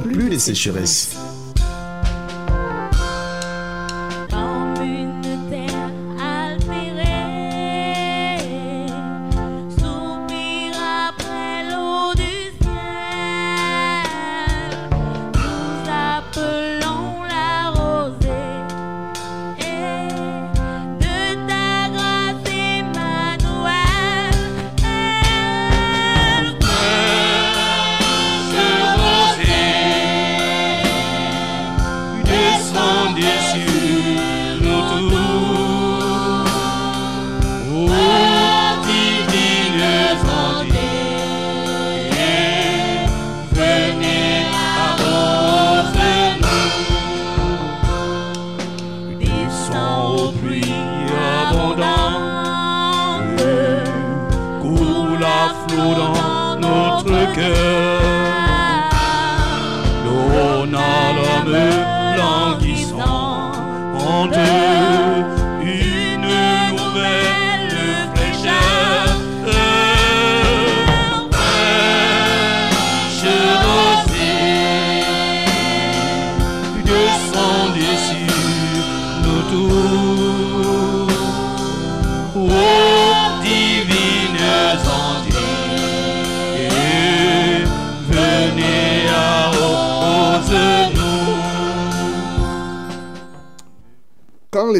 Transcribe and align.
plus 0.00 0.30
de 0.30 0.38
sécheresse. 0.38 1.16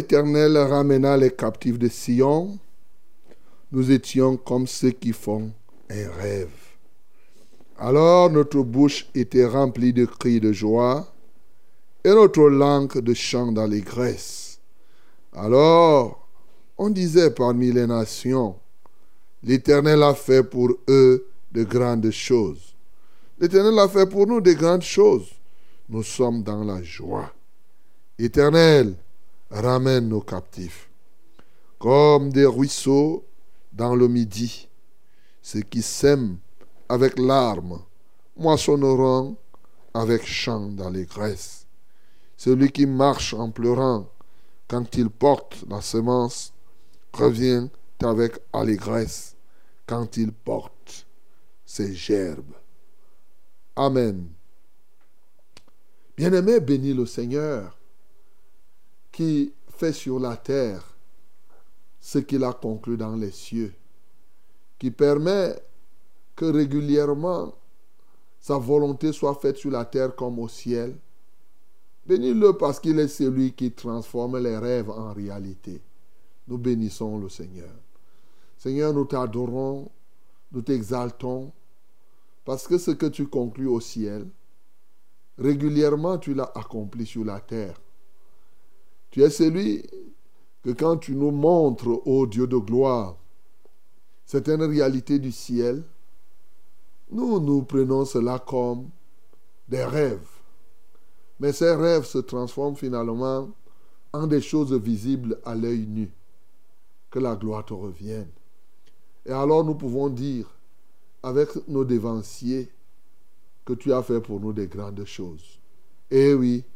l'Éternel 0.07 0.57
ramena 0.57 1.17
les 1.17 1.33
captifs 1.33 1.81
de 1.81 1.89
Sion, 1.89 2.61
nous 3.73 3.91
étions 3.91 4.37
comme 4.37 4.69
ceux 4.69 4.93
qui 4.93 5.13
font 5.13 5.51
un 5.91 6.11
rêve. 6.13 6.55
Alors 7.77 8.31
notre 8.31 8.63
bouche 8.63 9.09
était 9.17 9.45
remplie 9.45 9.93
de 9.93 10.05
cris 10.05 10.39
de 10.39 10.53
joie 10.53 11.13
et 12.05 12.11
notre 12.11 12.49
langue 12.49 13.01
de 13.01 13.15
chants 13.15 13.51
d'allégresse. 13.51 14.61
Alors 15.33 16.29
on 16.79 16.89
disait 16.89 17.33
parmi 17.33 17.73
les 17.73 17.89
nations, 17.89 18.55
l'Éternel 19.43 20.05
a 20.05 20.15
fait 20.15 20.45
pour 20.45 20.71
eux 20.89 21.27
de 21.51 21.65
grandes 21.65 22.13
choses. 22.13 22.77
L'Éternel 23.41 23.77
a 23.81 23.89
fait 23.89 24.09
pour 24.09 24.29
nous 24.29 24.41
de 24.41 24.53
grandes 24.53 24.83
choses. 24.83 25.33
Nous 25.89 26.05
sommes 26.05 26.45
dans 26.45 26.63
la 26.63 26.81
joie. 26.81 27.33
Éternel, 28.21 28.95
ramène 29.51 30.09
nos 30.09 30.21
captifs. 30.21 30.91
Comme 31.79 32.31
des 32.31 32.47
ruisseaux 32.47 33.25
dans 33.73 33.95
le 33.95 34.09
midi, 34.09 34.69
ceux 35.43 35.61
qui 35.61 35.83
sèment 35.83 36.39
avec 36.89 37.19
larmes 37.19 37.83
moissonneront 38.37 39.37
avec 39.95 40.27
chant 40.27 40.69
d'allégresse. 40.69 41.67
Celui 42.37 42.71
qui 42.71 42.87
marche 42.87 43.35
en 43.35 43.51
pleurant 43.51 44.09
quand 44.69 44.97
il 44.97 45.09
porte 45.11 45.65
la 45.69 45.81
semence 45.81 46.53
revient 47.13 47.69
avec 48.03 48.39
allégresse 48.53 49.37
quand 49.87 50.17
il 50.17 50.33
porte 50.33 51.07
ses 51.65 51.95
gerbes. 51.95 52.55
Amen. 53.75 54.29
Bien-aimé, 56.17 56.61
bénis 56.61 56.95
le 56.95 57.07
Seigneur 57.07 57.77
qui 59.17 59.55
fait 59.71 59.95
sur 59.95 60.21
la 60.21 60.37
terre 60.37 60.95
ce 61.99 62.19
qu'il 62.19 62.45
a 62.45 62.53
conclu 62.53 62.99
dans 62.99 63.17
les 63.17 63.31
cieux, 63.31 63.73
qui 64.79 64.91
permet 64.91 65.59
que 66.35 66.45
régulièrement 66.45 67.55
sa 68.39 68.59
volonté 68.59 69.13
soit 69.13 69.37
faite 69.37 69.57
sur 69.57 69.71
la 69.71 69.87
terre 69.87 70.15
comme 70.15 70.39
au 70.39 70.49
ciel. 70.49 70.99
Bénis-le 72.05 72.59
parce 72.59 72.79
qu'il 72.79 72.99
est 72.99 73.09
celui 73.09 73.55
qui 73.55 73.73
transforme 73.73 74.37
les 74.37 74.59
rêves 74.59 74.91
en 74.91 75.15
réalité. 75.15 75.81
Nous 76.47 76.59
bénissons 76.59 77.17
le 77.17 77.31
Seigneur. 77.31 77.73
Seigneur, 78.59 78.93
nous 78.93 79.07
t'adorons, 79.07 79.91
nous 80.53 80.61
t'exaltons, 80.61 81.53
parce 82.45 82.69
que 82.69 82.77
ce 82.77 82.91
que 82.91 83.07
tu 83.07 83.29
conclus 83.29 83.67
au 83.67 83.81
ciel, 83.81 84.29
régulièrement 85.39 86.19
tu 86.19 86.35
l'as 86.35 86.53
accompli 86.55 87.07
sur 87.07 87.25
la 87.25 87.41
terre. 87.41 87.81
Tu 89.17 89.23
es 89.23 89.31
celui 89.31 89.83
que 90.63 90.73
quand 90.73 90.99
tu 90.99 91.15
nous 91.15 91.31
montres, 91.31 92.07
ô 92.07 92.27
Dieu 92.27 92.47
de 92.47 92.59
gloire, 92.59 93.17
certaines 94.27 94.63
réalités 94.63 95.19
du 95.19 95.33
ciel, 95.33 95.83
nous, 97.11 97.41
nous 97.41 97.63
prenons 97.63 98.05
cela 98.05 98.39
comme 98.39 98.91
des 99.69 99.83
rêves. 99.87 100.29
Mais 101.41 101.55
ces 101.55 101.75
rêves 101.75 102.05
se 102.05 102.19
transforment 102.19 102.77
finalement 102.77 103.49
en 104.13 104.27
des 104.27 104.43
choses 104.43 104.75
visibles 104.75 105.41
à 105.47 105.55
l'œil 105.55 105.87
nu. 105.87 106.13
Que 107.09 107.19
la 107.19 107.37
gloire 107.37 107.65
te 107.65 107.73
revienne. 107.73 108.29
Et 109.25 109.33
alors 109.33 109.65
nous 109.65 109.77
pouvons 109.77 110.11
dire, 110.11 110.55
avec 111.23 111.67
nos 111.69 111.87
dévanciers, 111.87 112.71
que 113.65 113.73
tu 113.73 113.95
as 113.95 114.03
fait 114.03 114.21
pour 114.21 114.41
nous 114.41 114.53
des 114.53 114.67
grandes 114.67 115.07
choses. 115.07 115.59
Eh 116.11 116.35
oui, 116.35 116.67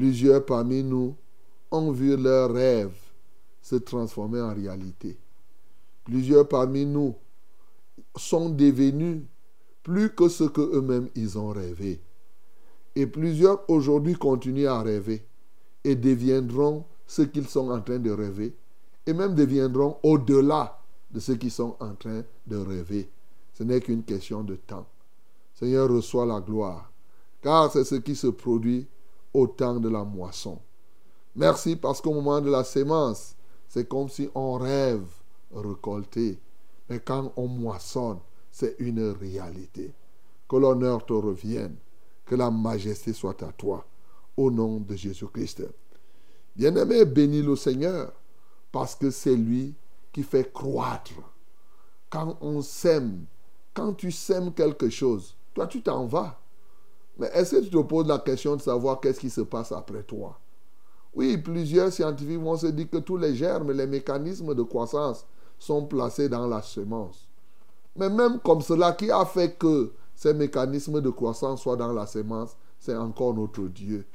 plusieurs 0.00 0.46
parmi 0.46 0.82
nous 0.82 1.14
ont 1.70 1.92
vu 1.92 2.16
leurs 2.16 2.50
rêves 2.50 2.96
se 3.60 3.76
transformer 3.76 4.40
en 4.40 4.54
réalité. 4.54 5.18
Plusieurs 6.04 6.48
parmi 6.48 6.86
nous 6.86 7.14
sont 8.16 8.48
devenus 8.48 9.20
plus 9.82 10.08
que 10.14 10.30
ce 10.30 10.44
que 10.44 10.62
eux-mêmes 10.62 11.10
ils 11.14 11.38
ont 11.38 11.50
rêvé. 11.50 12.00
Et 12.96 13.06
plusieurs 13.06 13.68
aujourd'hui 13.68 14.14
continuent 14.14 14.68
à 14.68 14.80
rêver 14.80 15.22
et 15.84 15.96
deviendront 15.96 16.86
ce 17.06 17.20
qu'ils 17.20 17.48
sont 17.48 17.68
en 17.68 17.82
train 17.82 17.98
de 17.98 18.10
rêver 18.10 18.56
et 19.06 19.12
même 19.12 19.34
deviendront 19.34 19.98
au-delà 20.02 20.80
de 21.10 21.20
ce 21.20 21.32
qu'ils 21.32 21.50
sont 21.50 21.76
en 21.78 21.94
train 21.94 22.22
de 22.46 22.56
rêver. 22.56 23.10
Ce 23.52 23.64
n'est 23.64 23.82
qu'une 23.82 24.04
question 24.04 24.44
de 24.44 24.56
temps. 24.56 24.86
Seigneur, 25.52 25.90
reçois 25.90 26.24
la 26.24 26.40
gloire, 26.40 26.90
car 27.42 27.70
c'est 27.70 27.84
ce 27.84 27.96
qui 27.96 28.16
se 28.16 28.28
produit 28.28 28.86
au 29.32 29.46
temps 29.46 29.78
de 29.78 29.88
la 29.88 30.04
moisson. 30.04 30.58
Merci 31.36 31.76
parce 31.76 32.00
qu'au 32.00 32.12
moment 32.12 32.40
de 32.40 32.50
la 32.50 32.64
sémence, 32.64 33.36
c'est 33.68 33.88
comme 33.88 34.08
si 34.08 34.28
on 34.34 34.54
rêve 34.54 35.06
récolter. 35.54 36.38
Mais 36.88 37.00
quand 37.00 37.32
on 37.36 37.46
moissonne, 37.46 38.18
c'est 38.50 38.76
une 38.78 39.10
réalité. 39.10 39.92
Que 40.48 40.56
l'honneur 40.56 41.06
te 41.06 41.12
revienne, 41.12 41.76
que 42.26 42.34
la 42.34 42.50
majesté 42.50 43.12
soit 43.12 43.40
à 43.42 43.52
toi, 43.52 43.86
au 44.36 44.50
nom 44.50 44.80
de 44.80 44.96
Jésus-Christ. 44.96 45.62
Bien-aimé, 46.56 47.04
bénis 47.04 47.42
le 47.42 47.54
Seigneur, 47.54 48.12
parce 48.72 48.96
que 48.96 49.10
c'est 49.10 49.36
lui 49.36 49.74
qui 50.12 50.24
fait 50.24 50.52
croître. 50.52 51.12
Quand 52.08 52.36
on 52.40 52.60
sème, 52.62 53.26
quand 53.72 53.94
tu 53.94 54.10
sèmes 54.10 54.52
quelque 54.52 54.90
chose, 54.90 55.36
toi 55.54 55.68
tu 55.68 55.80
t'en 55.82 56.06
vas. 56.06 56.40
Mais 57.20 57.28
est-ce 57.34 57.56
que 57.56 57.60
tu 57.60 57.68
te 57.68 57.76
poses 57.76 58.06
la 58.06 58.18
question 58.18 58.56
de 58.56 58.62
savoir 58.62 58.98
qu'est-ce 58.98 59.20
qui 59.20 59.28
se 59.28 59.42
passe 59.42 59.72
après 59.72 60.02
toi? 60.02 60.40
Oui, 61.14 61.36
plusieurs 61.36 61.92
scientifiques 61.92 62.40
vont 62.40 62.56
se 62.56 62.68
dire 62.68 62.88
que 62.88 62.96
tous 62.96 63.18
les 63.18 63.34
germes, 63.34 63.72
les 63.72 63.86
mécanismes 63.86 64.54
de 64.54 64.62
croissance 64.62 65.26
sont 65.58 65.84
placés 65.84 66.30
dans 66.30 66.46
la 66.46 66.62
semence. 66.62 67.28
Mais 67.94 68.08
même 68.08 68.38
comme 68.40 68.62
cela, 68.62 68.92
qui 68.92 69.10
a 69.10 69.26
fait 69.26 69.58
que 69.58 69.92
ces 70.14 70.32
mécanismes 70.32 71.02
de 71.02 71.10
croissance 71.10 71.60
soient 71.60 71.76
dans 71.76 71.92
la 71.92 72.06
semence, 72.06 72.56
c'est 72.78 72.96
encore 72.96 73.34
notre 73.34 73.64
Dieu. 73.64 74.06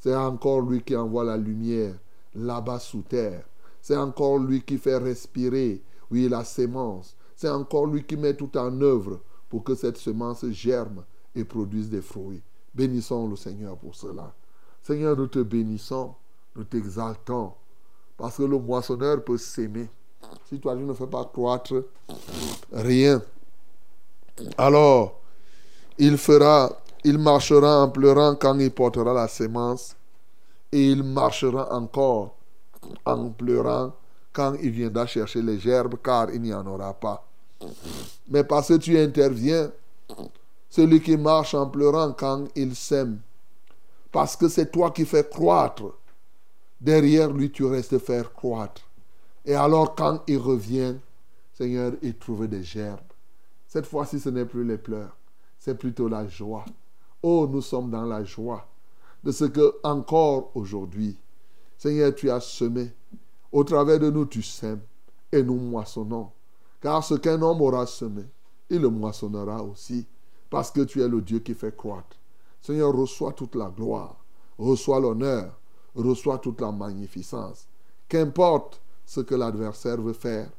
C'est 0.00 0.16
encore 0.16 0.62
lui 0.62 0.82
qui 0.82 0.96
envoie 0.96 1.22
la 1.22 1.36
lumière 1.36 1.94
là-bas 2.34 2.80
sous 2.80 3.02
terre. 3.02 3.44
C'est 3.80 3.96
encore 3.96 4.38
lui 4.38 4.62
qui 4.62 4.78
fait 4.78 4.98
respirer, 4.98 5.80
oui, 6.10 6.28
la 6.28 6.42
sémence. 6.42 7.16
C'est 7.36 7.50
encore 7.50 7.86
lui 7.86 8.02
qui 8.02 8.16
met 8.16 8.34
tout 8.34 8.58
en 8.58 8.80
œuvre 8.80 9.20
pour 9.48 9.62
que 9.62 9.76
cette 9.76 9.98
semence 9.98 10.44
germe 10.50 11.04
et 11.34 11.44
produise 11.44 11.88
des 11.88 12.02
fruits. 12.02 12.42
Bénissons 12.74 13.28
le 13.28 13.36
Seigneur 13.36 13.76
pour 13.76 13.94
cela. 13.94 14.32
Seigneur, 14.82 15.16
nous 15.16 15.26
te 15.26 15.40
bénissons, 15.40 16.14
nous 16.56 16.64
t'exaltons, 16.64 17.52
parce 18.16 18.36
que 18.36 18.42
le 18.42 18.58
moissonneur 18.58 19.22
peut 19.22 19.38
s'aimer. 19.38 19.88
Si 20.48 20.58
toi, 20.58 20.76
tu 20.76 20.82
ne 20.82 20.94
fais 20.94 21.06
pas 21.06 21.24
croître 21.24 21.84
rien, 22.72 23.22
alors 24.56 25.20
il 25.98 26.16
fera, 26.16 26.80
il 27.04 27.18
marchera 27.18 27.82
en 27.82 27.90
pleurant 27.90 28.34
quand 28.36 28.58
il 28.58 28.70
portera 28.70 29.12
la 29.12 29.28
sémence, 29.28 29.94
et 30.70 30.90
il 30.90 31.02
marchera 31.02 31.72
encore 31.74 32.34
en 33.04 33.30
pleurant 33.30 33.92
quand 34.32 34.54
il 34.62 34.70
viendra 34.70 35.06
chercher 35.06 35.42
les 35.42 35.58
gerbes, 35.58 35.96
car 36.02 36.30
il 36.30 36.42
n'y 36.42 36.54
en 36.54 36.66
aura 36.66 36.94
pas. 36.94 37.24
Mais 38.28 38.44
parce 38.44 38.68
que 38.68 38.74
tu 38.74 38.98
interviens, 38.98 39.70
celui 40.68 41.00
qui 41.00 41.16
marche 41.16 41.54
en 41.54 41.68
pleurant 41.68 42.12
quand 42.12 42.46
il 42.54 42.74
sème, 42.74 43.20
parce 44.12 44.36
que 44.36 44.48
c'est 44.48 44.70
toi 44.70 44.90
qui 44.90 45.04
fais 45.04 45.28
croître, 45.28 45.94
derrière 46.80 47.32
lui 47.32 47.50
tu 47.50 47.64
restes 47.64 47.98
faire 47.98 48.32
croître. 48.32 48.82
Et 49.44 49.54
alors 49.54 49.94
quand 49.94 50.22
il 50.26 50.38
revient, 50.38 50.96
Seigneur, 51.54 51.92
il 52.02 52.16
trouve 52.16 52.46
des 52.46 52.62
gerbes. 52.62 53.00
Cette 53.66 53.86
fois-ci, 53.86 54.20
ce 54.20 54.28
n'est 54.28 54.44
plus 54.44 54.64
les 54.64 54.78
pleurs, 54.78 55.16
c'est 55.58 55.76
plutôt 55.76 56.08
la 56.08 56.26
joie. 56.28 56.64
Oh, 57.22 57.48
nous 57.50 57.62
sommes 57.62 57.90
dans 57.90 58.04
la 58.04 58.22
joie 58.24 58.66
de 59.24 59.32
ce 59.32 59.44
que 59.44 59.74
encore 59.82 60.50
aujourd'hui, 60.54 61.16
Seigneur, 61.76 62.14
tu 62.14 62.30
as 62.30 62.40
semé. 62.40 62.92
Au 63.50 63.64
travers 63.64 63.98
de 63.98 64.10
nous, 64.10 64.26
tu 64.26 64.42
sèmes 64.42 64.80
et 65.32 65.42
nous 65.42 65.56
moissonnons. 65.56 66.30
Car 66.80 67.02
ce 67.02 67.14
qu'un 67.14 67.40
homme 67.42 67.60
aura 67.60 67.86
semé, 67.86 68.22
il 68.70 68.80
le 68.80 68.88
moissonnera 68.88 69.62
aussi. 69.62 70.06
Parce 70.50 70.70
que 70.70 70.80
tu 70.82 71.02
es 71.02 71.08
le 71.08 71.20
Dieu 71.20 71.40
qui 71.40 71.54
fait 71.54 71.76
croître. 71.76 72.16
Seigneur, 72.60 72.94
reçois 72.94 73.32
toute 73.32 73.54
la 73.54 73.68
gloire, 73.68 74.16
reçois 74.58 75.00
l'honneur, 75.00 75.58
reçois 75.94 76.38
toute 76.38 76.60
la 76.60 76.72
magnificence. 76.72 77.66
Qu'importe 78.08 78.80
ce 79.04 79.20
que 79.20 79.34
l'adversaire 79.34 80.00
veut 80.00 80.12
faire, 80.12 80.50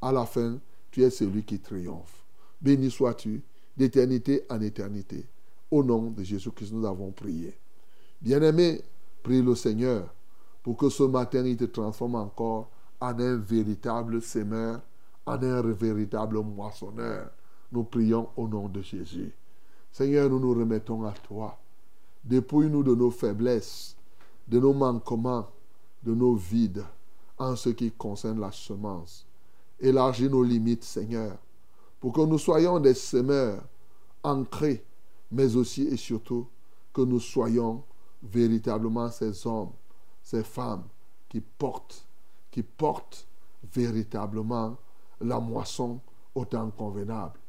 à 0.00 0.12
la 0.12 0.26
fin, 0.26 0.58
tu 0.90 1.02
es 1.02 1.10
celui 1.10 1.44
qui 1.44 1.58
triomphe. 1.58 2.24
Béni 2.60 2.90
sois-tu 2.90 3.42
d'éternité 3.76 4.44
en 4.48 4.60
éternité. 4.60 5.26
Au 5.70 5.82
nom 5.82 6.10
de 6.10 6.22
Jésus-Christ, 6.22 6.72
nous 6.72 6.86
avons 6.86 7.10
prié. 7.10 7.58
Bien-aimé, 8.20 8.82
prie 9.22 9.42
le 9.42 9.54
Seigneur 9.54 10.14
pour 10.62 10.76
que 10.78 10.88
ce 10.88 11.02
matin, 11.02 11.44
il 11.44 11.56
te 11.56 11.64
transforme 11.64 12.14
encore 12.14 12.70
en 13.00 13.18
un 13.18 13.36
véritable 13.36 14.22
semeur, 14.22 14.80
en 15.26 15.42
un 15.42 15.62
véritable 15.72 16.38
moissonneur. 16.38 17.30
Nous 17.74 17.82
prions 17.82 18.28
au 18.36 18.46
nom 18.46 18.68
de 18.68 18.80
Jésus. 18.80 19.32
Seigneur, 19.90 20.30
nous 20.30 20.38
nous 20.38 20.54
remettons 20.54 21.04
à 21.04 21.10
toi. 21.10 21.58
Dépouille-nous 22.22 22.84
de 22.84 22.94
nos 22.94 23.10
faiblesses, 23.10 23.96
de 24.46 24.60
nos 24.60 24.72
manquements, 24.72 25.48
de 26.04 26.14
nos 26.14 26.36
vides 26.36 26.84
en 27.36 27.56
ce 27.56 27.70
qui 27.70 27.90
concerne 27.90 28.38
la 28.38 28.52
semence. 28.52 29.26
Élargis 29.80 30.28
nos 30.28 30.44
limites, 30.44 30.84
Seigneur, 30.84 31.36
pour 31.98 32.12
que 32.12 32.20
nous 32.20 32.38
soyons 32.38 32.78
des 32.78 32.94
semeurs 32.94 33.64
ancrés, 34.22 34.84
mais 35.32 35.56
aussi 35.56 35.88
et 35.88 35.96
surtout 35.96 36.46
que 36.92 37.02
nous 37.02 37.18
soyons 37.18 37.82
véritablement 38.22 39.10
ces 39.10 39.44
hommes, 39.48 39.72
ces 40.22 40.44
femmes 40.44 40.84
qui 41.28 41.40
portent, 41.40 42.06
qui 42.52 42.62
portent 42.62 43.26
véritablement 43.74 44.76
la 45.20 45.40
moisson 45.40 45.98
au 46.36 46.44
temps 46.44 46.70
convenable. 46.70 47.40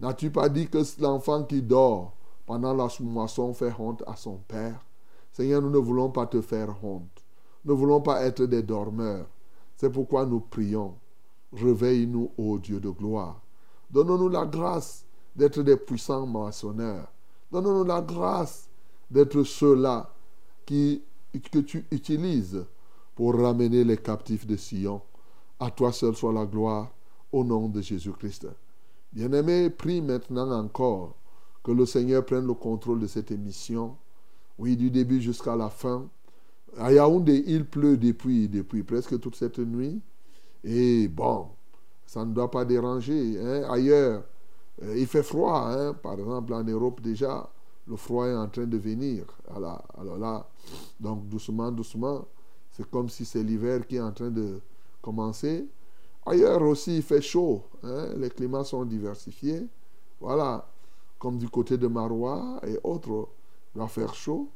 N'as-tu 0.00 0.30
pas 0.30 0.48
dit 0.48 0.66
que 0.66 0.78
l'enfant 1.00 1.44
qui 1.44 1.60
dort 1.60 2.14
pendant 2.46 2.74
la 2.74 2.88
moisson 3.00 3.52
fait 3.52 3.72
honte 3.78 4.02
à 4.06 4.16
son 4.16 4.38
père? 4.48 4.84
Seigneur, 5.32 5.60
nous 5.60 5.70
ne 5.70 5.78
voulons 5.78 6.10
pas 6.10 6.26
te 6.26 6.40
faire 6.40 6.74
honte. 6.82 7.24
Nous 7.64 7.74
ne 7.74 7.78
voulons 7.78 8.00
pas 8.00 8.22
être 8.22 8.44
des 8.46 8.62
dormeurs. 8.62 9.26
C'est 9.76 9.90
pourquoi 9.90 10.24
nous 10.24 10.40
prions. 10.40 10.94
Réveille-nous, 11.52 12.30
ô 12.38 12.58
Dieu 12.58 12.80
de 12.80 12.88
gloire. 12.88 13.40
Donne-nous 13.90 14.28
la 14.30 14.46
grâce 14.46 15.04
d'être 15.36 15.62
des 15.62 15.76
puissants 15.76 16.26
moissonneurs. 16.26 17.08
Donne-nous 17.52 17.84
la 17.84 18.00
grâce 18.00 18.68
d'être 19.10 19.42
ceux-là 19.42 20.10
que 20.64 21.58
tu 21.60 21.86
utilises 21.90 22.64
pour 23.14 23.38
ramener 23.38 23.84
les 23.84 23.98
captifs 23.98 24.46
de 24.46 24.56
Sion. 24.56 25.02
À 25.58 25.70
toi 25.70 25.92
seul 25.92 26.16
soit 26.16 26.32
la 26.32 26.46
gloire, 26.46 26.90
au 27.32 27.44
nom 27.44 27.68
de 27.68 27.82
Jésus-Christ. 27.82 28.46
Bien-aimé, 29.12 29.70
prie 29.70 30.00
maintenant 30.00 30.50
encore 30.52 31.16
que 31.64 31.72
le 31.72 31.84
Seigneur 31.84 32.24
prenne 32.24 32.46
le 32.46 32.54
contrôle 32.54 33.00
de 33.00 33.06
cette 33.06 33.30
émission. 33.30 33.96
Oui, 34.58 34.76
du 34.76 34.90
début 34.90 35.20
jusqu'à 35.20 35.56
la 35.56 35.68
fin. 35.68 36.06
À 36.78 36.92
Yaoundé, 36.92 37.42
il 37.46 37.64
pleut 37.64 37.96
depuis, 37.96 38.48
depuis 38.48 38.82
presque 38.84 39.18
toute 39.18 39.34
cette 39.34 39.58
nuit. 39.58 40.00
Et 40.62 41.08
bon, 41.08 41.48
ça 42.06 42.24
ne 42.24 42.32
doit 42.32 42.50
pas 42.50 42.64
déranger. 42.64 43.38
hein. 43.40 43.64
Ailleurs, 43.70 44.22
euh, 44.82 44.96
il 44.96 45.06
fait 45.06 45.22
froid. 45.24 45.68
hein. 45.70 45.94
Par 45.94 46.14
exemple, 46.18 46.52
en 46.54 46.62
Europe 46.62 47.00
déjà, 47.00 47.50
le 47.88 47.96
froid 47.96 48.26
est 48.26 48.34
en 48.36 48.48
train 48.48 48.66
de 48.66 48.76
venir. 48.76 49.24
Alors, 49.54 49.82
alors 49.98 50.18
là, 50.18 50.48
donc 51.00 51.28
doucement, 51.28 51.72
doucement, 51.72 52.24
c'est 52.70 52.88
comme 52.88 53.08
si 53.08 53.24
c'est 53.24 53.42
l'hiver 53.42 53.86
qui 53.86 53.96
est 53.96 54.00
en 54.00 54.12
train 54.12 54.30
de 54.30 54.60
commencer. 55.02 55.66
Ailleurs 56.30 56.62
aussi, 56.62 56.96
il 56.98 57.02
fait 57.02 57.20
chaud. 57.20 57.62
hein. 57.82 58.08
Les 58.16 58.30
climats 58.30 58.62
sont 58.64 58.84
diversifiés. 58.84 59.66
Voilà, 60.20 60.64
comme 61.18 61.38
du 61.38 61.48
côté 61.48 61.76
de 61.76 61.88
Marois 61.88 62.60
et 62.66 62.78
autres, 62.84 63.28
il 63.74 63.80
va 63.80 63.88
faire 63.88 64.14
chaud. 64.14 64.48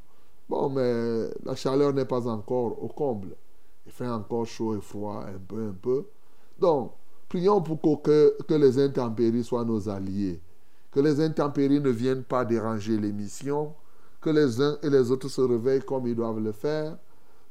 Bon, 0.49 0.69
mais 0.69 1.31
la 1.45 1.57
chaleur 1.57 1.93
n'est 1.93 2.04
pas 2.04 2.28
encore 2.28 2.81
au 2.83 2.88
comble. 2.88 3.35
Il 3.87 3.93
fait 3.93 4.07
encore 4.07 4.47
chaud 4.47 4.76
et 4.76 4.81
froid, 4.81 5.25
un 5.26 5.38
peu, 5.49 5.69
un 5.69 5.73
peu. 5.73 6.07
Donc, 6.61 6.93
prions 7.28 7.61
pour 7.61 8.02
que, 8.02 8.37
que 8.47 8.54
les 8.54 8.78
intempéries 8.78 9.43
soient 9.43 9.64
nos 9.64 9.88
alliés. 9.88 10.40
Que 10.93 11.00
les 11.00 11.21
intempéries 11.21 11.81
ne 11.81 11.90
viennent 11.90 12.23
pas 12.23 12.45
déranger 12.45 12.97
l'émission. 12.99 13.75
Que 14.21 14.31
les 14.31 14.61
uns 14.61 14.78
et 14.83 14.90
les 14.90 15.11
autres 15.11 15.28
se 15.28 15.40
réveillent 15.40 15.83
comme 15.85 16.07
ils 16.07 16.14
doivent 16.14 16.40
le 16.40 16.52
faire. 16.52 16.97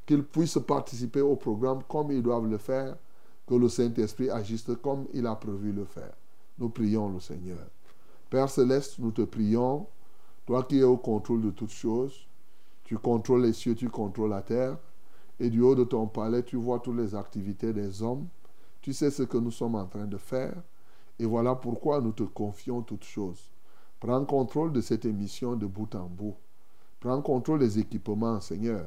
Qu'ils 0.06 0.24
puissent 0.24 0.58
participer 0.66 1.20
au 1.20 1.36
programme 1.36 1.80
comme 1.88 2.10
ils 2.10 2.22
doivent 2.22 2.48
le 2.48 2.58
faire. 2.58 2.96
Que 3.46 3.54
le 3.54 3.68
Saint-Esprit 3.68 4.30
agisse 4.30 4.70
comme 4.82 5.06
il 5.12 5.26
a 5.26 5.34
prévu 5.34 5.72
le 5.72 5.84
faire. 5.84 6.14
Nous 6.58 6.68
prions 6.68 7.08
le 7.08 7.20
Seigneur. 7.20 7.58
Père 8.30 8.48
céleste, 8.48 8.98
nous 8.98 9.10
te 9.10 9.22
prions. 9.22 9.86
Toi 10.46 10.64
qui 10.64 10.78
es 10.78 10.82
au 10.82 10.96
contrôle 10.96 11.42
de 11.42 11.50
toutes 11.50 11.70
choses. 11.70 12.26
Tu 12.84 12.98
contrôles 12.98 13.42
les 13.42 13.52
cieux, 13.52 13.74
tu 13.74 13.88
contrôles 13.88 14.30
la 14.30 14.42
terre. 14.42 14.76
Et 15.40 15.50
du 15.50 15.60
haut 15.60 15.74
de 15.74 15.84
ton 15.84 16.06
palais, 16.06 16.42
tu 16.42 16.56
vois 16.56 16.80
toutes 16.80 16.96
les 16.96 17.14
activités 17.14 17.72
des 17.72 18.02
hommes. 18.02 18.26
Tu 18.82 18.92
sais 18.92 19.10
ce 19.10 19.22
que 19.22 19.38
nous 19.38 19.50
sommes 19.50 19.74
en 19.74 19.86
train 19.86 20.06
de 20.06 20.18
faire. 20.18 20.54
Et 21.18 21.24
voilà 21.24 21.54
pourquoi 21.54 22.00
nous 22.00 22.12
te 22.12 22.22
confions 22.22 22.82
toutes 22.82 23.04
choses. 23.04 23.50
Prends 24.00 24.24
contrôle 24.24 24.72
de 24.72 24.80
cette 24.80 25.04
émission 25.04 25.56
de 25.56 25.66
bout 25.66 25.94
en 25.94 26.06
bout. 26.06 26.36
Prends 27.00 27.22
contrôle 27.22 27.60
des 27.60 27.78
équipements, 27.78 28.40
Seigneur. 28.40 28.86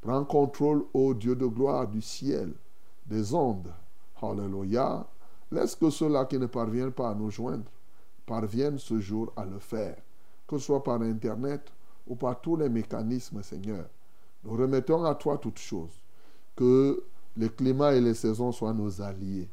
Prends 0.00 0.24
contrôle, 0.24 0.84
ô 0.92 1.14
Dieu 1.14 1.34
de 1.34 1.46
gloire, 1.46 1.86
du 1.88 2.02
ciel, 2.02 2.52
des 3.06 3.34
ondes. 3.34 3.70
Alléluia. 4.22 5.06
Laisse 5.50 5.74
que 5.74 5.90
ceux-là 5.90 6.26
qui 6.26 6.38
ne 6.38 6.46
parviennent 6.46 6.92
pas 6.92 7.10
à 7.10 7.14
nous 7.14 7.30
joindre 7.30 7.64
parviennent 8.24 8.78
ce 8.78 9.00
jour 9.00 9.32
à 9.36 9.44
le 9.44 9.58
faire, 9.58 9.96
que 10.46 10.58
ce 10.58 10.66
soit 10.66 10.84
par 10.84 11.02
Internet 11.02 11.72
ou 12.06 12.14
par 12.14 12.40
tous 12.40 12.56
les 12.56 12.68
mécanismes, 12.68 13.42
Seigneur. 13.42 13.86
Nous 14.44 14.52
remettons 14.52 15.04
à 15.04 15.14
toi 15.14 15.38
toutes 15.38 15.58
choses. 15.58 16.00
Que 16.54 17.02
les 17.36 17.48
climats 17.48 17.94
et 17.94 18.00
les 18.00 18.14
saisons 18.14 18.52
soient 18.52 18.72
nos 18.72 19.00
alliés, 19.02 19.48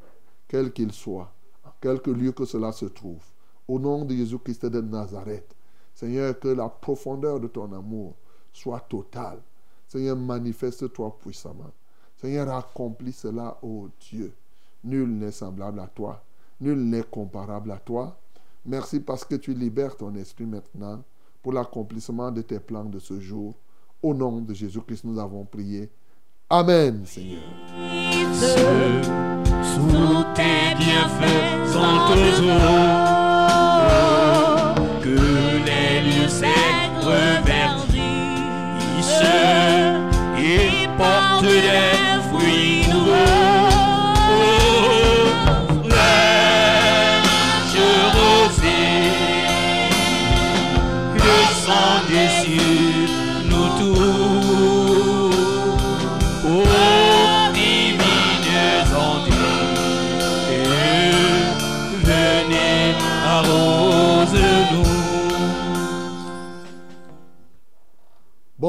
quels 0.46 0.72
qu'ils 0.72 0.92
soient, 0.92 1.32
en 1.64 1.70
quelque 1.80 2.10
lieu 2.10 2.32
que 2.32 2.44
cela 2.44 2.70
se 2.72 2.86
trouve. 2.86 3.22
Au 3.66 3.78
nom 3.78 4.04
de 4.04 4.14
Jésus-Christ 4.14 4.66
de 4.66 4.80
Nazareth, 4.80 5.54
Seigneur, 5.94 6.38
que 6.38 6.48
la 6.48 6.68
profondeur 6.68 7.40
de 7.40 7.48
ton 7.48 7.72
amour 7.72 8.14
soit 8.52 8.80
totale. 8.80 9.40
Seigneur, 9.88 10.16
manifeste-toi 10.16 11.16
puissamment. 11.20 11.72
Seigneur, 12.16 12.48
accomplis 12.50 13.12
cela, 13.12 13.58
ô 13.62 13.88
Dieu. 14.00 14.32
Nul 14.84 15.08
n'est 15.08 15.32
semblable 15.32 15.80
à 15.80 15.86
toi. 15.86 16.22
Nul 16.60 16.78
n'est 16.78 17.02
comparable 17.02 17.70
à 17.70 17.78
toi. 17.78 18.18
Merci 18.64 19.00
parce 19.00 19.24
que 19.24 19.36
tu 19.36 19.54
libères 19.54 19.96
ton 19.96 20.14
esprit 20.14 20.46
maintenant 20.46 21.02
pour 21.42 21.52
l'accomplissement 21.52 22.30
de 22.30 22.42
tes 22.42 22.60
plans 22.60 22.84
de 22.84 22.98
ce 22.98 23.18
jour. 23.20 23.54
Au 24.02 24.14
nom 24.14 24.40
de 24.40 24.54
Jésus-Christ, 24.54 25.04
nous 25.04 25.18
avons 25.18 25.44
prié. 25.44 25.90
Amen, 26.50 27.04
Seigneur. 27.04 27.42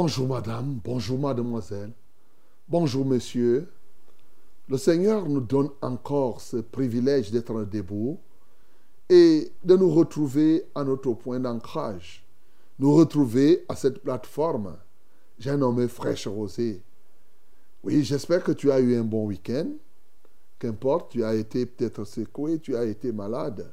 Bonjour 0.01 0.29
madame, 0.29 0.79
bonjour 0.81 1.19
mademoiselle, 1.19 1.91
bonjour 2.69 3.05
monsieur. 3.05 3.67
Le 4.69 4.77
Seigneur 4.77 5.27
nous 5.27 5.41
donne 5.41 5.71
encore 5.81 6.39
ce 6.39 6.55
privilège 6.55 7.31
d'être 7.31 7.65
debout 7.65 8.17
et 9.09 9.51
de 9.61 9.75
nous 9.75 9.93
retrouver 9.93 10.63
à 10.73 10.85
notre 10.85 11.11
point 11.15 11.41
d'ancrage. 11.41 12.25
Nous 12.79 12.95
retrouver 12.95 13.65
à 13.67 13.75
cette 13.75 14.01
plateforme. 14.01 14.77
J'ai 15.37 15.57
nommé 15.57 15.89
Fraîche 15.89 16.27
Rosée. 16.27 16.81
Oui, 17.83 18.01
j'espère 18.01 18.41
que 18.41 18.53
tu 18.53 18.71
as 18.71 18.79
eu 18.79 18.95
un 18.95 19.03
bon 19.03 19.25
week-end. 19.25 19.67
Qu'importe, 20.59 21.11
tu 21.11 21.25
as 21.25 21.35
été 21.35 21.65
peut-être 21.65 22.05
secoué, 22.05 22.59
tu 22.59 22.73
as 22.77 22.85
été 22.85 23.11
malade. 23.11 23.69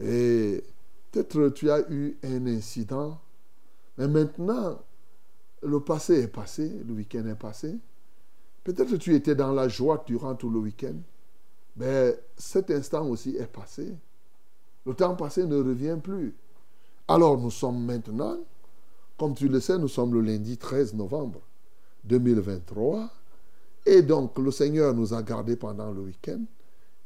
Et 0.00 0.64
peut-être 1.12 1.50
tu 1.50 1.70
as 1.70 1.88
eu 1.92 2.18
un 2.24 2.44
incident. 2.48 3.20
Mais 3.98 4.08
maintenant, 4.08 4.80
le 5.64 5.80
passé 5.80 6.22
est 6.22 6.28
passé, 6.28 6.70
le 6.86 6.94
week-end 6.94 7.26
est 7.26 7.34
passé. 7.34 7.76
Peut-être 8.62 8.90
que 8.90 8.96
tu 8.96 9.14
étais 9.14 9.34
dans 9.34 9.52
la 9.52 9.68
joie 9.68 10.02
durant 10.06 10.34
tout 10.34 10.50
le 10.50 10.58
week-end. 10.58 10.96
Mais 11.76 12.18
cet 12.36 12.70
instant 12.70 13.06
aussi 13.08 13.36
est 13.36 13.50
passé. 13.50 13.94
Le 14.86 14.94
temps 14.94 15.16
passé 15.16 15.46
ne 15.46 15.56
revient 15.56 15.98
plus. 16.02 16.34
Alors 17.08 17.38
nous 17.38 17.50
sommes 17.50 17.84
maintenant, 17.84 18.38
comme 19.18 19.34
tu 19.34 19.48
le 19.48 19.60
sais, 19.60 19.78
nous 19.78 19.88
sommes 19.88 20.14
le 20.14 20.20
lundi 20.20 20.56
13 20.56 20.94
novembre 20.94 21.40
2023. 22.04 23.10
Et 23.86 24.02
donc 24.02 24.38
le 24.38 24.50
Seigneur 24.50 24.94
nous 24.94 25.12
a 25.12 25.22
gardés 25.22 25.56
pendant 25.56 25.92
le 25.92 26.02
week-end. 26.02 26.40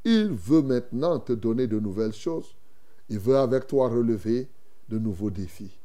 Il 0.05 0.31
veut 0.31 0.63
maintenant 0.63 1.19
te 1.19 1.33
donner 1.33 1.67
de 1.67 1.81
nouvelles 1.81 2.13
choses. 2.13 2.55
Il 3.09 3.19
veut 3.19 3.37
avec 3.37 3.67
toi 3.67 3.89
relever 3.89 4.49
de 4.89 4.99
nouveaux 4.99 5.31
défis. 5.31 5.77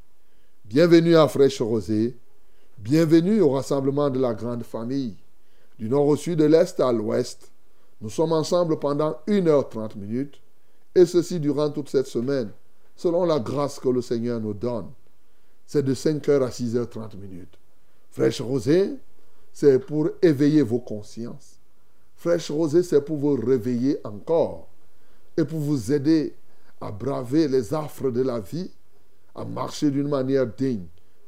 Bienvenue 0.66 1.16
à 1.16 1.28
Fraîche 1.28 1.62
Rosée. 1.62 2.18
Bienvenue 2.80 3.40
au 3.42 3.52
rassemblement 3.52 4.10
de 4.10 4.20
la 4.20 4.34
grande 4.34 4.64
famille. 4.64 5.16
Du 5.80 5.90
nord 5.90 6.08
au 6.08 6.16
sud, 6.16 6.40
de 6.40 6.46
l'est 6.46 6.80
à 6.80 6.92
l'ouest. 6.92 7.52
Nous 8.02 8.10
sommes 8.10 8.34
ensemble 8.34 8.78
pendant 8.78 9.18
1h30 9.28 9.98
minutes. 9.98 10.42
Et 10.96 11.06
ceci 11.06 11.40
durant 11.40 11.70
toute 11.70 11.90
cette 11.90 12.08
semaine, 12.08 12.52
selon 12.96 13.26
la 13.26 13.40
grâce 13.40 13.80
que 13.80 13.90
le 13.90 14.02
Seigneur 14.02 14.40
nous 14.40 14.54
donne. 14.54 14.88
C'est 15.66 15.84
de 15.84 15.94
5h 15.94 16.44
à 16.44 16.50
6h30 16.50 17.18
minutes. 17.18 17.58
Fraîche 18.12 18.42
Rosée, 18.42 18.92
c'est 19.52 19.80
pour 19.80 20.10
éveiller 20.22 20.62
vos 20.62 20.80
consciences. 20.80 21.60
Fraîche 22.16 22.52
Rosée, 22.52 22.84
c'est 22.84 23.02
pour 23.02 23.18
vous 23.18 23.36
réveiller 23.36 23.98
encore 24.04 24.68
et 25.38 25.46
pour 25.46 25.60
vous 25.60 25.92
aider 25.92 26.36
à 26.82 26.92
braver 26.92 27.48
les 27.48 27.74
affres 27.74 28.12
de 28.12 28.22
la 28.22 28.40
vie, 28.40 28.72
à 29.36 29.46
marcher 29.46 29.90
d'une 29.90 30.10
manière 30.10 30.48
digne 30.48 30.86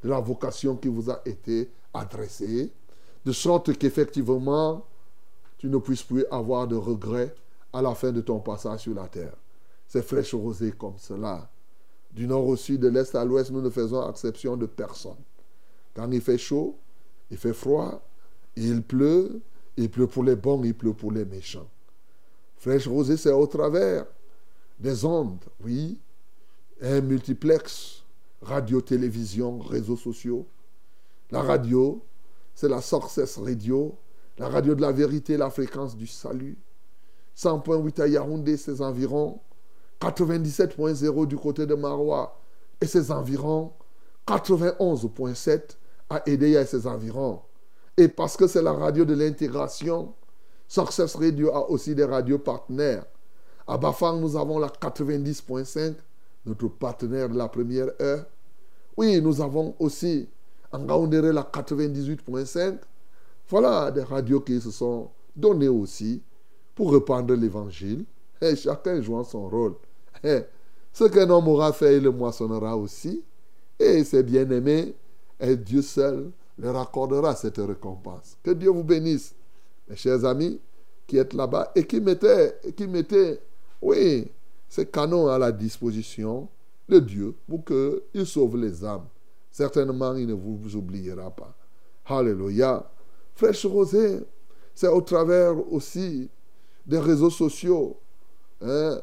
la 0.07 0.19
vocation 0.19 0.75
qui 0.75 0.87
vous 0.87 1.09
a 1.09 1.21
été 1.25 1.69
adressée, 1.93 2.71
de 3.25 3.31
sorte 3.31 3.77
qu'effectivement, 3.77 4.85
tu 5.57 5.67
ne 5.67 5.77
puisses 5.77 6.03
plus 6.03 6.25
avoir 6.29 6.67
de 6.67 6.75
regrets 6.75 7.33
à 7.73 7.81
la 7.81 7.95
fin 7.95 8.11
de 8.11 8.21
ton 8.21 8.39
passage 8.39 8.81
sur 8.81 8.93
la 8.93 9.07
terre. 9.07 9.35
C'est 9.87 10.01
fraîche 10.01 10.33
rosée 10.33 10.71
comme 10.71 10.97
cela. 10.97 11.49
Du 12.11 12.27
nord 12.27 12.47
au 12.47 12.55
sud, 12.55 12.81
de 12.81 12.87
l'est 12.87 13.13
à 13.15 13.25
l'ouest, 13.25 13.51
nous 13.51 13.61
ne 13.61 13.69
faisons 13.69 14.09
exception 14.09 14.55
de 14.55 14.65
personne. 14.65 15.17
Quand 15.93 16.09
il 16.11 16.21
fait 16.21 16.37
chaud, 16.37 16.77
il 17.29 17.37
fait 17.37 17.53
froid, 17.53 18.01
il 18.55 18.81
pleut, 18.81 19.41
il 19.75 19.89
pleut 19.89 20.07
pour 20.07 20.23
les 20.23 20.35
bons, 20.35 20.63
il 20.63 20.73
pleut 20.73 20.93
pour 20.93 21.11
les 21.11 21.25
méchants. 21.25 21.69
Fraîche 22.57 22.87
rosée, 22.87 23.17
c'est 23.17 23.31
au 23.31 23.47
travers 23.47 24.05
des 24.79 25.03
ondes, 25.03 25.43
oui, 25.63 25.99
un 26.81 27.01
multiplex, 27.01 28.03
radio, 28.45 28.81
télévision, 28.81 29.59
réseaux 29.59 29.97
sociaux. 29.97 30.47
La 31.31 31.41
radio, 31.41 32.03
c'est 32.53 32.69
la 32.69 32.81
Success 32.81 33.37
Radio, 33.37 33.97
la 34.37 34.47
radio 34.47 34.75
de 34.75 34.81
la 34.81 34.91
vérité, 34.91 35.37
la 35.37 35.49
fréquence 35.49 35.97
du 35.97 36.07
salut. 36.07 36.57
100.8 37.37 38.01
à 38.01 38.07
Yaoundé, 38.07 38.57
ses 38.57 38.81
environs. 38.81 39.39
97.0 39.99 41.25
du 41.25 41.37
côté 41.37 41.65
de 41.65 41.75
Marois 41.75 42.39
et 42.79 42.85
ses 42.85 43.11
environs. 43.11 43.73
91.7 44.27 45.77
à 46.09 46.21
Edea 46.25 46.61
et 46.61 46.65
ses 46.65 46.87
environs. 46.87 47.41
Et 47.97 48.07
parce 48.07 48.37
que 48.37 48.47
c'est 48.47 48.61
la 48.61 48.73
radio 48.73 49.05
de 49.05 49.13
l'intégration, 49.13 50.13
Success 50.67 51.15
Radio 51.15 51.51
a 51.51 51.69
aussi 51.69 51.95
des 51.95 52.03
radios 52.03 52.39
partenaires. 52.39 53.05
À 53.67 53.77
Bafang, 53.77 54.19
nous 54.19 54.35
avons 54.35 54.59
la 54.59 54.67
90.5, 54.67 55.95
notre 56.45 56.67
partenaire 56.67 57.29
de 57.29 57.37
la 57.37 57.47
première 57.47 57.89
heure. 58.01 58.25
Oui, 58.97 59.21
nous 59.21 59.41
avons 59.41 59.75
aussi 59.79 60.27
en 60.71 60.79
Gaoundéré 60.83 61.33
la 61.33 61.43
98.5. 61.43 62.77
Voilà 63.49 63.91
des 63.91 64.03
radios 64.03 64.41
qui 64.41 64.59
se 64.59 64.71
sont 64.71 65.09
données 65.35 65.67
aussi 65.67 66.21
pour 66.73 66.93
répandre 66.93 67.33
l'évangile. 67.33 68.05
Et 68.41 68.55
chacun 68.55 69.01
jouant 69.01 69.23
son 69.23 69.47
rôle. 69.47 69.75
Et 70.23 70.41
ce 70.91 71.05
qu'un 71.05 71.29
homme 71.29 71.47
aura 71.47 71.73
fait, 71.73 71.97
il 71.97 72.03
le 72.03 72.11
moissonnera 72.11 72.75
aussi. 72.77 73.23
Et 73.79 74.03
ses 74.03 74.23
bien-aimés, 74.23 74.93
et 75.39 75.55
Dieu 75.57 75.81
seul 75.81 76.31
leur 76.57 76.77
accordera 76.77 77.35
cette 77.35 77.57
récompense. 77.57 78.37
Que 78.41 78.51
Dieu 78.51 78.69
vous 78.69 78.83
bénisse, 78.83 79.35
mes 79.89 79.95
chers 79.95 80.23
amis 80.23 80.59
qui 81.05 81.17
êtes 81.17 81.33
là-bas 81.33 81.71
et 81.75 81.85
qui 81.85 81.99
mettez, 81.99 82.51
qui 82.75 82.87
mettez, 82.87 83.39
oui, 83.81 84.31
ces 84.69 84.85
canons 84.85 85.27
à 85.27 85.37
la 85.37 85.51
disposition 85.51 86.47
de 86.87 86.99
Dieu 86.99 87.35
pour 87.47 87.63
qu'il 87.65 88.25
sauve 88.25 88.57
les 88.57 88.83
âmes. 88.83 89.07
Certainement, 89.51 90.15
il 90.15 90.27
ne 90.27 90.33
vous 90.33 90.75
oubliera 90.75 91.31
pas. 91.31 91.55
Alléluia. 92.05 92.91
Fraîche 93.35 93.65
Rosée, 93.65 94.19
c'est 94.73 94.87
au 94.87 95.01
travers 95.01 95.55
aussi 95.71 96.29
des 96.85 96.99
réseaux 96.99 97.29
sociaux, 97.29 97.97
hein, 98.61 98.99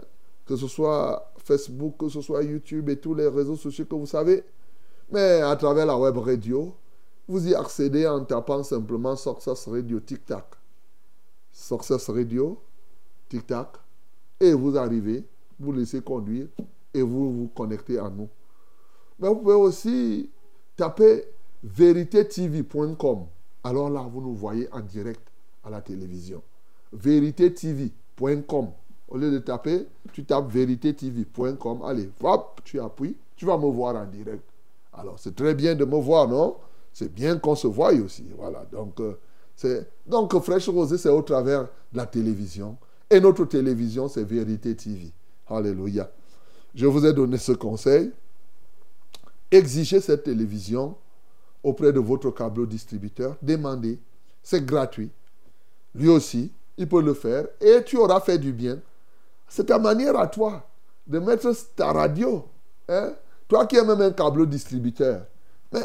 que 0.46 0.56
ce 0.56 0.68
soit 0.68 1.32
Facebook, 1.38 1.96
que 1.98 2.08
ce 2.08 2.20
soit 2.20 2.42
YouTube 2.42 2.88
et 2.88 2.96
tous 2.96 3.14
les 3.14 3.28
réseaux 3.28 3.56
sociaux 3.56 3.84
que 3.86 3.94
vous 3.94 4.06
savez, 4.06 4.44
mais 5.10 5.40
à 5.42 5.56
travers 5.56 5.86
la 5.86 5.96
web 5.96 6.16
radio, 6.18 6.74
vous 7.28 7.48
y 7.48 7.54
accédez 7.54 8.06
en 8.06 8.24
tapant 8.24 8.62
simplement 8.62 9.16
Success 9.16 9.68
Radio 9.68 10.00
Tic 10.00 10.24
Tac. 10.24 10.46
Success 11.50 12.08
Radio 12.08 12.60
Tic 13.28 13.46
Tac. 13.46 13.76
Et 14.40 14.52
vous 14.52 14.76
arrivez, 14.76 15.24
vous 15.58 15.72
laissez 15.72 16.00
conduire 16.00 16.48
et 16.94 17.02
vous 17.02 17.32
vous 17.32 17.48
connectez 17.48 17.98
à 17.98 18.08
nous. 18.08 18.28
Mais 19.18 19.28
vous 19.28 19.36
pouvez 19.36 19.54
aussi 19.54 20.30
taper 20.76 21.24
véritétv.com. 21.62 23.26
Alors 23.64 23.90
là, 23.90 24.06
vous 24.10 24.20
nous 24.20 24.34
voyez 24.34 24.68
en 24.72 24.80
direct 24.80 25.22
à 25.64 25.70
la 25.70 25.80
télévision. 25.80 26.42
véritétv.com. 26.92 28.68
Au 29.08 29.16
lieu 29.18 29.30
de 29.30 29.38
taper, 29.38 29.86
tu 30.12 30.24
tapes 30.24 30.50
véritétv.com. 30.50 31.82
Allez, 31.84 32.10
hop, 32.22 32.60
tu 32.64 32.80
appuies, 32.80 33.16
tu 33.36 33.44
vas 33.44 33.58
me 33.58 33.66
voir 33.66 33.94
en 33.96 34.06
direct. 34.06 34.42
Alors, 34.92 35.18
c'est 35.18 35.34
très 35.34 35.54
bien 35.54 35.74
de 35.74 35.84
me 35.84 35.96
voir, 36.00 36.28
non? 36.28 36.56
C'est 36.92 37.12
bien 37.12 37.38
qu'on 37.38 37.54
se 37.54 37.66
voie 37.66 37.92
aussi. 37.92 38.26
Voilà. 38.36 38.64
Donc, 38.70 39.00
euh, 39.00 39.18
c'est 39.54 39.88
donc 40.06 40.38
Fraîche 40.40 40.68
Rosée, 40.68 40.98
c'est 40.98 41.08
au 41.08 41.22
travers 41.22 41.62
de 41.92 41.96
la 41.96 42.06
télévision. 42.06 42.76
Et 43.08 43.20
notre 43.20 43.44
télévision, 43.44 44.08
c'est 44.08 44.24
Vérité 44.24 44.74
TV. 44.74 45.12
Alléluia. 45.48 46.10
Je 46.74 46.86
vous 46.86 47.04
ai 47.04 47.12
donné 47.12 47.38
ce 47.38 47.52
conseil. 47.52 48.10
Exigez 49.50 50.00
cette 50.00 50.24
télévision 50.24 50.96
auprès 51.62 51.92
de 51.92 52.00
votre 52.00 52.30
câble 52.30 52.66
distributeur. 52.66 53.36
Demandez. 53.42 53.98
C'est 54.42 54.64
gratuit. 54.64 55.10
Lui 55.94 56.08
aussi, 56.08 56.50
il 56.76 56.88
peut 56.88 57.02
le 57.02 57.14
faire. 57.14 57.46
Et 57.60 57.82
tu 57.84 57.96
auras 57.96 58.20
fait 58.20 58.38
du 58.38 58.52
bien. 58.52 58.78
C'est 59.48 59.66
ta 59.66 59.78
manière 59.78 60.18
à 60.18 60.26
toi 60.26 60.66
de 61.06 61.18
mettre 61.18 61.52
ta 61.76 61.92
radio 61.92 62.46
hein, 62.88 63.12
Toi 63.48 63.66
qui 63.66 63.76
es 63.76 63.84
même 63.84 64.00
un 64.00 64.12
câble 64.12 64.48
distributeur. 64.48 65.26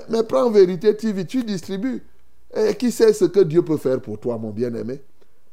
Mais, 0.09 0.23
prends 0.23 0.49
vérité 0.49 0.95
TV, 0.95 1.25
tu 1.25 1.43
distribues. 1.43 2.03
Et 2.55 2.75
qui 2.75 2.91
sait 2.91 3.13
ce 3.13 3.25
que 3.25 3.41
Dieu 3.41 3.61
peut 3.61 3.77
faire 3.77 4.01
pour 4.01 4.19
toi, 4.19 4.37
mon 4.37 4.51
bien-aimé? 4.51 5.01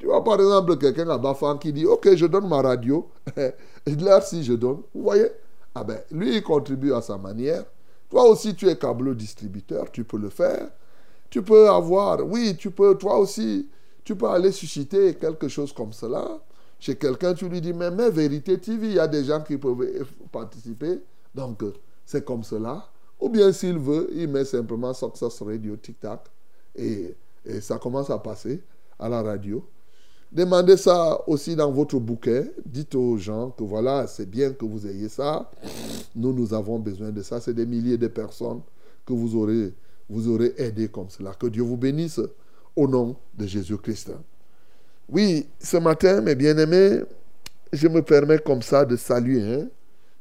Tu 0.05 0.11
vois, 0.11 0.23
par 0.23 0.35
exemple, 0.35 0.77
quelqu'un 0.77 1.09
à 1.09 1.17
Bafan 1.17 1.57
qui 1.57 1.73
dit 1.73 1.87
Ok, 1.87 2.15
je 2.15 2.27
donne 2.27 2.47
ma 2.47 2.61
radio. 2.61 3.09
Là, 3.87 4.21
si 4.21 4.45
je 4.45 4.53
donne, 4.53 4.83
vous 4.95 5.03
voyez? 5.03 5.29
Ah 5.75 5.83
ben, 5.83 5.99
lui, 6.11 6.37
il 6.37 6.43
contribue 6.43 6.93
à 6.93 7.01
sa 7.01 7.17
manière. 7.17 7.65
Toi 8.11 8.29
aussi, 8.29 8.55
tu 8.55 8.69
es 8.69 8.77
câble 8.77 9.17
distributeur, 9.17 9.91
tu 9.91 10.05
peux 10.05 10.19
le 10.19 10.29
faire. 10.29 10.69
Tu 11.31 11.41
peux 11.41 11.71
avoir, 11.71 12.21
oui, 12.23 12.55
tu 12.55 12.71
peux, 12.71 12.99
toi 12.99 13.17
aussi, 13.17 13.67
tu 14.05 14.15
peux 14.15 14.27
aller 14.27 14.53
susciter 14.53 15.15
quelque 15.15 15.49
chose 15.49 15.73
comme 15.73 15.95
cela. 15.95 16.39
Chez 16.79 16.97
quelqu'un, 16.97 17.33
tu 17.33 17.49
lui 17.49 17.63
dis, 17.63 17.73
mais 17.73 17.91
mais 17.91 18.11
Vérité 18.11 18.59
TV, 18.59 18.89
il 18.89 18.95
y 18.97 18.99
a 18.99 19.09
des 19.09 19.25
gens 19.25 19.41
qui 19.41 19.57
peuvent 19.57 20.07
participer. 20.31 21.01
Donc, 21.35 21.63
c'est 22.05 22.27
comme 22.27 22.45
cela. 22.45 22.87
Ou 23.19 23.31
bien, 23.31 23.51
s'il 23.53 23.79
veut, 23.79 24.11
il 24.13 24.29
met 24.29 24.45
simplement 24.45 24.93
Success 24.93 25.41
Radio 25.41 25.75
Tic-Tac 25.77 26.27
et, 26.77 27.17
et 27.47 27.63
ça 27.63 27.79
commence 27.79 28.11
à 28.11 28.19
passer 28.19 28.63
à 28.99 29.09
la 29.09 29.23
radio. 29.23 29.67
Demandez 30.35 30.77
ça 30.77 31.21
aussi 31.29 31.55
dans 31.55 31.71
votre 31.71 32.01
bouquet. 32.01 32.51
Dites 32.67 32.97
aux 32.97 33.17
gens 33.17 33.51
que 33.51 33.63
voilà, 33.63 34.09
c'est 34.09 34.29
bien 34.29 34.53
que 34.53 34.65
vous 34.65 34.85
ayez 34.85 35.09
ça. 35.09 35.49
Nous, 36.17 36.33
nous 36.33 36.53
avons 36.53 36.81
besoin 36.81 37.13
de 37.13 37.23
ça. 37.23 37.41
C'est 37.41 37.55
des 37.55 37.65
milliers 37.65 37.97
de 37.97 38.09
personnes 38.09 38.61
que 39.07 39.13
vous 39.13 39.37
aurez, 39.37 39.73
vous 40.09 40.29
aurez 40.29 40.53
aidé 40.57 40.89
comme 40.89 41.09
cela. 41.09 41.35
Que 41.35 41.47
Dieu 41.47 41.63
vous 41.63 41.77
bénisse 41.77 42.21
au 42.75 42.89
nom 42.89 43.15
de 43.33 43.47
Jésus-Christ. 43.47 44.11
Oui, 45.09 45.47
ce 45.61 45.77
matin, 45.77 46.21
mes 46.21 46.35
bien-aimés, 46.35 47.03
je 47.73 47.87
me 47.87 48.03
permets 48.03 48.41
comme 48.41 48.63
ça 48.63 48.85
de 48.85 48.97
saluer, 48.97 49.41
hein, 49.41 49.69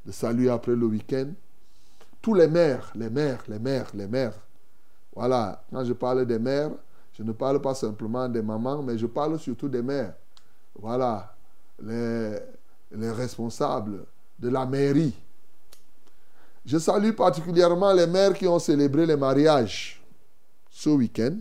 de 0.05 0.11
saluer 0.11 0.49
après 0.49 0.75
le 0.75 0.85
week-end, 0.85 1.29
tous 2.21 2.35
les 2.35 2.47
mères, 2.47 2.93
les 2.95 3.09
mères, 3.09 3.43
les 3.47 3.57
mères, 3.57 3.89
les 3.95 4.07
mères. 4.07 4.37
Voilà, 5.15 5.63
quand 5.71 5.83
je 5.83 5.93
parle 5.93 6.25
des 6.27 6.37
mères, 6.37 6.71
je 7.13 7.23
ne 7.23 7.31
parle 7.31 7.61
pas 7.61 7.75
simplement 7.75 8.27
des 8.27 8.41
mamans, 8.41 8.81
mais 8.81 8.97
je 8.97 9.05
parle 9.05 9.39
surtout 9.39 9.69
des 9.69 9.81
mères. 9.81 10.13
Voilà, 10.79 11.35
les, 11.81 12.37
les 12.91 13.11
responsables 13.11 14.05
de 14.39 14.49
la 14.49 14.65
mairie. 14.65 15.13
Je 16.65 16.77
salue 16.77 17.11
particulièrement 17.11 17.93
les 17.93 18.07
mères 18.07 18.33
qui 18.33 18.47
ont 18.47 18.59
célébré 18.59 19.05
les 19.05 19.17
mariages 19.17 20.01
ce 20.69 20.89
week-end. 20.89 21.37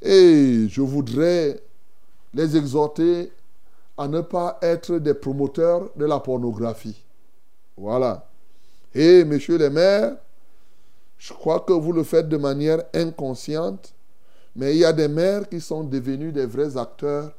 Et 0.00 0.66
je 0.68 0.80
voudrais 0.80 1.62
les 2.34 2.56
exhorter 2.56 3.32
à 3.96 4.08
ne 4.08 4.20
pas 4.20 4.58
être 4.62 4.98
des 4.98 5.14
promoteurs 5.14 5.90
de 5.96 6.04
la 6.04 6.18
pornographie. 6.18 7.02
Voilà. 7.76 8.28
Et 8.94 9.24
messieurs 9.24 9.58
les 9.58 9.70
maires, 9.70 10.16
je 11.18 11.32
crois 11.32 11.60
que 11.60 11.72
vous 11.72 11.92
le 11.92 12.02
faites 12.02 12.28
de 12.28 12.36
manière 12.36 12.82
inconsciente, 12.92 13.91
mais 14.54 14.74
il 14.74 14.78
y 14.80 14.84
a 14.84 14.92
des 14.92 15.08
maires 15.08 15.48
qui 15.48 15.60
sont 15.60 15.84
devenus 15.84 16.32
des 16.32 16.46
vrais 16.46 16.76
acteurs 16.76 17.32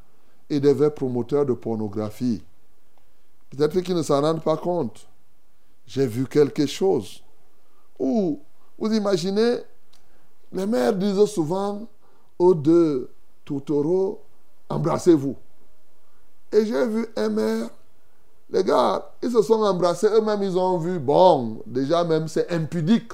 et 0.50 0.60
des 0.60 0.74
vrais 0.74 0.94
promoteurs 0.94 1.46
de 1.46 1.54
pornographie. 1.54 2.44
Peut-être 3.50 3.80
qu'ils 3.82 3.96
ne 3.96 4.02
s'en 4.02 4.22
rendent 4.22 4.44
pas 4.44 4.58
compte. 4.58 5.08
J'ai 5.86 6.08
vu 6.08 6.26
quelque 6.26 6.66
chose 6.66 7.24
où, 8.00 8.40
vous 8.78 8.94
imaginez, 8.94 9.58
les 10.52 10.66
maires 10.66 10.94
disent 10.94 11.26
souvent 11.26 11.88
aux 12.40 12.54
deux 12.54 13.12
toutoro, 13.46 14.22
embrassez-vous. 14.70 15.36
Et 16.52 16.66
j'ai 16.66 16.88
vu 16.88 17.08
un 17.16 17.30
maire, 17.30 17.70
les 18.50 18.64
gars, 18.64 19.12
ils 19.22 19.32
se 19.32 19.42
sont 19.42 19.62
embrassés, 19.62 20.08
eux-mêmes 20.08 20.44
ils 20.44 20.58
ont 20.58 20.78
vu, 20.78 21.00
bon, 21.00 21.62
déjà 21.66 22.04
même 22.04 22.28
c'est 22.28 22.52
impudique 22.52 23.12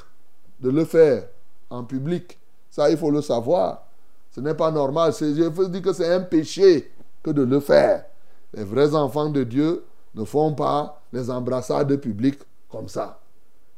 de 0.60 0.70
le 0.70 0.86
faire 0.86 1.27
en 1.70 1.84
public. 1.84 2.38
Ça, 2.70 2.89
il 2.89 2.98
faut 2.98 3.12
le 3.12 3.22
savoir. 3.22 3.88
Ce 4.31 4.39
n'est 4.39 4.53
pas 4.53 4.72
normal. 4.72 5.13
Je 5.20 5.25
veux 5.25 5.70
dire 5.70 5.81
que 5.81 5.94
c'est 5.94 6.13
un 6.13 6.22
péché 6.22 6.92
que 7.24 7.31
de 7.31 7.44
le 7.44 7.59
faire. 7.59 8.05
Les 8.53 8.63
vrais 8.63 8.96
enfants 8.96 9.29
de 9.29 9.44
Dieu 9.44 9.83
ne 10.15 10.24
font 10.24 10.53
pas 10.53 11.01
les 11.11 11.29
embrassades 11.29 11.96
publiques 11.98 12.39
comme 12.70 12.87
ça. 12.87 13.20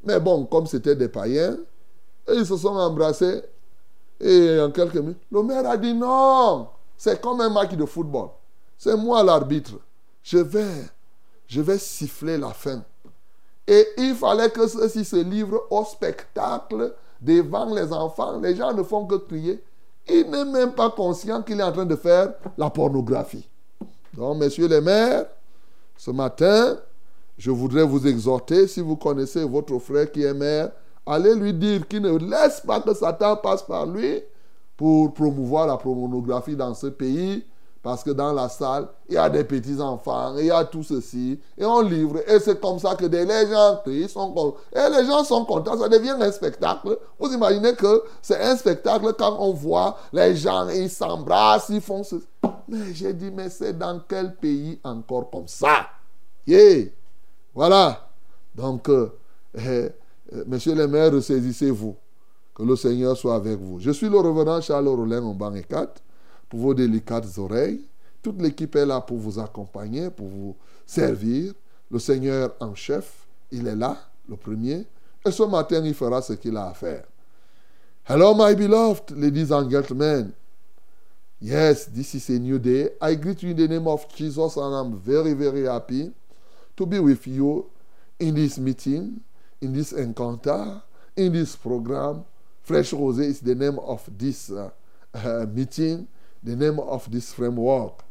Mais 0.04 0.20
bon, 0.20 0.46
comme 0.46 0.66
c'était 0.66 0.96
des 0.96 1.10
païens, 1.10 1.58
ils 2.34 2.46
se 2.46 2.58
sont 2.58 2.76
embrassés. 2.76 3.42
Et 4.20 4.60
en 4.60 4.72
quelques 4.72 4.96
minutes, 4.96 5.22
le 5.32 5.42
maire 5.44 5.68
a 5.68 5.78
dit 5.78 5.94
non, 5.94 6.68
c'est 6.96 7.20
comme 7.20 7.42
un 7.42 7.50
match 7.50 7.72
de 7.74 7.86
football. 7.86 8.30
C'est 8.78 8.96
moi 8.96 9.24
l'arbitre. 9.24 9.74
Je 10.24 10.38
vais, 10.38 10.86
je 11.48 11.62
vais 11.62 11.78
siffler 11.78 12.38
la 12.38 12.50
fin. 12.50 12.84
Et 13.68 13.88
il 13.98 14.16
fallait 14.16 14.50
que 14.50 14.68
ceux-ci 14.68 15.06
se 15.06 15.16
livrent 15.16 15.64
au 15.70 15.84
spectacle 15.86 16.94
devant 17.20 17.74
les 17.74 17.92
enfants. 17.94 18.40
Les 18.40 18.56
gens 18.56 18.74
ne 18.74 18.84
font 18.84 19.06
que 19.06 19.16
crier. 19.16 19.64
Il 20.10 20.30
n'est 20.30 20.46
même 20.46 20.74
pas 20.74 20.90
conscient 20.90 21.42
qu'il 21.42 21.60
est 21.60 21.64
en 21.64 21.72
train 21.72 21.86
de 21.86 21.96
faire 21.96 22.34
la 22.58 22.70
pornographie. 22.70 23.48
Donc, 24.14 24.38
messieurs 24.38 24.68
les 24.68 24.82
maires, 24.82 25.26
ce 25.96 26.12
matin, 26.12 26.78
je 27.38 27.52
voudrais 27.52 27.84
vous 27.84 28.06
exhorter, 28.08 28.68
si 28.68 28.82
vous 28.82 28.96
connaissez 28.96 29.44
votre 29.44 29.78
frère 29.80 30.12
qui 30.12 30.24
est 30.24 30.34
maire, 30.34 30.72
allez 31.06 31.36
lui 31.36 31.54
dire 31.54 31.88
qu'il 31.88 32.02
ne 32.02 32.18
laisse 32.18 32.62
pas 32.62 32.82
que 32.82 32.94
Satan 32.94 33.38
passe 33.38 33.64
par 33.64 33.86
lui 33.86 34.22
pour 34.76 35.14
promouvoir 35.14 35.68
la 35.68 35.78
pornographie 35.78 36.56
dans 36.56 36.74
ce 36.74 36.88
pays. 36.88 37.46
Parce 37.84 38.04
que 38.04 38.12
dans 38.12 38.32
la 38.32 38.48
salle, 38.48 38.88
il 39.10 39.16
y 39.16 39.18
a 39.18 39.28
des 39.28 39.44
petits-enfants, 39.44 40.36
il 40.38 40.46
y 40.46 40.52
a 40.52 40.64
tout 40.66 40.84
ceci, 40.84 41.40
et 41.58 41.66
on 41.66 41.82
livre. 41.82 42.20
Et 42.28 42.40
c'est 42.40 42.62
comme 42.62 42.78
ça 42.78 42.96
que 42.96 43.06
des, 43.06 43.26
les 43.26 43.48
gens 43.48 43.82
sont 44.08 44.32
contents. 44.32 44.58
Et 44.72 44.90
les 44.92 45.06
gens 45.06 45.24
sont 45.24 45.46
contents, 45.46 45.80
ça 45.80 45.90
devient 45.90 46.16
un 46.20 46.32
spectacle. 46.32 46.96
Vous 47.20 47.34
imaginez 47.34 47.74
que 47.74 48.04
c'est 48.22 48.40
un 48.40 48.56
spectacle 48.56 49.14
quand 49.18 49.36
on 49.40 49.54
voit 49.54 49.98
les 50.14 50.36
gens, 50.36 50.70
ils 50.70 50.92
s'embrassent, 50.92 51.70
ils 51.70 51.82
font 51.82 52.04
ceci. 52.04 52.28
Mais 52.68 52.94
j'ai 52.94 53.14
dit, 53.14 53.32
mais 53.32 53.50
c'est 53.50 53.76
dans 53.78 54.00
quel 54.08 54.36
pays 54.36 54.80
encore 54.84 55.32
comme 55.32 55.48
ça? 55.48 55.88
Yeah 56.46 56.86
Voilà. 57.56 58.10
Donc, 58.54 58.90
euh, 58.90 59.12
euh, 59.58 59.90
euh, 60.34 60.44
monsieur 60.46 60.76
le 60.76 60.88
maire, 60.88 61.22
saisissez-vous. 61.22 61.96
Que 62.54 62.64
le 62.64 62.76
Seigneur 62.76 63.18
soit 63.18 63.36
avec 63.36 63.58
vous. 63.60 63.80
Je 63.80 63.92
suis 63.92 64.10
le 64.10 64.20
revenant 64.20 64.62
Charles 64.62 64.88
Rollin 64.88 65.24
en 65.24 65.34
banc 65.34 65.54
4 65.68 66.02
pour 66.52 66.60
vos 66.60 66.74
délicates 66.74 67.38
oreilles. 67.38 67.82
Toute 68.22 68.42
l'équipe 68.42 68.76
est 68.76 68.86
là 68.86 69.00
pour 69.00 69.18
vous 69.18 69.40
accompagner, 69.40 70.10
pour 70.10 70.28
vous 70.28 70.56
servir. 70.86 71.54
Le 71.90 71.98
Seigneur 71.98 72.54
en 72.60 72.76
chef, 72.76 73.26
il 73.52 73.68
est 73.68 73.76
là, 73.76 73.98
le 74.28 74.36
premier. 74.36 74.86
Et 75.26 75.32
ce 75.32 75.44
matin, 75.44 75.82
il 75.84 75.94
fera 75.94 76.22
ce 76.22 76.34
qu'il 76.34 76.58
a 76.58 76.68
à 76.68 76.74
faire. 76.74 77.06
Hello, 78.04 78.34
my 78.36 78.54
beloved 78.54 79.12
ladies 79.12 79.52
and 79.52 79.70
gentlemen. 79.70 80.34
Yes, 81.40 81.86
this 81.86 82.14
is 82.16 82.30
a 82.30 82.38
new 82.38 82.60
day. 82.60 82.90
I 83.02 83.16
greet 83.16 83.42
you 83.44 83.52
in 83.52 83.56
the 83.56 83.68
name 83.68 83.88
of 83.88 84.06
Jesus, 84.14 84.58
and 84.58 84.76
I'm 84.76 84.98
very, 84.98 85.34
very 85.34 85.66
happy 85.66 86.12
to 86.76 86.86
be 86.86 87.00
with 87.00 87.26
you 87.28 87.70
in 88.20 88.36
this 88.36 88.58
meeting, 88.58 89.22
in 89.62 89.72
this 89.72 89.94
encounter, 89.94 90.82
in 91.16 91.32
this 91.32 91.56
program. 91.56 92.26
Fresh 92.62 92.92
Rose 92.92 93.20
is 93.20 93.40
the 93.40 93.56
name 93.56 93.80
of 93.80 94.08
this 94.18 94.52
uh, 94.52 94.70
uh, 95.14 95.46
meeting, 95.50 96.08
the 96.44 96.56
name 96.56 96.80
of 96.80 97.10
this 97.12 97.34
framework. 97.34 98.04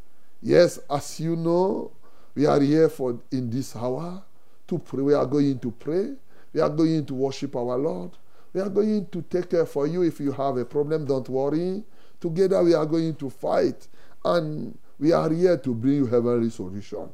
Yes, 0.42 0.78
as 0.88 1.20
you 1.20 1.36
know, 1.36 1.92
we 2.34 2.46
are 2.46 2.60
here 2.60 2.88
for 2.88 3.18
in 3.30 3.50
this 3.50 3.76
hour 3.76 4.22
to 4.68 4.78
pray. 4.78 5.02
We 5.02 5.14
are 5.14 5.26
going 5.26 5.58
to 5.58 5.70
pray. 5.72 6.14
We 6.52 6.60
are 6.60 6.68
going 6.70 7.04
to 7.06 7.14
worship 7.14 7.56
our 7.56 7.76
Lord. 7.76 8.12
We 8.52 8.60
are 8.60 8.68
going 8.68 9.06
to 9.06 9.22
take 9.22 9.50
care 9.50 9.66
for 9.66 9.86
you 9.86 10.02
if 10.02 10.20
you 10.20 10.32
have 10.32 10.56
a 10.56 10.64
problem. 10.64 11.04
Don't 11.04 11.28
worry. 11.28 11.84
Together 12.20 12.62
we 12.62 12.74
are 12.74 12.86
going 12.86 13.14
to 13.16 13.30
fight, 13.30 13.88
and 14.24 14.76
we 14.98 15.12
are 15.12 15.30
here 15.30 15.56
to 15.56 15.74
bring 15.74 15.94
you 15.94 16.06
heavenly 16.06 16.50
solution. 16.50 17.08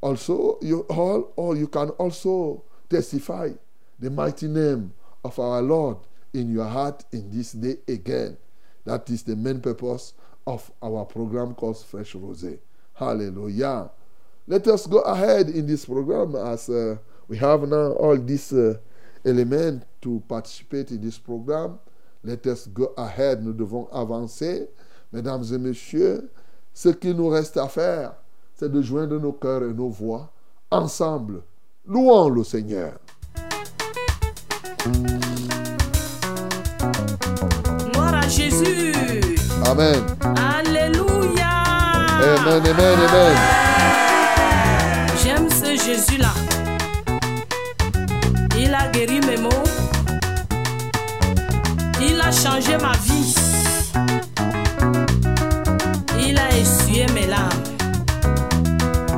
Also, 0.00 0.58
you 0.62 0.80
all, 0.90 1.32
or 1.36 1.56
you 1.56 1.68
can 1.68 1.90
also 1.90 2.62
testify 2.88 3.50
the 3.98 4.10
mighty 4.10 4.48
name 4.48 4.92
of 5.24 5.38
our 5.38 5.60
Lord 5.60 5.98
in 6.32 6.52
your 6.52 6.66
heart 6.66 7.04
in 7.12 7.30
this 7.30 7.52
day 7.52 7.76
again. 7.86 8.36
That 8.84 9.10
is 9.10 9.22
the 9.22 9.36
main 9.36 9.60
purpose 9.60 10.14
of 10.48 10.70
our 10.82 11.04
program 11.04 11.54
called 11.54 11.78
Fresh 11.78 12.14
Rose. 12.14 12.56
Hallelujah. 12.94 13.90
Let 14.46 14.66
us 14.68 14.86
go 14.86 15.00
ahead 15.00 15.50
in 15.50 15.66
this 15.66 15.84
program 15.84 16.34
as 16.36 16.70
uh, 16.70 16.96
we 17.28 17.36
have 17.36 17.68
now 17.68 17.92
all 17.92 18.16
these 18.16 18.52
uh, 18.52 18.78
elements 19.24 19.84
to 20.00 20.22
participate 20.26 20.90
in 20.90 21.02
this 21.02 21.18
program. 21.18 21.78
Let 22.24 22.46
us 22.46 22.66
go 22.66 22.94
ahead. 22.96 23.44
Nous 23.44 23.52
devons 23.52 23.88
avancer. 23.92 24.68
Mesdames 25.12 25.44
et 25.52 25.58
messieurs, 25.58 26.30
ce 26.72 26.88
qu'il 26.90 27.16
nous 27.16 27.28
reste 27.28 27.56
à 27.58 27.68
faire, 27.68 28.14
c'est 28.54 28.72
de 28.72 28.80
joindre 28.80 29.18
nos 29.20 29.32
cœurs 29.32 29.64
et 29.64 29.74
nos 29.74 29.88
voix 29.88 30.30
ensemble. 30.70 31.42
Louons 31.86 32.30
le 32.30 32.44
Seigneur. 32.44 32.98
Gloire 37.92 38.14
à 38.14 38.28
Jésus. 38.28 38.94
Amen. 39.66 40.37
Amen, 42.20 42.62
amen, 42.66 42.98
amen. 43.08 43.36
J'aime 45.22 45.48
ce 45.48 45.76
Jésus-là. 45.84 46.32
Il 48.58 48.74
a 48.74 48.88
guéri 48.88 49.20
mes 49.20 49.36
maux. 49.36 49.62
Il 52.00 52.20
a 52.20 52.32
changé 52.32 52.76
ma 52.78 52.92
vie. 53.04 53.34
Il 56.18 56.38
a 56.38 56.48
essuyé 56.56 57.06
mes 57.14 57.26
larmes. 57.28 57.62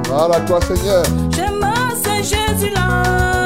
Voilà 0.07 0.41
toi, 0.41 0.61
Seigneur. 0.61 1.03
J'aime 1.35 1.67
ce 2.05 2.17
Jésus-là. 2.23 3.40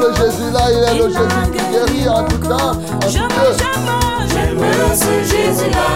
ce 0.00 0.22
Jésus-là, 0.22 0.60
il 0.70 0.78
est 0.78 0.98
le 0.98 1.08
Jésus 1.08 1.46
qui 1.52 1.60
guérit 1.70 2.08
en 2.08 2.24
tout 2.24 2.38
temps. 2.48 2.72
J'aime, 3.08 3.28
j'aime, 3.58 3.88
j'aime 4.32 4.64
ce 4.94 5.12
Jésus-là. 5.30 5.88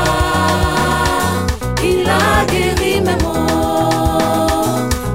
Il 1.83 2.09
a 2.09 2.45
guéri 2.47 3.01
mes 3.01 3.17
maux. 3.23 3.47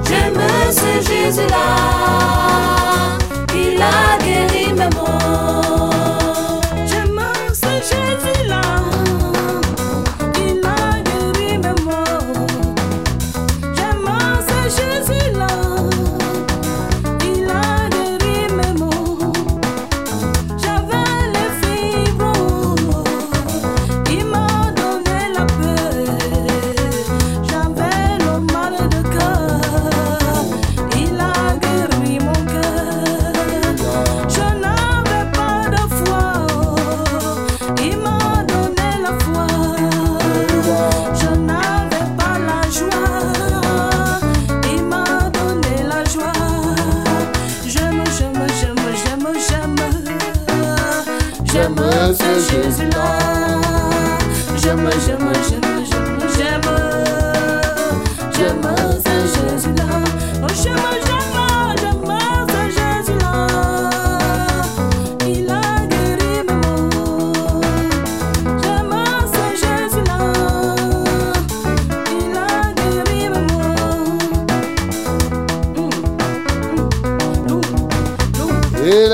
J'aime 0.04 0.40
ce 0.70 1.08
Jésus-là. 1.08 1.79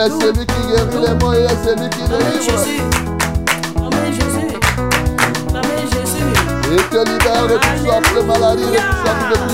est 0.07 0.21
celui 0.21 0.47
qui 0.47 0.61
guérit 0.69 1.01
les 1.07 1.15
morts, 1.15 1.35
il 1.35 1.45
est 1.45 1.65
celui 1.65 1.89
qui 1.91 2.03
délivre. 2.03 2.59
Amen 3.79 4.13
Jésus. 4.13 4.53
Amen 5.51 5.85
Jésus. 5.91 6.31
Te 9.33 9.46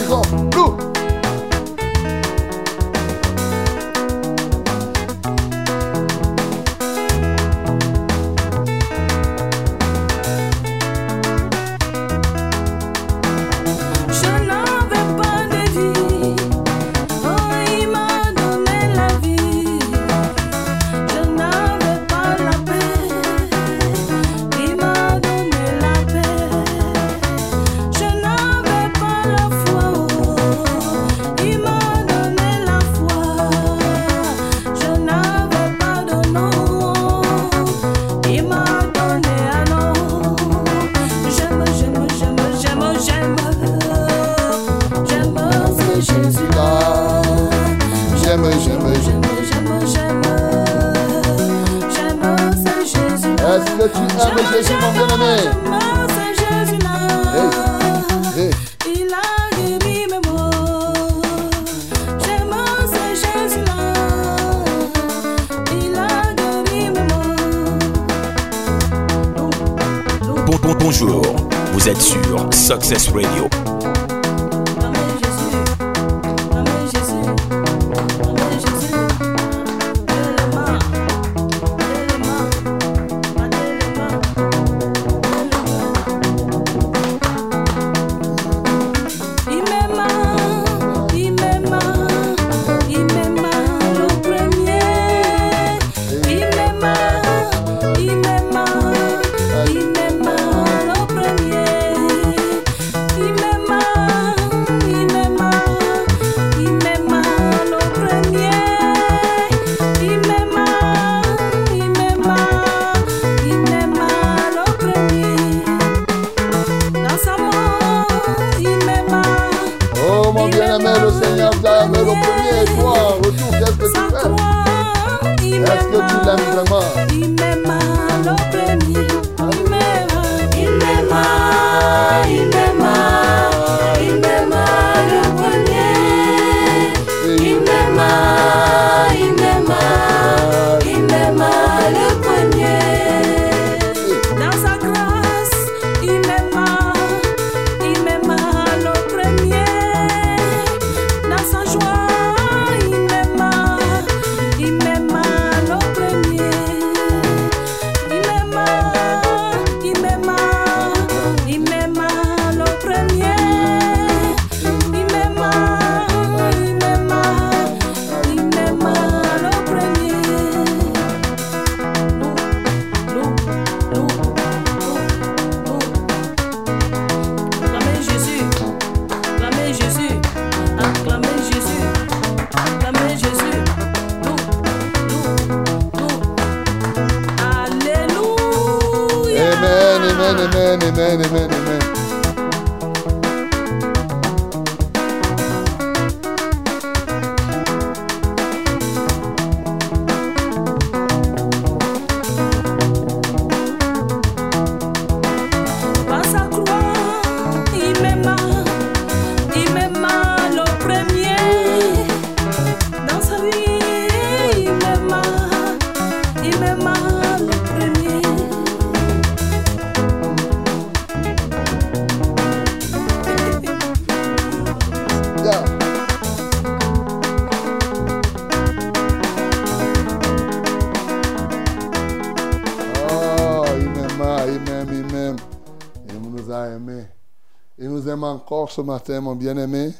ce 238.73 238.81
matin, 238.81 239.21
mon 239.21 239.37
bien-aimé. 239.37 239.93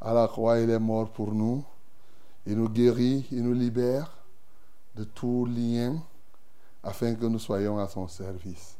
À 0.00 0.14
la 0.14 0.26
croix, 0.26 0.58
il 0.58 0.70
est 0.70 0.78
mort 0.78 1.10
pour 1.10 1.34
nous. 1.34 1.62
Il 2.46 2.56
nous 2.56 2.68
guérit, 2.70 3.26
il 3.30 3.42
nous 3.42 3.52
libère 3.52 4.16
de 4.94 5.04
tout 5.04 5.44
lien 5.44 5.96
afin 6.82 7.14
que 7.14 7.26
nous 7.26 7.38
soyons 7.38 7.78
à 7.78 7.86
son 7.86 8.08
service. 8.08 8.76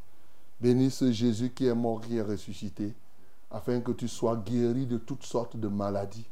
Bénis 0.59 0.91
ce 0.91 1.13
Jésus 1.13 1.51
qui 1.51 1.67
est 1.67 1.75
mort, 1.75 2.01
qui 2.01 2.17
est 2.17 2.23
ressuscité, 2.23 2.95
afin 3.51 3.81
que 3.81 3.93
tu 3.93 4.09
sois 4.09 4.37
guéri 4.37 4.87
de 4.87 4.97
toutes 4.97 5.25
sortes 5.25 5.59
de 5.59 5.69
maladies 5.69 6.29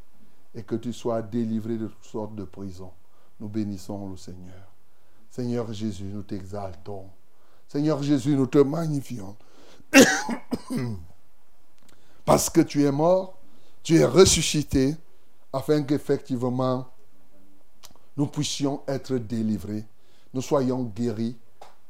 et 0.55 0.63
que 0.63 0.77
tu 0.77 0.95
sois 0.95 1.21
délivré 1.21 1.77
de 1.77 1.89
toutes 1.89 2.05
sortes 2.05 2.35
de 2.35 2.45
prisons. 2.45 2.93
Nous 3.39 3.49
bénissons 3.49 4.09
le 4.09 4.17
Seigneur. 4.17 4.73
Seigneur 5.31 5.71
Jésus, 5.75 6.05
nous 6.05 6.23
t'exaltons. 6.23 7.05
Seigneur 7.69 8.03
Jésus, 8.03 8.35
nous 8.35 8.47
te 8.47 8.59
magnifions. 8.59 9.37
Parce 12.25 12.49
que 12.49 12.61
tu 12.61 12.85
es 12.85 12.93
mort, 12.93 13.39
tu 13.83 13.97
es 13.97 14.05
ressuscité, 14.05 14.97
afin 15.53 15.83
qu'effectivement 15.83 16.87
nous 18.17 18.27
puissions 18.27 18.83
être 18.87 19.17
délivrés, 19.17 19.85
nous 20.33 20.43
soyons 20.43 20.83
guéris 20.85 21.37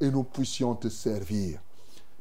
et 0.01 0.11
nous 0.11 0.25
puissions 0.25 0.75
te 0.75 0.89
servir. 0.89 1.61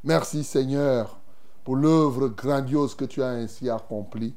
Merci 0.04 0.44
Seigneur 0.44 1.18
pour 1.64 1.76
l'œuvre 1.76 2.28
grandiose 2.28 2.96
que 2.96 3.06
tu 3.06 3.22
as 3.22 3.30
ainsi 3.30 3.70
accomplie. 3.70 4.36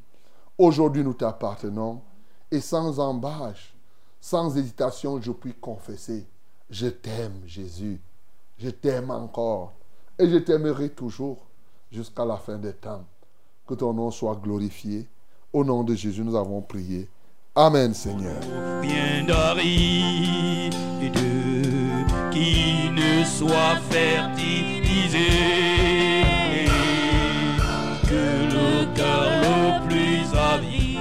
Aujourd'hui, 0.57 1.03
nous 1.03 1.15
t'appartenons 1.15 2.01
et 2.51 2.61
sans 2.61 3.01
embâche, 3.01 3.75
sans 4.21 4.57
hésitation, 4.57 5.21
je 5.21 5.33
puis 5.33 5.55
confesser, 5.55 6.27
je 6.71 6.87
t'aime 6.87 7.41
Jésus, 7.47 8.01
je 8.59 8.71
t'aime 8.71 9.11
encore 9.11 9.73
et 10.19 10.29
je 10.29 10.37
t'aimerai 10.37 10.91
toujours 10.91 11.39
jusqu'à 11.91 12.25
la 12.25 12.37
fin 12.37 12.57
des 12.57 12.75
temps. 12.75 13.05
Que 13.67 13.75
ton 13.75 13.95
nom 13.95 14.11
soit 14.11 14.39
glorifié. 14.43 15.09
Au 15.53 15.65
nom 15.65 15.85
de 15.85 15.95
Jésus, 15.95 16.23
nous 16.23 16.37
avons 16.37 16.61
prié. 16.61 17.09
Amen 17.55 17.95
Seigneur. 17.95 18.41
Bien 18.83 19.25
d'aride 19.27 20.75
qui 22.31 22.91
ne 22.91 23.25
soit 23.25 23.77
fertilisé. 23.91 25.29
Que 28.09 28.25
le 28.55 28.95
cœur 28.95 29.31
le 29.43 29.89
plus 29.89 30.27
avide 30.37 30.99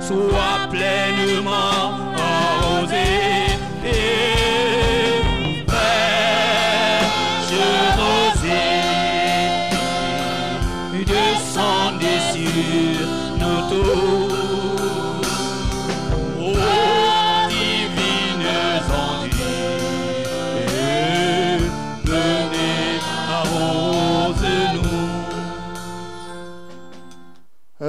soit 0.00 0.68
pleinement 0.70 2.01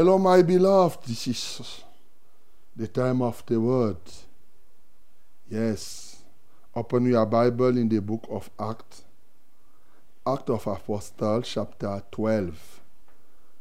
Hello, 0.04 0.20
my 0.20 0.42
beloved. 0.42 1.06
This 1.08 1.28
is 1.28 1.82
the 2.76 2.90
time 2.90 3.22
of 3.22 3.42
the 3.46 3.58
word. 3.58 3.96
Yes. 5.50 6.18
Open 6.76 7.06
your 7.06 7.26
Bible 7.26 7.78
in 7.78 7.88
the 7.88 8.02
book 8.02 8.28
of 8.30 8.50
Acts. 8.60 9.04
Act 10.28 10.50
of 10.50 10.68
Apostles, 10.68 11.48
chapter 11.48 12.04
12. 12.12 12.82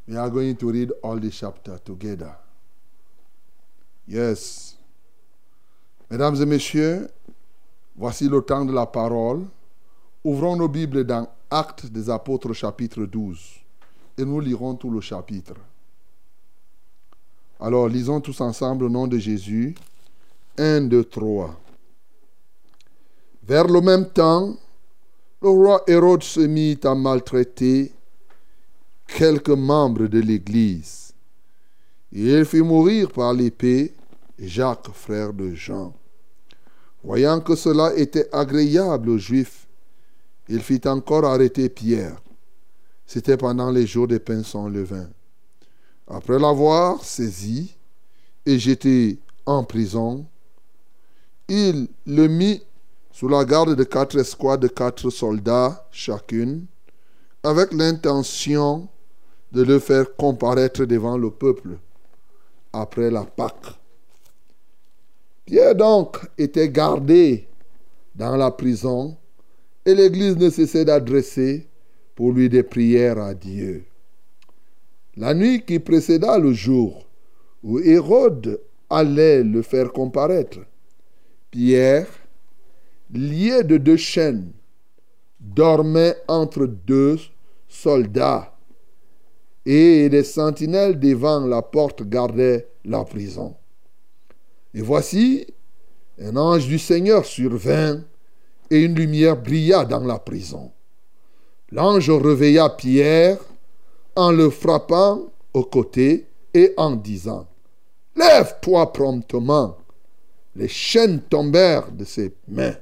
We 0.09 0.17
are 0.17 0.29
going 0.29 0.57
to 0.57 0.73
read 0.73 0.91
all 1.05 1.21
the 1.21 1.31
chapter 1.31 1.79
together. 1.79 2.35
Yes. 4.09 4.77
Mesdames 6.11 6.43
et 6.43 6.47
messieurs, 6.47 7.09
voici 7.97 8.29
le 8.29 8.41
temps 8.41 8.65
de 8.65 8.73
la 8.73 8.87
parole. 8.87 9.47
Ouvrons 10.25 10.57
nos 10.57 10.69
Bibles 10.69 11.05
dans 11.05 11.29
Actes 11.49 11.87
des 11.87 12.11
Apôtres, 12.11 12.53
chapitre 12.53 13.05
12. 13.05 13.61
Et 14.19 14.25
nous 14.25 14.41
lirons 14.41 14.75
tout 14.75 14.91
le 14.91 15.01
chapitre. 15.01 15.55
Alors, 17.65 17.89
lisons 17.89 18.21
tous 18.21 18.41
ensemble 18.41 18.87
au 18.87 18.89
nom 18.89 19.07
de 19.07 19.19
Jésus. 19.19 19.77
1, 20.59 20.81
2, 20.81 21.05
3. 21.05 21.61
Vers 23.45 23.69
le 23.69 23.81
même 23.81 24.09
temps, 24.09 24.57
le 25.41 25.49
roi 25.49 25.85
Hérode 25.87 26.25
se 26.25 26.41
mit 26.41 26.81
à 26.83 26.97
maltraiter 26.97 27.93
quelques 29.07 29.51
membres 29.51 30.09
de 30.09 30.19
l'Église. 30.19 31.15
Et 32.13 32.33
il 32.33 32.45
fit 32.45 32.63
mourir 32.63 33.13
par 33.13 33.33
l'épée 33.33 33.95
Jacques, 34.41 34.91
frère 34.93 35.33
de 35.33 35.55
Jean. 35.55 35.95
Voyant 37.05 37.41
que 37.41 37.55
cela 37.55 37.95
était 37.95 38.29
agréable 38.35 39.11
aux 39.11 39.19
Juifs, 39.19 39.69
il 40.49 40.63
fit 40.63 40.81
encore 40.87 41.25
arrêter 41.25 41.69
Pierre. 41.69 42.21
C'était 43.07 43.37
pendant 43.37 43.71
les 43.71 43.87
jours 43.87 44.09
des 44.09 44.19
pains 44.19 44.43
sans 44.43 44.69
levain. 44.69 45.09
Après 46.13 46.39
l'avoir 46.39 47.03
saisi 47.03 47.75
et 48.45 48.59
jeté 48.59 49.19
en 49.47 49.65
prison, 49.65 50.27
il 51.49 51.89
le 52.07 52.29
mit 52.29 52.63
sous 53.11 53.29
la 53.29 53.47
garde 53.47 53.75
de 53.75 53.85
quatre 53.85 54.19
escouades 54.19 54.61
de 54.61 54.69
quatre 54.69 55.09
soldats 55.09 55.89
chacune, 55.91 56.67
avec 57.43 57.73
l'intention 57.73 58.89
de 59.53 59.63
le 59.63 59.79
faire 59.79 60.15
comparaître 60.15 60.85
devant 60.85 61.17
le 61.17 61.31
peuple 61.31 61.79
après 62.75 63.11
la 63.11 63.25
Pâque. 63.25 63.79
Pierre 65.47 65.75
donc 65.75 66.19
était 66.37 66.69
gardé 66.69 67.49
dans 68.15 68.37
la 68.37 68.51
prison 68.51 69.17
et 69.87 69.95
l'Église 69.95 70.37
ne 70.37 70.51
cessait 70.51 70.85
d'adresser 70.85 71.67
pour 72.15 72.33
lui 72.33 72.51
des 72.51 72.63
prières 72.63 73.19
à 73.19 73.33
Dieu. 73.33 73.87
La 75.17 75.35
nuit 75.35 75.63
qui 75.65 75.79
précéda 75.79 76.39
le 76.39 76.53
jour 76.53 77.07
où 77.63 77.79
Hérode 77.79 78.61
allait 78.89 79.43
le 79.43 79.61
faire 79.61 79.93
comparaître, 79.93 80.61
Pierre, 81.51 82.07
lié 83.13 83.63
de 83.63 83.77
deux 83.77 83.99
chaînes, 83.99 84.53
dormait 85.39 86.17
entre 86.29 86.67
deux 86.67 87.19
soldats 87.69 88.57
et 89.67 90.09
des 90.09 90.25
sentinelles 90.25 90.99
devant 90.99 91.47
la 91.47 91.61
porte 91.61 92.03
gardaient 92.09 92.69
la 92.85 93.05
prison. 93.05 93.55
Et 94.73 94.81
voici, 94.81 95.47
un 96.21 96.37
ange 96.37 96.67
du 96.67 96.79
Seigneur 96.79 97.27
survint 97.27 98.03
et 98.71 98.81
une 98.81 98.95
lumière 98.95 99.37
brilla 99.37 99.85
dans 99.85 100.05
la 100.05 100.19
prison. 100.19 100.73
L'ange 101.71 102.11
réveilla 102.11 102.71
Pierre 102.71 103.39
en 104.17 104.31
le 104.31 104.51
frappant 104.51 105.33
au 105.55 105.65
côté 105.65 106.27
et 106.55 106.75
en 106.77 106.93
disant, 106.93 107.47
Lève-toi 108.17 108.93
promptement. 108.93 109.77
Les 110.55 110.69
chaînes 110.69 111.21
tombèrent 111.23 111.91
de 111.91 112.05
ses 112.05 112.35
mains. 112.47 112.77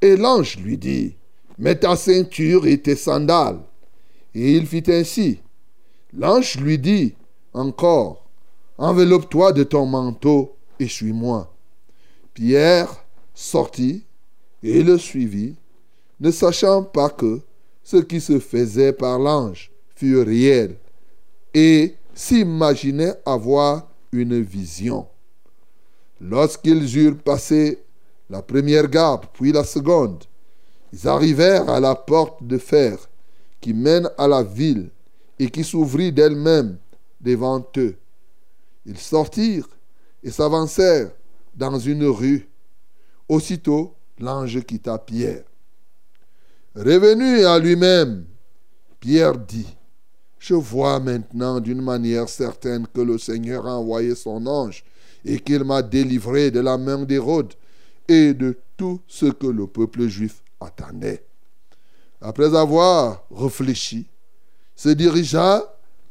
Et 0.00 0.16
l'ange 0.16 0.56
lui 0.58 0.78
dit, 0.78 1.16
Mets 1.58 1.80
ta 1.80 1.94
ceinture 1.94 2.66
et 2.66 2.80
tes 2.80 2.96
sandales. 2.96 3.60
Et 4.34 4.52
il 4.54 4.66
fit 4.66 4.84
ainsi. 4.88 5.40
L'ange 6.14 6.56
lui 6.56 6.78
dit 6.78 7.14
encore, 7.52 8.24
Enveloppe-toi 8.78 9.52
de 9.52 9.62
ton 9.62 9.84
manteau 9.84 10.56
et 10.78 10.88
suis-moi. 10.88 11.52
Pierre 12.32 13.04
sortit 13.34 14.06
et 14.62 14.82
le 14.82 14.96
suivit, 14.96 15.56
ne 16.20 16.30
sachant 16.30 16.82
pas 16.82 17.10
que 17.10 17.40
ce 17.82 17.98
qui 17.98 18.22
se 18.22 18.38
faisait 18.38 18.92
par 18.94 19.18
l'ange 19.18 19.69
réel, 20.02 20.76
et 21.54 21.96
s'imaginait 22.14 23.14
avoir 23.24 23.88
une 24.12 24.40
vision. 24.40 25.06
Lorsqu'ils 26.20 26.96
eurent 26.98 27.18
passé 27.18 27.82
la 28.28 28.42
première 28.42 28.88
garde, 28.88 29.26
puis 29.32 29.52
la 29.52 29.64
seconde, 29.64 30.24
ils 30.92 31.08
arrivèrent 31.08 31.68
à 31.70 31.80
la 31.80 31.94
porte 31.94 32.44
de 32.44 32.58
fer 32.58 32.98
qui 33.60 33.72
mène 33.74 34.08
à 34.18 34.26
la 34.26 34.42
ville 34.42 34.90
et 35.38 35.50
qui 35.50 35.64
s'ouvrit 35.64 36.12
d'elle-même 36.12 36.78
devant 37.20 37.64
eux. 37.76 37.96
Ils 38.86 38.98
sortirent 38.98 39.68
et 40.22 40.30
s'avancèrent 40.30 41.10
dans 41.54 41.78
une 41.78 42.04
rue. 42.04 42.48
Aussitôt, 43.28 43.94
l'ange 44.18 44.60
quitta 44.64 44.98
Pierre. 44.98 45.44
Revenu 46.74 47.44
à 47.44 47.58
lui-même, 47.58 48.26
Pierre 49.00 49.38
dit, 49.38 49.76
Je 50.40 50.54
vois 50.54 50.98
maintenant 51.00 51.60
d'une 51.60 51.82
manière 51.82 52.26
certaine 52.26 52.86
que 52.86 53.02
le 53.02 53.18
Seigneur 53.18 53.66
a 53.66 53.76
envoyé 53.76 54.14
son 54.14 54.46
ange 54.46 54.82
et 55.22 55.38
qu'il 55.38 55.64
m'a 55.64 55.82
délivré 55.82 56.50
de 56.50 56.60
la 56.60 56.78
main 56.78 57.04
d'Hérode 57.04 57.52
et 58.08 58.32
de 58.32 58.56
tout 58.78 59.02
ce 59.06 59.26
que 59.26 59.46
le 59.46 59.66
peuple 59.66 60.08
juif 60.08 60.42
attendait. 60.58 61.22
Après 62.22 62.56
avoir 62.56 63.22
réfléchi, 63.30 64.06
se 64.74 64.88
dirigea 64.88 65.62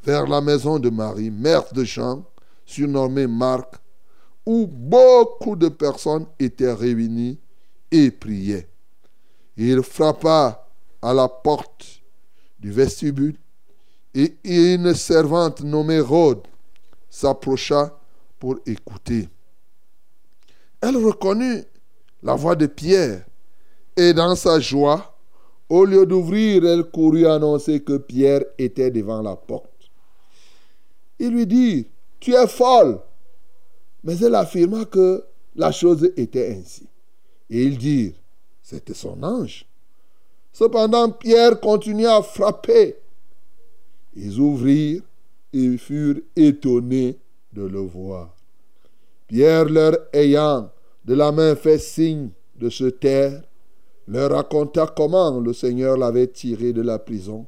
vers 0.04 0.28
la 0.28 0.42
maison 0.42 0.78
de 0.78 0.92
Marie, 0.92 1.32
mère 1.32 1.64
de 1.74 1.84
Jean, 1.84 2.24
surnommée 2.68 3.26
Marc, 3.26 3.74
où 4.46 4.68
beaucoup 4.68 5.56
de 5.56 5.70
personnes 5.70 6.28
étaient 6.40 6.72
réunies 6.72 7.40
et 7.90 8.12
priaient. 8.12 8.70
Il 9.58 9.82
frappa 9.82 10.70
à 11.02 11.14
la 11.16 11.28
porte 11.28 12.04
du 12.60 12.72
vestibule 12.72 13.36
et 14.14 14.36
une 14.44 14.94
servante 14.94 15.62
nommée 15.62 16.00
Rhode 16.00 16.42
s'approcha 17.10 18.00
pour 18.40 18.58
écouter. 18.66 19.30
Elle 20.82 20.98
reconnut 20.98 21.64
la 22.24 22.36
voix 22.36 22.56
de 22.56 22.66
Pierre 22.66 23.26
et 23.96 24.14
dans 24.14 24.36
sa 24.36 24.60
joie, 24.60 25.18
au 25.68 25.86
lieu 25.86 26.06
d'ouvrir, 26.06 26.66
elle 26.66 26.86
courut 26.86 27.28
annoncer 27.28 27.82
que 27.82 27.98
Pierre 27.98 28.44
était 28.58 28.92
devant 28.92 29.22
la 29.22 29.36
porte. 29.36 29.70
Il 31.20 31.32
lui 31.32 31.46
dit, 31.46 31.88
tu 32.20 32.34
es 32.34 32.48
folle. 32.48 33.00
Mais 34.04 34.18
elle 34.20 34.36
affirma 34.36 34.86
que 34.86 35.26
la 35.56 35.72
chose 35.72 36.12
était 36.16 36.56
ainsi. 36.58 36.88
Et 37.50 37.64
ils 37.64 37.78
dirent, 37.78 38.14
c'était 38.64 38.94
son 38.94 39.22
ange. 39.22 39.66
Cependant, 40.54 41.12
Pierre 41.12 41.60
continua 41.60 42.18
à 42.18 42.22
frapper. 42.22 42.96
Ils 44.16 44.40
ouvrirent 44.40 45.04
et 45.54 45.78
furent 45.78 46.22
étonnés 46.36 47.18
de 47.54 47.64
le 47.64 47.80
voir. 47.80 48.36
Pierre 49.28 49.66
leur 49.66 49.98
ayant 50.14 50.72
de 51.06 51.14
la 51.14 51.32
main 51.32 51.56
fait 51.56 51.80
signe 51.80 52.30
de 52.56 52.70
se 52.70 52.86
taire, 52.86 53.42
leur 54.08 54.32
raconta 54.32 54.88
comment 54.96 55.40
le 55.40 55.54
Seigneur 55.54 55.98
l'avait 55.98 56.28
tiré 56.28 56.74
de 56.74 56.82
la 56.82 57.00
prison, 57.00 57.46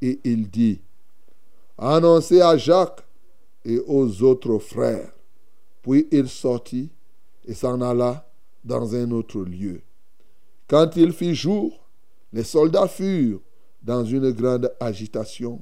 et 0.00 0.20
il 0.24 0.50
dit, 0.50 0.80
Annoncez 1.78 2.40
à 2.40 2.56
Jacques 2.56 3.04
et 3.64 3.78
aux 3.86 4.22
autres 4.22 4.58
frères. 4.58 5.12
Puis 5.82 6.06
il 6.12 6.28
sortit 6.28 6.90
et 7.44 7.54
s'en 7.54 7.80
alla 7.80 8.28
dans 8.64 8.94
un 8.94 9.10
autre 9.10 9.40
lieu. 9.40 9.80
Quand 10.68 10.96
il 10.96 11.12
fit 11.12 11.34
jour, 11.34 11.86
les 12.32 12.44
soldats 12.44 12.88
furent 12.88 13.40
dans 13.82 14.04
une 14.04 14.30
grande 14.30 14.72
agitation 14.78 15.60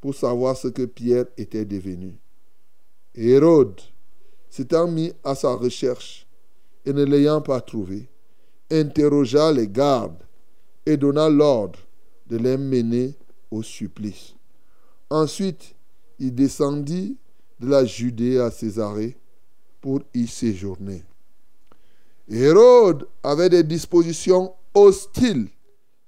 pour 0.00 0.14
savoir 0.14 0.56
ce 0.56 0.68
que 0.68 0.84
Pierre 0.84 1.26
était 1.36 1.64
devenu. 1.64 2.16
Hérode, 3.14 3.80
s'étant 4.48 4.88
mis 4.88 5.12
à 5.24 5.34
sa 5.34 5.54
recherche 5.54 6.26
et 6.84 6.92
ne 6.92 7.04
l'ayant 7.04 7.40
pas 7.40 7.60
trouvé, 7.60 8.08
interrogea 8.70 9.52
les 9.52 9.68
gardes 9.68 10.22
et 10.86 10.96
donna 10.96 11.28
l'ordre 11.28 11.78
de 12.26 12.36
les 12.36 12.56
mener 12.56 13.14
au 13.50 13.62
supplice. 13.62 14.34
Ensuite, 15.10 15.74
il 16.18 16.34
descendit 16.34 17.16
de 17.58 17.68
la 17.68 17.84
Judée 17.84 18.38
à 18.38 18.50
Césarée 18.50 19.16
pour 19.80 20.00
y 20.14 20.26
séjourner. 20.26 21.02
Hérode 22.28 23.08
avait 23.22 23.48
des 23.48 23.64
dispositions 23.64 24.54
hostiles 24.72 25.48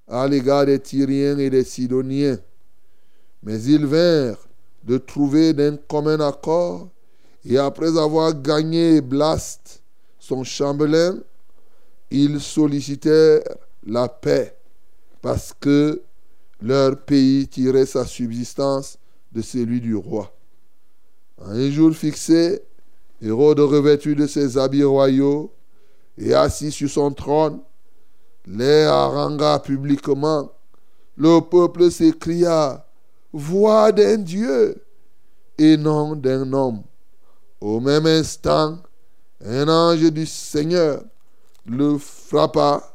à 0.07 0.28
l'égard 0.28 0.66
des 0.66 0.78
Tyriens 0.78 1.38
et 1.38 1.50
des 1.50 1.64
Sidoniens, 1.64 2.38
mais 3.42 3.62
ils 3.62 3.87
vinrent 3.87 4.48
de 4.85 4.98
trouver 4.98 5.52
d'un 5.52 5.76
commun 5.76 6.20
accord, 6.20 6.88
et 7.44 7.59
après 7.59 7.98
avoir 7.98 8.40
gagné 8.40 9.00
Blast, 9.00 9.83
son 10.18 10.44
chambellan, 10.44 11.18
ils 12.11 12.40
sollicitèrent 12.40 13.42
la 13.85 14.09
paix 14.09 14.57
parce 15.20 15.55
que 15.59 16.02
leur 16.61 16.96
pays 17.05 17.48
tirait 17.48 17.87
sa 17.87 18.05
subsistance 18.05 18.98
de 19.33 19.40
celui 19.40 19.81
du 19.81 19.94
roi. 19.96 20.33
un 21.40 21.70
jour 21.70 21.92
fixé, 21.92 22.62
Hérode 23.20 23.61
revêtu 23.61 24.16
de 24.16 24.26
ses 24.26 24.59
habits 24.59 24.85
royaux 24.85 25.52
et 26.18 26.35
assis 26.35 26.72
sur 26.72 26.90
son 26.90 27.12
trône, 27.12 27.61
les 28.46 28.83
harangua 28.83 29.61
publiquement. 29.61 30.50
Le 31.16 31.40
peuple 31.40 31.90
s'écria, 31.90 32.85
Voix 33.33 33.92
d'un 33.92 34.18
Dieu 34.18 34.85
et 35.59 35.76
non 35.76 36.14
d'un 36.16 36.53
homme. 36.53 36.83
Au 37.61 37.80
même 37.80 38.07
instant, 38.07 38.78
un 39.41 39.68
ange 39.68 40.11
du 40.12 40.26
Seigneur 40.26 41.03
le 41.66 41.97
frappa 41.99 42.95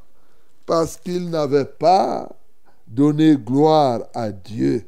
parce 0.66 0.98
qu'il 0.98 1.30
n'avait 1.30 1.66
pas 1.66 2.30
donné 2.88 3.36
gloire 3.38 4.08
à 4.14 4.32
Dieu 4.32 4.88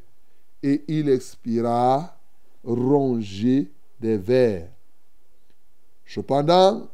et 0.61 0.83
il 0.87 1.09
expira 1.09 2.15
rongé 2.63 3.71
des 3.99 4.17
vers. 4.17 4.69
Cependant, 6.05 6.87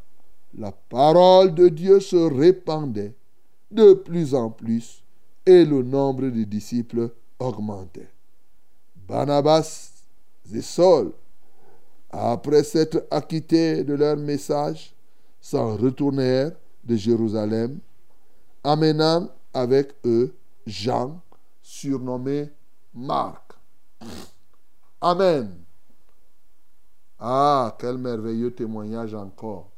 la 0.57 0.71
parole 0.71 1.53
de 1.53 1.69
Dieu 1.69 1.99
se 1.99 2.15
répandait 2.15 3.15
de 3.71 3.93
plus 3.93 4.33
en 4.33 4.49
plus 4.49 5.03
et 5.45 5.65
le 5.65 5.83
nombre 5.83 6.23
de 6.23 6.43
disciples 6.43 7.11
augmentait. 7.39 8.14
Barnabas 9.07 9.91
et 10.53 10.61
Saul, 10.61 11.11
après 12.09 12.63
s'être 12.63 13.05
acquittés 13.11 13.83
de 13.83 13.93
leur 13.93 14.17
message, 14.17 14.95
s'en 15.39 15.75
retournèrent 15.77 16.51
de 16.83 16.95
Jérusalem, 16.95 17.79
amenant 18.63 19.29
avec 19.53 19.93
eux 20.05 20.33
Jean, 20.65 21.21
surnommé 21.61 22.49
Marc. 22.93 23.53
Amen. 25.01 25.55
Ah, 27.19 27.75
quel 27.79 27.97
merveilleux 27.97 28.51
témoignage 28.51 29.13
encore 29.13 29.71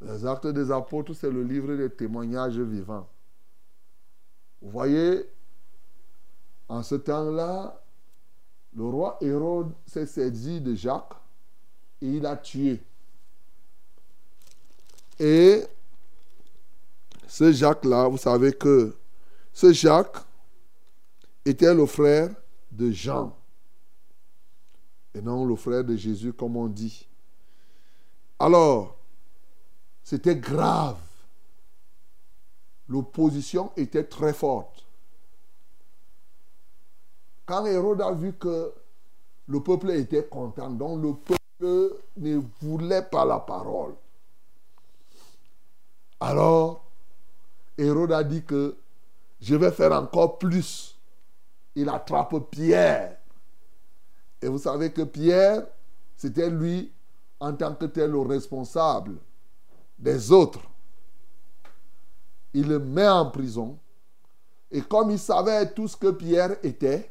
Les 0.00 0.24
actes 0.26 0.46
des 0.46 0.70
apôtres, 0.70 1.14
c'est 1.14 1.30
le 1.30 1.42
livre 1.42 1.74
des 1.76 1.90
témoignages 1.90 2.58
vivants. 2.58 3.08
Vous 4.60 4.70
voyez, 4.70 5.28
en 6.68 6.82
ce 6.82 6.94
temps-là, 6.94 7.80
le 8.74 8.84
roi 8.84 9.18
Hérode 9.20 9.72
s'est 9.86 10.06
saisi 10.06 10.60
de 10.60 10.74
Jacques 10.74 11.14
et 12.00 12.08
il 12.08 12.26
a 12.26 12.36
tué. 12.36 12.82
Et 15.18 15.62
ce 17.28 17.52
Jacques-là, 17.52 18.08
vous 18.08 18.18
savez 18.18 18.52
que 18.52 18.96
ce 19.52 19.72
Jacques 19.72 20.18
était 21.44 21.74
le 21.74 21.86
frère 21.86 22.34
de 22.72 22.90
Jean 22.90 23.36
et 25.14 25.22
non 25.22 25.44
le 25.46 25.54
frère 25.54 25.84
de 25.84 25.96
Jésus 25.96 26.32
comme 26.32 26.56
on 26.56 26.66
dit. 26.66 27.06
Alors, 28.38 28.96
c'était 30.02 30.36
grave. 30.36 30.98
L'opposition 32.88 33.72
était 33.76 34.04
très 34.04 34.32
forte. 34.32 34.83
Quand 37.46 37.66
Hérode 37.66 38.00
a 38.00 38.12
vu 38.12 38.32
que 38.32 38.72
le 39.46 39.60
peuple 39.62 39.90
était 39.90 40.24
content, 40.24 40.70
donc 40.70 41.02
le 41.02 41.14
peuple 41.14 42.00
ne 42.16 42.40
voulait 42.60 43.02
pas 43.02 43.24
la 43.24 43.38
parole. 43.38 43.94
Alors, 46.20 46.84
Hérode 47.76 48.12
a 48.12 48.24
dit 48.24 48.42
que 48.44 48.76
je 49.40 49.54
vais 49.54 49.70
faire 49.70 49.92
encore 49.92 50.38
plus. 50.38 50.98
Il 51.74 51.88
attrape 51.88 52.50
Pierre. 52.50 53.18
Et 54.40 54.48
vous 54.48 54.58
savez 54.58 54.92
que 54.92 55.02
Pierre, 55.02 55.66
c'était 56.16 56.48
lui 56.48 56.92
en 57.40 57.52
tant 57.54 57.74
que 57.74 57.86
tel 57.86 58.10
le 58.10 58.20
responsable 58.20 59.16
des 59.98 60.32
autres. 60.32 60.60
Il 62.54 62.68
le 62.68 62.78
met 62.78 63.08
en 63.08 63.30
prison. 63.30 63.78
Et 64.70 64.80
comme 64.80 65.10
il 65.10 65.18
savait 65.18 65.72
tout 65.72 65.88
ce 65.88 65.96
que 65.96 66.10
Pierre 66.10 66.56
était, 66.62 67.10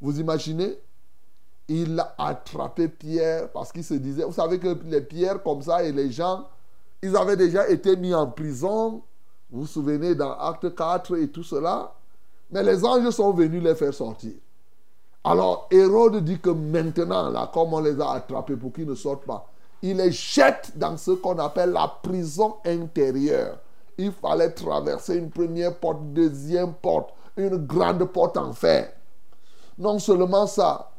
vous 0.00 0.20
imaginez, 0.20 0.78
il 1.68 1.98
a 1.98 2.14
attrapé 2.18 2.88
Pierre 2.88 3.50
parce 3.50 3.72
qu'il 3.72 3.84
se 3.84 3.94
disait, 3.94 4.24
vous 4.24 4.32
savez 4.32 4.58
que 4.58 4.76
les 4.84 5.00
pierres 5.00 5.42
comme 5.42 5.62
ça 5.62 5.82
et 5.82 5.92
les 5.92 6.10
gens, 6.10 6.46
ils 7.02 7.16
avaient 7.16 7.36
déjà 7.36 7.68
été 7.68 7.96
mis 7.96 8.14
en 8.14 8.26
prison. 8.28 9.02
Vous 9.50 9.62
vous 9.62 9.66
souvenez 9.66 10.14
dans 10.14 10.32
Acte 10.32 10.74
4 10.74 11.16
et 11.18 11.28
tout 11.28 11.42
cela? 11.42 11.92
Mais 12.50 12.62
les 12.62 12.84
anges 12.84 13.10
sont 13.10 13.32
venus 13.32 13.62
les 13.62 13.74
faire 13.74 13.94
sortir. 13.94 14.32
Alors 15.24 15.66
Hérode 15.72 16.24
dit 16.24 16.38
que 16.38 16.50
maintenant, 16.50 17.30
là, 17.30 17.50
comme 17.52 17.74
on 17.74 17.80
les 17.80 18.00
a 18.00 18.12
attrapés 18.12 18.54
pour 18.54 18.72
qu'ils 18.72 18.86
ne 18.86 18.94
sortent 18.94 19.24
pas, 19.24 19.50
il 19.82 19.96
les 19.96 20.12
jette 20.12 20.72
dans 20.76 20.96
ce 20.96 21.10
qu'on 21.10 21.38
appelle 21.38 21.70
la 21.70 21.88
prison 22.02 22.56
intérieure. 22.64 23.58
Il 23.98 24.12
fallait 24.12 24.50
traverser 24.50 25.16
une 25.16 25.30
première 25.30 25.76
porte, 25.76 26.12
deuxième 26.12 26.74
porte, 26.74 27.10
une 27.36 27.56
grande 27.56 28.04
porte 28.04 28.36
en 28.36 28.52
fer. 28.52 28.92
Non 29.78 29.98
seulement 29.98 30.46
ça, 30.46 30.90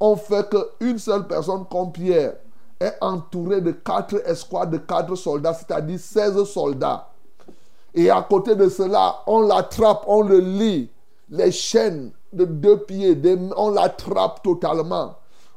on 0.00 0.16
fait 0.16 0.48
qu'une 0.48 0.98
seule 0.98 1.26
personne 1.26 1.64
comme 1.70 1.92
Pierre 1.92 2.34
est 2.80 2.96
entourée 3.00 3.60
de 3.60 3.70
quatre 3.70 4.20
escouades 4.28 4.70
de 4.70 4.78
quatre 4.78 5.14
soldats, 5.14 5.54
c'est-à-dire 5.54 5.98
16 5.98 6.44
soldats. 6.44 7.08
Et 7.94 8.10
à 8.10 8.22
côté 8.22 8.56
de 8.56 8.68
cela, 8.68 9.22
on 9.26 9.42
l'attrape, 9.42 10.04
on 10.08 10.22
le 10.22 10.40
lit, 10.40 10.90
les 11.30 11.52
chaînes 11.52 12.10
de 12.32 12.44
deux 12.44 12.78
pieds, 12.78 13.16
on 13.56 13.70
l'attrape 13.70 14.42
totalement. 14.42 15.14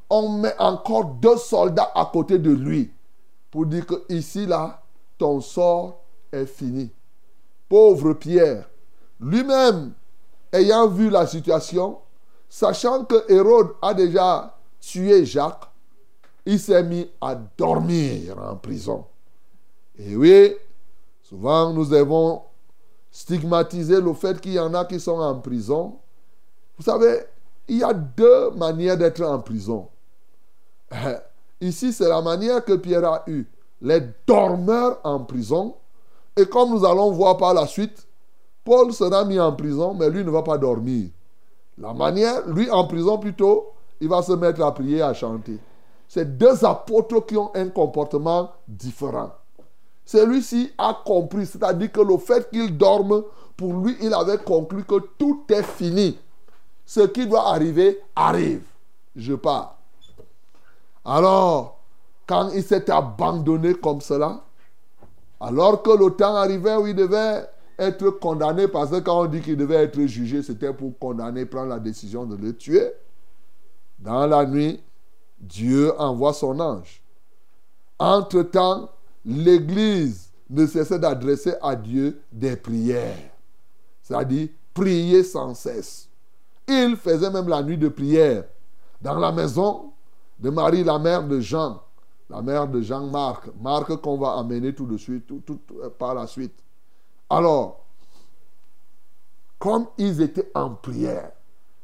On 0.09 0.30
met 0.30 0.55
encore 0.59 1.05
deux 1.05 1.38
soldats 1.38 1.91
à 1.95 2.05
côté 2.05 2.38
de 2.38 2.51
lui 2.51 2.91
pour 3.51 3.65
dire 3.65 3.86
que 3.86 4.03
ici, 4.09 4.45
là, 4.45 4.82
ton 5.17 5.41
sort 5.41 5.99
est 6.32 6.45
fini. 6.45 6.91
Pauvre 7.67 8.13
Pierre, 8.13 8.69
lui-même, 9.19 9.93
ayant 10.53 10.88
vu 10.88 11.09
la 11.09 11.25
situation, 11.25 11.97
sachant 12.49 13.05
que 13.05 13.31
Hérode 13.31 13.75
a 13.81 13.93
déjà 13.93 14.55
tué 14.79 15.25
Jacques, 15.25 15.69
il 16.45 16.59
s'est 16.59 16.83
mis 16.83 17.09
à 17.19 17.35
dormir 17.35 18.37
en 18.39 18.55
prison. 18.55 19.05
Et 19.97 20.15
oui, 20.15 20.55
souvent 21.23 21.73
nous 21.73 21.91
avons 21.93 22.43
stigmatisé 23.11 23.99
le 23.99 24.13
fait 24.13 24.39
qu'il 24.39 24.53
y 24.53 24.59
en 24.59 24.73
a 24.73 24.85
qui 24.85 24.99
sont 24.99 25.19
en 25.19 25.39
prison. 25.39 25.97
Vous 26.77 26.83
savez, 26.83 27.21
il 27.67 27.79
y 27.79 27.83
a 27.83 27.93
deux 27.93 28.51
manières 28.51 28.97
d'être 28.97 29.23
en 29.23 29.39
prison. 29.39 29.87
Ici, 31.61 31.91
c'est 31.91 32.07
la 32.07 32.21
manière 32.21 32.63
que 32.63 32.73
Pierre 32.73 33.05
a 33.05 33.23
eue. 33.27 33.45
Les 33.81 34.01
dormeurs 34.25 34.99
en 35.03 35.19
prison. 35.19 35.75
Et 36.35 36.45
comme 36.45 36.69
nous 36.69 36.85
allons 36.85 37.11
voir 37.11 37.37
par 37.37 37.53
la 37.53 37.65
suite, 37.65 38.07
Paul 38.63 38.93
sera 38.93 39.25
mis 39.25 39.39
en 39.39 39.53
prison, 39.53 39.93
mais 39.93 40.09
lui 40.09 40.23
ne 40.23 40.29
va 40.29 40.43
pas 40.43 40.57
dormir. 40.57 41.09
La 41.78 41.93
manière, 41.93 42.47
lui 42.47 42.69
en 42.71 42.86
prison 42.86 43.17
plutôt, 43.17 43.71
il 43.99 44.09
va 44.09 44.21
se 44.21 44.34
mettre 44.34 44.61
à 44.63 44.73
prier, 44.73 45.01
à 45.01 45.13
chanter. 45.13 45.59
C'est 46.07 46.38
deux 46.38 46.63
apôtres 46.65 47.25
qui 47.25 47.38
ont 47.38 47.51
un 47.53 47.69
comportement 47.69 48.51
différent. 48.67 49.32
Celui-ci 50.05 50.71
a 50.78 50.97
compris, 51.05 51.45
c'est-à-dire 51.45 51.91
que 51.91 52.01
le 52.01 52.17
fait 52.17 52.49
qu'il 52.49 52.78
dorme, 52.78 53.23
pour 53.57 53.73
lui, 53.73 53.97
il 54.01 54.13
avait 54.13 54.38
conclu 54.38 54.84
que 54.84 54.99
tout 55.17 55.43
est 55.49 55.63
fini. 55.63 56.17
Ce 56.86 57.01
qui 57.01 57.28
doit 57.28 57.49
arriver, 57.49 57.99
arrive. 58.15 58.63
Je 59.15 59.34
pars. 59.34 59.75
Alors, 61.03 61.80
quand 62.25 62.49
il 62.53 62.63
s'est 62.63 62.89
abandonné 62.89 63.73
comme 63.73 63.99
cela, 64.01 64.41
alors 65.39 65.82
que 65.82 65.91
le 65.91 66.11
temps 66.11 66.36
arrivait 66.36 66.75
où 66.75 66.88
il 66.88 66.95
devait 66.95 67.47
être 67.78 68.09
condamné, 68.11 68.67
parce 68.67 68.91
que 68.91 68.99
quand 68.99 69.21
on 69.21 69.25
dit 69.25 69.41
qu'il 69.41 69.57
devait 69.57 69.75
être 69.75 69.99
jugé, 70.05 70.41
c'était 70.41 70.73
pour 70.73 70.97
condamner, 70.97 71.45
prendre 71.45 71.69
la 71.69 71.80
décision 71.80 72.25
de 72.25 72.36
le 72.36 72.55
tuer. 72.55 72.91
Dans 73.99 74.25
la 74.28 74.45
nuit, 74.45 74.82
Dieu 75.39 75.91
envoie 75.99 76.34
son 76.34 76.59
ange. 76.59 77.01
Entre-temps, 77.99 78.89
l'Église 79.25 80.32
ne 80.49 80.65
cessait 80.65 80.99
d'adresser 80.99 81.53
à 81.61 81.75
Dieu 81.75 82.21
des 82.32 82.55
prières. 82.55 83.32
C'est-à-dire 84.01 84.49
prier 84.73 85.23
sans 85.23 85.53
cesse. 85.53 86.07
Il 86.67 86.95
faisait 86.95 87.30
même 87.30 87.47
la 87.47 87.61
nuit 87.63 87.78
de 87.78 87.89
prière 87.89 88.45
dans 89.01 89.19
la 89.19 89.32
maison 89.32 89.91
de 90.39 90.49
Marie, 90.49 90.84
la 90.84 90.99
mère 90.99 91.28
de 91.28 91.39
Jean, 91.39 91.82
la 92.30 92.41
mère 92.41 92.67
de 92.67 92.82
Jean-Marc, 92.82 93.49
Marc 93.59 93.95
qu'on 93.97 94.17
va 94.17 94.34
amener 94.38 94.73
tout 94.73 94.86
de 94.86 94.97
suite, 94.97 95.25
tout, 95.28 95.59
par 95.97 96.13
la 96.13 96.28
suite. 96.28 96.63
Alors, 97.30 97.84
comme 99.59 99.88
ils 99.97 100.21
étaient 100.21 100.49
en 100.53 100.69
prière, 100.71 101.32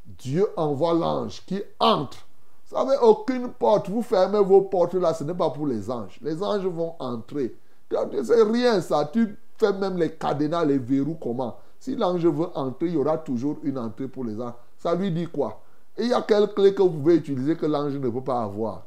Dieu 0.05 0.47
envoie 0.55 0.93
l'ange 0.93 1.43
qui 1.45 1.61
entre. 1.79 2.25
Vous 2.69 2.77
savez, 2.77 2.95
aucune 3.01 3.49
porte, 3.49 3.89
vous 3.89 4.01
fermez 4.01 4.39
vos 4.39 4.61
portes 4.61 4.93
là, 4.95 5.13
ce 5.13 5.23
n'est 5.23 5.33
pas 5.33 5.49
pour 5.49 5.67
les 5.67 5.89
anges. 5.91 6.17
Les 6.21 6.41
anges 6.41 6.65
vont 6.65 6.95
entrer. 6.99 7.55
C'est 7.91 8.43
rien 8.43 8.81
ça. 8.81 9.09
Tu 9.11 9.37
fais 9.57 9.73
même 9.73 9.97
les 9.97 10.13
cadenas, 10.13 10.65
les 10.65 10.77
verrous, 10.77 11.17
comment? 11.21 11.57
Si 11.79 11.95
l'ange 11.95 12.25
veut 12.25 12.47
entrer, 12.55 12.87
il 12.87 12.93
y 12.93 12.97
aura 12.97 13.17
toujours 13.17 13.57
une 13.63 13.77
entrée 13.77 14.07
pour 14.07 14.23
les 14.23 14.39
anges. 14.41 14.53
Ça 14.77 14.95
lui 14.95 15.11
dit 15.11 15.27
quoi? 15.27 15.61
Il 15.97 16.07
y 16.07 16.13
a 16.13 16.21
quelle 16.21 16.47
clé 16.53 16.73
que 16.73 16.81
vous 16.81 16.89
pouvez 16.89 17.15
utiliser 17.15 17.55
que 17.55 17.65
l'ange 17.65 17.93
ne 17.93 18.09
peut 18.09 18.21
pas 18.21 18.43
avoir 18.43 18.83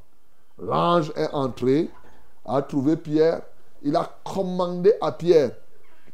L'ange 0.59 1.12
est 1.14 1.28
entré, 1.32 1.90
a 2.44 2.62
trouvé 2.62 2.96
Pierre. 2.96 3.42
Il 3.82 3.94
a 3.94 4.11
commandé 4.24 4.94
à 5.00 5.12
Pierre 5.12 5.52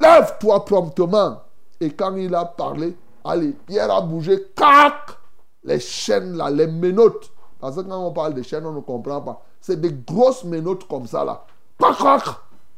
Lève-toi 0.02 0.64
promptement. 0.64 1.42
Et 1.80 1.90
quand 1.90 2.16
il 2.16 2.34
a 2.34 2.44
parlé, 2.44 2.96
allez, 3.24 3.52
Pierre 3.66 3.90
a 3.90 4.00
bougé, 4.00 4.48
cac 4.56 5.16
Les 5.64 5.78
chaînes 5.78 6.36
là, 6.36 6.50
les 6.50 6.66
menottes. 6.66 7.30
Parce 7.60 7.76
que 7.76 7.82
quand 7.82 8.04
on 8.04 8.12
parle 8.12 8.34
de 8.34 8.42
chaînes, 8.42 8.66
on 8.66 8.72
ne 8.72 8.80
comprend 8.80 9.20
pas. 9.20 9.40
C'est 9.60 9.80
des 9.80 9.92
grosses 9.92 10.44
menottes 10.44 10.88
comme 10.88 11.06
ça 11.06 11.24
là. 11.24 11.44
Cac, 11.78 11.98
cac 11.98 12.24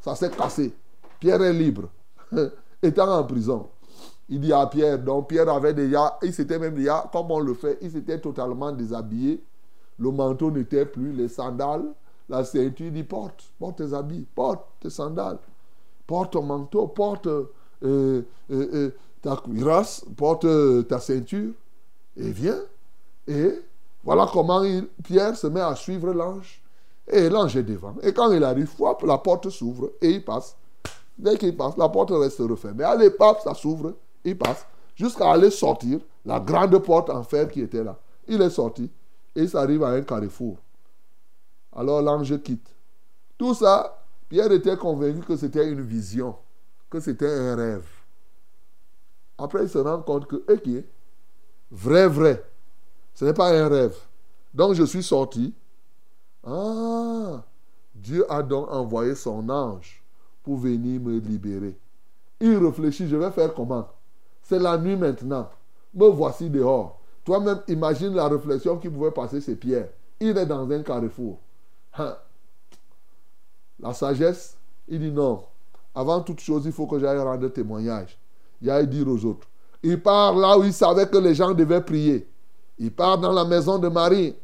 Ça 0.01 0.15
s'est 0.15 0.31
cassé. 0.31 0.75
Pierre 1.19 1.43
est 1.43 1.53
libre. 1.53 1.89
Étant 2.83 3.09
en 3.09 3.25
prison. 3.25 3.69
Il 4.29 4.41
dit 4.41 4.53
à 4.53 4.67
Pierre, 4.67 4.99
donc 4.99 5.29
Pierre 5.29 5.49
avait 5.49 5.75
déjà, 5.75 6.19
il 6.23 6.33
s'était 6.33 6.59
même 6.59 6.75
déjà, 6.75 7.09
comme 7.13 7.31
on 7.31 7.41
le 7.41 7.53
fait, 7.55 7.79
il 7.83 7.91
s'était 7.91 8.19
totalement 8.19 8.73
déshabillé. 8.73 9.43
Le 9.99 10.11
manteau 10.11 10.51
n'était 10.51 10.87
plus, 10.87 11.13
les 11.13 11.29
sandales, 11.29 11.85
la 12.29 12.43
ceinture, 12.43 12.87
il 12.87 12.93
dit 12.93 13.05
porte, 13.05 13.45
porte 13.59 13.77
tes 13.77 13.93
habits, 13.93 14.27
porte 14.35 14.67
tes 14.81 14.89
sandales 14.89 15.39
porte 16.07 16.33
ton 16.33 16.43
manteau, 16.43 16.87
porte 16.89 17.27
euh, 17.27 17.51
euh, 17.83 18.23
euh, 18.51 18.91
ta 19.23 19.37
cuirasse, 19.37 20.05
porte 20.17 20.47
ta 20.89 21.01
ceinture, 21.01 21.53
et 22.17 22.31
viens. 22.31 22.61
Et 23.27 23.61
voilà 24.03 24.29
comment 24.33 24.63
Pierre 25.03 25.37
se 25.37 25.47
met 25.47 25.61
à 25.61 25.75
suivre 25.75 26.13
l'ange. 26.13 26.63
Et 27.09 27.29
l'ange 27.29 27.57
est 27.57 27.63
devant. 27.63 27.95
Et 28.03 28.13
quand 28.13 28.31
il 28.33 28.43
arrive, 28.45 28.71
la 29.07 29.19
porte 29.19 29.51
s'ouvre 29.51 29.91
et 30.01 30.11
il 30.11 30.25
passe. 30.25 30.57
Dès 31.19 31.37
qu'il 31.37 31.57
passe, 31.57 31.77
la 31.77 31.89
porte 31.89 32.11
reste 32.11 32.39
refermée. 32.39 32.85
Allez, 32.85 33.11
pape, 33.11 33.41
ça 33.43 33.55
s'ouvre, 33.55 33.95
il 34.25 34.37
passe. 34.37 34.67
Jusqu'à 34.95 35.31
aller 35.31 35.51
sortir, 35.51 36.01
la 36.25 36.41
grande 36.41 36.77
porte 36.79 37.11
en 37.11 37.23
fer 37.23 37.49
qui 37.49 37.61
était 37.61 37.85
là. 37.85 37.99
Il 38.27 38.41
est 38.41 38.51
sorti 38.51 38.91
et 39.37 39.43
il 39.43 39.49
s'arrive 39.49 39.83
à 39.83 39.89
un 39.89 40.03
carrefour. 40.03 40.57
Alors 41.75 42.01
l'ange 42.01 42.41
quitte. 42.43 42.69
Tout 43.37 43.55
ça, 43.55 44.04
Pierre 44.29 44.53
était 44.53 44.77
convaincu 44.77 45.21
que 45.21 45.37
c'était 45.37 45.69
une 45.69 45.83
vision, 45.83 46.37
que 46.91 47.01
c'était 47.01 47.31
un 47.31 47.55
rêve. 47.55 47.87
Après, 49.39 49.65
il 49.65 49.69
se 49.69 49.79
rend 49.79 50.01
compte 50.03 50.27
que, 50.27 50.37
ok, 50.37 50.85
vrai, 51.71 52.09
vrai, 52.09 52.45
ce 53.15 53.25
n'est 53.25 53.35
pas 53.35 53.51
un 53.51 53.69
rêve. 53.69 53.97
Donc, 54.53 54.75
je 54.75 54.85
suis 54.85 55.03
sorti. 55.03 55.55
Ah, 56.47 57.45
Dieu 57.95 58.31
a 58.31 58.43
donc 58.43 58.71
envoyé 58.71 59.15
son 59.15 59.49
ange 59.49 60.03
pour 60.43 60.57
venir 60.57 61.01
me 61.01 61.19
libérer. 61.19 61.77
Il 62.41 62.57
réfléchit, 62.57 63.09
je 63.09 63.17
vais 63.17 63.31
faire 63.31 63.55
comment? 63.55 63.89
C'est 64.43 64.59
la 64.59 64.77
nuit 64.77 64.97
maintenant. 64.97 65.49
Me 65.95 66.07
voici 66.07 66.51
dehors. 66.51 67.01
Toi-même, 67.25 67.63
imagine 67.69 68.15
la 68.15 68.29
réflexion 68.29 68.77
qui 68.79 68.91
pouvait 68.91 69.11
passer 69.11 69.41
chez 69.41 69.57
Pierre. 69.57 69.89
Il 70.21 70.37
est 70.37 70.47
dans 70.47 70.71
un 70.71 70.83
carrefour. 70.83 71.39
Hein? 71.97 72.17
La 73.85 73.93
sagesse, 73.93 74.57
il 74.89 74.99
dit 74.99 75.13
non. 75.13 75.43
Avant 75.95 76.23
toute 76.23 76.41
chose, 76.41 76.63
il 76.65 76.73
faut 76.73 76.87
que 76.87 76.99
j'aille 76.99 77.19
rendre 77.19 77.49
témoignage. 77.49 78.19
Il 78.63 78.71
aille 78.71 78.89
dire 78.89 79.07
aux 79.07 79.23
autres. 79.27 79.47
Il 79.83 80.03
part 80.03 80.35
là 80.35 80.59
où 80.59 80.65
il 80.65 80.73
savait 80.73 81.07
que 81.07 81.19
les 81.19 81.35
gens 81.35 81.53
devaient 81.53 81.83
prier. 81.83 82.27
Il 82.79 82.91
part 82.91 83.19
dans 83.19 83.33
la 83.33 83.45
maison 83.45 83.79
de 83.79 83.89
Marie. 83.89 84.35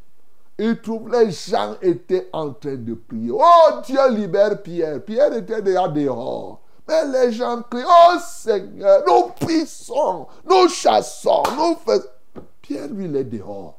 Il 0.58 0.78
trouve 0.82 1.10
les 1.10 1.30
gens 1.30 1.74
étaient 1.80 2.28
en 2.34 2.50
train 2.52 2.76
de 2.76 2.92
prier. 2.92 3.30
Oh 3.32 3.80
Dieu 3.82 4.10
libère 4.10 4.62
Pierre. 4.62 5.02
Pierre 5.02 5.32
était 5.32 5.62
déjà 5.62 5.88
dehors. 5.88 6.60
Mais 6.86 7.06
les 7.06 7.32
gens 7.32 7.62
crient, 7.62 7.82
oh 7.88 8.18
Seigneur, 8.22 9.02
nous 9.06 9.46
puissons, 9.46 10.26
nous 10.48 10.68
chassons, 10.68 11.44
nous 11.56 11.76
faisons. 11.76 12.04
Pierre, 12.60 12.88
lui, 12.88 13.06
il 13.06 13.16
est 13.16 13.24
dehors. 13.24 13.78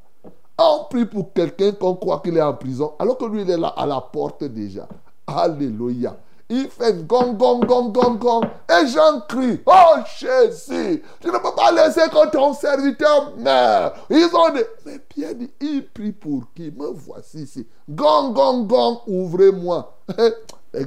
On 0.57 0.85
prie 0.89 1.05
pour 1.05 1.33
quelqu'un 1.33 1.71
qu'on 1.73 1.95
croit 1.95 2.21
qu'il 2.23 2.37
est 2.37 2.41
en 2.41 2.53
prison, 2.53 2.93
alors 2.97 3.17
que 3.17 3.25
lui, 3.25 3.41
il 3.41 3.49
est 3.49 3.57
là 3.57 3.67
à 3.77 3.85
la 3.85 4.01
porte 4.01 4.43
déjà. 4.45 4.87
Alléluia. 5.27 6.17
Il 6.49 6.69
fait 6.69 7.07
gong, 7.07 7.37
gong, 7.37 7.65
gong, 7.65 7.93
gong, 7.93 8.17
gong. 8.17 8.43
Et 8.69 8.85
j'en 8.87 9.21
crie, 9.21 9.61
oh 9.65 9.95
Jésus, 10.17 11.01
tu 11.21 11.27
ne 11.27 11.37
peux 11.37 11.55
pas 11.55 11.71
laisser 11.71 12.09
que 12.09 12.29
ton 12.29 12.53
serviteur 12.53 13.31
meure. 13.37 13.93
Ils 14.09 14.29
ont 14.35 14.53
des... 14.53 14.65
Mais 14.85 14.99
Pierre 14.99 15.33
dit, 15.33 15.49
il 15.61 15.87
prie 15.87 16.11
pour 16.11 16.43
qui? 16.53 16.69
Me 16.71 16.87
voici 16.87 17.43
ici. 17.43 17.65
Gong, 17.89 18.33
gong, 18.33 18.67
gong, 18.67 18.99
ouvrez-moi. 19.07 19.97
Les 20.73 20.85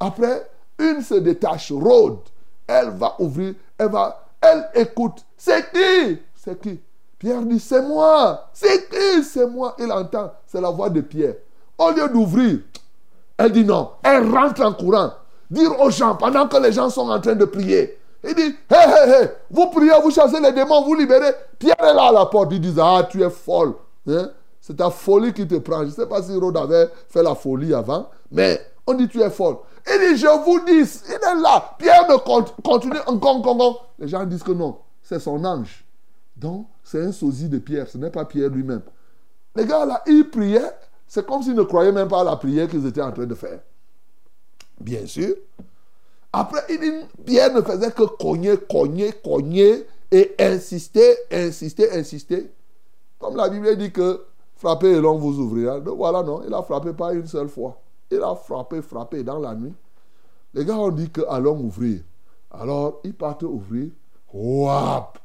après, 0.00 0.48
une 0.78 1.02
se 1.02 1.14
détache, 1.14 1.72
rôde. 1.72 2.20
Elle 2.66 2.90
va 2.90 3.16
ouvrir, 3.18 3.54
elle 3.76 3.90
va, 3.90 4.24
elle 4.40 4.70
écoute. 4.74 5.24
C'est 5.36 5.70
qui? 5.70 6.18
C'est 6.34 6.60
qui? 6.60 6.80
Pierre 7.18 7.42
dit, 7.42 7.60
c'est 7.60 7.82
moi. 7.82 8.48
C'est 8.54 8.88
qui? 8.88 9.22
C'est 9.22 9.46
moi. 9.46 9.74
Il 9.78 9.90
entend, 9.90 10.32
c'est 10.46 10.60
la 10.60 10.70
voix 10.70 10.88
de 10.88 11.00
Pierre. 11.00 11.34
Au 11.76 11.90
lieu 11.90 12.08
d'ouvrir, 12.08 12.60
elle 13.38 13.52
dit 13.52 13.64
non. 13.64 13.92
Elle 14.02 14.28
rentre 14.30 14.62
en 14.62 14.72
courant. 14.72 15.12
Dire 15.50 15.80
aux 15.80 15.90
gens, 15.90 16.14
pendant 16.16 16.46
que 16.46 16.58
les 16.58 16.72
gens 16.72 16.90
sont 16.90 17.08
en 17.08 17.20
train 17.20 17.34
de 17.34 17.44
prier. 17.44 17.98
Il 18.24 18.34
dit, 18.34 18.42
hé, 18.42 18.74
hé, 18.74 19.10
hé, 19.10 19.28
vous 19.50 19.68
priez, 19.68 19.92
vous 20.02 20.10
chassez 20.10 20.40
les 20.40 20.52
démons, 20.52 20.84
vous 20.84 20.94
libérez. 20.94 21.32
Pierre 21.58 21.76
est 21.78 21.94
là 21.94 22.08
à 22.08 22.12
la 22.12 22.26
porte. 22.26 22.52
Il 22.52 22.60
dit, 22.60 22.74
ah, 22.80 23.06
tu 23.08 23.22
es 23.22 23.30
folle. 23.30 23.74
Hein? 24.08 24.30
C'est 24.60 24.76
ta 24.76 24.90
folie 24.90 25.32
qui 25.32 25.46
te 25.46 25.54
prend. 25.54 25.80
Je 25.80 25.86
ne 25.86 25.90
sais 25.90 26.06
pas 26.06 26.22
si 26.22 26.36
Rod 26.36 26.56
avait 26.56 26.90
fait 27.08 27.22
la 27.22 27.34
folie 27.34 27.72
avant, 27.72 28.10
mais 28.30 28.60
on 28.86 28.94
dit, 28.94 29.08
tu 29.08 29.22
es 29.22 29.30
folle. 29.30 29.56
Il 29.90 30.14
dit, 30.14 30.20
je 30.20 30.44
vous 30.44 30.60
dis, 30.66 31.00
il 31.08 31.14
est 31.14 31.40
là. 31.40 31.76
Pierre 31.78 32.06
ne 32.08 32.16
continue 32.62 32.98
encore, 33.06 33.90
Les 33.98 34.08
gens 34.08 34.24
disent 34.26 34.42
que 34.42 34.52
non, 34.52 34.78
c'est 35.02 35.20
son 35.20 35.42
ange. 35.44 35.84
Donc, 36.36 36.66
c'est 36.84 37.02
un 37.02 37.12
sosie 37.12 37.48
de 37.48 37.58
Pierre, 37.58 37.88
ce 37.88 37.98
n'est 37.98 38.10
pas 38.10 38.24
Pierre 38.24 38.50
lui-même. 38.50 38.82
Les 39.56 39.64
gars 39.64 39.84
là, 39.84 40.02
ils 40.06 40.28
priaient, 40.28 40.72
c'est 41.08 41.26
comme 41.26 41.42
s'ils 41.42 41.54
ne 41.54 41.62
croyaient 41.62 41.92
même 41.92 42.08
pas 42.08 42.20
à 42.20 42.24
la 42.24 42.36
prière 42.36 42.68
qu'ils 42.68 42.86
étaient 42.86 43.02
en 43.02 43.12
train 43.12 43.26
de 43.26 43.34
faire. 43.34 43.60
Bien 44.78 45.06
sûr. 45.06 45.34
Après, 46.32 46.60
Pierre 47.24 47.54
ne 47.54 47.62
faisait 47.62 47.90
que 47.90 48.02
cogner, 48.02 48.58
cogner, 48.70 49.12
cogner 49.24 49.86
et 50.12 50.34
insister, 50.38 51.16
insister, 51.32 51.90
insister. 51.92 52.52
Comme 53.18 53.36
la 53.36 53.48
Bible 53.48 53.76
dit 53.76 53.90
que 53.90 54.24
frapper 54.56 54.90
et 54.90 55.00
l'on 55.00 55.16
vous 55.16 55.38
ouvrira. 55.38 55.80
Donc 55.80 55.96
voilà, 55.96 56.22
non, 56.22 56.42
il 56.46 56.52
a 56.52 56.62
frappé 56.62 56.92
pas 56.92 57.14
une 57.14 57.26
seule 57.26 57.48
fois. 57.48 57.80
Il 58.10 58.22
a 58.22 58.34
frappé, 58.34 58.82
frappé 58.82 59.22
dans 59.24 59.38
la 59.38 59.54
nuit. 59.54 59.74
Les 60.52 60.64
gars 60.64 60.76
ont 60.76 60.90
dit 60.90 61.10
que 61.10 61.22
allons 61.28 61.58
ouvrir. 61.58 62.00
Alors, 62.50 63.00
ils 63.04 63.14
partent 63.14 63.42
ouvrir. 63.42 63.90
Wap! 64.32 65.18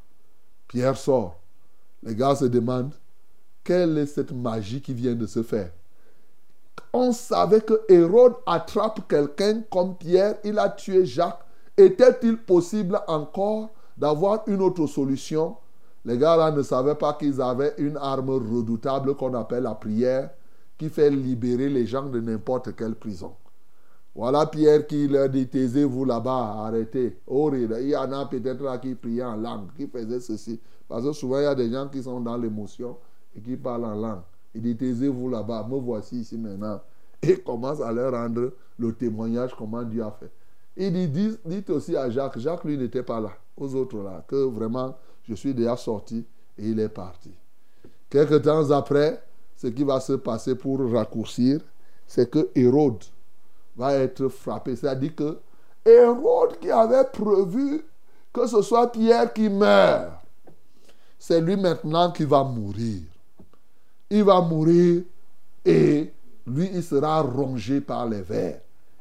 Pierre 0.68 0.98
sort. 0.98 1.38
Les 2.02 2.16
gars 2.16 2.36
se 2.36 2.46
demandent 2.46 2.94
quelle 3.64 3.98
est 3.98 4.06
cette 4.06 4.32
magie 4.32 4.82
qui 4.82 4.94
vient 4.94 5.16
de 5.16 5.26
se 5.26 5.44
faire? 5.44 5.72
On 6.92 7.12
savait 7.12 7.62
que 7.62 7.82
Hérode 7.90 8.36
attrape 8.46 9.08
quelqu'un 9.08 9.62
comme 9.72 9.96
Pierre, 9.96 10.36
il 10.44 10.60
a 10.60 10.70
tué 10.70 11.06
Jacques. 11.06 11.40
Était-il 11.76 12.38
possible 12.38 13.00
encore 13.08 13.72
d'avoir 13.98 14.44
une 14.48 14.62
autre 14.62 14.86
solution? 14.86 15.56
Les 16.06 16.18
gars 16.18 16.36
là 16.36 16.52
ne 16.52 16.62
savaient 16.62 16.96
pas 16.96 17.14
qu'ils 17.14 17.42
avaient 17.42 17.74
une 17.78 17.98
arme 17.98 18.30
redoutable 18.30 19.16
qu'on 19.16 19.34
appelle 19.34 19.64
la 19.64 19.74
prière, 19.74 20.30
qui 20.78 20.90
fait 20.90 21.10
libérer 21.10 21.70
les 21.70 21.86
gens 21.86 22.06
de 22.06 22.20
n'importe 22.20 22.76
quelle 22.76 22.96
prison. 22.96 23.34
Voilà 24.14 24.46
Pierre 24.46 24.86
qui 24.86 25.08
leur 25.08 25.30
dit, 25.30 25.48
taisez-vous 25.48 26.06
là-bas, 26.06 26.66
arrêtez. 26.66 27.18
Oh, 27.26 27.52
il 27.54 27.90
y 27.90 27.96
en 27.96 28.12
a 28.12 28.26
peut-être 28.28 28.62
là 28.62 28.78
qui 28.78 28.94
priaient 28.94 29.24
en 29.24 29.38
langue, 29.38 29.74
qui 29.76 29.88
faisaient 29.88 30.20
ceci. 30.20 30.60
Parce 30.88 31.04
que 31.04 31.14
souvent, 31.14 31.40
il 31.40 31.44
y 31.44 31.48
a 31.48 31.56
des 31.56 31.72
gens 31.72 31.88
qui 31.88 32.04
sont 32.04 32.20
dans 32.20 32.38
l'émotion 32.38 32.98
et 33.36 33.42
qui 33.42 33.56
parlent 33.56 33.86
en 33.86 33.96
langue. 33.96 34.22
Il 34.56 34.62
dit, 34.62 34.76
taisez-vous 34.76 35.30
là-bas, 35.30 35.68
me 35.70 35.80
voici 35.80 36.20
ici 36.20 36.38
maintenant. 36.38 36.80
Et 37.22 37.38
commence 37.38 37.82
à 37.82 37.92
leur 37.92 38.12
rendre 38.12 38.52
le 38.78 38.94
témoignage 38.94 39.56
comment 39.58 39.84
Dieu 39.84 40.04
a 40.04 40.12
fait. 40.12 40.32
Il 40.76 41.12
dit, 41.12 41.38
aussi 41.70 41.96
à 41.96 42.10
Jacques, 42.10 42.40
Jacques 42.40 42.64
lui 42.64 42.78
n'était 42.78 43.04
pas 43.04 43.20
là, 43.20 43.32
aux 43.58 43.74
autres 43.76 43.98
là, 43.98 44.24
que 44.28 44.36
vraiment, 44.36 44.96
je 45.28 45.36
suis 45.36 45.54
déjà 45.54 45.78
sorti 45.78 46.26
et 46.58 46.70
il 46.70 46.80
est 46.80 46.90
parti. 46.90 47.32
Quelques 48.10 48.42
temps 48.42 48.70
après, 48.72 49.24
ce 49.56 49.68
qui 49.68 49.84
va 49.84 50.00
se 50.00 50.14
passer 50.14 50.56
pour 50.56 50.80
raccourcir, 50.92 51.62
c'est 52.08 52.30
que 52.30 52.50
Hérode 52.56 53.04
va 53.76 53.94
être 53.96 54.28
frappé. 54.28 54.76
C'est-à-dire 54.76 55.16
que 55.16 55.40
Hérode 55.86 56.60
qui 56.60 56.70
avait 56.70 57.06
prévu 57.06 57.84
que 58.32 58.48
ce 58.48 58.62
soit 58.62 58.92
Pierre 58.92 59.32
qui 59.32 59.50
meurt, 59.50 60.12
c'est 61.20 61.40
lui 61.40 61.56
maintenant 61.56 62.12
qui 62.12 62.26
va 62.26 62.44
mourir. 62.44 63.02
Il 64.14 64.24
va 64.24 64.42
mourir 64.42 65.02
et 65.66 66.14
lui, 66.46 66.70
il 66.72 66.84
sera 66.84 67.22
rongé 67.22 67.82
par 67.82 68.08
les 68.08 68.22
vers. 68.22 68.60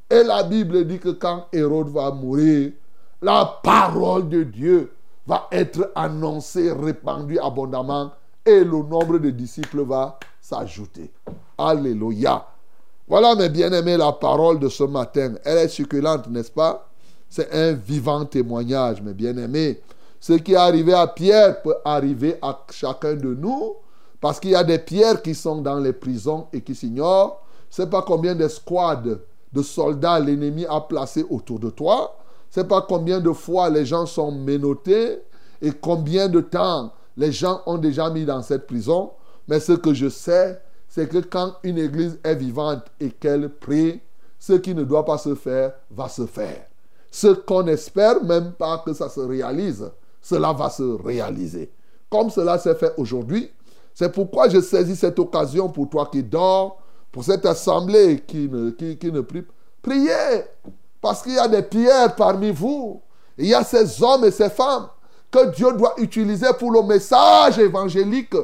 Et 0.08 0.22
la 0.22 0.42
Bible 0.42 0.86
dit 0.86 0.98
que 0.98 1.10
quand 1.10 1.48
Hérode 1.52 1.90
va 1.90 2.10
mourir, 2.10 2.72
la 3.20 3.60
parole 3.62 4.30
de 4.30 4.42
Dieu 4.42 4.90
va 5.26 5.48
être 5.52 5.92
annoncée, 5.94 6.72
répandue 6.72 7.38
abondamment 7.38 8.10
et 8.46 8.64
le 8.64 8.70
nombre 8.70 9.18
de 9.18 9.28
disciples 9.28 9.82
va 9.82 10.18
s'ajouter. 10.40 11.10
Alléluia. 11.58 12.46
Voilà, 13.06 13.34
mes 13.34 13.50
bien-aimés, 13.50 13.98
la 13.98 14.12
parole 14.12 14.58
de 14.60 14.70
ce 14.70 14.84
matin. 14.84 15.34
Elle 15.44 15.58
est 15.58 15.68
succulente, 15.68 16.26
n'est-ce 16.28 16.50
pas? 16.50 16.88
C'est 17.28 17.52
un 17.52 17.72
vivant 17.72 18.24
témoignage, 18.24 19.02
mes 19.02 19.12
bien-aimés. 19.12 19.78
Ce 20.18 20.32
qui 20.32 20.54
est 20.54 20.56
arrivé 20.56 20.94
à 20.94 21.06
Pierre 21.06 21.60
peut 21.60 21.76
arriver 21.84 22.38
à 22.40 22.64
chacun 22.70 23.12
de 23.12 23.34
nous, 23.34 23.74
parce 24.22 24.38
qu'il 24.38 24.52
y 24.52 24.54
a 24.54 24.62
des 24.62 24.78
pierres 24.78 25.20
qui 25.20 25.34
sont 25.34 25.60
dans 25.62 25.80
les 25.80 25.92
prisons 25.92 26.46
et 26.52 26.60
qui 26.60 26.76
s'ignorent. 26.76 27.42
Ce 27.68 27.82
n'est 27.82 27.90
pas 27.90 28.02
combien 28.02 28.36
d'escouades 28.36 29.20
de 29.52 29.62
soldats 29.62 30.20
l'ennemi 30.20 30.64
a 30.64 30.80
placés 30.80 31.26
autour 31.28 31.58
de 31.58 31.70
toi. 31.70 32.16
Ce 32.48 32.60
n'est 32.60 32.68
pas 32.68 32.82
combien 32.82 33.18
de 33.18 33.32
fois 33.32 33.68
les 33.68 33.84
gens 33.84 34.06
sont 34.06 34.30
menottés 34.30 35.18
et 35.60 35.72
combien 35.72 36.28
de 36.28 36.40
temps 36.40 36.92
les 37.16 37.32
gens 37.32 37.62
ont 37.66 37.78
déjà 37.78 38.10
mis 38.10 38.24
dans 38.24 38.42
cette 38.42 38.68
prison. 38.68 39.10
Mais 39.48 39.58
ce 39.58 39.72
que 39.72 39.92
je 39.92 40.08
sais, 40.08 40.62
c'est 40.88 41.08
que 41.08 41.18
quand 41.18 41.54
une 41.64 41.78
église 41.78 42.20
est 42.22 42.36
vivante 42.36 42.84
et 43.00 43.10
qu'elle 43.10 43.48
prie, 43.48 44.00
ce 44.38 44.52
qui 44.52 44.72
ne 44.72 44.84
doit 44.84 45.04
pas 45.04 45.18
se 45.18 45.34
faire 45.34 45.72
va 45.90 46.08
se 46.08 46.26
faire. 46.26 46.66
Ce 47.10 47.26
qu'on 47.26 47.64
n'espère 47.64 48.22
même 48.22 48.52
pas 48.52 48.84
que 48.86 48.92
ça 48.92 49.08
se 49.08 49.20
réalise, 49.20 49.90
cela 50.20 50.52
va 50.52 50.70
se 50.70 51.02
réaliser. 51.02 51.72
Comme 52.08 52.30
cela 52.30 52.58
s'est 52.58 52.76
fait 52.76 52.92
aujourd'hui, 52.96 53.50
c'est 53.94 54.10
pourquoi 54.10 54.48
je 54.48 54.60
saisis 54.60 54.96
cette 54.96 55.18
occasion 55.18 55.68
pour 55.68 55.88
toi 55.88 56.08
qui 56.10 56.22
dors, 56.22 56.78
pour 57.10 57.24
cette 57.24 57.44
assemblée 57.46 58.22
qui 58.26 58.48
ne, 58.48 58.70
qui, 58.70 58.96
qui 58.96 59.10
prie. 59.10 59.44
Priez, 59.82 60.44
parce 61.00 61.22
qu'il 61.22 61.34
y 61.34 61.38
a 61.38 61.48
des 61.48 61.62
pierres 61.62 62.14
parmi 62.14 62.50
vous. 62.50 63.02
Il 63.36 63.46
y 63.46 63.54
a 63.54 63.64
ces 63.64 64.02
hommes 64.02 64.24
et 64.24 64.30
ces 64.30 64.50
femmes 64.50 64.88
que 65.30 65.50
Dieu 65.50 65.72
doit 65.72 65.94
utiliser 65.98 66.48
pour 66.58 66.70
le 66.70 66.82
message 66.82 67.58
évangélique 67.58 68.36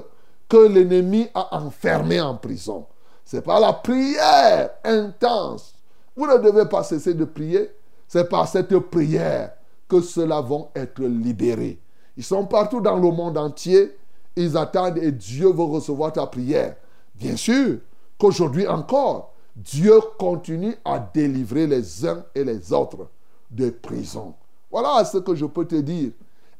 que 0.49 0.57
l'ennemi 0.57 1.28
a 1.34 1.57
enfermé 1.62 2.20
en 2.20 2.36
prison. 2.36 2.86
C'est 3.24 3.42
par 3.42 3.61
la 3.61 3.74
prière 3.74 4.70
intense. 4.84 5.74
Vous 6.16 6.26
ne 6.26 6.38
devez 6.38 6.64
pas 6.64 6.82
cesser 6.82 7.14
de 7.14 7.24
prier. 7.26 7.70
C'est 8.09 8.28
par 8.28 8.49
cette 8.49 8.76
prière 8.78 9.53
que 9.86 10.01
ceux-là 10.01 10.40
vont 10.40 10.68
être 10.74 11.03
libérés. 11.03 11.78
Ils 12.16 12.24
sont 12.24 12.46
partout 12.46 12.80
dans 12.80 12.96
le 12.96 13.11
monde 13.11 13.36
entier. 13.36 13.96
Ils 14.39 14.57
attendent 14.57 14.99
et 14.99 15.11
Dieu 15.11 15.49
veut 15.49 15.64
recevoir 15.64 16.12
ta 16.12 16.24
prière. 16.26 16.76
Bien 17.16 17.36
sûr 17.36 17.78
qu'aujourd'hui 18.18 18.68
encore, 18.68 19.34
Dieu 19.57 19.99
continue 20.16 20.76
à 20.84 21.01
délivrer 21.01 21.66
les 21.66 22.07
uns 22.07 22.22
et 22.36 22.45
les 22.45 22.72
autres 22.72 23.09
de 23.51 23.70
prison. 23.70 24.34
Voilà 24.70 25.05
ce 25.05 25.18
que 25.18 25.34
je 25.34 25.45
peux 25.45 25.64
te 25.64 25.74
dire. 25.74 26.12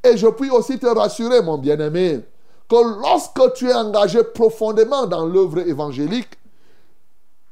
Et 0.03 0.16
je 0.16 0.26
puis 0.26 0.51
aussi 0.51 0.76
te 0.79 0.87
rassurer, 0.87 1.41
mon 1.41 1.57
bien-aimé, 1.57 2.20
que 2.68 3.01
lorsque 3.01 3.53
tu 3.55 3.68
es 3.68 3.74
engagé 3.74 4.24
profondément 4.24 5.07
dans 5.07 5.24
l'œuvre 5.24 5.61
évangélique 5.61 6.37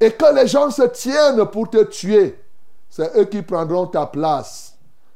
et 0.01 0.11
que 0.11 0.35
les 0.35 0.49
gens 0.49 0.73
se 0.73 0.83
tiennent 0.83 1.47
pour 1.47 1.71
te 1.71 1.85
tuer, 1.85 2.37
c'est 2.91 3.17
eux 3.17 3.27
qui 3.27 3.43
prendront 3.43 3.87
ta 3.87 4.07
place. 4.07 4.75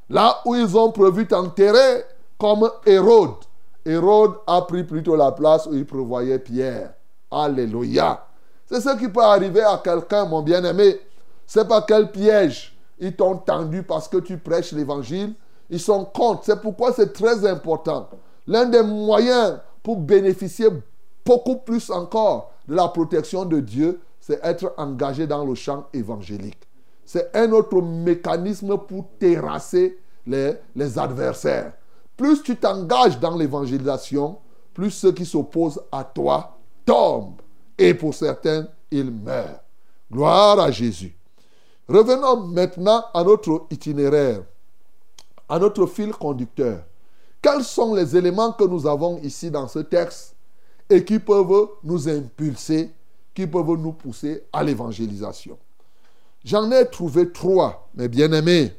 Là 0.09 0.41
où 0.45 0.55
ils 0.55 0.77
ont 0.77 0.93
prévu 0.93 1.27
t'enterrer, 1.27 2.05
comme 2.39 2.71
Hérode. 2.87 3.45
Hérode 3.91 4.37
a 4.47 4.63
pris 4.63 4.85
plutôt 4.85 5.17
la 5.17 5.33
place 5.33 5.67
où 5.67 5.75
il 5.75 5.85
prévoyait 5.85 6.39
Pierre. 6.39 6.95
Alléluia. 7.31 8.25
C'est 8.67 8.81
ce 8.81 8.97
qui 8.97 9.09
peut 9.09 9.23
arriver 9.23 9.63
à 9.63 9.81
quelqu'un, 9.83 10.27
mon 10.27 10.43
bien-aimé. 10.43 11.01
C'est 11.45 11.67
pas 11.67 11.83
quel 11.83 12.13
piège 12.13 12.77
ils 13.01 13.17
t'ont 13.17 13.37
tendu 13.39 13.83
parce 13.83 14.07
que 14.07 14.19
tu 14.19 14.39
prêches 14.39 14.73
l'évangile. 14.73 15.35
Ils 15.69 15.81
sont 15.81 16.05
contre. 16.05 16.45
C'est 16.45 16.61
pourquoi 16.61 16.93
c'est 16.93 17.13
très 17.13 17.45
important. 17.45 18.09
L'un 18.47 18.67
des 18.67 18.83
moyens 18.83 19.59
pour 19.83 19.97
bénéficier 19.97 20.69
beaucoup 21.25 21.57
plus 21.57 21.91
encore 21.91 22.53
de 22.69 22.77
la 22.77 22.87
protection 22.89 23.45
de 23.45 23.59
Dieu, 23.59 24.01
c'est 24.21 24.39
être 24.45 24.73
engagé 24.77 25.27
dans 25.27 25.45
le 25.45 25.57
champ 25.57 25.87
évangélique. 25.93 26.69
C'est 27.05 27.35
un 27.35 27.51
autre 27.51 27.83
mécanisme 27.83 28.79
pour 28.79 29.07
terrasser 29.19 29.99
les, 30.27 30.53
les 30.77 30.97
adversaires. 30.97 31.73
Plus 32.21 32.43
tu 32.43 32.55
t'engages 32.55 33.19
dans 33.19 33.35
l'évangélisation, 33.35 34.37
plus 34.75 34.91
ceux 34.91 35.11
qui 35.11 35.25
s'opposent 35.25 35.81
à 35.91 36.05
toi 36.05 36.59
tombent. 36.85 37.41
Et 37.79 37.95
pour 37.95 38.13
certains, 38.13 38.69
ils 38.91 39.11
meurent. 39.11 39.63
Gloire 40.13 40.61
à 40.61 40.71
Jésus. 40.71 41.17
Revenons 41.89 42.49
maintenant 42.49 43.07
à 43.15 43.25
notre 43.25 43.65
itinéraire, 43.71 44.43
à 45.49 45.59
notre 45.59 45.87
fil 45.87 46.13
conducteur. 46.13 46.83
Quels 47.41 47.65
sont 47.65 47.95
les 47.95 48.15
éléments 48.15 48.53
que 48.53 48.65
nous 48.65 48.87
avons 48.87 49.19
ici 49.23 49.51
dans 49.51 49.67
ce 49.67 49.79
texte 49.79 50.37
et 50.91 51.03
qui 51.03 51.21
peuvent 51.21 51.69
nous 51.83 52.07
impulser, 52.07 52.91
qui 53.35 53.47
peuvent 53.47 53.79
nous 53.79 53.93
pousser 53.93 54.45
à 54.53 54.63
l'évangélisation? 54.63 55.57
J'en 56.45 56.71
ai 56.71 56.87
trouvé 56.91 57.33
trois, 57.33 57.89
mes 57.95 58.09
bien-aimés. 58.09 58.75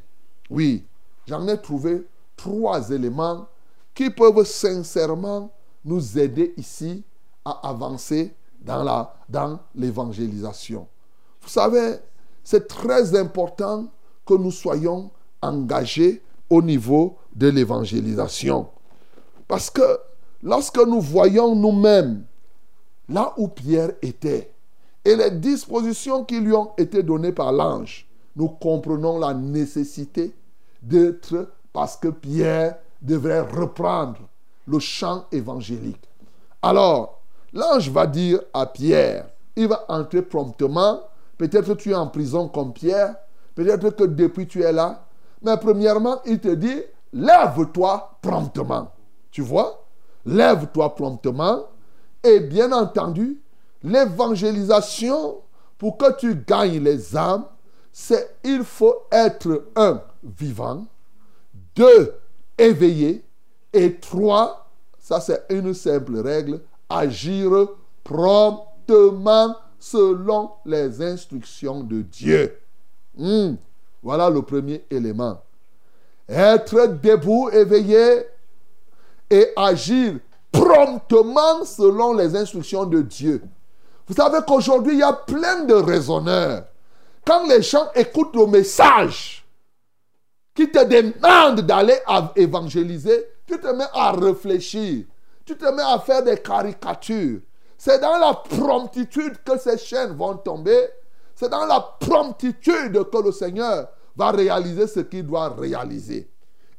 Oui, 0.52 0.86
j'en 1.26 1.48
ai 1.48 1.60
trouvé 1.60 2.04
trois 2.42 2.90
éléments 2.90 3.48
qui 3.94 4.10
peuvent 4.10 4.44
sincèrement 4.46 5.52
nous 5.86 6.18
aider 6.18 6.54
ici 6.58 7.04
à 7.46 7.70
avancer 7.70 8.34
dans, 8.60 8.84
la, 8.84 9.14
dans 9.30 9.60
l'évangélisation. 9.76 10.88
Vous 11.42 11.50
savez, 11.50 11.98
c'est 12.44 12.68
très 12.68 13.16
important 13.16 13.86
que 14.26 14.34
nous 14.34 14.52
soyons 14.52 15.12
engagés 15.42 16.24
au 16.50 16.62
niveau 16.64 17.18
de 17.36 17.48
l'évangélisation. 17.50 18.68
Parce 19.48 19.70
que 19.70 20.00
lorsque 20.42 20.80
nous 20.80 21.02
voyons 21.02 21.56
nous-mêmes 21.56 22.24
là 23.08 23.34
où 23.38 23.48
Pierre 23.50 23.92
était 24.02 24.52
et 25.06 25.16
les 25.16 25.32
dispositions 25.32 26.24
qui 26.26 26.40
lui 26.40 26.54
ont 26.54 26.72
été 26.78 27.04
données 27.04 27.34
par 27.34 27.52
l'ange, 27.52 28.08
nous 28.36 28.50
comprenons 28.50 29.20
la 29.20 29.34
nécessité 29.34 30.34
d'être 30.82 31.48
parce 31.74 31.98
que 31.98 32.10
Pierre 32.10 32.78
devrait 33.02 33.42
reprendre 33.42 34.20
le 34.68 34.80
chant 34.80 35.26
évangélique. 35.32 36.08
Alors, 36.62 37.22
l'ange 37.54 37.90
va 37.90 38.06
dire 38.08 38.42
à 38.54 38.66
Pierre, 38.66 39.28
il 39.56 39.68
va 39.68 39.86
entrer 39.88 40.22
promptement, 40.22 41.02
peut-être 41.38 41.74
tu 41.76 41.92
es 41.92 41.96
en 41.96 42.08
prison 42.08 42.48
comme 42.48 42.74
Pierre, 42.74 43.16
peut-être 43.56 43.90
que 43.92 44.04
depuis 44.04 44.48
tu 44.48 44.62
es 44.62 44.72
là, 44.72 45.06
mais 45.42 45.58
premièrement, 45.58 46.22
il 46.26 46.40
te 46.40 46.50
dit, 46.50 46.82
lève-toi 47.14 48.18
promptement. 48.22 48.92
Tu 49.32 49.42
vois? 49.42 49.84
Lève-toi 50.26 50.94
promptement. 50.96 51.64
Et 52.24 52.40
bien 52.42 52.72
entendu, 52.72 53.42
l'évangélisation, 53.84 55.38
pour 55.78 55.98
que 55.98 56.16
tu 56.18 56.36
gagnes 56.36 56.84
les 56.84 57.18
âmes, 57.18 57.46
c'est 57.92 58.38
il 58.44 58.64
faut 58.64 58.96
être 59.12 59.66
un 59.76 60.02
vivant, 60.24 60.86
deux 61.76 62.14
éveillé, 62.58 63.24
et 63.74 63.96
trois, 63.96 64.70
ça 65.00 65.20
c'est 65.20 65.46
une 65.50 65.74
simple 65.74 66.20
règle, 66.20 66.62
agir 66.90 67.52
promptement 68.04 69.56
selon 69.80 70.52
les 70.66 71.02
instructions 71.02 71.82
de 71.82 72.02
Dieu. 72.02 72.58
Hmm. 73.18 73.56
Voilà 74.04 74.30
le 74.30 74.42
premier 74.42 74.84
élément. 74.90 75.42
Être 76.28 76.88
debout, 77.02 77.50
éveillé 77.50 78.26
et 79.30 79.48
agir 79.56 80.16
promptement 80.52 81.64
selon 81.66 82.14
les 82.14 82.36
instructions 82.36 82.86
de 82.86 83.02
Dieu. 83.02 83.42
Vous 84.08 84.16
savez 84.16 84.40
qu'aujourd'hui, 84.46 84.94
il 84.94 85.00
y 85.00 85.04
a 85.04 85.14
plein 85.14 85.64
de 85.64 85.74
raisonneurs. 85.74 86.66
Quand 87.26 87.48
les 87.48 87.62
gens 87.62 87.88
écoutent 87.96 88.36
le 88.36 88.48
message 88.48 89.41
qui 90.54 90.70
te 90.70 90.84
demande 90.84 91.62
d'aller 91.62 91.98
évangéliser, 92.36 93.26
tu 93.48 93.60
te 93.60 93.68
mets 93.68 93.90
à 93.94 94.12
réfléchir. 94.12 95.06
Tu 95.46 95.58
te 95.58 95.66
mets 95.66 95.84
à 95.84 96.00
faire 96.00 96.24
des 96.24 96.38
caricatures. 96.38 97.42
C'est 97.78 98.00
dans 98.00 98.18
la 98.18 98.34
promptitude 98.34 99.38
que 99.44 99.58
ces 99.58 99.78
chaînes 99.78 100.16
vont 100.16 100.36
tomber 100.38 100.90
c'est 101.42 101.50
dans 101.50 101.66
la 101.66 101.80
promptitude 101.80 103.10
que 103.10 103.18
le 103.18 103.32
Seigneur 103.32 103.90
va 104.16 104.30
réaliser 104.30 104.86
ce 104.86 105.00
qu'il 105.00 105.26
doit 105.26 105.50
réaliser. 105.50 106.30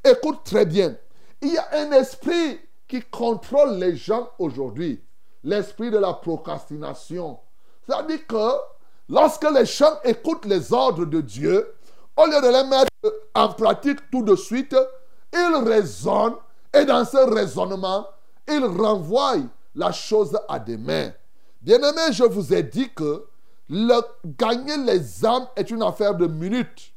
Écoute 0.05 0.45
très 0.45 0.66
bien. 0.66 0.95
Il 1.41 1.53
y 1.53 1.59
a 1.59 1.66
un 1.73 1.91
esprit 1.91 2.61
qui 2.87 3.03
contrôle 3.03 3.75
les 3.79 3.97
gens 3.97 4.31
aujourd'hui. 4.39 5.03
L'esprit 5.43 5.91
de 5.91 5.99
la 5.99 6.12
procrastination. 6.12 7.41
C'est-à-dire 7.85 8.25
que 8.29 8.51
lorsque 9.09 9.51
les 9.51 9.66
gens 9.66 9.99
écoutent 10.05 10.45
les 10.45 10.73
ordres 10.73 11.07
de 11.07 11.20
Dieu, 11.20 11.75
au 12.16 12.27
lieu 12.27 12.41
de 12.41 12.47
les 12.47 12.68
mettre 12.68 12.91
en 13.35 13.49
pratique 13.49 14.11
tout 14.11 14.23
de 14.23 14.37
suite, 14.37 14.77
ils 15.33 15.57
raisonnent 15.65 16.37
et 16.75 16.85
dans 16.85 17.05
ce 17.05 17.17
raisonnement, 17.17 18.07
ils 18.49 18.65
renvoient 18.65 19.37
la 19.75 19.93
chose 19.93 20.39
à 20.49 20.59
des 20.59 20.77
mains. 20.77 21.13
Bien-aimé, 21.61 22.13
je 22.13 22.25
vous 22.25 22.53
ai 22.53 22.63
dit 22.63 22.91
que 22.95 23.27
gagner 24.25 24.77
les 24.79 25.25
âmes 25.25 25.47
est 25.57 25.71
une 25.71 25.83
affaire 25.83 26.15
de 26.15 26.27
minutes. 26.27 26.93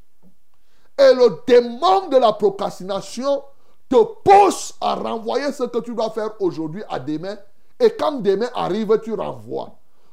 Et 0.98 1.14
le 1.14 1.42
démon 1.46 2.08
de 2.08 2.16
la 2.16 2.32
procrastination 2.32 3.42
te 3.88 4.02
pousse 4.24 4.74
à 4.80 4.94
renvoyer 4.94 5.52
ce 5.52 5.64
que 5.64 5.78
tu 5.78 5.94
dois 5.94 6.10
faire 6.10 6.30
aujourd'hui 6.40 6.82
à 6.88 6.98
demain. 6.98 7.36
Et 7.78 7.90
quand 7.90 8.12
demain 8.22 8.48
arrive, 8.54 8.98
tu 9.02 9.14
renvoies. 9.14 9.70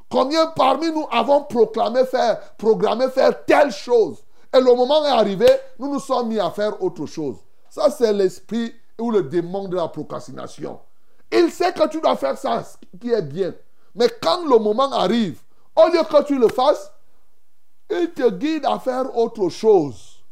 Combien 0.10 0.48
parmi 0.48 0.92
nous 0.92 1.08
avons 1.12 1.44
proclamé 1.44 2.06
faire, 2.06 2.40
programmé 2.58 3.10
faire 3.10 3.46
telle 3.46 3.72
chose 3.72 4.18
Et 4.54 4.60
le 4.60 4.76
moment 4.76 5.04
est 5.06 5.10
arrivé, 5.10 5.48
nous 5.80 5.92
nous 5.92 6.00
sommes 6.00 6.28
mis 6.28 6.40
à 6.40 6.52
faire 6.52 6.82
autre 6.84 7.06
chose. 7.06 7.38
Ça, 7.70 7.90
c'est 7.90 8.14
l'esprit 8.14 8.74
ou 9.00 9.10
le 9.10 9.24
démon 9.24 9.68
de 9.68 9.76
la 9.76 9.88
procrastination. 9.88 10.80
Il 11.32 11.52
sait 11.52 11.74
que 11.74 11.88
tu 11.88 12.00
dois 12.00 12.16
faire 12.16 12.38
ça, 12.38 12.64
ce 12.64 12.98
qui 13.00 13.12
est 13.12 13.24
bien. 13.24 13.54
Mais 13.96 14.08
quand 14.22 14.44
le 14.48 14.60
moment 14.60 14.92
arrive, 14.92 15.42
au 15.76 15.88
lieu 15.88 16.04
que 16.04 16.24
tu 16.24 16.38
le 16.38 16.48
fasses, 16.50 16.92
il 17.90 18.12
te 18.12 18.30
guide 18.30 18.66
à 18.66 18.78
faire 18.78 19.18
autre 19.18 19.50
chose. 19.50 20.24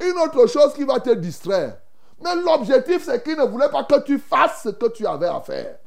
Une 0.00 0.18
autre 0.18 0.46
chose 0.46 0.72
qui 0.72 0.84
va 0.84 1.00
te 1.00 1.10
distraire. 1.10 1.78
Mais 2.20 2.34
l'objectif, 2.36 3.04
c'est 3.04 3.22
qu'il 3.22 3.36
ne 3.36 3.44
voulait 3.44 3.68
pas 3.68 3.84
que 3.84 4.00
tu 4.00 4.18
fasses 4.18 4.62
ce 4.62 4.68
que 4.70 4.86
tu 4.86 5.06
avais 5.06 5.28
à 5.28 5.40
faire. 5.40 5.78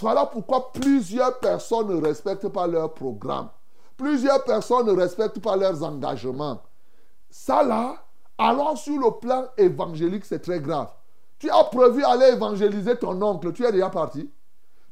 Voilà 0.00 0.26
pourquoi 0.26 0.72
plusieurs 0.72 1.38
personnes 1.38 1.88
ne 1.88 2.04
respectent 2.04 2.48
pas 2.48 2.66
leur 2.66 2.92
programme. 2.92 3.48
Plusieurs 3.96 4.44
personnes 4.44 4.86
ne 4.86 4.92
respectent 4.92 5.40
pas 5.40 5.56
leurs 5.56 5.82
engagements. 5.82 6.60
Ça 7.30 7.62
là, 7.62 8.04
alors 8.36 8.78
sur 8.78 8.98
le 8.98 9.18
plan 9.18 9.46
évangélique, 9.56 10.24
c'est 10.24 10.40
très 10.40 10.60
grave. 10.60 10.88
Tu 11.38 11.50
as 11.50 11.64
prévu 11.64 12.04
aller 12.04 12.32
évangéliser 12.32 12.96
ton 12.96 13.20
oncle, 13.22 13.52
tu 13.52 13.64
es 13.64 13.72
déjà 13.72 13.90
parti. 13.90 14.30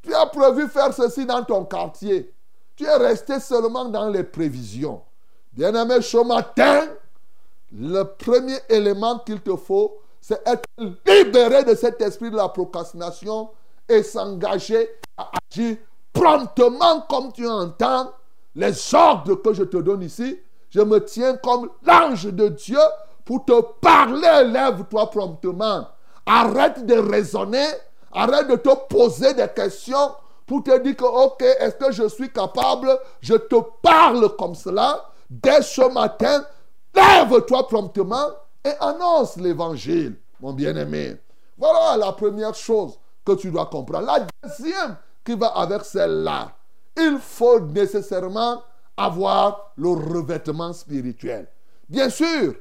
Tu 0.02 0.14
as 0.14 0.26
prévu 0.26 0.68
faire 0.68 0.92
ceci 0.94 1.26
dans 1.26 1.42
ton 1.42 1.64
quartier. 1.64 2.32
Tu 2.76 2.84
es 2.84 2.96
resté 2.96 3.40
seulement 3.40 3.86
dans 3.86 4.08
les 4.08 4.22
prévisions. 4.22 5.02
Bien-aimé, 5.52 6.02
ce 6.02 6.18
matin, 6.18 6.86
le 7.72 8.02
premier 8.02 8.58
élément 8.68 9.18
qu'il 9.20 9.40
te 9.40 9.56
faut, 9.56 9.98
c'est 10.20 10.46
être 10.46 10.68
libéré 10.78 11.64
de 11.64 11.74
cet 11.74 12.00
esprit 12.02 12.30
de 12.30 12.36
la 12.36 12.48
procrastination 12.48 13.50
et 13.88 14.02
s'engager 14.02 14.88
à 15.16 15.30
agir 15.50 15.76
promptement 16.12 17.00
comme 17.08 17.32
tu 17.32 17.46
entends 17.46 18.12
les 18.54 18.94
ordres 18.94 19.36
que 19.36 19.52
je 19.52 19.64
te 19.64 19.76
donne 19.76 20.02
ici. 20.02 20.38
Je 20.70 20.80
me 20.80 21.04
tiens 21.04 21.36
comme 21.36 21.70
l'ange 21.82 22.26
de 22.26 22.48
Dieu 22.48 22.78
pour 23.24 23.44
te 23.44 23.60
parler. 23.80 24.44
Lève-toi 24.50 25.10
promptement. 25.10 25.88
Arrête 26.24 26.84
de 26.84 26.94
raisonner. 26.94 27.66
Arrête 28.12 28.48
de 28.48 28.56
te 28.56 28.74
poser 28.88 29.34
des 29.34 29.48
questions 29.48 30.12
pour 30.46 30.62
te 30.62 30.78
dire 30.78 30.96
que, 30.96 31.04
ok, 31.04 31.42
est-ce 31.42 31.74
que 31.76 31.92
je 31.92 32.08
suis 32.08 32.32
capable? 32.32 32.88
Je 33.20 33.34
te 33.34 33.56
parle 33.82 34.36
comme 34.36 34.54
cela. 34.54 35.04
dès 35.28 35.62
ce 35.62 35.92
matin, 35.92 36.44
lève-toi 36.94 37.66
promptement 37.66 38.28
et 38.64 38.72
annonce 38.80 39.36
l'évangile, 39.36 40.16
mon 40.40 40.52
bien-aimé. 40.52 41.16
Voilà 41.58 41.96
la 41.96 42.12
première 42.12 42.54
chose 42.54 42.98
que 43.24 43.32
tu 43.32 43.50
dois 43.50 43.66
comprendre. 43.66 44.06
La 44.06 44.26
deuxième 44.42 44.96
qui 45.24 45.34
va 45.34 45.48
avec 45.48 45.84
celle-là, 45.84 46.52
il 46.96 47.18
faut 47.20 47.60
nécessairement 47.60 48.62
avoir 48.96 49.72
le 49.76 49.88
revêtement 49.88 50.72
spirituel. 50.72 51.48
Bien 51.88 52.08
sûr, 52.10 52.54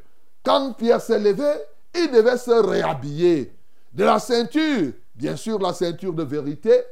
quand 0.44 0.74
Pierre 0.74 1.02
s'est 1.02 1.20
levé, 1.20 1.52
il 1.96 2.12
devait 2.12 2.38
se 2.38 2.52
réhabiller. 2.52 3.56
De 3.94 4.04
la 4.04 4.20
ceinture, 4.20 4.92
bien 5.16 5.36
sûr 5.36 5.60
la 5.60 5.74
ceinture 5.74 6.14
de 6.14 6.24
vérité, 6.24 6.84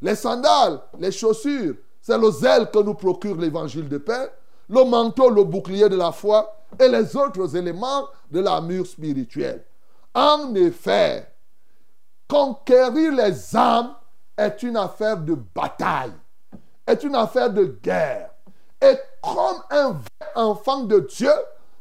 les 0.00 0.14
sandales, 0.14 0.80
les 0.98 1.12
chaussures, 1.12 1.74
c'est 2.00 2.18
le 2.18 2.30
zèle 2.30 2.70
que 2.70 2.78
nous 2.78 2.94
procure 2.94 3.36
l'évangile 3.36 3.88
de 3.88 3.98
paix, 3.98 4.30
le 4.68 4.84
manteau, 4.84 5.30
le 5.30 5.44
bouclier 5.44 5.88
de 5.88 5.96
la 5.96 6.12
foi 6.12 6.56
et 6.78 6.88
les 6.88 7.16
autres 7.16 7.56
éléments 7.56 8.08
de 8.30 8.40
la 8.40 8.60
mur 8.60 8.86
spirituelle. 8.86 9.64
En 10.14 10.54
effet, 10.54 11.28
conquérir 12.28 13.12
les 13.12 13.56
âmes 13.56 13.94
est 14.36 14.62
une 14.62 14.76
affaire 14.76 15.18
de 15.18 15.34
bataille, 15.34 16.12
est 16.86 17.02
une 17.04 17.14
affaire 17.14 17.52
de 17.52 17.64
guerre. 17.82 18.31
Et 18.82 18.96
comme 19.22 19.62
un 19.70 19.90
vrai 19.90 20.28
enfant 20.34 20.84
de 20.84 21.00
Dieu 21.00 21.30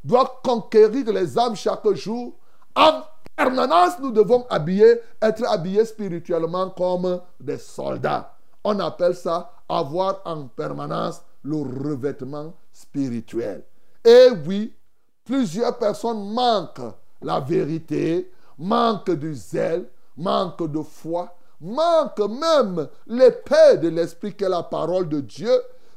doit 0.03 0.39
conquérir 0.43 1.11
les 1.11 1.37
âmes 1.37 1.55
chaque 1.55 1.87
jour, 1.93 2.33
en 2.75 3.01
permanence, 3.35 3.99
nous 3.99 4.11
devons 4.11 4.45
habiller, 4.49 5.01
être 5.21 5.43
habillés 5.47 5.85
spirituellement 5.85 6.69
comme 6.69 7.19
des 7.39 7.57
soldats. 7.57 8.35
On 8.63 8.79
appelle 8.79 9.15
ça 9.15 9.51
avoir 9.67 10.21
en 10.25 10.47
permanence 10.47 11.21
le 11.43 11.57
revêtement 11.57 12.53
spirituel. 12.71 13.63
Et 14.05 14.27
oui, 14.45 14.73
plusieurs 15.25 15.77
personnes 15.77 16.31
manquent 16.33 16.93
la 17.21 17.39
vérité, 17.39 18.31
manquent 18.57 19.11
du 19.11 19.33
zèle, 19.33 19.87
manquent 20.17 20.71
de 20.71 20.81
foi, 20.81 21.35
manquent 21.59 22.29
même 22.29 22.87
l'épée 23.07 23.77
de 23.81 23.89
l'esprit 23.89 24.35
qui 24.35 24.43
est 24.43 24.49
la 24.49 24.63
parole 24.63 25.07
de 25.07 25.19
Dieu. 25.19 25.51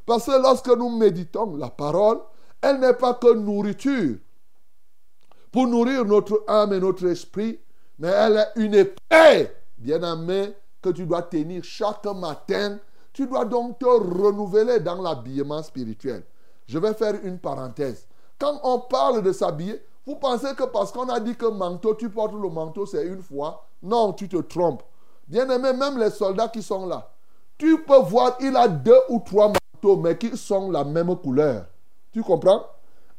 Parce 0.06 0.26
que 0.26 0.42
lorsque 0.42 0.68
nous 0.68 0.90
méditons 0.90 1.56
la 1.56 1.70
parole, 1.70 2.20
elle 2.60 2.80
n'est 2.80 2.94
pas 2.94 3.14
que 3.14 3.34
nourriture 3.34 4.16
pour 5.50 5.66
nourrir 5.66 6.04
notre 6.04 6.44
âme 6.48 6.72
et 6.72 6.80
notre 6.80 7.06
esprit, 7.06 7.60
mais 7.98 8.08
elle 8.08 8.36
est 8.38 8.60
une 8.60 8.74
épée, 8.74 9.50
bien 9.78 10.02
aimée, 10.02 10.52
que 10.82 10.90
tu 10.90 11.06
dois 11.06 11.22
tenir 11.22 11.62
chaque 11.64 12.04
matin. 12.06 12.78
Tu 13.12 13.26
dois 13.26 13.44
donc 13.44 13.78
te 13.78 13.86
renouveler 13.86 14.80
dans 14.80 15.00
l'habillement 15.00 15.62
spirituel. 15.62 16.24
Je 16.66 16.78
vais 16.78 16.92
faire 16.94 17.14
une 17.22 17.38
parenthèse. 17.38 18.06
Quand 18.38 18.60
on 18.64 18.80
parle 18.80 19.22
de 19.22 19.32
s'habiller, 19.32 19.80
vous 20.04 20.16
pensez 20.16 20.54
que 20.54 20.64
parce 20.64 20.90
qu'on 20.90 21.08
a 21.08 21.20
dit 21.20 21.36
que 21.36 21.46
manteau, 21.46 21.94
tu 21.94 22.10
portes 22.10 22.34
le 22.34 22.48
manteau, 22.48 22.84
c'est 22.84 23.06
une 23.06 23.22
fois? 23.22 23.66
Non, 23.82 24.12
tu 24.12 24.28
te 24.28 24.36
trompes. 24.36 24.82
Bien 25.26 25.48
aimé, 25.48 25.72
même 25.72 25.98
les 25.98 26.10
soldats 26.10 26.48
qui 26.48 26.62
sont 26.62 26.86
là, 26.86 27.10
tu 27.56 27.82
peux 27.84 28.00
voir, 28.00 28.36
il 28.40 28.56
a 28.56 28.68
deux 28.68 29.00
ou 29.08 29.20
trois 29.24 29.46
manteaux, 29.46 29.58
mais 29.96 30.16
qui 30.16 30.36
sont 30.36 30.70
la 30.70 30.84
même 30.84 31.14
couleur. 31.16 31.66
Tu 32.12 32.22
comprends? 32.22 32.64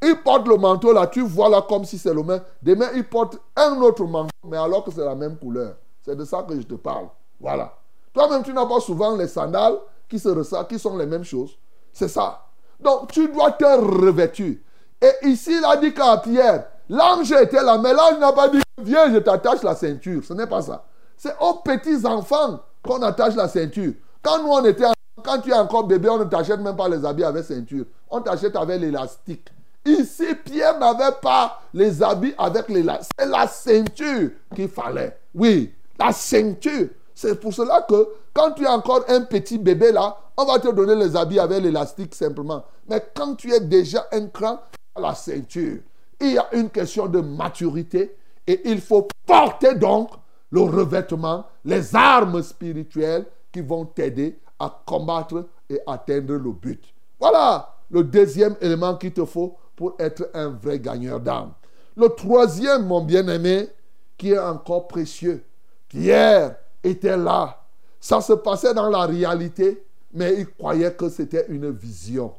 Il 0.02 0.16
porte 0.24 0.48
le 0.48 0.58
manteau 0.58 0.94
là, 0.94 1.08
tu 1.08 1.22
vois 1.22 1.50
là 1.50 1.62
comme 1.68 1.86
si 1.86 1.98
c'est 1.98 2.14
le 2.14 2.24
même. 2.24 2.42
Demain, 2.62 2.88
il 2.96 3.04
porte 3.04 3.38
un 3.56 3.80
autre 3.82 4.04
manteau, 4.06 4.30
mais 4.44 4.58
alors 4.58 4.84
que 4.84 4.92
c'est 4.92 5.06
la 5.06 5.16
même 5.16 5.38
couleur. 5.38 5.76
C'est 6.02 6.16
de 6.16 6.26
ça 6.26 6.44
que 6.44 6.56
je 6.56 6.66
te 6.66 6.76
parle. 6.76 7.08
Voilà. 7.40 7.74
Toi-même, 8.14 8.44
tu 8.44 8.54
n'as 8.54 8.66
pas 8.66 8.80
souvent 8.80 9.16
les 9.16 9.28
sandales 9.28 9.78
qui 10.08 10.20
se 10.20 10.30
ressemblent, 10.30 10.68
qui 10.68 10.80
sont 10.80 10.98
les 10.98 11.06
mêmes 11.06 11.24
choses. 11.24 11.58
C'est 11.92 12.08
ça. 12.08 12.46
Donc, 12.80 13.12
tu 13.12 13.28
dois 13.30 13.52
te 13.52 13.66
revêtir. 13.66 14.58
Et 15.02 15.28
ici, 15.28 15.58
il 15.58 15.66
a 15.66 15.78
dit 15.78 15.94
qu'à 15.94 16.18
Pierre, 16.18 16.68
l'ange 16.90 17.32
était 17.32 17.64
là, 17.64 17.78
mais 17.78 17.94
l'ange 17.94 18.20
n'a 18.20 18.32
pas 18.32 18.50
dit, 18.50 18.62
viens, 18.82 19.12
je 19.12 19.18
t'attache 19.18 19.64
la 19.64 19.76
ceinture. 19.76 20.24
Ce 20.24 20.34
n'est 20.34 20.48
pas 20.48 20.62
ça. 20.62 20.86
C'est 21.18 21.36
aux 21.40 21.56
petits 21.56 22.06
enfants 22.06 22.60
qu'on 22.84 23.02
attache 23.02 23.36
la 23.36 23.48
ceinture. 23.48 23.94
Quand 24.22 24.44
nous, 24.44 24.50
on 24.50 24.64
était, 24.66 24.86
quand 25.26 25.42
tu 25.42 25.50
es 25.50 25.54
encore 25.54 25.86
bébé, 25.86 26.08
on 26.10 26.20
ne 26.20 26.26
t'achète 26.26 26.60
même 26.60 26.76
pas 26.76 26.88
les 26.88 27.04
habits 27.04 27.24
avec 27.24 27.44
ceinture. 27.44 27.86
On 28.10 28.22
t'achète 28.22 28.56
avec 28.56 28.80
l'élastique. 28.80 29.48
Ici, 29.86 30.36
Pierre 30.44 30.80
n'avait 30.80 31.16
pas 31.22 31.62
les 31.74 32.02
habits 32.02 32.34
avec 32.38 32.70
l'élastique. 32.70 33.12
C'est 33.20 33.28
la 33.28 33.48
ceinture 33.48 34.30
qu'il 34.56 34.70
fallait. 34.70 35.18
Oui, 35.34 35.74
la 36.00 36.12
ceinture. 36.12 36.88
C'est 37.14 37.40
pour 37.40 37.54
cela 37.54 37.86
que 37.88 38.08
quand 38.34 38.52
tu 38.52 38.64
es 38.64 38.68
encore 38.68 39.06
un 39.08 39.22
petit 39.22 39.58
bébé 39.58 39.92
là, 39.92 40.18
on 40.38 40.46
va 40.46 40.60
te 40.60 40.68
donner 40.72 40.96
les 40.96 41.16
habits 41.16 41.40
avec 41.40 41.62
l'élastique 41.62 42.14
simplement. 42.14 42.64
Mais 42.90 43.04
quand 43.16 43.36
tu 43.36 43.54
es 43.54 43.60
déjà 43.60 44.08
un 44.12 44.28
cran, 44.28 44.60
la 45.00 45.16
ceinture. 45.16 45.80
Il 46.20 46.34
y 46.34 46.38
a 46.38 46.48
une 46.54 46.70
question 46.70 47.08
de 47.08 47.20
maturité 47.20 48.16
et 48.48 48.70
il 48.70 48.82
faut 48.82 49.08
porter 49.26 49.76
donc 49.76 50.10
le 50.52 50.62
revêtement, 50.62 51.46
les 51.64 51.96
armes 51.96 52.42
spirituelles 52.42 53.26
qui 53.52 53.62
vont 53.62 53.86
t'aider 53.86 54.40
à 54.60 54.82
combattre 54.86 55.48
et 55.70 55.80
atteindre 55.86 56.34
le 56.34 56.52
but. 56.52 56.84
Voilà 57.20 57.76
le 57.92 58.04
deuxième 58.04 58.56
élément 58.62 58.96
qu'il 58.96 59.14
te 59.14 59.26
faut 59.26 59.58
pour 59.76 59.96
être 60.00 60.30
un 60.34 60.50
vrai 60.50 60.80
gagneur 60.80 61.20
d'âme. 61.20 61.52
Le 61.96 62.10
troisième, 62.10 62.86
mon 62.88 63.02
bien-aimé, 63.02 63.70
qui 64.18 64.32
est 64.32 64.40
encore 64.40 64.88
précieux. 64.88 65.44
Pierre 65.88 66.56
était 66.84 67.18
là. 67.18 67.62
Ça 68.00 68.22
se 68.22 68.34
passait 68.34 68.74
dans 68.74 68.90
la 68.90 69.06
réalité, 69.06 69.84
mais 70.14 70.36
il 70.40 70.48
croyait 70.48 70.94
que 70.94 71.10
c'était 71.10 71.46
une 71.50 71.72
vision. 71.72 72.34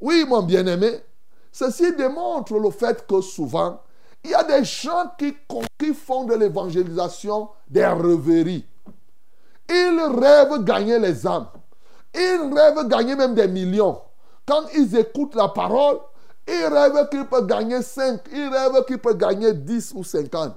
Oui, 0.00 0.24
mon 0.28 0.42
bien-aimé, 0.42 1.00
ceci 1.50 1.94
démontre 1.94 2.58
le 2.58 2.70
fait 2.70 3.06
que 3.06 3.20
souvent, 3.20 3.80
il 4.24 4.30
y 4.30 4.34
a 4.34 4.44
des 4.44 4.64
gens 4.64 5.12
qui, 5.18 5.34
qui 5.78 5.94
font 5.94 6.24
de 6.24 6.34
l'évangélisation 6.34 7.48
des 7.68 7.84
rêveries. 7.84 8.64
Ils 9.72 10.00
rêvent 10.20 10.62
gagner 10.64 10.98
les 10.98 11.26
âmes. 11.26 11.46
Ils 12.14 12.52
rêvent 12.52 12.86
gagner 12.88 13.16
même 13.16 13.34
des 13.34 13.48
millions. 13.48 14.00
Quand 14.46 14.64
ils 14.74 14.96
écoutent 14.96 15.34
la 15.34 15.48
parole, 15.48 15.98
ils 16.46 16.66
rêvent 16.66 17.08
qu'ils 17.10 17.26
peuvent 17.26 17.46
gagner 17.46 17.80
5. 17.80 18.20
Ils 18.32 18.48
rêvent 18.48 18.84
qu'ils 18.86 18.98
peuvent 18.98 19.16
gagner 19.16 19.54
10 19.54 19.92
ou 19.94 20.04
50. 20.04 20.54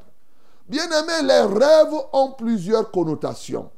Bien 0.67 0.85
aimé, 0.85 1.13
les 1.23 1.41
rêves 1.41 1.93
ont 2.11 2.31
plusieurs 2.31 2.91
connotations. 2.91 3.69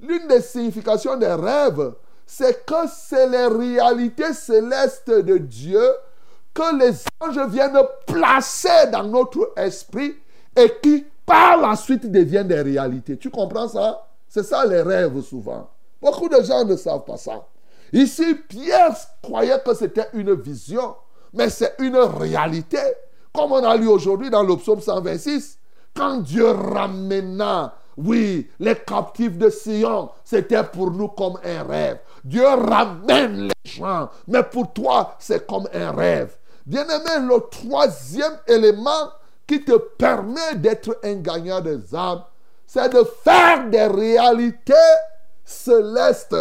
L'une 0.00 0.26
des 0.26 0.42
significations 0.42 1.16
des 1.16 1.32
rêves, 1.32 1.94
c'est 2.26 2.66
que 2.66 2.88
c'est 2.92 3.28
les 3.28 3.46
réalités 3.46 4.34
célestes 4.34 5.10
de 5.10 5.38
Dieu 5.38 5.82
que 6.52 6.76
les 6.78 6.92
anges 7.20 7.50
viennent 7.50 7.78
placer 8.06 8.90
dans 8.92 9.04
notre 9.04 9.52
esprit 9.56 10.16
et 10.54 10.70
qui 10.82 11.06
par 11.24 11.56
la 11.56 11.76
suite 11.76 12.10
deviennent 12.10 12.48
des 12.48 12.60
réalités. 12.60 13.16
Tu 13.16 13.30
comprends 13.30 13.68
ça? 13.68 14.06
C'est 14.32 14.44
ça 14.44 14.64
les 14.64 14.80
rêves 14.80 15.20
souvent. 15.20 15.68
Beaucoup 16.00 16.26
de 16.26 16.42
gens 16.42 16.64
ne 16.64 16.74
savent 16.74 17.04
pas 17.04 17.18
ça. 17.18 17.46
Ici, 17.92 18.34
Pierre 18.48 18.96
croyait 19.22 19.60
que 19.62 19.74
c'était 19.74 20.08
une 20.14 20.32
vision, 20.32 20.94
mais 21.34 21.50
c'est 21.50 21.74
une 21.78 21.98
réalité. 21.98 22.78
Comme 23.34 23.52
on 23.52 23.62
a 23.62 23.76
lu 23.76 23.88
aujourd'hui 23.88 24.30
dans 24.30 24.42
le 24.42 24.56
psaume 24.56 24.80
126, 24.80 25.58
quand 25.94 26.20
Dieu 26.20 26.48
ramena, 26.48 27.74
oui, 27.98 28.48
les 28.58 28.74
captifs 28.74 29.36
de 29.36 29.50
Sion, 29.50 30.08
c'était 30.24 30.64
pour 30.64 30.90
nous 30.90 31.08
comme 31.08 31.38
un 31.44 31.64
rêve. 31.64 31.98
Dieu 32.24 32.46
ramène 32.46 33.48
les 33.48 33.70
gens, 33.70 34.08
mais 34.26 34.44
pour 34.44 34.72
toi, 34.72 35.14
c'est 35.18 35.46
comme 35.46 35.68
un 35.74 35.92
rêve. 35.92 36.34
Bien-aimé, 36.64 37.28
le 37.28 37.38
troisième 37.50 38.38
élément 38.46 39.10
qui 39.46 39.62
te 39.62 39.76
permet 39.76 40.54
d'être 40.54 40.98
un 41.04 41.16
gagnant 41.16 41.60
des 41.60 41.94
âmes, 41.94 42.22
c'est 42.72 42.88
de 42.88 43.04
faire 43.22 43.68
des 43.68 43.86
réalités 43.86 44.72
célestes. 45.44 46.34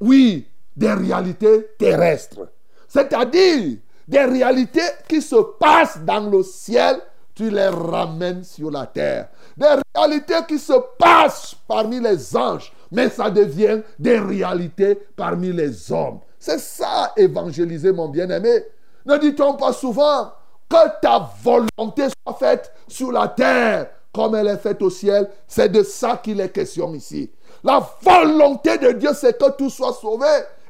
Oui, 0.00 0.46
des 0.76 0.92
réalités 0.92 1.68
terrestres. 1.78 2.46
C'est-à-dire 2.86 3.78
des 4.06 4.24
réalités 4.24 4.82
qui 5.08 5.22
se 5.22 5.36
passent 5.58 5.98
dans 6.00 6.28
le 6.28 6.42
ciel, 6.42 7.00
tu 7.34 7.48
les 7.48 7.68
ramènes 7.68 8.44
sur 8.44 8.70
la 8.70 8.84
terre. 8.84 9.28
Des 9.56 9.66
réalités 9.94 10.40
qui 10.46 10.58
se 10.58 10.74
passent 10.98 11.56
parmi 11.66 12.00
les 12.00 12.36
anges, 12.36 12.70
mais 12.90 13.08
ça 13.08 13.30
devient 13.30 13.80
des 13.98 14.18
réalités 14.18 14.96
parmi 15.16 15.52
les 15.52 15.90
hommes. 15.90 16.20
C'est 16.38 16.60
ça, 16.60 17.14
évangéliser, 17.16 17.92
mon 17.92 18.10
bien-aimé. 18.10 18.62
Ne 19.06 19.16
dit-on 19.16 19.54
pas 19.54 19.72
souvent 19.72 20.32
que 20.68 21.00
ta 21.00 21.30
volonté 21.42 22.08
soit 22.26 22.36
faite 22.38 22.70
sur 22.88 23.10
la 23.10 23.28
terre? 23.28 23.88
Comme 24.12 24.34
elle 24.34 24.48
est 24.48 24.58
faite 24.58 24.82
au 24.82 24.90
ciel 24.90 25.28
C'est 25.46 25.70
de 25.70 25.82
ça 25.82 26.20
qu'il 26.22 26.40
est 26.40 26.50
question 26.50 26.92
ici. 26.94 27.30
La 27.64 27.86
volonté 28.02 28.78
de 28.78 28.92
Dieu, 28.92 29.10
c'est 29.14 29.38
que 29.38 29.50
tout 29.52 29.70
soit 29.70 29.94
sauvé 29.94 30.26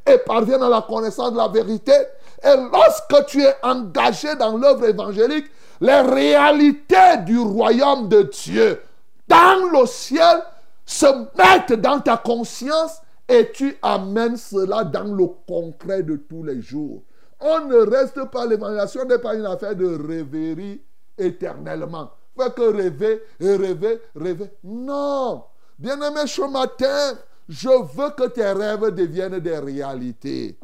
et 0.06 0.18
parvienne 0.18 0.62
à 0.62 0.68
la 0.68 0.82
connaissance 0.82 1.32
de 1.32 1.38
la 1.38 1.48
vérité. 1.48 1.92
Et 2.44 2.56
lorsque 2.72 3.26
tu 3.26 3.42
es 3.42 3.54
engagé 3.62 4.34
dans 4.36 4.56
l'œuvre 4.56 4.86
évangélique, 4.86 5.46
les 5.80 6.00
réalités 6.00 7.18
du 7.24 7.38
royaume 7.38 8.08
de 8.08 8.22
Dieu 8.22 8.80
dans 9.28 9.70
le 9.72 9.86
ciel 9.86 10.42
se 10.84 11.06
mettent 11.36 11.80
dans 11.80 12.00
ta 12.00 12.16
conscience 12.16 13.00
et 13.28 13.50
tu 13.52 13.76
amènes 13.82 14.36
cela 14.36 14.84
dans 14.84 15.04
le 15.04 15.26
concret 15.46 16.02
de 16.02 16.16
tous 16.16 16.42
les 16.42 16.60
jours. 16.60 17.02
On 17.40 17.66
ne 17.66 17.76
reste 17.76 18.24
pas, 18.30 18.46
l'évangélisation 18.46 19.04
n'est 19.04 19.18
pas 19.18 19.34
une 19.34 19.46
affaire 19.46 19.74
de 19.74 19.86
rêverie 19.86 20.82
éternellement. 21.18 22.10
Fait 22.38 22.54
que 22.54 22.62
rêver 22.62 23.22
et 23.40 23.56
rêver, 23.56 24.00
rêver. 24.14 24.50
Non. 24.64 25.44
Bien-aimé, 25.78 26.26
ce 26.26 26.42
matin, 26.42 27.18
je 27.48 27.68
veux 27.68 28.10
que 28.10 28.28
tes 28.28 28.52
rêves 28.52 28.94
deviennent 28.94 29.38
des 29.38 29.58
réalités. 29.58 30.58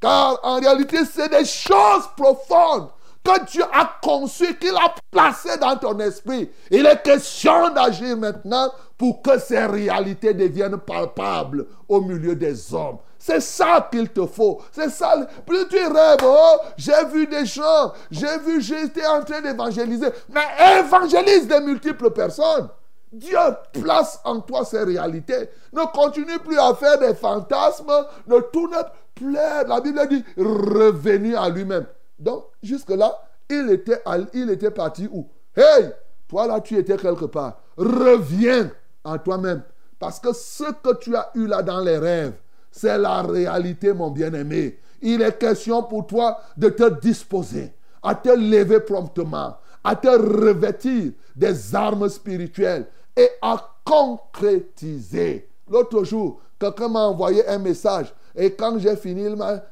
Car 0.00 0.38
en 0.42 0.60
réalité, 0.60 0.98
c'est 1.04 1.28
des 1.28 1.44
choses 1.44 2.08
profondes 2.16 2.90
que 3.24 3.44
Dieu 3.50 3.64
a 3.72 3.98
conçues, 4.02 4.56
qu'il 4.58 4.74
a 4.76 4.94
placées 5.10 5.58
dans 5.58 5.76
ton 5.76 5.98
esprit. 5.98 6.50
Il 6.70 6.86
est 6.86 7.02
question 7.02 7.70
d'agir 7.70 8.16
maintenant 8.16 8.70
pour 8.96 9.22
que 9.22 9.38
ces 9.38 9.66
réalités 9.66 10.34
deviennent 10.34 10.78
palpables 10.78 11.66
au 11.88 12.00
milieu 12.00 12.34
des 12.36 12.72
hommes. 12.72 12.98
C'est 13.28 13.40
ça 13.40 13.86
qu'il 13.90 14.08
te 14.08 14.24
faut. 14.24 14.62
C'est 14.72 14.88
ça. 14.88 15.14
Plus 15.44 15.68
tu 15.68 15.76
rêves, 15.76 16.16
oh, 16.24 16.56
j'ai 16.78 17.04
vu 17.12 17.26
des 17.26 17.44
gens, 17.44 17.92
j'ai 18.10 18.38
vu, 18.38 18.58
j'étais 18.62 19.04
en 19.04 19.22
train 19.22 19.42
d'évangéliser. 19.42 20.06
Mais 20.30 20.78
évangélise 20.78 21.46
des 21.46 21.60
multiples 21.60 22.10
personnes. 22.10 22.70
Dieu 23.12 23.36
place 23.74 24.18
en 24.24 24.40
toi 24.40 24.64
ces 24.64 24.82
réalités. 24.82 25.50
Ne 25.74 25.84
continue 25.92 26.38
plus 26.38 26.58
à 26.58 26.74
faire 26.74 26.98
des 26.98 27.14
fantasmes, 27.14 27.92
ne 28.26 28.40
tourne 28.40 28.78
plus. 29.14 29.34
La 29.34 29.78
Bible 29.82 30.08
dit 30.08 30.24
revenu 30.38 31.36
à 31.36 31.50
lui-même. 31.50 31.84
Donc, 32.18 32.46
jusque-là, 32.62 33.12
il 33.50 33.70
était, 33.72 34.02
il 34.32 34.48
était 34.48 34.70
parti 34.70 35.06
où? 35.12 35.28
Hey, 35.54 35.90
toi 36.26 36.46
là, 36.46 36.62
tu 36.62 36.78
étais 36.78 36.96
quelque 36.96 37.26
part. 37.26 37.60
Reviens 37.76 38.70
en 39.04 39.18
toi-même. 39.18 39.60
Parce 39.98 40.18
que 40.18 40.32
ce 40.32 40.64
que 40.64 40.94
tu 40.94 41.14
as 41.14 41.30
eu 41.34 41.46
là 41.46 41.60
dans 41.60 41.80
les 41.80 41.98
rêves, 41.98 42.32
c'est 42.78 42.96
la 42.96 43.22
réalité, 43.22 43.92
mon 43.92 44.10
bien-aimé. 44.10 44.78
Il 45.02 45.20
est 45.20 45.36
question 45.36 45.82
pour 45.82 46.06
toi 46.06 46.38
de 46.56 46.68
te 46.68 47.00
disposer, 47.00 47.72
à 48.02 48.14
te 48.14 48.28
lever 48.28 48.78
promptement, 48.80 49.56
à 49.82 49.96
te 49.96 50.08
revêtir 50.08 51.10
des 51.34 51.74
armes 51.74 52.08
spirituelles 52.08 52.86
et 53.16 53.28
à 53.42 53.74
concrétiser. 53.84 55.48
L'autre 55.68 56.04
jour, 56.04 56.40
quelqu'un 56.58 56.88
m'a 56.88 57.00
envoyé 57.00 57.46
un 57.48 57.58
message 57.58 58.14
et 58.36 58.52
quand 58.52 58.78
j'ai 58.78 58.94
fini, 58.94 59.26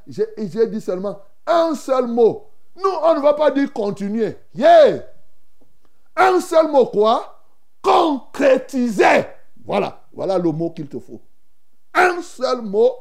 j'ai 0.09 0.67
dit 0.67 0.81
seulement 0.81 1.21
un 1.47 1.77
seul 1.77 2.09
mot. 2.09 2.49
Nous, 2.77 2.91
on 3.05 3.15
ne 3.15 3.21
va 3.21 3.35
pas 3.35 3.53
dire 3.53 3.73
continuer. 3.73 4.37
Yeah! 4.53 5.07
Un 6.17 6.41
seul 6.41 6.69
mot 6.73 6.87
quoi? 6.87 7.41
Concrétiser. 7.81 9.27
Voilà, 9.65 10.01
voilà 10.13 10.39
le 10.39 10.51
mot 10.51 10.71
qu'il 10.71 10.89
te 10.89 10.99
faut. 10.99 11.21
Un 11.97 12.21
seul 12.21 12.61
mot, 12.61 12.93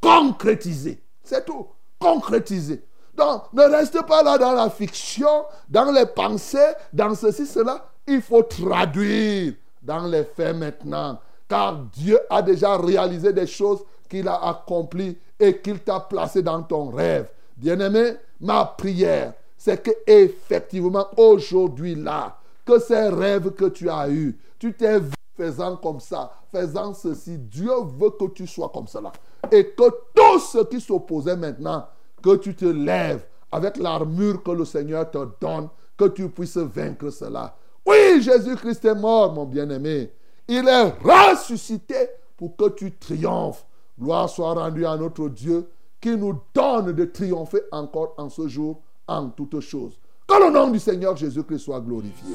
concrétiser. 0.00 1.02
C'est 1.22 1.44
tout. 1.44 1.66
Concrétiser. 1.98 2.84
Donc, 3.16 3.52
ne 3.52 3.62
reste 3.62 4.00
pas 4.06 4.22
là 4.22 4.38
dans 4.38 4.52
la 4.52 4.70
fiction, 4.70 5.44
dans 5.68 5.90
les 5.90 6.06
pensées, 6.06 6.74
dans 6.92 7.14
ceci, 7.14 7.46
cela. 7.46 7.90
Il 8.06 8.22
faut 8.22 8.42
traduire 8.42 9.54
dans 9.82 10.06
les 10.06 10.24
faits 10.24 10.54
maintenant. 10.54 11.18
Car 11.48 11.76
Dieu 11.92 12.18
a 12.30 12.42
déjà 12.42 12.76
réalisé 12.76 13.32
des 13.32 13.46
choses 13.46 13.84
qu'il 14.08 14.28
a 14.28 14.48
accomplies 14.48 15.18
et 15.40 15.60
qu'il 15.60 15.80
t'a 15.80 16.00
placées 16.00 16.42
dans 16.42 16.62
ton 16.62 16.90
rêve. 16.90 17.28
Bien-aimé, 17.56 18.14
ma 18.40 18.64
prière, 18.64 19.32
c'est 19.56 19.82
que 19.82 19.90
effectivement 20.06 21.06
aujourd'hui 21.16 21.94
là, 21.94 22.36
que 22.64 22.78
ces 22.78 23.08
rêves 23.08 23.50
que 23.52 23.66
tu 23.66 23.88
as 23.88 24.08
eus, 24.08 24.38
tu 24.58 24.72
t'es 24.74 25.00
faisant 25.36 25.76
comme 25.76 26.00
ça, 26.00 26.32
faisant 26.52 26.94
ceci, 26.94 27.38
Dieu 27.38 27.70
veut 27.98 28.10
que 28.10 28.26
tu 28.32 28.46
sois 28.46 28.70
comme 28.70 28.86
cela. 28.86 29.12
Et 29.52 29.70
que 29.70 29.88
tout 30.14 30.38
ce 30.40 30.64
qui 30.64 30.80
s'opposait 30.80 31.36
maintenant, 31.36 31.86
que 32.22 32.36
tu 32.36 32.54
te 32.54 32.64
lèves 32.64 33.24
avec 33.52 33.76
l'armure 33.76 34.42
que 34.42 34.50
le 34.50 34.64
Seigneur 34.64 35.10
te 35.10 35.18
donne, 35.40 35.68
que 35.96 36.06
tu 36.06 36.28
puisses 36.28 36.56
vaincre 36.56 37.10
cela. 37.10 37.56
Oui, 37.86 38.20
Jésus-Christ 38.20 38.84
est 38.84 38.94
mort, 38.94 39.32
mon 39.32 39.44
bien-aimé. 39.44 40.12
Il 40.48 40.66
est 40.68 40.92
ressuscité 41.02 42.08
pour 42.36 42.56
que 42.56 42.68
tu 42.70 42.92
triomphes. 42.96 43.64
Gloire 43.98 44.28
soit 44.28 44.54
rendue 44.54 44.84
à 44.84 44.96
notre 44.96 45.28
Dieu 45.28 45.68
qui 46.00 46.16
nous 46.16 46.40
donne 46.54 46.92
de 46.92 47.04
triompher 47.04 47.62
encore 47.72 48.14
en 48.18 48.28
ce 48.28 48.46
jour 48.48 48.80
en 49.06 49.28
toutes 49.28 49.60
choses. 49.60 49.98
Que 50.28 50.44
le 50.44 50.50
nom 50.50 50.68
du 50.70 50.78
Seigneur 50.78 51.16
Jésus-Christ 51.16 51.60
soit 51.60 51.80
glorifié. 51.80 52.34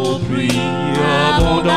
Au 0.00 0.18
pluie 0.18 0.48
abondante, 1.36 1.72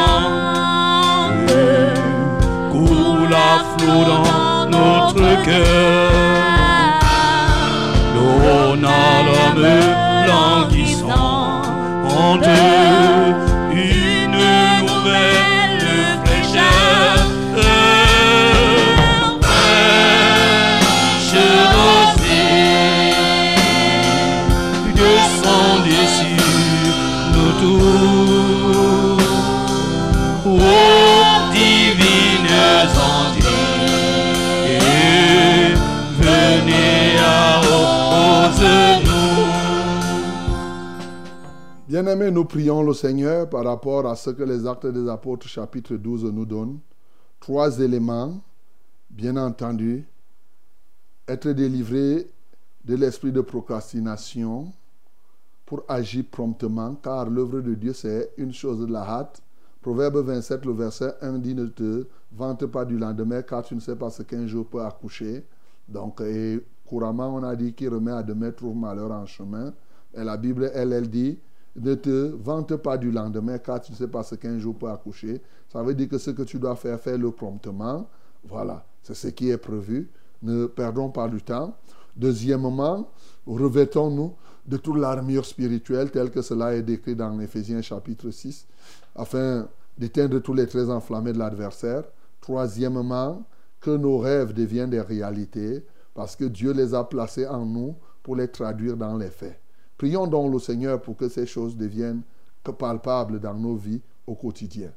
coule 2.72 3.34
à 3.34 3.64
flot 3.78 4.06
dans 4.06 4.70
notre 4.70 5.44
cœur. 5.44 6.12
À 8.88 9.24
l'homme 9.24 9.66
languissante, 10.28 11.66
une 12.06 13.45
Nous 42.32 42.46
prions 42.46 42.82
le 42.82 42.94
Seigneur 42.94 43.48
par 43.48 43.66
rapport 43.66 44.08
à 44.08 44.16
ce 44.16 44.32
que 44.32 44.42
les 44.42 44.66
actes 44.66 44.88
des 44.88 45.08
apôtres 45.08 45.48
chapitre 45.48 45.96
12 45.96 46.26
nous 46.26 46.46
donnent. 46.46 46.80
Trois 47.40 47.80
éléments, 47.80 48.42
bien 49.12 49.38
entendu, 49.38 50.08
être 51.28 51.50
délivré 51.50 52.28
de 52.84 52.96
l'esprit 52.96 53.32
de 53.32 53.42
procrastination 53.42 54.74
pour 55.68 55.84
agir 55.88 56.24
promptement, 56.32 56.96
car 56.96 57.30
l'œuvre 57.30 57.62
de 57.62 57.76
Dieu, 57.76 57.94
c'est 57.94 58.32
une 58.38 58.54
chose 58.54 58.80
de 58.80 58.92
la 58.92 59.02
hâte. 59.02 59.42
Proverbe 59.82 60.18
27, 60.18 60.66
le 60.66 60.74
verset 60.74 61.14
1 61.22 61.38
dit 61.38 61.54
Ne 61.54 61.68
te 61.68 62.08
vante 62.32 62.66
pas 62.66 62.86
du 62.86 62.98
lendemain, 62.98 63.44
car 63.44 63.62
tu 63.64 63.76
ne 63.76 63.80
sais 63.80 63.96
pas 63.96 64.10
ce 64.10 64.24
qu'un 64.24 64.48
jour 64.48 64.66
peut 64.66 64.82
accoucher. 64.82 65.46
Donc, 65.88 66.24
couramment, 66.86 67.36
on 67.36 67.44
a 67.44 67.56
dit 67.56 67.74
qui 67.74 67.88
remet 67.88 68.12
à 68.12 68.24
demain 68.24 68.52
trouve 68.52 68.76
malheur 68.76 69.12
en 69.12 69.28
chemin. 69.28 69.74
Et 70.16 70.24
la 70.24 70.38
Bible, 70.38 70.72
elle, 70.74 70.94
elle 70.94 71.10
dit 71.10 71.38
Ne 71.76 71.96
te 71.96 72.34
vante 72.42 72.76
pas 72.78 72.98
du 72.98 73.12
lendemain, 73.12 73.58
car 73.58 73.82
tu 73.82 73.92
ne 73.92 73.98
sais 73.98 74.08
pas 74.08 74.24
ce 74.24 74.36
qu'un 74.36 74.58
jour 74.60 74.76
peut 74.76 74.90
accoucher. 74.90 75.42
Ça 75.68 75.84
veut 75.84 75.94
dire 75.94 76.08
que 76.08 76.18
ce 76.18 76.32
que 76.32 76.44
tu 76.44 76.58
dois 76.58 76.76
faire, 76.76 77.00
fais-le 77.00 77.32
promptement. 77.32 78.08
Voilà, 78.48 78.86
c'est 79.02 79.14
ce 79.14 79.28
qui 79.28 79.50
est 79.50 79.58
prévu. 79.58 80.10
Ne 80.42 80.68
perdons 80.68 81.10
pas 81.10 81.28
du 81.28 81.42
temps. 81.42 81.76
Deuxièmement, 82.16 83.10
revêtons-nous 83.46 84.34
de 84.66 84.78
toute 84.78 84.98
l'armure 84.98 85.46
spirituelle 85.46 86.12
telle 86.12 86.32
que 86.32 86.42
cela 86.42 86.76
est 86.76 86.82
décrit 86.82 87.16
dans 87.16 87.40
Éphésiens 87.40 87.82
chapitre 87.82 88.32
6, 88.32 88.68
afin 89.16 89.68
d'éteindre 89.98 90.40
tous 90.40 90.54
les 90.54 90.68
traits 90.68 90.90
enflammés 90.90 91.34
de 91.34 91.40
l'adversaire. 91.40 92.04
Troisièmement, 92.40 93.44
que 93.82 93.92
nos 93.92 94.18
rêves 94.18 94.54
deviennent 94.54 94.90
des 94.90 95.02
réalités, 95.02 95.86
parce 96.14 96.36
que 96.36 96.46
Dieu 96.46 96.72
les 96.72 96.94
a 96.94 97.04
placés 97.04 97.46
en 97.46 97.66
nous 97.66 97.96
pour 98.24 98.36
les 98.36 98.48
traduire 98.48 98.96
dans 98.96 99.18
les 99.18 99.30
faits. 99.30 99.60
Prions 99.98 100.28
donc 100.28 100.52
le 100.52 100.60
Seigneur 100.60 101.02
pour 101.02 101.16
que 101.16 101.30
ces 101.30 101.46
choses 101.46 101.78
deviennent 101.78 102.22
palpables 102.72 103.40
dans 103.40 103.54
nos 103.54 103.76
vies 103.76 104.02
au 104.28 104.36
quotidien. 104.36 104.92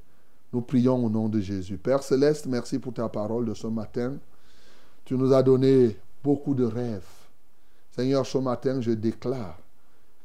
Nous 0.53 0.63
prions 0.63 1.05
au 1.05 1.11
nom 1.11 1.29
de 1.29 1.41
Jésus. 1.41 1.77
Père 1.77 2.03
céleste, 2.03 2.47
merci 2.47 2.79
pour 2.79 2.95
ta 2.95 3.09
parole 3.09 3.45
de 3.45 3.55
ce 3.55 3.67
matin. 3.67 4.17
Tu 5.05 5.15
nous 5.15 5.33
as 5.33 5.43
donné 5.43 5.97
beaucoup 6.25 6.55
de 6.55 6.65
rêves. 6.65 7.07
Seigneur, 7.91 8.25
ce 8.25 8.39
matin, 8.39 8.81
je 8.81 8.93
déclare, 8.93 9.59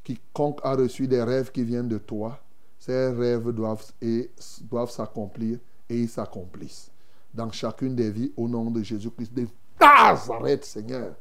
quiconque 0.04 0.60
a 0.64 0.76
reçu 0.76 1.08
des 1.08 1.22
rêves 1.22 1.52
qui 1.52 1.64
viennent 1.64 1.88
de 1.88 1.98
toi, 1.98 2.40
ces 2.80 3.10
rêves 3.10 3.50
doivent, 3.52 3.84
et, 4.02 4.32
doivent 4.70 4.92
s'accomplir 4.92 5.58
et 5.90 6.00
ils 6.02 6.10
s'accomplissent. 6.10 6.92
Dans 7.34 7.52
chacune 7.52 7.96
des 7.96 8.12
vies, 8.12 8.32
au 8.38 8.48
nom 8.48 8.70
de 8.70 8.84
Jésus-Christ 8.84 9.34
de 9.34 9.48
Nazareth, 9.80 10.66
Seigneur. 10.66 11.16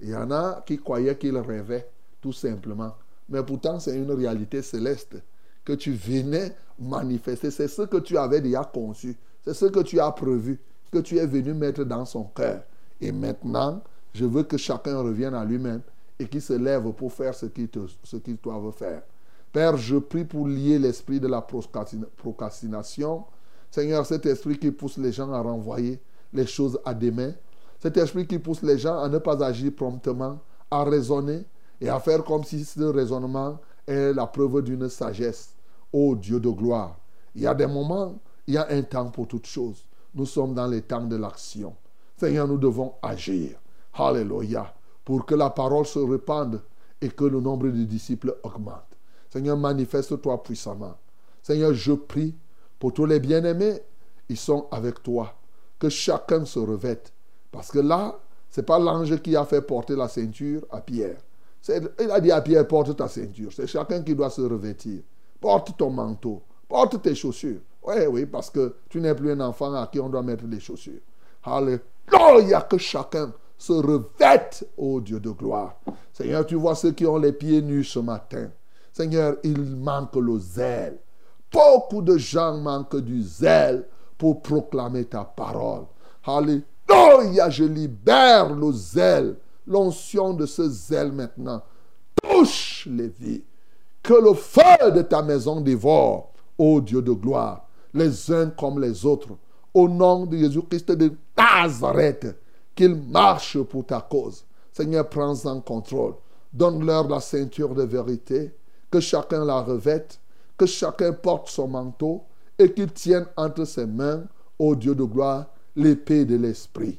Il 0.00 0.08
y 0.08 0.16
en 0.16 0.30
a 0.30 0.62
qui 0.64 0.78
croyaient 0.78 1.18
qu'ils 1.18 1.36
rêvaient, 1.36 1.88
tout 2.20 2.32
simplement. 2.32 2.94
Mais 3.28 3.42
pourtant, 3.42 3.78
c'est 3.78 3.96
une 3.96 4.10
réalité 4.10 4.62
céleste 4.62 5.16
que 5.64 5.74
tu 5.74 5.92
venais 5.92 6.54
manifester. 6.78 7.50
C'est 7.50 7.68
ce 7.68 7.82
que 7.82 7.98
tu 7.98 8.16
avais 8.16 8.40
déjà 8.40 8.64
conçu. 8.64 9.16
C'est 9.44 9.54
ce 9.54 9.66
que 9.66 9.80
tu 9.80 10.00
as 10.00 10.10
prévu, 10.12 10.58
que 10.90 10.98
tu 10.98 11.18
es 11.18 11.26
venu 11.26 11.54
mettre 11.54 11.84
dans 11.84 12.04
son 12.04 12.24
cœur. 12.24 12.62
Et 13.00 13.12
maintenant, 13.12 13.82
je 14.14 14.24
veux 14.24 14.42
que 14.42 14.56
chacun 14.56 15.00
revienne 15.00 15.34
à 15.34 15.44
lui-même 15.44 15.82
et 16.18 16.26
qu'il 16.26 16.42
se 16.42 16.54
lève 16.54 16.90
pour 16.92 17.12
faire 17.12 17.34
ce 17.34 17.46
qu'il 17.46 17.68
qu 17.68 18.38
doit 18.42 18.72
faire. 18.72 19.02
Père, 19.52 19.76
je 19.76 19.96
prie 19.96 20.24
pour 20.24 20.46
lier 20.46 20.78
l'esprit 20.78 21.20
de 21.20 21.28
la 21.28 21.40
procrastination. 21.42 23.24
Seigneur, 23.70 24.04
cet 24.04 24.26
esprit 24.26 24.58
qui 24.58 24.70
pousse 24.70 24.98
les 24.98 25.12
gens 25.12 25.32
à 25.32 25.40
renvoyer 25.40 26.00
les 26.32 26.46
choses 26.46 26.78
à 26.84 26.94
demain. 26.94 27.32
Cet 27.78 27.96
esprit 27.96 28.26
qui 28.26 28.38
pousse 28.38 28.62
les 28.62 28.78
gens 28.78 28.98
à 28.98 29.08
ne 29.08 29.18
pas 29.18 29.42
agir 29.44 29.72
promptement, 29.74 30.38
à 30.70 30.84
raisonner 30.84 31.44
et 31.80 31.88
à 31.88 32.00
faire 32.00 32.24
comme 32.24 32.44
si 32.44 32.64
ce 32.64 32.82
raisonnement 32.82 33.58
est 33.86 34.12
la 34.12 34.26
preuve 34.26 34.62
d'une 34.62 34.88
sagesse. 34.88 35.54
Ô 35.92 36.14
Dieu 36.14 36.40
de 36.40 36.50
gloire, 36.50 36.98
il 37.34 37.42
y 37.42 37.46
a 37.46 37.54
des 37.54 37.66
moments, 37.66 38.18
il 38.46 38.54
y 38.54 38.58
a 38.58 38.66
un 38.70 38.82
temps 38.82 39.10
pour 39.10 39.28
toutes 39.28 39.46
choses. 39.46 39.84
Nous 40.14 40.26
sommes 40.26 40.54
dans 40.54 40.66
les 40.66 40.82
temps 40.82 41.04
de 41.04 41.16
l'action. 41.16 41.76
Seigneur, 42.16 42.48
nous 42.48 42.58
devons 42.58 42.94
agir. 43.02 43.58
Alléluia. 43.94 44.74
Pour 45.04 45.24
que 45.24 45.34
la 45.34 45.50
parole 45.50 45.86
se 45.86 45.98
répande 45.98 46.60
et 47.00 47.08
que 47.08 47.24
le 47.24 47.40
nombre 47.40 47.68
de 47.68 47.84
disciples 47.84 48.36
augmente. 48.42 48.96
Seigneur, 49.30 49.56
manifeste-toi 49.56 50.42
puissamment. 50.42 50.96
Seigneur, 51.42 51.72
je 51.72 51.92
prie 51.92 52.34
pour 52.78 52.92
tous 52.92 53.06
les 53.06 53.20
bien-aimés. 53.20 53.80
Ils 54.28 54.36
sont 54.36 54.66
avec 54.70 55.02
toi. 55.02 55.34
Que 55.78 55.88
chacun 55.88 56.44
se 56.44 56.58
revête. 56.58 57.12
Parce 57.52 57.70
que 57.70 57.78
là, 57.78 58.18
ce 58.50 58.60
n'est 58.60 58.64
pas 58.64 58.78
l'ange 58.78 59.20
qui 59.22 59.36
a 59.36 59.44
fait 59.44 59.62
porter 59.62 59.94
la 59.94 60.08
ceinture 60.08 60.66
à 60.70 60.80
Pierre. 60.80 61.18
Il 61.68 62.10
a 62.10 62.20
dit 62.20 62.32
à 62.32 62.40
Pierre, 62.40 62.66
porte 62.66 62.96
ta 62.96 63.08
ceinture. 63.08 63.50
C'est 63.52 63.66
chacun 63.66 64.02
qui 64.02 64.14
doit 64.14 64.30
se 64.30 64.40
revêtir. 64.40 65.00
Porte 65.40 65.76
ton 65.76 65.90
manteau. 65.90 66.42
Porte 66.68 67.02
tes 67.02 67.14
chaussures. 67.14 67.60
Oui, 67.82 68.06
oui, 68.10 68.26
parce 68.26 68.50
que 68.50 68.74
tu 68.88 69.00
n'es 69.00 69.14
plus 69.14 69.32
un 69.32 69.40
enfant 69.40 69.72
à 69.74 69.86
qui 69.86 70.00
on 70.00 70.08
doit 70.08 70.22
mettre 70.22 70.44
les 70.46 70.60
chaussures. 70.60 71.00
Alléluia, 71.44 72.60
que 72.62 72.78
chacun 72.78 73.32
se 73.56 73.72
revête, 73.72 74.68
ô 74.76 75.00
Dieu 75.00 75.20
de 75.20 75.30
gloire. 75.30 75.76
Seigneur, 76.12 76.46
tu 76.46 76.54
vois 76.54 76.74
ceux 76.74 76.92
qui 76.92 77.06
ont 77.06 77.18
les 77.18 77.32
pieds 77.32 77.62
nus 77.62 77.84
ce 77.84 77.98
matin. 77.98 78.50
Seigneur, 78.92 79.36
il 79.42 79.76
manque 79.76 80.16
le 80.16 80.38
zèle. 80.38 80.98
Beaucoup 81.52 82.02
de 82.02 82.18
gens 82.18 82.58
manquent 82.58 83.00
du 83.00 83.22
zèle 83.22 83.86
pour 84.18 84.42
proclamer 84.42 85.04
ta 85.04 85.24
parole. 85.24 85.84
Alléluia, 86.24 87.48
je 87.48 87.64
libère 87.64 88.52
le 88.54 88.72
zèle, 88.72 89.36
l'onction 89.68 90.32
de 90.34 90.46
ce 90.46 90.68
zèle 90.68 91.12
maintenant. 91.12 91.62
Touche 92.22 92.88
les 92.90 93.08
vies. 93.08 93.44
Que 94.02 94.14
le 94.14 94.34
feu 94.34 94.90
de 94.92 95.02
ta 95.02 95.22
maison 95.22 95.60
dévore, 95.60 96.32
ô 96.56 96.80
Dieu 96.80 97.02
de 97.02 97.12
gloire, 97.12 97.68
les 97.92 98.32
uns 98.32 98.50
comme 98.50 98.80
les 98.80 99.04
autres. 99.04 99.28
Au 99.74 99.88
nom 99.88 100.26
de 100.26 100.36
Jésus-Christ 100.36 100.92
de 100.92 101.12
Nazareth, 101.36 102.36
qu'ils 102.74 102.96
marchent 102.96 103.62
pour 103.62 103.84
ta 103.84 104.00
cause. 104.00 104.44
Seigneur, 104.72 105.08
prends 105.08 105.44
en 105.46 105.60
contrôle. 105.60 106.14
Donne-leur 106.52 107.08
la 107.08 107.20
ceinture 107.20 107.74
de 107.74 107.82
vérité, 107.82 108.54
que 108.90 109.00
chacun 109.00 109.44
la 109.44 109.60
revête, 109.60 110.18
que 110.56 110.66
chacun 110.66 111.12
porte 111.12 111.48
son 111.48 111.68
manteau 111.68 112.22
et 112.58 112.72
qu'il 112.72 112.90
tienne 112.92 113.26
entre 113.36 113.64
ses 113.64 113.86
mains, 113.86 114.24
ô 114.58 114.74
Dieu 114.74 114.94
de 114.94 115.04
gloire, 115.04 115.46
l'épée 115.76 116.24
de 116.24 116.36
l'Esprit. 116.36 116.98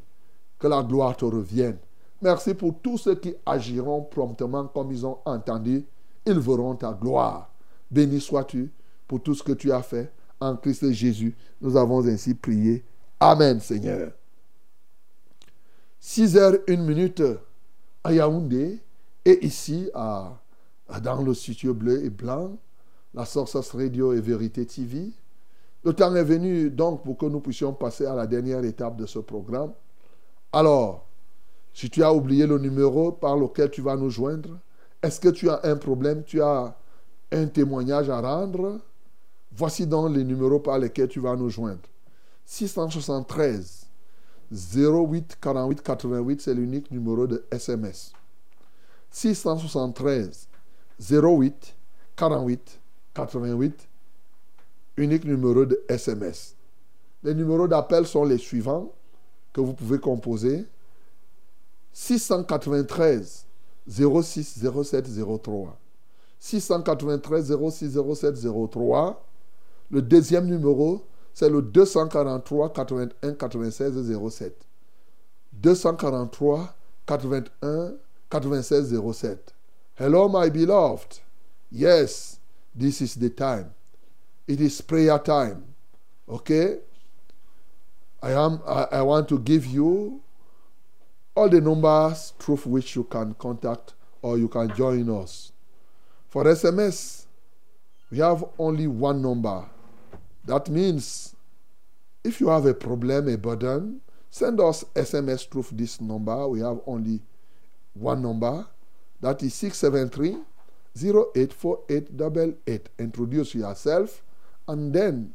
Que 0.60 0.68
la 0.68 0.84
gloire 0.84 1.18
te 1.18 1.26
revienne. 1.26 1.78
Merci 2.22 2.54
pour 2.54 2.80
tous 2.82 2.98
ceux 2.98 3.16
qui 3.16 3.34
agiront 3.46 4.02
promptement 4.02 4.68
comme 4.68 4.92
ils 4.92 5.06
ont 5.06 5.20
entendu. 5.26 5.86
Ils 6.26 6.40
verront 6.40 6.76
ta 6.76 6.94
gloire. 6.94 7.52
Béni 7.90 8.20
sois-tu 8.20 8.72
pour 9.08 9.24
tout 9.24 9.34
ce 9.34 9.44
que 9.44 9.54
tu 9.54 9.72
as 9.72 9.82
fait. 9.82 10.12
En 10.40 10.56
Christ 10.56 10.92
Jésus, 10.92 11.36
nous 11.62 11.76
avons 11.76 12.06
ainsi 12.06 12.34
prié. 12.34 12.84
Amen, 13.20 13.60
Seigneur. 13.60 14.12
6 16.00 16.38
heures 16.38 16.58
1 16.68 16.78
minute 16.78 17.22
à 18.04 18.14
Yaoundé 18.14 18.80
et 19.26 19.46
ici 19.46 19.90
à, 19.94 20.40
dans 21.02 21.22
le 21.22 21.34
studio 21.34 21.74
bleu 21.74 22.06
et 22.06 22.10
blanc, 22.10 22.58
la 23.14 23.26
Source 23.26 23.72
Radio 23.72 24.14
et 24.14 24.22
Vérité 24.22 24.66
TV. 24.66 25.12
Le 25.84 25.94
temps 25.94 26.16
est 26.16 26.24
venu 26.24 26.70
donc 26.70 27.04
pour 27.04 27.18
que 27.18 27.26
nous 27.26 27.42
puissions 27.42 27.74
passer 27.74 28.06
à 28.06 28.16
la 28.16 28.28
dernière 28.28 28.64
étape 28.64 28.96
de 28.96 29.06
ce 29.06 29.20
programme. 29.20 29.74
Alors, 30.54 31.09
si 31.74 31.90
tu 31.90 32.04
as 32.04 32.14
oublié 32.14 32.46
le 32.46 32.58
numéro 32.58 33.12
par 33.12 33.38
lequel 33.38 33.70
tu 33.70 33.82
vas 33.82 33.96
nous 33.96 34.10
joindre, 34.10 34.60
est-ce 35.02 35.20
que 35.20 35.30
tu 35.30 35.50
as 35.50 35.62
un 35.64 35.78
problème, 35.78 36.24
tu 36.24 36.42
as 36.42 36.76
un 37.32 37.46
témoignage 37.48 38.10
à 38.10 38.20
rendre? 38.22 38.80
Voici 39.52 39.88
donc 39.88 40.16
les 40.16 40.24
numéros 40.24 40.60
par 40.60 40.78
lesquels 40.78 41.08
tu 41.08 41.20
vas 41.20 41.36
nous 41.36 41.50
joindre. 41.50 41.82
673 42.46 43.88
08 44.52 45.38
48 45.40 45.82
88, 45.84 46.42
c'est 46.42 46.54
l'unique 46.54 46.92
numéro 46.92 47.28
de 47.28 47.46
SMS. 47.52 48.14
673 49.12 50.48
08 51.00 51.76
48 52.16 52.80
88, 53.14 53.88
unique 54.98 55.26
numéro 55.26 55.66
de 55.66 55.84
SMS. 55.88 56.56
Les 57.24 57.34
numéros 57.34 57.68
d'appel 57.68 58.06
sont 58.06 58.24
les 58.24 58.38
suivants 58.38 58.92
que 59.54 59.62
vous 59.62 59.74
pouvez 59.74 60.00
composer. 60.00 60.66
693 62.00 63.46
06 63.90 64.58
07 64.64 65.04
03. 65.44 65.78
693 66.40 67.52
06 67.72 67.98
07 68.16 68.36
03. 68.72 69.26
Le 69.92 70.02
deuxième 70.02 70.46
numéro, 70.46 71.06
c'est 71.34 71.50
le 71.50 71.62
243 71.62 72.72
81 72.72 73.34
96 73.34 74.30
07. 74.30 74.66
243 75.52 76.74
81 77.06 77.96
96 78.30 78.96
07. 79.14 79.54
Hello, 79.96 80.30
my 80.30 80.50
beloved. 80.50 81.20
Yes, 81.70 82.40
this 82.74 83.02
is 83.02 83.16
the 83.16 83.30
time. 83.30 83.74
It 84.48 84.62
is 84.62 84.82
prayer 84.82 85.20
time. 85.20 85.66
Okay? 86.30 86.80
I 88.22 88.32
am 88.32 88.62
I, 88.66 88.88
I 89.00 89.02
want 89.02 89.28
to 89.28 89.38
give 89.38 89.66
you 89.66 90.22
all 91.40 91.48
the 91.48 91.62
numbers 91.62 92.34
through 92.38 92.58
which 92.58 92.98
you 92.98 93.06
can 93.06 93.34
contact 93.36 93.94
or 94.22 94.38
you 94.38 94.50
can 94.50 94.76
join 94.76 95.10
us. 95.10 95.54
For 96.28 96.44
SMS, 96.44 97.28
we 98.12 98.18
have 98.18 98.44
only 98.58 98.88
one 98.88 99.22
number. 99.22 99.66
That 100.44 100.68
means 100.68 101.34
if 102.26 102.42
you 102.42 102.50
have 102.50 102.66
a 102.66 102.74
problem, 102.74 103.30
a 103.30 103.38
burden, 103.38 104.02
send 104.30 104.60
us 104.60 104.84
SMS 104.94 105.50
through 105.50 105.68
this 105.72 106.02
number. 106.02 106.46
We 106.50 106.60
have 106.60 106.82
only 106.86 107.22
one 107.94 108.22
number. 108.22 108.68
That 109.22 109.42
is 109.42 109.54
673 109.54 110.40
084888. 110.98 112.90
Introduce 113.00 113.56
yourself 113.56 114.22
and 114.68 114.92
then 114.92 115.34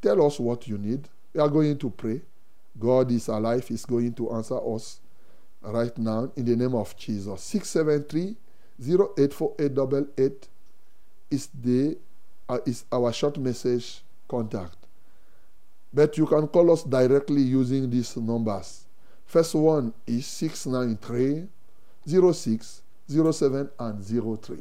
tell 0.00 0.24
us 0.24 0.38
what 0.38 0.68
you 0.68 0.78
need. 0.78 1.08
We 1.34 1.40
are 1.40 1.48
going 1.48 1.76
to 1.78 1.90
pray. 1.90 2.20
God 2.78 3.10
is 3.10 3.26
alive, 3.26 3.66
He's 3.66 3.84
going 3.84 4.12
to 4.12 4.30
answer 4.30 4.60
us 4.72 5.00
right 5.62 5.96
now 5.98 6.30
in 6.36 6.44
the 6.44 6.56
name 6.56 6.74
of 6.74 6.96
Jesus. 6.96 7.42
673 7.42 8.36
084888 8.80 10.48
is, 11.30 11.48
the, 11.62 11.98
uh, 12.48 12.58
is 12.64 12.84
our 12.92 13.12
short 13.12 13.38
message 13.38 14.02
contact. 14.28 14.76
But 15.92 16.16
you 16.16 16.26
can 16.26 16.46
call 16.48 16.70
us 16.70 16.82
directly 16.82 17.42
using 17.42 17.90
these 17.90 18.16
numbers. 18.16 18.84
First 19.26 19.54
one 19.54 19.92
is 20.06 20.26
693 20.26 21.48
06 22.32 22.82
07 23.08 23.70
and 23.78 24.04
03. 24.04 24.58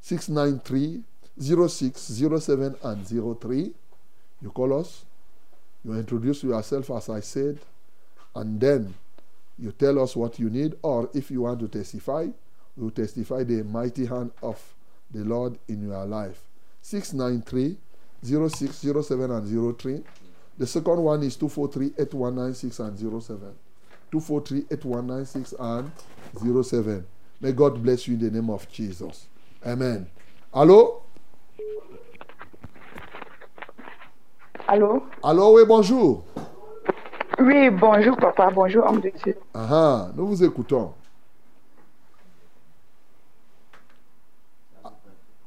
693 0.00 1.02
06 1.68 2.00
07 2.00 2.76
and 2.82 3.40
03. 3.40 3.72
You 4.40 4.50
call 4.50 4.80
us, 4.80 5.04
you 5.84 5.92
introduce 5.94 6.42
yourself 6.42 6.90
as 6.90 7.08
I 7.08 7.20
said, 7.20 7.58
and 8.34 8.60
then 8.60 8.94
you 9.58 9.72
tell 9.72 10.02
us 10.02 10.16
what 10.16 10.38
you 10.38 10.50
need, 10.50 10.74
or 10.82 11.10
if 11.14 11.30
you 11.30 11.42
want 11.42 11.60
to 11.60 11.68
testify, 11.68 12.26
you 12.76 12.90
testify 12.90 13.44
the 13.44 13.62
mighty 13.64 14.06
hand 14.06 14.32
of 14.42 14.60
the 15.10 15.24
Lord 15.24 15.58
in 15.68 15.88
your 15.88 16.04
life. 16.06 16.42
693 16.80 17.76
06 18.24 18.76
07 19.06 19.30
and 19.30 19.78
03. 19.78 20.02
The 20.58 20.66
second 20.66 21.02
one 21.02 21.22
is 21.22 21.36
243 21.36 22.02
8196 22.02 22.78
and 22.80 22.98
07. 22.98 23.54
243 24.10 24.66
8196 24.70 25.54
and 25.58 26.64
07. 26.64 27.06
May 27.40 27.52
God 27.52 27.82
bless 27.82 28.06
you 28.06 28.14
in 28.14 28.20
the 28.20 28.30
name 28.30 28.50
of 28.50 28.70
Jesus. 28.70 29.26
Amen. 29.66 30.06
Allô? 30.54 31.02
Allô? 34.68 35.02
Allô, 35.22 35.54
oui, 35.54 35.64
bonjour. 35.64 36.24
Oui, 37.44 37.70
bonjour 37.70 38.16
papa, 38.16 38.50
bonjour 38.54 38.86
homme 38.86 39.00
de 39.00 39.10
Dieu. 39.24 39.36
Ah, 39.52 39.66
ah, 39.68 40.08
nous 40.16 40.28
vous 40.28 40.44
écoutons. 40.44 40.92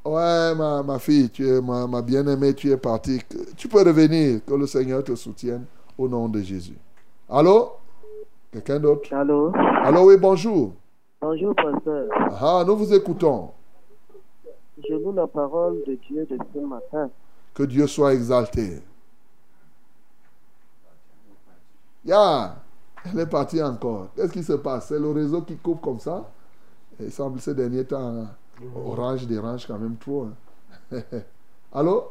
Ouais, 0.03 0.53
ma, 0.55 0.83
ma 0.83 0.99
fille, 0.99 1.29
tu 1.29 1.47
es 1.47 1.61
ma, 1.61 1.87
ma 1.87 2.01
bien-aimée, 2.01 2.53
tu 2.53 2.69
es 2.69 2.75
partie. 2.75 3.21
Tu 3.55 3.69
peux 3.69 3.81
revenir, 3.81 4.43
que 4.45 4.53
le 4.53 4.67
Seigneur 4.67 5.05
te 5.05 5.15
soutienne 5.15 5.65
au 5.97 6.09
nom 6.09 6.27
de 6.27 6.41
Jésus. 6.41 6.77
Allô? 7.29 7.71
Quelqu'un 8.51 8.79
d'autre? 8.79 9.13
Allô? 9.13 9.53
Allô, 9.55 10.09
oui, 10.09 10.17
bonjour. 10.17 10.73
Bonjour, 11.21 11.55
pasteur. 11.55 12.09
Ah, 12.41 12.65
nous 12.67 12.75
vous 12.75 12.93
écoutons. 12.93 13.51
Je 14.85 14.95
loue 14.95 15.13
la 15.13 15.27
parole 15.27 15.77
de 15.87 15.97
Dieu 16.09 16.27
de 16.29 16.37
ce 16.53 16.59
matin. 16.59 17.09
Que 17.53 17.63
Dieu 17.63 17.87
soit 17.87 18.13
exalté. 18.13 18.81
Ya, 22.05 22.55
elle 23.05 23.19
est 23.19 23.25
partie 23.25 23.61
encore. 23.61 24.09
Qu'est-ce 24.15 24.31
qui 24.31 24.43
se 24.43 24.53
passe? 24.53 24.87
C'est 24.89 24.99
le 24.99 25.11
réseau 25.11 25.41
qui 25.41 25.57
coupe 25.57 25.81
comme 25.81 25.99
ça? 25.99 26.29
Il 26.99 27.11
semble 27.11 27.39
ces 27.41 27.53
derniers 27.53 27.85
temps, 27.85 28.21
hein, 28.21 28.29
Orange 28.75 29.27
dérange 29.27 29.65
quand 29.67 29.77
même 29.77 29.97
trop. 29.97 30.27
hein. 30.91 31.01
Allô? 31.73 32.05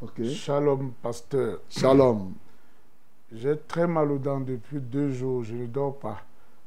Ok. 0.00 0.24
Shalom, 0.24 0.92
pasteur. 1.00 1.60
Shalom. 1.68 2.32
J'ai 3.30 3.56
très 3.56 3.86
mal 3.86 4.10
aux 4.10 4.18
dents 4.18 4.40
depuis 4.40 4.80
deux 4.80 5.10
jours. 5.10 5.44
Je 5.44 5.54
ne 5.54 5.66
dors 5.66 5.96
pas. 5.98 6.18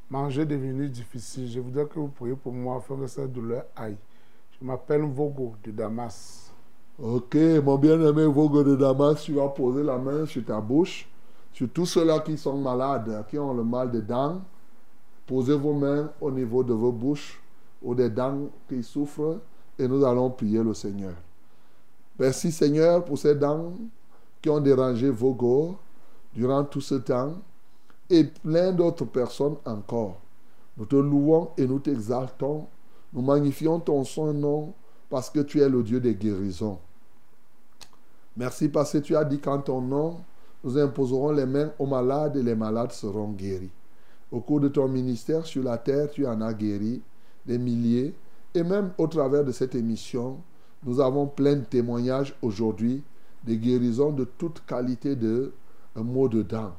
Manger 0.10 0.44
est 0.44 0.46
devenu 0.46 0.88
difficile. 0.88 1.50
Je 1.50 1.60
voudrais 1.60 1.86
que 1.86 2.00
vous 2.00 2.08
priez 2.08 2.36
pour 2.36 2.54
moi 2.54 2.78
afin 2.78 2.96
que 2.96 3.08
cette 3.08 3.34
douleur 3.34 3.66
aille. 3.76 3.98
Je 4.60 4.66
m'appelle 4.66 5.02
Vogo 5.02 5.54
de 5.64 5.72
Damas. 5.72 6.52
Ok, 6.98 7.36
mon 7.64 7.78
bien-aimé 7.78 8.26
Vogue 8.26 8.66
de 8.66 8.76
Damas, 8.78 9.22
tu 9.22 9.34
vas 9.34 9.50
poser 9.50 9.84
la 9.84 9.98
main 9.98 10.26
sur 10.26 10.46
ta 10.46 10.62
bouche, 10.62 11.10
sur 11.56 11.70
tous 11.70 11.86
ceux-là 11.86 12.20
qui 12.20 12.38
sont 12.38 12.58
malades, 12.58 13.26
qui 13.30 13.40
ont 13.40 13.54
le 13.54 13.64
mal 13.64 13.90
des 13.90 14.02
dents. 14.02 14.42
Posez 15.26 15.56
vos 15.56 15.72
mains 15.72 16.12
au 16.20 16.30
niveau 16.30 16.66
de 16.66 16.74
vos 16.74 16.92
bouches 16.92 17.42
ou 17.82 17.96
des 17.96 18.10
dents 18.10 18.50
qui 18.68 18.84
souffrent 18.84 19.40
et 19.80 19.88
nous 19.88 20.04
allons 20.04 20.30
prier 20.30 20.62
le 20.62 20.74
Seigneur. 20.74 21.14
Merci 22.20 22.52
Seigneur 22.52 23.06
pour 23.06 23.18
ces 23.18 23.36
dents 23.36 23.72
qui 24.42 24.50
ont 24.50 24.60
dérangé 24.60 25.10
Vogo 25.10 25.78
durant 26.34 26.66
tout 26.66 26.82
ce 26.82 26.96
temps 26.96 27.36
et 28.10 28.26
plein 28.26 28.74
d'autres 28.74 29.06
personnes 29.06 29.56
encore. 29.64 30.20
Nous 30.76 30.86
te 30.86 30.98
louons 30.98 31.52
et 31.58 31.66
nous 31.66 31.80
t'exaltons. 31.80 32.68
Nous 33.14 33.22
magnifions 33.22 33.80
ton 33.80 34.04
son 34.04 34.34
nom 34.34 34.74
parce 35.10 35.30
que 35.30 35.40
tu 35.40 35.62
es 35.62 35.70
le 35.70 35.82
Dieu 35.84 36.02
des 36.02 36.16
guérisons. 36.16 36.80
Merci 38.36 38.68
parce 38.68 38.92
que 38.92 38.98
tu 38.98 39.16
as 39.16 39.24
dit 39.24 39.40
qu'en 39.40 39.60
ton 39.60 39.80
nom, 39.80 40.18
nous 40.66 40.80
imposerons 40.80 41.32
les 41.32 41.46
mains 41.46 41.72
aux 41.78 41.86
malades 41.86 42.38
et 42.38 42.44
les 42.44 42.56
malades 42.56 42.92
seront 42.92 43.30
guéris. 43.30 43.70
Au 44.32 44.40
cours 44.40 44.60
de 44.60 44.68
ton 44.68 44.88
ministère 44.88 45.46
sur 45.46 45.64
la 45.64 45.78
terre, 45.78 46.10
tu 46.10 46.26
en 46.26 46.42
as 46.42 46.54
guéri 46.56 47.04
des 47.46 47.60
milliers. 47.60 48.16
Et 48.56 48.64
même 48.64 48.92
au 48.98 49.06
travers 49.06 49.46
de 49.46 49.52
cette 49.52 49.76
émission, 49.76 50.40
nous 50.84 51.00
avons 51.00 51.28
plein 51.28 51.58
de 51.58 51.66
témoignages 51.66 52.36
aujourd'hui 52.42 53.04
des 53.44 53.58
guérisons 53.58 54.12
de 54.12 54.24
toute 54.24 54.66
qualité 54.66 55.16
de 55.16 55.54
mot 55.96 56.28
de 56.28 56.42
dent. 56.42 56.74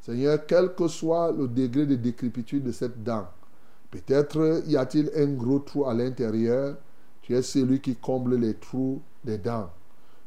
Seigneur, 0.00 0.46
quel 0.46 0.74
que 0.74 0.88
soit 0.88 1.30
le 1.30 1.46
degré 1.46 1.84
de 1.84 1.96
décrépitude 1.96 2.64
de 2.64 2.72
cette 2.72 3.02
dent, 3.02 3.26
peut-être 3.90 4.62
y 4.66 4.76
a-t-il 4.78 5.10
un 5.14 5.34
gros 5.34 5.58
trou 5.58 5.84
à 5.84 5.92
l'intérieur, 5.92 6.76
tu 7.20 7.34
es 7.34 7.42
celui 7.42 7.80
qui 7.80 7.96
comble 7.96 8.36
les 8.36 8.54
trous 8.54 9.02
des 9.24 9.36
dents. 9.36 9.68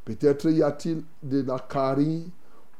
Peut-être 0.04 0.48
y 0.50 0.62
a-t-il 0.62 1.02
de 1.22 1.42
la 1.42 1.58
carie 1.58 2.30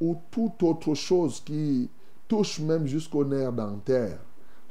ou 0.01 0.17
toute 0.31 0.63
autre 0.63 0.95
chose 0.95 1.41
qui 1.41 1.89
touche 2.27 2.61
même 2.61 2.87
jusqu'au 2.87 3.25
nerf 3.25 3.53
dentaire. 3.53 4.19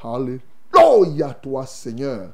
Alléluia 0.02 1.34
toi 1.34 1.66
Seigneur. 1.66 2.32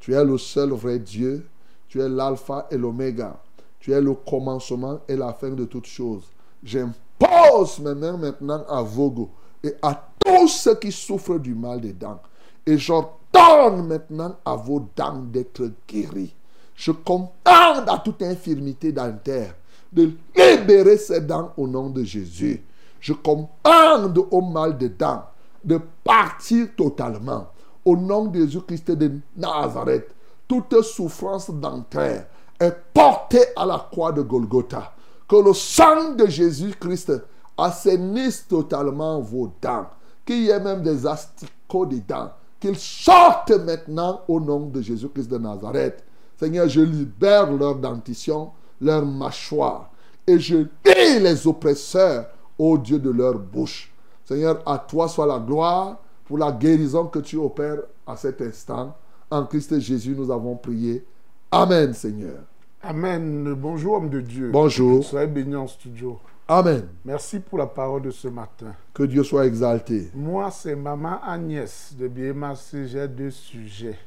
Tu 0.00 0.14
es 0.14 0.24
le 0.24 0.38
seul 0.38 0.70
vrai 0.70 0.98
Dieu. 0.98 1.46
Tu 1.88 2.00
es 2.00 2.08
l'alpha 2.08 2.66
et 2.70 2.76
l'oméga. 2.76 3.40
Tu 3.80 3.92
es 3.92 4.00
le 4.00 4.14
commencement 4.14 5.00
et 5.08 5.16
la 5.16 5.32
fin 5.32 5.50
de 5.50 5.64
toutes 5.64 5.86
choses. 5.86 6.24
J'impose 6.62 7.78
mes 7.80 7.94
mains 7.94 8.16
maintenant 8.16 8.64
à 8.68 8.82
Vogo 8.82 9.30
et 9.62 9.74
à 9.82 10.08
tous 10.18 10.48
ceux 10.48 10.76
qui 10.76 10.92
souffrent 10.92 11.38
du 11.38 11.54
mal 11.54 11.80
des 11.80 11.92
dents. 11.92 12.20
Et 12.66 12.78
j'ordonne 12.78 13.86
maintenant 13.86 14.36
à 14.44 14.54
vos 14.56 14.86
dents 14.94 15.22
d'être 15.22 15.70
guéris. 15.88 16.34
Je 16.74 16.92
commande 16.92 17.30
à 17.44 18.00
toute 18.04 18.22
infirmité 18.22 18.92
dentaire 18.92 19.54
de 19.92 20.10
libérer 20.36 20.96
ces 20.96 21.20
dents 21.20 21.52
au 21.56 21.66
nom 21.66 21.90
de 21.90 22.02
Jésus. 22.04 22.62
Je 23.00 23.12
commande 23.12 24.18
au 24.30 24.40
mal 24.40 24.76
des 24.76 24.88
dents 24.88 25.24
de 25.64 25.80
partir 26.04 26.68
totalement. 26.76 27.48
Au 27.84 27.96
nom 27.96 28.26
de 28.26 28.40
Jésus-Christ 28.40 28.90
de 28.92 29.12
Nazareth, 29.36 30.14
toute 30.46 30.82
souffrance 30.82 31.50
dentaire 31.50 32.26
est 32.58 32.76
portée 32.92 33.44
à 33.56 33.64
la 33.64 33.86
croix 33.90 34.12
de 34.12 34.22
Golgotha. 34.22 34.92
Que 35.28 35.36
le 35.36 35.52
sang 35.52 36.14
de 36.14 36.26
Jésus-Christ 36.26 37.12
assainisse 37.56 38.46
totalement 38.48 39.20
vos 39.20 39.52
dents. 39.60 39.86
Qu'il 40.24 40.44
y 40.44 40.50
ait 40.50 40.60
même 40.60 40.82
des 40.82 41.06
asticots 41.06 41.86
dedans. 41.86 42.30
Qu'ils 42.58 42.78
sortent 42.78 43.52
maintenant 43.52 44.22
au 44.26 44.40
nom 44.40 44.66
de 44.66 44.80
Jésus-Christ 44.80 45.30
de 45.30 45.38
Nazareth. 45.38 46.04
Seigneur, 46.38 46.68
je 46.68 46.80
libère 46.80 47.52
leur 47.52 47.76
dentition, 47.76 48.50
leur 48.80 49.04
mâchoire. 49.04 49.90
Et 50.26 50.38
je 50.38 50.56
dis 50.56 51.20
les 51.20 51.46
oppresseurs 51.46 52.26
au 52.58 52.76
Dieu 52.76 52.98
de 52.98 53.10
leur 53.10 53.38
bouche. 53.38 53.92
Seigneur, 54.24 54.62
à 54.66 54.78
toi 54.78 55.08
soit 55.08 55.26
la 55.26 55.38
gloire 55.38 55.98
pour 56.24 56.38
la 56.38 56.52
guérison 56.52 57.06
que 57.06 57.20
tu 57.20 57.36
opères 57.36 57.80
à 58.06 58.16
cet 58.16 58.42
instant. 58.42 58.94
En 59.30 59.44
Christ 59.46 59.78
Jésus, 59.80 60.14
nous 60.16 60.30
avons 60.30 60.56
prié. 60.56 61.04
Amen, 61.50 61.94
Seigneur. 61.94 62.40
Amen. 62.82 63.54
Bonjour, 63.54 63.94
homme 63.94 64.10
de 64.10 64.20
Dieu. 64.20 64.50
Bonjour. 64.50 65.02
Soyez 65.02 65.26
béni 65.26 65.56
en 65.56 65.66
studio. 65.66 66.18
Amen. 66.46 66.88
Merci 67.04 67.40
pour 67.40 67.58
la 67.58 67.66
parole 67.66 68.02
de 68.02 68.10
ce 68.10 68.28
matin. 68.28 68.74
Que 68.94 69.02
Dieu 69.02 69.22
soit 69.22 69.46
exalté. 69.46 70.10
Moi, 70.14 70.50
c'est 70.50 70.76
Maman 70.76 71.20
Agnès 71.22 71.94
de 71.98 72.08
BMAC. 72.08 72.58
J'ai 72.86 73.08
deux 73.08 73.30
sujets. 73.30 73.98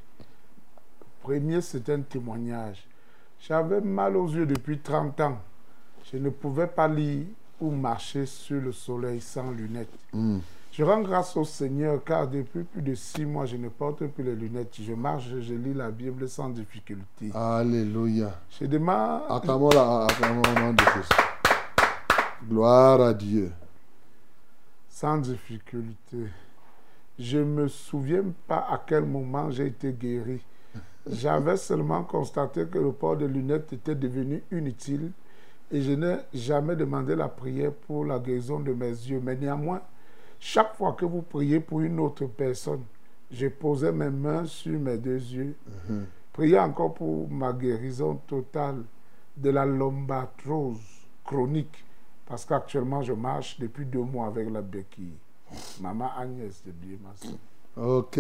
Premier, 1.22 1.62
c'est 1.62 1.88
un 1.90 2.02
témoignage. 2.02 2.88
J'avais 3.48 3.82
mal 3.82 4.16
aux 4.16 4.28
yeux 4.28 4.46
depuis 4.46 4.80
30 4.80 5.20
ans. 5.22 5.38
Je 6.12 6.18
ne 6.18 6.30
pouvais 6.30 6.68
pas 6.68 6.88
lire 6.88 7.26
ou 7.60 7.72
marcher 7.72 8.26
sur 8.26 8.62
le 8.62 8.72
soleil 8.72 9.22
sans 9.22 9.52
lunettes. 9.52 9.90
Mm. 10.14 10.40
Je 10.72 10.84
rends 10.84 11.02
grâce 11.02 11.36
au 11.36 11.44
Seigneur 11.44 12.02
car 12.04 12.28
depuis 12.28 12.64
plus 12.64 12.82
de 12.82 12.96
six 12.96 13.26
mois, 13.26 13.46
je 13.46 13.58
ne 13.58 13.68
porte 13.68 14.06
plus 14.08 14.24
les 14.24 14.36
lunettes. 14.36 14.76
Je 14.80 14.94
marche, 14.94 15.26
je 15.42 15.54
lis 15.54 15.74
la 15.74 15.92
Bible 15.92 16.30
sans 16.30 16.50
difficulté. 16.50 17.30
Alléluia. 17.34 18.32
Je 18.60 18.66
demande. 18.66 19.24
Acclamons 19.30 19.70
la 19.70 20.06
acclamons 20.06 20.42
au 20.42 20.60
nom 20.60 20.74
de 20.74 20.80
Jésus. 20.80 21.10
Gloire 22.48 23.02
à 23.02 23.14
Dieu. 23.14 23.52
Sans 24.88 25.18
difficulté. 25.18 26.28
Je 27.20 27.40
ne 27.40 27.44
me 27.44 27.68
souviens 27.68 28.24
pas 28.48 28.68
à 28.70 28.82
quel 28.86 29.04
moment 29.04 29.52
j'ai 29.52 29.68
été 29.68 29.92
guéri. 29.92 30.42
J'avais 31.10 31.58
seulement 31.58 32.04
constaté 32.04 32.66
que 32.66 32.78
le 32.78 32.92
port 32.92 33.18
de 33.18 33.26
lunettes 33.26 33.74
était 33.74 33.96
devenu 33.96 34.44
inutile 34.52 35.12
et 35.72 35.82
je 35.82 35.94
n'ai 35.94 36.18
jamais 36.34 36.76
demandé 36.76 37.16
la 37.16 37.28
prière 37.28 37.72
pour 37.72 38.06
la 38.06 38.20
guérison 38.20 38.60
de 38.60 38.74
mes 38.74 38.90
yeux. 38.90 39.22
Mais 39.24 39.36
néanmoins, 39.36 39.82
chaque 40.40 40.76
fois 40.76 40.94
que 40.94 41.06
vous 41.06 41.22
priez 41.22 41.60
pour 41.60 41.82
une 41.82 42.00
autre 42.00 42.26
personne, 42.26 42.84
je 43.32 43.48
posais 43.48 43.92
mes 43.92 44.10
mains 44.10 44.46
sur 44.46 44.78
mes 44.80 44.98
deux 44.98 45.18
yeux. 45.18 45.56
Mhm. 45.90 46.06
Priez 46.34 46.60
encore 46.60 46.94
pour 46.94 47.30
ma 47.30 47.54
guérison 47.54 48.16
totale 48.28 48.84
de 49.38 49.50
la 49.50 49.66
lombatrose 49.66 50.80
chronique. 51.26 51.86
Parce 52.26 52.46
qu'actuellement, 52.46 53.02
je 53.02 53.14
marche 53.14 53.60
depuis 53.60 53.86
deux 53.86 54.04
mois 54.04 54.28
avec 54.28 54.50
la 54.50 54.62
béquille. 54.62 55.18
Maman 55.82 56.12
Agnès 56.18 56.64
de 56.66 56.72
Biemas. 56.72 57.36
Ok. 57.76 58.20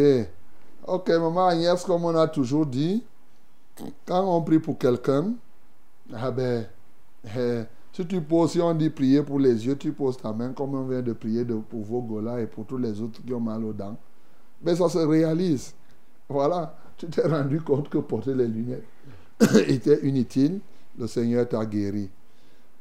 Ok, 0.87 1.09
maman 1.09 1.47
Agnès, 1.47 1.83
comme 1.83 2.05
on 2.05 2.15
a 2.15 2.27
toujours 2.27 2.65
dit, 2.65 3.03
quand 4.05 4.25
on 4.25 4.41
prie 4.41 4.59
pour 4.59 4.77
quelqu'un, 4.77 5.33
ah 6.13 6.31
ben, 6.31 6.65
eh, 7.37 7.61
si 7.93 8.05
tu 8.07 8.19
poses, 8.21 8.51
si 8.51 8.61
on 8.61 8.73
dit 8.73 8.89
prier 8.89 9.21
pour 9.21 9.39
les 9.39 9.65
yeux, 9.65 9.77
tu 9.77 9.91
poses 9.91 10.17
ta 10.17 10.33
main 10.33 10.53
comme 10.53 10.73
on 10.73 10.85
vient 10.85 11.01
de 11.01 11.13
prier 11.13 11.45
pour 11.45 11.81
vos 11.81 12.01
golas 12.01 12.39
et 12.39 12.47
pour 12.47 12.65
tous 12.65 12.77
les 12.77 12.99
autres 12.99 13.21
qui 13.23 13.33
ont 13.33 13.39
mal 13.39 13.63
aux 13.63 13.73
dents. 13.73 13.97
Mais 14.63 14.75
ça 14.75 14.89
se 14.89 14.97
réalise. 14.97 15.73
Voilà, 16.27 16.75
tu 16.97 17.07
t'es 17.07 17.27
rendu 17.27 17.61
compte 17.61 17.89
que 17.89 17.99
porter 17.99 18.33
les 18.33 18.47
lunettes 18.47 18.85
était 19.67 20.05
inutile. 20.07 20.61
Le 20.97 21.07
Seigneur 21.07 21.47
t'a 21.47 21.65
guéri. 21.65 22.09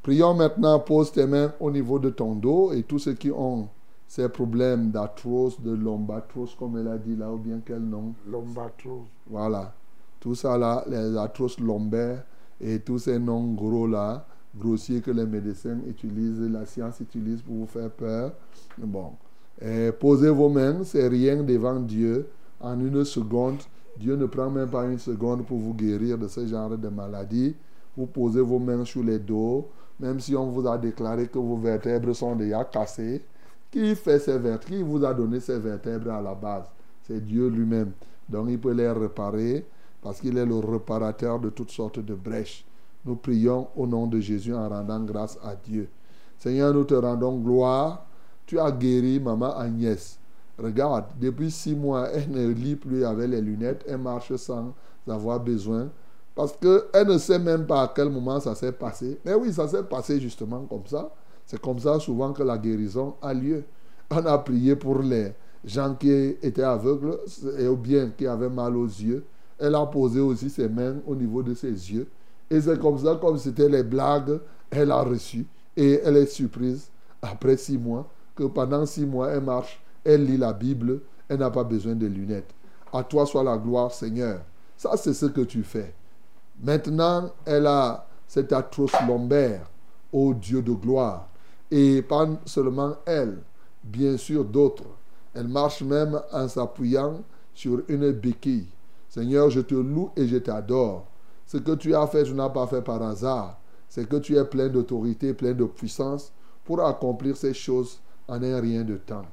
Prions 0.02 0.34
maintenant, 0.34 0.80
pose 0.80 1.12
tes 1.12 1.26
mains 1.26 1.52
au 1.60 1.70
niveau 1.70 1.98
de 1.98 2.10
ton 2.10 2.34
dos 2.34 2.72
et 2.72 2.82
tous 2.82 2.98
ceux 2.98 3.14
qui 3.14 3.30
ont 3.30 3.68
ces 4.10 4.28
problèmes 4.28 4.90
d'arthrose, 4.90 5.60
de 5.60 5.70
lombatrose, 5.70 6.56
comme 6.58 6.76
elle 6.76 6.88
a 6.88 6.98
dit 6.98 7.14
là, 7.14 7.32
ou 7.32 7.38
bien 7.38 7.60
quel 7.64 7.78
nom? 7.78 8.12
Lombatrose. 8.28 9.06
Voilà. 9.28 9.72
Tout 10.18 10.34
ça 10.34 10.58
là, 10.58 10.84
les 10.88 11.16
arthroses 11.16 11.60
lombaires 11.60 12.24
et 12.60 12.80
tous 12.80 12.98
ces 12.98 13.20
noms 13.20 13.52
gros 13.54 13.86
là, 13.86 14.26
grossiers 14.58 15.00
que 15.00 15.12
les 15.12 15.26
médecins 15.26 15.78
utilisent, 15.88 16.40
la 16.40 16.66
science 16.66 16.98
utilise 16.98 17.40
pour 17.40 17.54
vous 17.54 17.66
faire 17.66 17.88
peur. 17.88 18.32
Bon. 18.76 19.12
Et 19.62 19.92
posez 19.92 20.30
vos 20.30 20.48
mains, 20.48 20.82
c'est 20.82 21.06
rien 21.06 21.44
devant 21.44 21.78
Dieu. 21.78 22.26
En 22.60 22.80
une 22.80 23.04
seconde, 23.04 23.58
Dieu 23.96 24.16
ne 24.16 24.26
prend 24.26 24.50
même 24.50 24.70
pas 24.70 24.86
une 24.86 24.98
seconde 24.98 25.46
pour 25.46 25.58
vous 25.58 25.72
guérir 25.72 26.18
de 26.18 26.26
ce 26.26 26.44
genre 26.48 26.76
de 26.76 26.88
maladie. 26.88 27.54
Vous 27.96 28.06
posez 28.06 28.40
vos 28.40 28.58
mains 28.58 28.84
sur 28.84 29.04
les 29.04 29.20
dos, 29.20 29.68
même 30.00 30.18
si 30.18 30.34
on 30.34 30.46
vous 30.46 30.66
a 30.66 30.76
déclaré 30.76 31.28
que 31.28 31.38
vos 31.38 31.56
vertèbres 31.56 32.12
sont 32.12 32.34
déjà 32.34 32.64
cassées. 32.64 33.22
Qui 33.70 33.94
fait 33.94 34.18
ces 34.18 34.38
vertèbres 34.38 34.76
Qui 34.76 34.82
vous 34.82 35.04
a 35.04 35.14
donné 35.14 35.40
ces 35.40 35.58
vertèbres 35.58 36.10
à 36.12 36.20
la 36.20 36.34
base? 36.34 36.64
C'est 37.02 37.24
Dieu 37.24 37.48
lui-même. 37.48 37.92
Donc 38.28 38.46
il 38.48 38.58
peut 38.58 38.72
les 38.72 38.90
réparer 38.90 39.66
parce 40.02 40.20
qu'il 40.20 40.38
est 40.38 40.46
le 40.46 40.58
réparateur 40.58 41.38
de 41.38 41.50
toutes 41.50 41.70
sortes 41.70 41.98
de 41.98 42.14
brèches. 42.14 42.64
Nous 43.04 43.16
prions 43.16 43.68
au 43.76 43.86
nom 43.86 44.06
de 44.06 44.20
Jésus 44.20 44.54
en 44.54 44.68
rendant 44.68 45.00
grâce 45.00 45.38
à 45.42 45.54
Dieu. 45.54 45.88
Seigneur, 46.38 46.72
nous 46.72 46.84
te 46.84 46.94
rendons 46.94 47.38
gloire. 47.38 48.06
Tu 48.46 48.58
as 48.58 48.72
guéri 48.72 49.20
maman 49.20 49.56
Agnès. 49.56 50.18
Regarde, 50.58 51.06
depuis 51.18 51.50
six 51.50 51.74
mois, 51.74 52.10
elle 52.10 52.30
ne 52.30 52.48
lit 52.48 52.76
plus 52.76 53.04
avec 53.04 53.30
les 53.30 53.40
lunettes, 53.40 53.84
elle 53.88 53.98
marche 53.98 54.34
sans 54.36 54.74
avoir 55.08 55.40
besoin. 55.40 55.88
Parce 56.34 56.52
qu'elle 56.56 57.06
ne 57.06 57.18
sait 57.18 57.38
même 57.38 57.66
pas 57.66 57.82
à 57.82 57.92
quel 57.94 58.10
moment 58.10 58.40
ça 58.40 58.54
s'est 58.54 58.72
passé. 58.72 59.18
Mais 59.24 59.34
oui, 59.34 59.52
ça 59.52 59.68
s'est 59.68 59.82
passé 59.82 60.20
justement 60.20 60.64
comme 60.66 60.86
ça. 60.86 61.10
C'est 61.50 61.60
comme 61.60 61.80
ça 61.80 61.98
souvent 61.98 62.32
que 62.32 62.44
la 62.44 62.56
guérison 62.56 63.16
a 63.20 63.34
lieu. 63.34 63.64
On 64.08 64.24
a 64.24 64.38
prié 64.38 64.76
pour 64.76 65.02
les 65.02 65.32
gens 65.64 65.96
qui 65.96 66.08
étaient 66.08 66.62
aveugles 66.62 67.18
et 67.58 67.66
ou 67.66 67.76
bien 67.76 68.12
qui 68.16 68.24
avaient 68.28 68.48
mal 68.48 68.76
aux 68.76 68.86
yeux. 68.86 69.24
Elle 69.58 69.74
a 69.74 69.84
posé 69.84 70.20
aussi 70.20 70.48
ses 70.48 70.68
mains 70.68 70.98
au 71.08 71.16
niveau 71.16 71.42
de 71.42 71.52
ses 71.54 71.72
yeux. 71.72 72.06
Et 72.48 72.60
c'est 72.60 72.78
comme 72.78 73.00
ça, 73.00 73.18
comme 73.20 73.36
c'était 73.36 73.68
les 73.68 73.82
blagues, 73.82 74.38
elle 74.70 74.92
a 74.92 75.02
reçu. 75.02 75.44
Et 75.76 76.00
elle 76.04 76.18
est 76.18 76.26
surprise, 76.26 76.88
après 77.20 77.56
six 77.56 77.76
mois, 77.76 78.08
que 78.36 78.44
pendant 78.44 78.86
six 78.86 79.04
mois, 79.04 79.30
elle 79.30 79.42
marche, 79.42 79.82
elle 80.04 80.26
lit 80.26 80.38
la 80.38 80.52
Bible, 80.52 81.00
elle 81.28 81.40
n'a 81.40 81.50
pas 81.50 81.64
besoin 81.64 81.96
de 81.96 82.06
lunettes. 82.06 82.54
À 82.92 83.02
toi 83.02 83.26
soit 83.26 83.42
la 83.42 83.58
gloire, 83.58 83.90
Seigneur. 83.90 84.42
Ça, 84.76 84.96
c'est 84.96 85.14
ce 85.14 85.26
que 85.26 85.40
tu 85.40 85.64
fais. 85.64 85.94
Maintenant, 86.62 87.32
elle 87.44 87.66
a 87.66 88.06
cette 88.28 88.52
atroce 88.52 88.92
lombaire, 89.04 89.68
ô 90.12 90.32
Dieu 90.32 90.62
de 90.62 90.74
gloire. 90.74 91.26
Et 91.70 92.02
pas 92.02 92.28
seulement 92.46 92.96
elle, 93.06 93.38
bien 93.84 94.16
sûr 94.16 94.44
d'autres. 94.44 94.84
Elle 95.34 95.48
marche 95.48 95.82
même 95.82 96.20
en 96.32 96.48
s'appuyant 96.48 97.22
sur 97.54 97.82
une 97.88 98.10
béquille. 98.12 98.66
Seigneur, 99.08 99.50
je 99.50 99.60
te 99.60 99.74
loue 99.74 100.10
et 100.16 100.26
je 100.26 100.38
t'adore. 100.38 101.06
Ce 101.46 101.56
que 101.56 101.72
tu 101.72 101.94
as 101.94 102.06
fait, 102.06 102.24
tu 102.24 102.32
n'as 102.32 102.48
pas 102.48 102.66
fait 102.66 102.82
par 102.82 103.02
hasard. 103.02 103.58
C'est 103.88 104.08
que 104.08 104.16
tu 104.16 104.36
es 104.36 104.44
plein 104.44 104.68
d'autorité, 104.68 105.34
plein 105.34 105.52
de 105.52 105.64
puissance 105.64 106.32
pour 106.64 106.84
accomplir 106.84 107.36
ces 107.36 107.54
choses 107.54 108.00
en 108.28 108.42
un 108.42 108.60
rien 108.60 108.84
de 108.84 108.96
temps. 108.96 109.26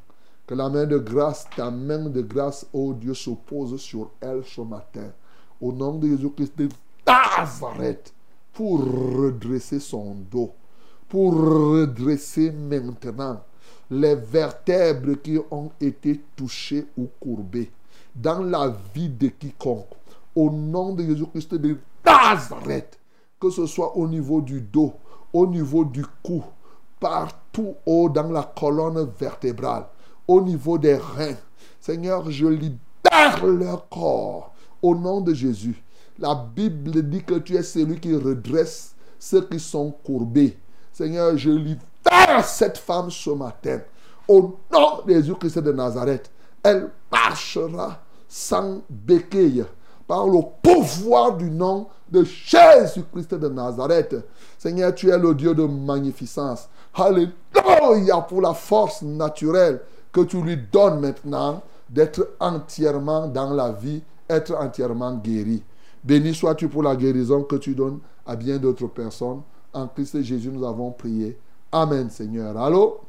Que 0.48 0.56
la 0.56 0.70
main 0.70 0.86
de 0.86 0.98
grâce, 0.98 1.46
ta 1.56 1.70
main 1.70 2.10
de 2.10 2.22
grâce, 2.22 2.66
ô 2.74 2.94
Dieu, 2.94 3.14
se 3.14 3.30
pose 3.30 3.80
sur 3.80 4.12
elle 4.22 4.44
ce 4.46 4.62
matin. 4.62 5.12
Au 5.62 5.72
nom 5.72 5.96
de 5.96 6.08
Jésus-Christ 6.08 6.58
de 6.58 6.70
Nazareth, 7.06 8.14
pour 8.54 8.80
redresser 8.80 9.80
son 9.80 10.16
dos, 10.32 10.54
pour 11.10 11.34
redresser 11.34 12.52
maintenant 12.52 13.42
les 13.90 14.16
vertèbres 14.16 15.16
qui 15.22 15.40
ont 15.50 15.72
été 15.80 16.22
touchées 16.36 16.86
ou 16.98 17.08
courbées 17.20 17.72
dans 18.16 18.42
la 18.42 18.74
vie 18.94 19.10
de 19.10 19.28
quiconque. 19.28 19.88
Au 20.36 20.50
nom 20.50 20.94
de 20.94 21.04
Jésus-Christ 21.04 21.56
de 21.56 21.78
Nazareth, 22.06 23.00
que 23.40 23.50
ce 23.50 23.66
soit 23.66 23.96
au 23.96 24.08
niveau 24.08 24.42
du 24.42 24.62
dos, 24.62 24.94
au 25.34 25.48
niveau 25.48 25.86
du 25.86 26.06
cou, 26.22 26.44
partout 27.00 27.76
haut 27.86 28.10
dans 28.10 28.30
la 28.30 28.44
colonne 28.44 29.10
vertébrale, 29.20 29.86
au 30.28 30.42
niveau 30.42 30.78
des 30.78 30.96
reins. 30.96 31.38
Seigneur, 31.80 32.30
je 32.30 32.48
libère 32.48 33.46
leur 33.46 33.88
corps 33.90 34.54
au 34.82 34.96
nom 34.96 35.22
de 35.22 35.34
Jésus. 35.34 35.82
La 36.20 36.36
Bible 36.36 37.08
dit 37.10 37.24
que 37.24 37.36
tu 37.36 37.56
es 37.56 37.64
celui 37.64 38.00
qui 38.00 38.16
redresse 38.16 38.96
ceux 39.20 39.48
qui 39.48 39.60
sont 39.60 39.92
courbés. 40.04 40.58
Seigneur, 40.98 41.38
je 41.38 41.52
libère 41.52 42.44
cette 42.44 42.80
femme 42.80 43.12
ce 43.12 43.30
matin. 43.30 43.82
Au 44.28 44.58
nom 44.74 45.04
de 45.06 45.14
Jésus-Christ 45.14 45.60
de 45.60 45.72
Nazareth, 45.72 46.32
elle 46.64 46.90
marchera 47.12 48.00
sans 48.28 48.82
béquille 48.90 49.64
par 50.08 50.26
le 50.26 50.40
pouvoir 50.60 51.38
du 51.38 51.52
nom 51.52 51.86
de 52.10 52.24
Jésus-Christ 52.24 53.36
de 53.36 53.48
Nazareth. 53.48 54.16
Seigneur, 54.58 54.96
tu 54.96 55.12
es 55.12 55.20
le 55.20 55.36
Dieu 55.36 55.54
de 55.54 55.66
magnificence. 55.66 56.68
Alléluia 56.96 58.22
pour 58.28 58.42
la 58.42 58.56
force 58.56 59.04
naturelle 59.04 59.82
que 60.12 60.22
tu 60.22 60.42
lui 60.42 60.58
donnes 60.58 61.00
maintenant 61.00 61.62
d'être 61.88 62.28
entièrement 62.40 63.28
dans 63.28 63.54
la 63.54 63.72
vie, 63.72 64.02
être 64.28 64.56
entièrement 64.56 65.14
guéri. 65.14 65.64
Béni 66.04 66.34
sois-tu 66.34 66.68
pour 66.68 66.82
la 66.82 66.96
guérison 66.96 67.44
que 67.44 67.58
tu 67.58 67.76
donnes 67.76 68.00
à 68.26 68.36
bien 68.36 68.58
d'autres 68.58 68.88
personnes. 68.88 69.44
En 69.74 69.88
Christ 69.88 70.22
Jésus, 70.24 70.50
nous 70.50 70.66
avons 70.66 70.92
prié. 70.92 71.38
Amen, 71.72 72.10
Seigneur. 72.10 72.58
Allô? 72.58 73.02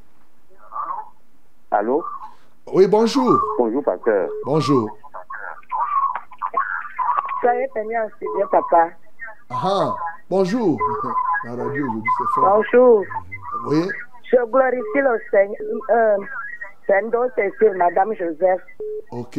Allô? 1.71 2.05
Oui, 2.73 2.87
bonjour. 2.87 3.39
Bonjour, 3.59 3.83
pasteur. 3.83 4.29
Bonjour. 4.45 4.91
Soyez 7.41 7.67
béni 7.75 7.97
en 7.99 8.09
studio, 8.17 8.47
papa. 8.51 8.91
Ah, 9.51 9.95
bonjour. 10.29 10.79
La 11.45 11.53
radio 11.53 11.85
aujourd'hui, 11.87 12.11
c'est 12.19 12.35
fort. 12.35 12.57
Bonjour. 12.57 13.05
Oui. 13.69 13.89
Je 14.31 14.37
glorifie 14.51 14.83
le 14.97 15.21
Seigneur. 15.31 15.57
Euh, 15.91 16.17
Seigneur, 16.87 17.29
c'est 17.37 17.53
sur 17.59 17.73
Madame 17.75 18.13
Joseph. 18.15 18.61
Ok. 19.13 19.39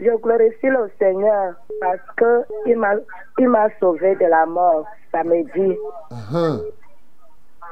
Je 0.00 0.16
glorifie 0.16 0.68
le 0.68 0.90
Seigneur 0.98 1.54
parce 1.80 1.98
que 2.16 2.44
il 2.66 2.78
m'a, 2.78 2.94
il 3.38 3.48
m'a 3.48 3.68
sauvé 3.80 4.14
de 4.14 4.26
la 4.26 4.46
mort 4.46 4.86
samedi. 5.10 5.76
Uh-huh. 6.10 6.62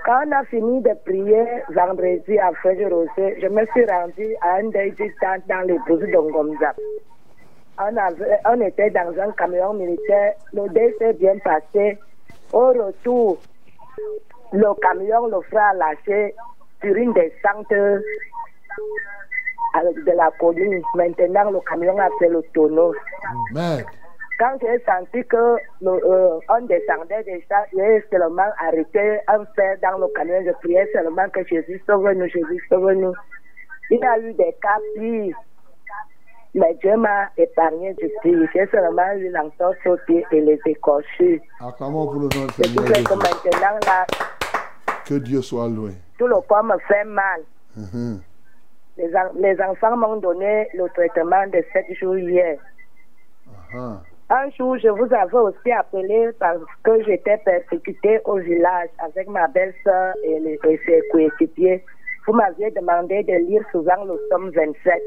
Quand 0.04 0.22
on 0.26 0.32
a 0.32 0.44
fini 0.44 0.80
de 0.82 0.94
prier 1.04 1.44
vendredi 1.74 2.38
à 2.38 2.52
Frère 2.52 2.90
Rosé, 2.90 3.38
je 3.40 3.48
me 3.48 3.64
suis 3.66 3.86
rendue 3.86 4.36
à 4.40 4.56
un 4.56 4.70
deuil 4.70 4.92
du 4.92 5.14
temps 5.20 5.36
dans 5.48 5.66
l'épouse 5.66 6.00
de 6.00 6.16
Ngomza. 6.16 6.74
On, 7.78 7.96
avait, 7.96 8.38
on 8.48 8.60
était 8.60 8.90
dans 8.90 9.12
un 9.20 9.32
camion 9.32 9.74
militaire, 9.74 10.34
le 10.52 10.68
deuil 10.68 10.94
s'est 10.98 11.12
bien 11.14 11.36
passé. 11.38 11.98
Au 12.52 12.68
retour, 12.68 13.38
le 14.52 14.80
camion, 14.80 15.26
le 15.26 15.40
frère 15.42 15.70
a 15.70 15.74
lâché 15.74 16.34
sur 16.80 16.94
une 16.94 17.12
descente 17.12 17.72
avec 19.74 19.96
de 20.04 20.12
la 20.12 20.30
colline. 20.40 20.82
Maintenant, 20.94 21.50
le 21.50 21.60
camion 21.68 21.98
a 21.98 22.08
fait 22.18 22.28
le 22.28 22.42
tonneau. 22.54 22.94
Merde. 23.52 23.84
Quand 24.38 24.54
j'ai 24.60 24.78
senti 24.84 25.26
que 25.28 25.56
le, 25.80 25.90
euh, 25.90 26.38
on 26.50 26.60
descendait 26.66 27.22
déjà, 27.24 27.64
j'ai 27.74 28.04
seulement 28.12 28.50
arrêté 28.66 29.18
un 29.28 29.44
fer 29.56 29.76
dans 29.82 29.98
le 29.98 30.08
camion. 30.14 30.42
Je 30.44 30.52
priais 30.62 30.88
seulement 30.92 31.26
que 31.30 31.42
Jésus 31.46 31.82
sauve-nous, 31.86 32.26
Jésus 32.28 32.62
sauve-nous. 32.68 33.14
Il 33.90 33.98
y 33.98 34.04
a 34.04 34.18
eu 34.18 34.32
des 34.34 34.54
cas 34.60 34.78
pires. 34.96 35.36
Mais 36.54 36.74
Dieu 36.82 36.96
m'a 36.96 37.28
épargné 37.36 37.94
du 37.94 38.10
pire. 38.22 38.48
J'ai 38.54 38.66
seulement 38.66 39.12
eu 39.14 39.28
l'entorse 39.30 39.76
au 39.86 39.96
pied 40.06 40.24
et 40.32 40.40
les 40.40 40.58
écorchures. 40.66 41.38
Acclamons 41.60 42.06
pour 42.06 42.14
le 42.14 42.20
nom 42.20 42.28
de 42.28 42.50
Ce 42.52 42.62
qui 42.62 42.68
Seigneur 42.68 42.86
fait 42.88 42.94
Jésus. 42.94 43.04
que 43.08 43.14
maintenant, 43.14 43.78
là, 43.86 44.06
Que 45.06 45.14
Dieu 45.14 45.40
soit 45.42 45.68
loué. 45.68 45.92
tout 46.18 46.26
le 46.26 46.36
corps 46.48 46.64
me 46.64 46.76
fait 46.88 47.04
mal. 47.04 47.40
Mhm. 47.76 48.20
Les, 48.98 49.14
en- 49.14 49.32
les 49.39 49.60
enfants 49.60 49.97
m'ont 49.97 50.16
donné 50.16 50.68
le 50.74 50.89
traitement 50.90 51.47
de 51.48 51.62
sept 51.73 51.86
jours 51.98 52.16
hier. 52.18 52.59
Ah. 53.74 54.01
Un 54.28 54.51
jour, 54.51 54.77
je 54.78 54.89
vous 54.89 55.12
avais 55.14 55.36
aussi 55.39 55.70
appelé 55.73 56.31
parce 56.40 56.59
que 56.82 57.02
j'étais 57.05 57.36
persécutée 57.39 58.20
au 58.24 58.39
village 58.39 58.89
avec 58.98 59.28
ma 59.28 59.47
belle-sœur 59.48 60.14
et, 60.24 60.40
les- 60.40 60.59
et 60.68 60.81
ses 60.86 61.02
coéquipiers. 61.12 61.85
Vous 62.27 62.32
m'aviez 62.32 62.70
demandé 62.73 63.23
de 63.23 63.35
lire 63.47 63.62
souvent 63.70 64.02
le 64.05 64.16
psaume 64.28 64.51
27. 64.51 65.01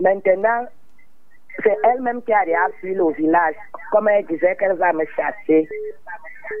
Maintenant, 0.00 0.66
c'est 1.62 1.76
elle-même 1.84 2.22
qui 2.22 2.32
a 2.32 2.40
réaffui 2.42 2.94
le 2.94 3.10
village, 3.14 3.54
comme 3.90 4.08
elle 4.08 4.26
disait 4.26 4.54
qu'elle 4.56 4.76
va 4.76 4.92
me 4.92 5.04
chasser. 5.16 5.68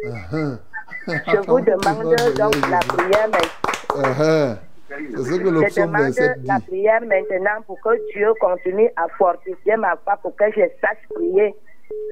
Uh-huh. 0.06 0.58
Je 1.06 1.36
vous 1.46 1.60
demande 1.72 2.14
donc 2.36 2.54
la 2.70 2.78
prière 2.78 3.28
maintenant. 3.28 4.08
Uh-huh. 4.10 4.56
C'est 4.98 5.22
ce 5.22 5.38
que 5.40 5.48
le 5.48 5.66
Je 5.68 5.80
demande 5.80 6.02
27 6.02 6.40
dit. 6.40 6.46
la 6.46 6.60
prière 6.60 7.00
maintenant 7.02 7.62
pour 7.66 7.80
que 7.80 7.90
Dieu 8.12 8.32
continue 8.40 8.90
à 8.96 9.06
fortifier 9.18 9.76
ma 9.76 9.96
foi, 9.96 10.16
pour 10.22 10.34
que 10.36 10.44
je 10.52 10.62
sache 10.80 10.98
prier. 11.14 11.54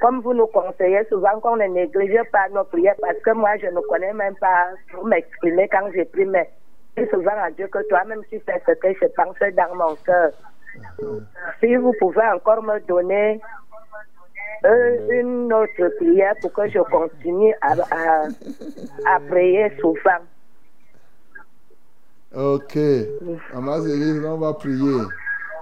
Comme 0.03 0.21
vous 0.21 0.35
nous 0.35 0.47
conseillez 0.49 1.05
souvent 1.09 1.41
qu'on 1.41 1.57
ne 1.57 1.65
néglige 1.67 2.21
pas 2.33 2.49
nos 2.53 2.65
prières, 2.65 2.97
parce 3.01 3.19
que 3.25 3.31
moi, 3.31 3.57
je 3.59 3.67
ne 3.67 3.81
connais 3.89 4.13
même 4.13 4.35
pas 4.37 4.69
pour 4.93 5.07
m'exprimer 5.07 5.69
quand 5.69 5.91
je 5.95 6.03
prie, 6.05 6.27
mais 6.27 6.51
je 6.97 7.05
dis 7.05 7.11
souvent 7.11 7.33
à 7.43 7.51
Dieu 7.51 7.67
que 7.69 7.87
toi-même, 7.89 8.23
tu 8.31 8.39
sais 8.47 8.63
ce 8.67 8.73
que 8.73 8.89
je 8.93 9.07
pense 9.17 9.37
dans 9.57 9.75
mon 9.75 9.95
cœur. 10.05 10.33
Si 11.61 11.75
vous 11.77 11.95
pouvez 11.99 12.23
encore 12.35 12.63
me 12.63 12.79
donner 12.87 13.41
euh, 14.67 15.09
une 15.11 15.53
autre 15.53 15.89
prière 15.97 16.35
pour 16.43 16.53
que 16.53 16.69
je 16.69 16.79
continue 16.81 17.55
à, 17.63 17.73
à, 17.73 18.25
à 19.15 19.21
prier 19.29 19.71
souvent. 19.81 20.21
Ok. 22.35 22.79
Maman 23.53 23.83
Céline, 23.83 24.25
on 24.25 24.39
va 24.39 24.53
prier. 24.55 25.03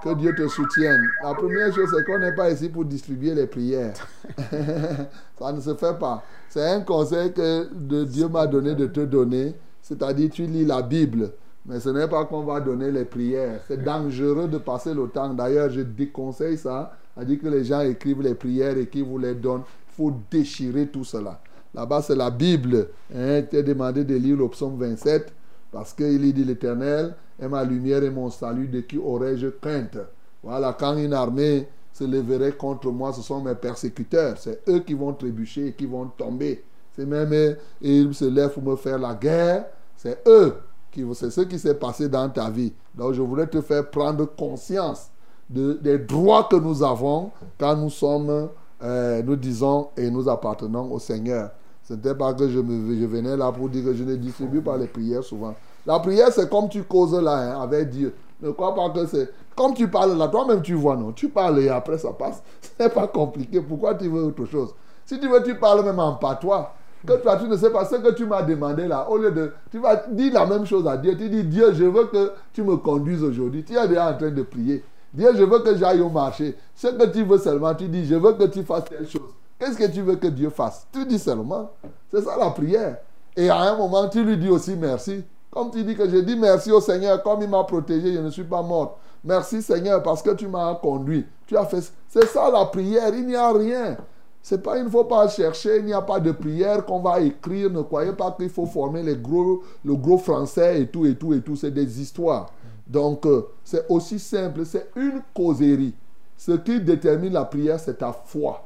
Que 0.03 0.13
Dieu 0.13 0.35
te 0.35 0.47
soutienne. 0.47 1.01
La 1.23 1.33
première 1.33 1.73
chose, 1.73 1.89
c'est 1.93 2.05
qu'on 2.05 2.19
n'est 2.19 2.35
pas 2.35 2.51
ici 2.51 2.69
pour 2.69 2.85
distribuer 2.85 3.33
les 3.33 3.47
prières. 3.47 3.95
Ça 5.39 5.51
ne 5.51 5.59
se 5.59 5.73
fait 5.73 5.97
pas. 5.97 6.23
C'est 6.47 6.63
un 6.63 6.81
conseil 6.81 7.33
que 7.33 7.67
de 7.73 8.03
Dieu 8.05 8.27
m'a 8.27 8.45
donné 8.45 8.75
de 8.75 8.85
te 8.85 8.99
donner. 8.99 9.55
C'est-à-dire, 9.81 10.29
tu 10.31 10.43
lis 10.43 10.63
la 10.63 10.83
Bible. 10.83 11.31
Mais 11.65 11.79
ce 11.79 11.89
n'est 11.89 12.07
pas 12.07 12.25
qu'on 12.25 12.43
va 12.43 12.59
donner 12.59 12.91
les 12.91 13.05
prières. 13.05 13.61
C'est 13.67 13.83
dangereux 13.83 14.47
de 14.47 14.59
passer 14.59 14.93
le 14.93 15.07
temps. 15.07 15.33
D'ailleurs, 15.33 15.71
je 15.71 15.81
déconseille 15.81 16.57
ça. 16.57 16.95
à 17.17 17.25
dire 17.25 17.39
que 17.41 17.47
les 17.47 17.63
gens 17.63 17.81
écrivent 17.81 18.21
les 18.21 18.35
prières 18.35 18.77
et 18.77 18.85
qu'ils 18.85 19.03
vous 19.03 19.17
les 19.17 19.33
donnent. 19.33 19.63
Il 19.91 19.95
faut 19.95 20.13
déchirer 20.29 20.87
tout 20.87 21.03
cela. 21.03 21.41
Là-bas, 21.73 22.03
c'est 22.03 22.15
la 22.15 22.29
Bible. 22.29 22.87
Hein, 23.13 23.41
tu 23.49 23.57
es 23.57 23.63
demandé 23.63 24.03
de 24.03 24.15
lire 24.15 24.37
le 24.37 24.47
psaume 24.47 24.77
27 24.77 25.33
parce 25.71 25.93
qu'il 25.93 26.33
dit 26.33 26.43
l'Éternel 26.43 27.15
est 27.39 27.47
ma 27.47 27.63
lumière 27.63 28.03
et 28.03 28.09
mon 28.09 28.29
salut, 28.29 28.67
de 28.67 28.81
qui 28.81 28.97
aurais-je 28.97 29.47
crainte? 29.47 29.97
Voilà, 30.43 30.75
quand 30.77 30.97
une 30.97 31.13
armée 31.13 31.67
se 31.93 32.03
lèverait 32.03 32.53
contre 32.53 32.91
moi, 32.91 33.13
ce 33.13 33.21
sont 33.21 33.41
mes 33.41 33.55
persécuteurs. 33.55 34.37
C'est 34.37 34.61
eux 34.69 34.79
qui 34.79 34.93
vont 34.93 35.13
trébucher 35.13 35.67
et 35.67 35.73
qui 35.73 35.85
vont 35.85 36.07
tomber. 36.07 36.63
C'est 36.95 37.05
même 37.05 37.33
eux, 37.33 37.57
ils 37.81 38.13
se 38.13 38.25
lèvent 38.25 38.53
pour 38.53 38.63
me 38.63 38.75
faire 38.75 38.97
la 38.97 39.13
guerre. 39.13 39.65
C'est 39.95 40.21
eux 40.27 40.55
qui 40.91 41.05
c'est 41.13 41.29
ce 41.29 41.41
qui 41.41 41.59
s'est 41.59 41.75
passé 41.75 42.09
dans 42.09 42.29
ta 42.29 42.49
vie. 42.49 42.73
Donc 42.95 43.13
je 43.13 43.21
voulais 43.21 43.47
te 43.47 43.61
faire 43.61 43.89
prendre 43.89 44.25
conscience 44.25 45.09
de, 45.49 45.73
des 45.73 45.99
droits 45.99 46.47
que 46.49 46.55
nous 46.55 46.83
avons 46.83 47.31
quand 47.59 47.75
nous 47.75 47.89
sommes, 47.89 48.49
euh, 48.81 49.21
nous 49.23 49.35
disons 49.35 49.89
et 49.97 50.09
nous 50.09 50.27
appartenons 50.27 50.91
au 50.91 50.99
Seigneur. 50.99 51.51
Ce 51.89 51.95
n'était 51.95 52.13
pas 52.13 52.35
que 52.35 52.47
je, 52.47 52.59
venais 52.59 53.35
là 53.35 53.51
pour 53.51 53.67
dire 53.67 53.83
que 53.83 53.95
je 53.95 54.03
ne 54.03 54.15
distribue 54.15 54.61
pas 54.61 54.77
les 54.77 54.85
prières 54.85 55.23
souvent. 55.23 55.55
La 55.87 55.97
prière, 55.97 56.31
c'est 56.31 56.47
comme 56.47 56.69
tu 56.69 56.83
causes 56.83 57.19
là 57.19 57.55
hein, 57.55 57.61
avec 57.63 57.89
Dieu. 57.89 58.13
Ne 58.43 58.51
crois 58.51 58.75
pas 58.75 58.91
que 58.91 59.07
c'est. 59.07 59.27
Comme 59.55 59.73
tu 59.73 59.87
parles 59.87 60.15
là, 60.15 60.27
toi-même 60.27 60.61
tu 60.61 60.75
vois, 60.75 60.95
non? 60.95 61.13
Tu 61.13 61.29
parles 61.29 61.57
et 61.61 61.69
après 61.69 61.97
ça 61.97 62.11
passe. 62.11 62.43
Ce 62.61 62.83
n'est 62.83 62.89
pas 62.89 63.07
compliqué. 63.07 63.59
Pourquoi 63.59 63.95
tu 63.95 64.07
veux 64.07 64.21
autre 64.21 64.45
chose? 64.45 64.75
Si 65.03 65.19
tu 65.19 65.27
veux, 65.27 65.41
tu 65.41 65.55
parles 65.55 65.83
même 65.83 65.97
en 65.97 66.13
patois. 66.13 66.75
Que 67.07 67.13
toi, 67.13 67.37
tu 67.37 67.47
ne 67.47 67.57
sais 67.57 67.71
pas 67.71 67.85
ce 67.85 67.95
que 67.95 68.11
tu 68.11 68.27
m'as 68.27 68.43
demandé 68.43 68.87
là. 68.87 69.09
Au 69.09 69.17
lieu 69.17 69.31
de. 69.31 69.51
Tu 69.71 69.79
vas 69.79 69.95
dire 70.11 70.31
la 70.31 70.45
même 70.45 70.67
chose 70.67 70.87
à 70.87 70.95
Dieu. 70.95 71.17
Tu 71.17 71.27
dis 71.27 71.43
Dieu, 71.43 71.73
je 71.73 71.85
veux 71.85 72.05
que 72.05 72.33
tu 72.53 72.61
me 72.61 72.77
conduises 72.77 73.23
aujourd'hui. 73.23 73.63
Tu 73.63 73.75
es 73.75 73.87
déjà 73.87 74.11
en 74.11 74.13
train 74.15 74.29
de 74.29 74.43
prier. 74.43 74.83
Dieu, 75.11 75.29
je 75.35 75.43
veux 75.43 75.59
que 75.63 75.75
j'aille 75.75 76.01
au 76.01 76.09
marché. 76.09 76.55
Ce 76.75 76.85
que 76.85 77.05
tu 77.07 77.23
veux 77.23 77.39
seulement, 77.39 77.73
tu 77.73 77.87
dis 77.87 78.05
je 78.05 78.13
veux 78.13 78.33
que 78.33 78.43
tu 78.43 78.61
fasses 78.61 78.85
telle 78.85 79.09
chose. 79.09 79.33
Qu'est-ce 79.59 79.77
que 79.77 79.91
tu 79.91 80.01
veux 80.01 80.15
que 80.15 80.27
Dieu 80.27 80.49
fasse? 80.49 80.87
Tu 80.91 81.05
dis 81.05 81.19
seulement. 81.19 81.71
C'est 82.09 82.21
ça 82.21 82.37
la 82.37 82.49
prière. 82.51 82.97
Et 83.35 83.49
à 83.49 83.57
un 83.57 83.77
moment, 83.77 84.07
tu 84.07 84.23
lui 84.23 84.37
dis 84.37 84.49
aussi 84.49 84.75
merci. 84.75 85.23
Comme 85.51 85.69
tu 85.69 85.83
dis 85.83 85.95
que 85.95 86.09
je 86.09 86.17
dis 86.17 86.37
merci 86.37 86.71
au 86.71 86.79
Seigneur, 86.79 87.21
comme 87.21 87.41
il 87.41 87.49
m'a 87.49 87.63
protégé, 87.65 88.13
je 88.13 88.19
ne 88.19 88.29
suis 88.29 88.43
pas 88.43 88.61
mort. 88.61 88.99
Merci 89.23 89.61
Seigneur 89.61 90.01
parce 90.01 90.21
que 90.21 90.31
tu 90.31 90.47
m'as 90.47 90.75
conduit. 90.75 91.25
Tu 91.45 91.57
as 91.57 91.65
fait. 91.65 91.91
C'est 92.07 92.25
ça 92.27 92.49
la 92.49 92.65
prière. 92.65 93.13
Il 93.13 93.27
n'y 93.27 93.35
a 93.35 93.51
rien. 93.51 93.97
C'est 94.41 94.63
pas, 94.63 94.77
il 94.77 94.85
ne 94.85 94.89
faut 94.89 95.03
pas 95.03 95.27
chercher, 95.27 95.79
il 95.79 95.85
n'y 95.85 95.93
a 95.93 96.01
pas 96.01 96.21
de 96.21 96.31
prière 96.31 96.85
qu'on 96.85 96.99
va 96.99 97.19
écrire. 97.19 97.69
Ne 97.69 97.81
croyez 97.81 98.13
pas 98.13 98.31
qu'il 98.31 98.49
faut 98.49 98.65
former 98.65 99.03
les 99.03 99.17
gros, 99.17 99.61
le 99.83 99.95
gros 99.95 100.17
français 100.17 100.81
et 100.81 100.87
tout, 100.87 101.05
et 101.05 101.15
tout, 101.15 101.33
et 101.33 101.41
tout. 101.41 101.57
C'est 101.57 101.71
des 101.71 102.01
histoires. 102.01 102.49
Donc, 102.87 103.25
euh, 103.25 103.47
c'est 103.63 103.85
aussi 103.89 104.17
simple. 104.19 104.65
C'est 104.65 104.89
une 104.95 105.21
causerie. 105.35 105.93
Ce 106.37 106.53
qui 106.53 106.79
détermine 106.79 107.33
la 107.33 107.43
prière, 107.43 107.79
c'est 107.79 107.97
ta 107.97 108.13
foi. 108.13 108.63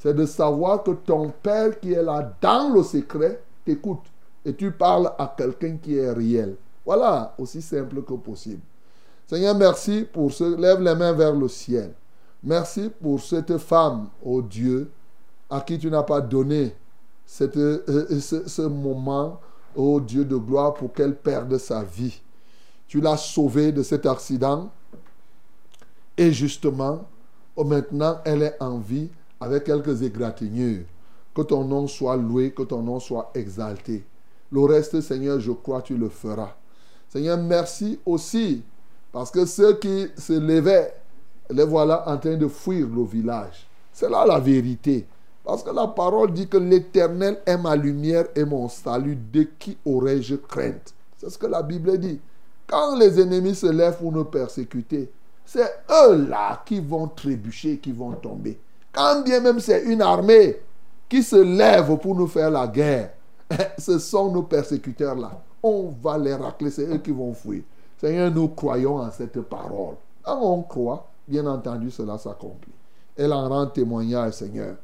C'est 0.00 0.14
de 0.14 0.24
savoir 0.24 0.82
que 0.82 0.92
ton 0.92 1.28
Père 1.28 1.78
qui 1.78 1.92
est 1.92 2.02
là 2.02 2.34
dans 2.40 2.72
le 2.72 2.82
secret 2.82 3.42
t'écoute. 3.66 4.00
Et 4.46 4.54
tu 4.54 4.70
parles 4.72 5.12
à 5.18 5.34
quelqu'un 5.36 5.76
qui 5.76 5.98
est 5.98 6.10
réel. 6.10 6.56
Voilà, 6.86 7.34
aussi 7.38 7.60
simple 7.60 8.02
que 8.02 8.14
possible. 8.14 8.62
Seigneur, 9.26 9.54
merci 9.54 10.06
pour 10.10 10.32
ce. 10.32 10.56
Lève 10.56 10.80
les 10.80 10.94
mains 10.94 11.12
vers 11.12 11.34
le 11.34 11.46
ciel. 11.48 11.92
Merci 12.42 12.90
pour 13.02 13.20
cette 13.20 13.58
femme, 13.58 14.08
oh 14.24 14.40
Dieu, 14.40 14.90
à 15.50 15.60
qui 15.60 15.78
tu 15.78 15.90
n'as 15.90 16.02
pas 16.02 16.22
donné 16.22 16.74
cette, 17.26 17.58
euh, 17.58 17.84
euh, 17.86 18.18
ce, 18.18 18.62
moment, 18.62 19.38
oh 19.76 20.00
Dieu 20.00 20.24
de 20.24 20.36
gloire, 20.36 20.72
pour 20.72 20.94
qu'elle 20.94 21.14
perde 21.14 21.58
sa 21.58 21.84
vie. 21.84 22.22
Tu 22.88 23.02
l'as 23.02 23.18
sauvée 23.18 23.70
de 23.70 23.82
cet 23.82 24.06
accident. 24.06 24.70
Et 26.16 26.32
justement, 26.32 27.04
oh, 27.54 27.64
maintenant, 27.64 28.18
elle 28.24 28.42
est 28.42 28.56
en 28.60 28.78
vie 28.78 29.10
avec 29.40 29.64
quelques 29.64 30.02
égratignures. 30.02 30.84
Que 31.34 31.42
ton 31.42 31.64
nom 31.64 31.86
soit 31.86 32.16
loué, 32.16 32.50
que 32.50 32.62
ton 32.62 32.82
nom 32.82 33.00
soit 33.00 33.30
exalté. 33.34 34.04
Le 34.52 34.60
reste, 34.62 35.00
Seigneur, 35.00 35.40
je 35.40 35.52
crois, 35.52 35.80
tu 35.80 35.96
le 35.96 36.08
feras. 36.08 36.54
Seigneur, 37.08 37.38
merci 37.38 37.98
aussi, 38.04 38.62
parce 39.12 39.30
que 39.30 39.44
ceux 39.44 39.78
qui 39.78 40.08
se 40.16 40.32
levaient, 40.32 40.94
les 41.48 41.64
voilà 41.64 42.08
en 42.08 42.18
train 42.18 42.36
de 42.36 42.48
fuir 42.48 42.86
le 42.88 43.04
village. 43.04 43.66
C'est 43.92 44.08
là 44.08 44.24
la 44.26 44.38
vérité. 44.38 45.06
Parce 45.44 45.62
que 45.62 45.70
la 45.70 45.86
parole 45.88 46.32
dit 46.32 46.46
que 46.46 46.56
l'Éternel 46.56 47.40
est 47.46 47.56
ma 47.56 47.74
lumière 47.74 48.26
et 48.36 48.44
mon 48.44 48.68
salut. 48.68 49.16
De 49.16 49.42
qui 49.58 49.76
aurais-je 49.84 50.36
crainte? 50.36 50.94
C'est 51.16 51.30
ce 51.30 51.38
que 51.38 51.46
la 51.46 51.62
Bible 51.62 51.98
dit. 51.98 52.20
Quand 52.66 52.96
les 52.96 53.20
ennemis 53.20 53.56
se 53.56 53.66
lèvent 53.66 53.98
pour 53.98 54.12
nous 54.12 54.24
persécuter, 54.24 55.10
c'est 55.44 55.68
eux-là 55.90 56.62
qui 56.64 56.78
vont 56.78 57.08
trébucher, 57.08 57.78
qui 57.78 57.90
vont 57.90 58.12
tomber. 58.12 58.58
Bien 59.24 59.40
même 59.40 59.60
c'est 59.60 59.82
une 59.84 60.02
armée 60.02 60.60
qui 61.08 61.22
se 61.22 61.36
lève 61.36 61.96
pour 61.98 62.14
nous 62.14 62.26
faire 62.26 62.50
la 62.50 62.66
guerre, 62.68 63.12
ce 63.78 63.98
sont 63.98 64.30
nos 64.30 64.44
persécuteurs-là. 64.44 65.32
On 65.62 65.92
va 66.02 66.16
les 66.16 66.34
racler, 66.34 66.70
c'est 66.70 66.86
eux 66.86 66.98
qui 66.98 67.10
vont 67.10 67.34
fuir. 67.34 67.62
Seigneur, 67.98 68.30
nous 68.30 68.48
croyons 68.48 68.96
en 68.96 69.10
cette 69.10 69.40
parole. 69.42 69.96
Quand 70.22 70.40
on 70.40 70.62
croit, 70.62 71.08
bien 71.26 71.46
entendu, 71.46 71.90
cela 71.90 72.16
s'accomplit. 72.16 72.72
Elle 73.16 73.32
en 73.32 73.48
rend 73.48 73.66
témoignage, 73.66 74.34
Seigneur. 74.34 74.76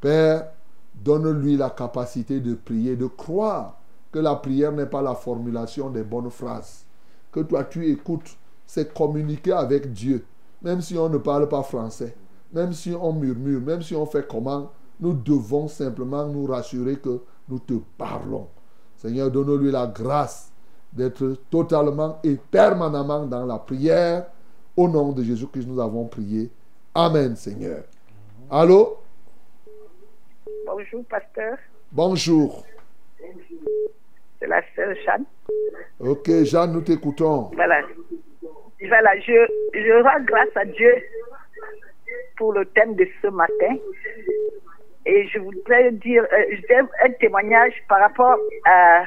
Père, 0.00 0.48
donne-lui 0.94 1.56
la 1.56 1.70
capacité 1.70 2.40
de 2.40 2.54
prier, 2.54 2.96
de 2.96 3.06
croire 3.06 3.78
que 4.12 4.18
la 4.18 4.34
prière 4.34 4.72
n'est 4.72 4.86
pas 4.86 5.02
la 5.02 5.14
formulation 5.14 5.90
des 5.90 6.02
bonnes 6.02 6.30
phrases. 6.30 6.84
Que 7.30 7.40
toi, 7.40 7.64
tu 7.64 7.90
écoutes, 7.90 8.36
c'est 8.66 8.92
communiquer 8.92 9.52
avec 9.52 9.92
Dieu. 9.92 10.24
Même 10.62 10.80
si 10.80 10.98
on 10.98 11.08
ne 11.08 11.18
parle 11.18 11.48
pas 11.48 11.62
français, 11.62 12.14
même 12.52 12.72
si 12.72 12.94
on 12.94 13.12
murmure, 13.12 13.60
même 13.60 13.82
si 13.82 13.94
on 13.94 14.06
fait 14.06 14.26
comment, 14.26 14.72
nous 15.00 15.12
devons 15.12 15.68
simplement 15.68 16.26
nous 16.26 16.46
rassurer 16.46 16.96
que 16.96 17.20
nous 17.48 17.58
te 17.58 17.74
parlons. 17.96 18.48
Seigneur, 18.96 19.30
donne-lui 19.30 19.70
la 19.70 19.86
grâce 19.86 20.52
d'être 20.92 21.36
totalement 21.50 22.18
et 22.24 22.36
permanemment 22.50 23.26
dans 23.26 23.46
la 23.46 23.58
prière. 23.58 24.26
Au 24.76 24.88
nom 24.88 25.12
de 25.12 25.22
Jésus-Christ, 25.22 25.66
nous 25.68 25.80
avons 25.80 26.06
prié. 26.06 26.50
Amen, 26.94 27.36
Seigneur. 27.36 27.84
Allô? 28.50 28.98
Bonjour, 30.66 31.04
pasteur. 31.04 31.58
Bonjour. 31.92 32.64
C'est 34.40 34.46
la 34.46 34.62
sœur 34.74 34.94
Jeanne. 35.04 35.24
Ok, 36.00 36.30
Jeanne, 36.44 36.72
nous 36.72 36.80
t'écoutons. 36.80 37.50
Voilà. 37.54 37.82
Voilà, 38.80 39.18
je, 39.20 39.46
je 39.74 40.02
rends 40.02 40.24
grâce 40.24 40.56
à 40.56 40.64
Dieu 40.64 40.94
pour 42.36 42.52
le 42.52 42.64
thème 42.66 42.94
de 42.94 43.06
ce 43.22 43.28
matin. 43.28 43.76
Et 45.06 45.26
je 45.28 45.38
voudrais 45.38 45.90
dire 45.92 46.24
euh, 46.32 46.82
un 47.04 47.10
témoignage 47.12 47.72
par 47.88 48.00
rapport 48.00 48.36
à 48.66 49.04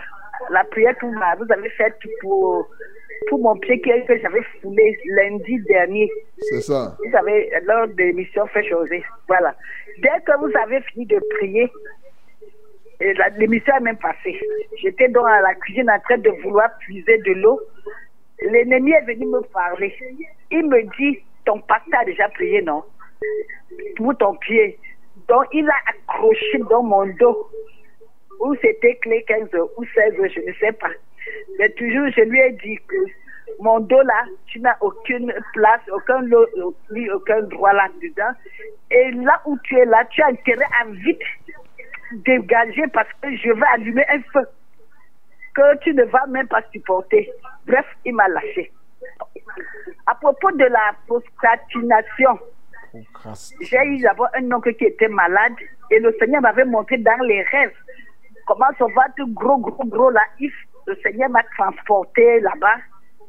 la 0.49 0.64
prière 0.65 0.98
que 0.98 1.06
vous 1.06 1.52
avez 1.52 1.69
faite 1.69 1.95
pour, 2.22 2.68
pour 3.30 3.40
mon 3.40 3.56
pied 3.57 3.80
que, 3.82 4.18
j'avais 4.18 4.41
foulé 4.61 4.98
lundi 5.06 5.60
dernier. 5.68 6.10
C'est 6.40 6.61
ça. 6.61 6.98
Vous 7.06 7.15
avez, 7.15 7.52
lors 7.64 7.88
de 7.88 7.95
l'émission 7.98 8.48
Fait 8.48 8.64
Choser. 8.64 9.03
Voilà. 9.28 9.56
Dès 9.99 10.10
que 10.26 10.38
vous 10.40 10.52
avez 10.64 10.82
fini 10.82 11.06
de 11.06 11.19
prier, 11.38 11.72
l'émission 13.38 13.76
est 13.78 13.82
même 13.82 13.98
passée. 13.98 14.40
J'étais 14.82 15.10
dans 15.10 15.26
la 15.26 15.53
cuisine 15.56 15.90
en 15.90 15.99
train 15.99 16.18
de 16.18 16.30
vouloir 16.41 16.69
puiser 16.80 17.18
de 17.19 17.34
l'eau. 17.34 17.60
L'ennemi 18.41 18.91
est 18.91 19.06
venu 19.06 19.28
me 19.28 19.41
parler. 19.53 19.95
Il 20.49 20.68
me 20.68 20.82
dit, 20.98 21.19
ton 21.45 21.59
pasteur 21.61 22.01
a 22.01 22.05
déjà 22.05 22.30
prié, 22.30 22.61
non? 22.61 22.84
Pour 23.95 24.15
ton 24.18 24.35
pied. 24.35 24.77
Donc, 25.27 25.45
il 25.53 25.69
a 25.69 25.76
accroché 25.88 26.57
dans 26.69 26.84
mon 26.84 27.05
dos. 27.15 27.49
Où 28.39 28.55
c'était 28.55 28.95
clé 28.95 29.23
15 29.27 29.49
ou 29.77 29.85
16 29.85 30.13
je 30.34 30.39
ne 30.39 30.53
sais 30.53 30.72
pas. 30.72 30.89
Mais 31.59 31.69
toujours, 31.69 32.07
je 32.15 32.22
lui 32.22 32.39
ai 32.39 32.51
dit 32.53 32.77
que 32.88 32.95
mon 33.59 33.80
dos 33.80 34.01
là, 34.01 34.26
tu 34.47 34.59
n'as 34.59 34.76
aucune 34.81 35.31
place, 35.53 35.81
aucun, 35.93 36.27
aucun 37.13 37.41
droit 37.43 37.73
là-dedans. 37.73 38.31
Et 38.89 39.11
là 39.11 39.41
où 39.45 39.57
tu 39.63 39.77
es 39.77 39.85
là, 39.85 40.03
tu 40.09 40.22
as 40.23 40.27
intérêt 40.27 40.65
à 40.81 40.85
vite 40.85 41.22
dégager 42.26 42.88
parce 42.93 43.09
que 43.22 43.35
je 43.38 43.51
vais 43.51 43.68
allumer 43.73 44.05
un 44.09 44.22
feu 44.34 44.47
que 45.53 45.77
tu 45.80 45.93
ne 45.93 46.03
vas 46.05 46.26
même 46.27 46.47
pas 46.47 46.63
supporter. 46.72 47.30
Bref, 47.65 47.85
il 48.05 48.15
m'a 48.15 48.27
lâché. 48.27 48.72
À 50.07 50.15
propos 50.15 50.52
de 50.52 50.65
la 50.65 50.95
procrastination, 51.07 52.40
j'ai 53.61 53.86
eu 53.86 53.99
d'abord 54.02 54.28
un 54.36 54.52
oncle 54.52 54.73
qui 54.76 54.86
était 54.86 55.07
malade 55.07 55.53
et 55.90 55.99
le 55.99 56.15
Seigneur 56.19 56.41
m'avait 56.41 56.65
montré 56.65 56.98
dans 56.98 57.23
les 57.26 57.41
rêves 57.44 57.73
comment 58.45 58.68
son 58.78 58.88
ventre 58.88 59.23
gros, 59.34 59.57
gros, 59.57 59.86
gros 59.86 60.10
là, 60.10 60.22
le 60.40 60.95
Seigneur 61.03 61.30
m'a 61.30 61.44
transporté 61.57 62.40
là-bas 62.41 62.78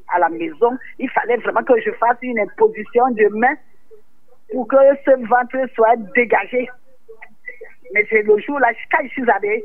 à 0.09 0.19
la 0.19 0.28
maison. 0.28 0.77
Il 0.99 1.09
fallait 1.11 1.36
vraiment 1.36 1.62
que 1.62 1.81
je 1.81 1.90
fasse 1.93 2.19
une 2.23 2.39
imposition 2.40 3.09
de 3.11 3.28
main 3.36 3.55
pour 4.51 4.66
que 4.69 4.77
ce 5.05 5.11
ventre 5.28 5.70
soit 5.74 5.97
dégagé. 6.15 6.69
Mais 7.94 8.07
c'est 8.11 8.23
le 8.23 8.39
jour 8.39 8.59
là, 8.59 8.73
quand 8.90 9.05
je 9.05 9.09
suis 9.09 9.31
allée, 9.31 9.65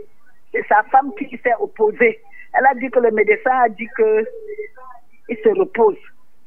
c'est 0.53 0.65
sa 0.67 0.83
femme 0.83 1.11
qui 1.17 1.37
s'est 1.43 1.55
opposée. 1.59 2.19
Elle 2.53 2.65
a 2.65 2.75
dit 2.75 2.89
que 2.89 2.99
le 2.99 3.11
médecin 3.11 3.51
a 3.51 3.69
dit 3.69 3.87
que 3.97 4.25
il 5.29 5.37
se 5.37 5.49
repose. 5.49 5.97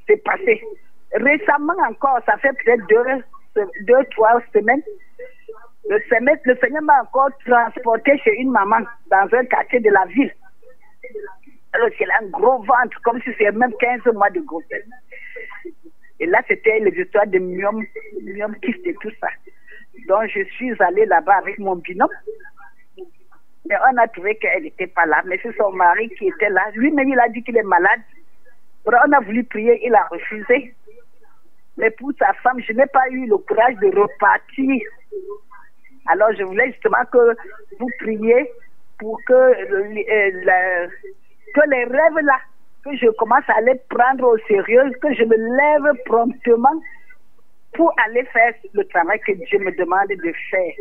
C'est 0.07 0.23
passé. 0.23 0.63
Récemment 1.13 1.75
encore, 1.89 2.21
ça 2.27 2.37
fait 2.39 2.53
peut-être 2.65 2.87
deux, 2.89 3.65
deux, 3.83 4.05
trois 4.11 4.41
semaines, 4.53 4.83
le, 5.89 6.57
Seigneur 6.61 6.83
m'a 6.83 7.03
encore 7.03 7.31
transporté 7.45 8.17
chez 8.19 8.35
une 8.39 8.51
maman 8.51 8.81
dans 9.11 9.29
un 9.33 9.45
quartier 9.45 9.81
de 9.81 9.91
la 9.91 10.05
ville. 10.07 10.33
Alors, 11.73 11.89
elle 11.99 12.11
a 12.11 12.23
un 12.23 12.29
gros 12.29 12.63
ventre, 12.63 13.01
comme 13.03 13.21
si 13.23 13.31
c'était 13.33 13.53
même 13.53 13.73
15 13.79 14.13
mois 14.15 14.31
de 14.31 14.41
grossesse. 14.41 14.87
Et 16.19 16.27
là, 16.27 16.41
c'était 16.47 16.81
les 16.81 17.01
histoires 17.01 17.27
de 17.27 17.39
myome, 17.39 17.85
myome 18.23 18.57
kyste 18.61 18.87
et 18.87 18.95
tout 19.01 19.11
ça. 19.21 19.29
Donc, 20.09 20.29
je 20.35 20.43
suis 20.55 20.75
allée 20.81 21.07
là-bas 21.07 21.37
avec 21.37 21.59
mon 21.59 21.77
binôme. 21.77 22.09
Mais 23.67 23.77
on 23.93 23.97
a 23.97 24.09
trouvé 24.09 24.37
qu'elle 24.37 24.65
n'était 24.65 24.89
pas 24.89 25.07
là. 25.07 25.23
Mais 25.27 25.39
c'est 25.43 25.57
son 25.57 25.73
mari 25.73 26.09
qui 26.19 26.29
était 26.29 26.51
là. 26.51 26.71
Lui-même, 26.75 27.09
il 27.09 27.19
a 27.19 27.29
dit 27.29 27.43
qu'il 27.43 27.57
est 27.57 27.63
malade. 27.63 28.01
On 28.87 29.13
a 29.13 29.21
voulu 29.21 29.45
prier, 29.45 29.81
il 29.87 29.95
a 29.95 30.05
refusé. 30.11 30.75
Mais 31.77 31.91
pour 31.93 32.13
sa 32.19 32.33
femme, 32.43 32.61
je 32.67 32.73
n'ai 32.73 32.87
pas 32.87 33.09
eu 33.11 33.27
le 33.27 33.37
courage 33.39 33.77
de 33.77 33.87
repartir. 33.99 34.83
Alors, 36.07 36.29
je 36.37 36.43
voulais 36.43 36.73
justement 36.73 37.05
que 37.13 37.37
vous 37.79 37.89
priez 38.01 38.51
pour 38.99 39.19
que, 39.27 39.33
le- 39.33 39.99
euh, 40.11 40.89
que 41.55 41.71
les 41.71 41.85
rêves 41.85 42.19
là, 42.25 42.39
que 42.85 42.97
je 42.97 43.07
commence 43.19 43.45
à 43.49 43.61
les 43.61 43.77
prendre 43.89 44.25
au 44.27 44.39
sérieux, 44.49 44.91
que 45.03 45.13
je 45.15 45.25
me 45.25 45.37
lève 45.37 45.95
promptement 46.07 46.83
pour 47.75 47.95
aller 48.07 48.25
faire 48.33 48.53
le 48.75 48.85
travail 48.89 49.21
que 49.21 49.33
Dieu 49.33 49.59
me 49.61 49.71
demande 49.77 50.09
de 50.09 50.33
faire. 50.51 50.73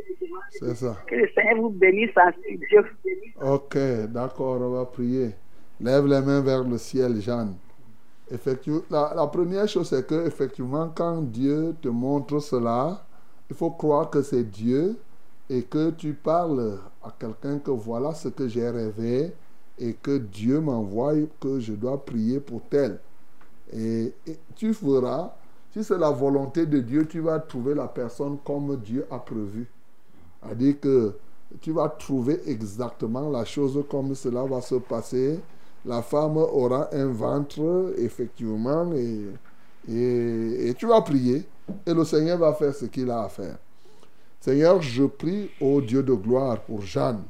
C'est 0.51 0.75
ça. 0.75 0.97
Que 1.07 1.15
le 1.15 1.27
Seigneur 1.35 1.57
vous 1.57 1.69
bénisse 1.69 2.15
en 2.17 2.31
studio. 2.31 2.83
Ok, 3.41 3.77
d'accord, 4.09 4.59
on 4.61 4.69
va 4.71 4.85
prier. 4.85 5.29
Lève 5.81 6.05
les 6.07 6.21
mains 6.21 6.41
vers 6.41 6.63
le 6.63 6.77
ciel, 6.77 7.21
Jeanne. 7.21 7.55
La, 8.89 9.13
la 9.15 9.27
première 9.27 9.67
chose, 9.67 9.89
c'est 9.89 10.05
que, 10.05 10.27
effectivement, 10.27 10.91
quand 10.93 11.21
Dieu 11.21 11.75
te 11.81 11.87
montre 11.87 12.39
cela, 12.39 13.03
il 13.49 13.55
faut 13.55 13.71
croire 13.71 14.09
que 14.09 14.21
c'est 14.21 14.43
Dieu 14.43 14.97
et 15.49 15.63
que 15.63 15.89
tu 15.91 16.13
parles 16.13 16.77
à 17.03 17.11
quelqu'un 17.17 17.57
que 17.57 17.71
voilà 17.71 18.13
ce 18.13 18.27
que 18.27 18.47
j'ai 18.47 18.69
rêvé 18.69 19.33
et 19.79 19.93
que 19.93 20.17
Dieu 20.17 20.59
m'envoie 20.59 21.13
que 21.39 21.59
je 21.59 21.73
dois 21.73 22.03
prier 22.05 22.39
pour 22.39 22.61
tel. 22.69 22.99
Et, 23.73 24.13
et 24.27 24.37
tu 24.55 24.73
feras, 24.73 25.33
si 25.71 25.83
c'est 25.83 25.97
la 25.97 26.11
volonté 26.11 26.65
de 26.65 26.79
Dieu, 26.79 27.07
tu 27.07 27.21
vas 27.21 27.39
trouver 27.39 27.73
la 27.73 27.87
personne 27.87 28.37
comme 28.43 28.75
Dieu 28.77 29.07
a 29.09 29.17
prévu. 29.19 29.67
C'est-à-dire 30.43 30.79
que 30.79 31.15
tu 31.61 31.71
vas 31.71 31.89
trouver 31.89 32.41
exactement 32.45 33.29
la 33.29 33.45
chose 33.45 33.83
comme 33.89 34.13
cela 34.13 34.43
va 34.43 34.61
se 34.61 34.75
passer. 34.75 35.39
La 35.85 36.01
femme 36.01 36.37
aura 36.37 36.89
un 36.93 37.07
ventre, 37.07 37.93
effectivement, 37.97 38.91
et, 38.93 39.25
et, 39.87 40.73
tu 40.77 40.87
vas 40.87 41.01
prier. 41.01 41.47
Et 41.85 41.93
le 41.93 42.03
Seigneur 42.03 42.37
va 42.37 42.53
faire 42.53 42.73
ce 42.73 42.85
qu'il 42.85 43.09
a 43.09 43.23
à 43.23 43.29
faire. 43.29 43.57
Seigneur, 44.39 44.81
je 44.81 45.03
prie 45.03 45.49
au 45.61 45.81
Dieu 45.81 46.03
de 46.03 46.13
gloire 46.13 46.59
pour 46.61 46.81
Jeanne. 46.81 47.23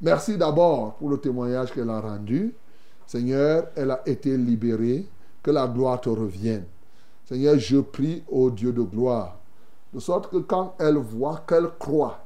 Merci 0.00 0.36
d'abord 0.36 0.94
pour 0.94 1.10
le 1.10 1.18
témoignage 1.18 1.72
qu'elle 1.72 1.90
a 1.90 2.00
rendu. 2.00 2.54
Seigneur, 3.06 3.68
elle 3.76 3.90
a 3.90 4.02
été 4.06 4.36
libérée. 4.36 5.06
Que 5.42 5.52
la 5.52 5.68
gloire 5.68 6.00
te 6.00 6.08
revienne. 6.08 6.64
Seigneur, 7.24 7.56
je 7.56 7.78
prie 7.78 8.24
au 8.28 8.50
Dieu 8.50 8.72
de 8.72 8.82
gloire. 8.82 9.38
De 9.94 10.00
sorte 10.00 10.28
que 10.28 10.38
quand 10.38 10.74
elle 10.80 10.96
voit, 10.96 11.44
qu'elle 11.46 11.68
croit, 11.78 12.18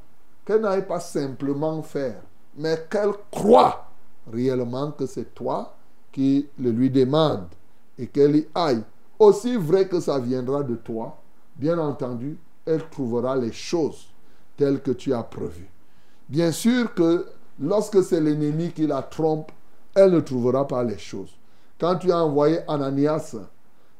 qu'elle 0.46 0.62
n'aille 0.62 0.86
pas 0.86 1.00
simplement 1.00 1.82
faire, 1.82 2.22
mais 2.56 2.86
qu'elle 2.90 3.12
croit 3.30 3.89
réellement 4.32 4.92
que 4.92 5.06
c'est 5.06 5.34
toi 5.34 5.76
qui 6.12 6.48
le 6.58 6.70
lui 6.70 6.90
demande 6.90 7.46
et 7.98 8.06
qu'elle 8.06 8.36
y 8.36 8.46
aille. 8.54 8.82
Aussi 9.18 9.56
vrai 9.56 9.86
que 9.88 10.00
ça 10.00 10.18
viendra 10.18 10.62
de 10.62 10.74
toi, 10.76 11.18
bien 11.56 11.78
entendu, 11.78 12.38
elle 12.66 12.88
trouvera 12.88 13.36
les 13.36 13.52
choses 13.52 14.08
telles 14.56 14.80
que 14.80 14.90
tu 14.90 15.12
as 15.12 15.22
prévues. 15.22 15.70
Bien 16.28 16.52
sûr 16.52 16.94
que 16.94 17.26
lorsque 17.58 18.02
c'est 18.02 18.20
l'ennemi 18.20 18.72
qui 18.72 18.86
la 18.86 19.02
trompe, 19.02 19.50
elle 19.94 20.12
ne 20.12 20.20
trouvera 20.20 20.66
pas 20.66 20.82
les 20.82 20.98
choses. 20.98 21.36
Quand 21.78 21.96
tu 21.96 22.12
as 22.12 22.22
envoyé 22.22 22.60
Ananias 22.68 23.36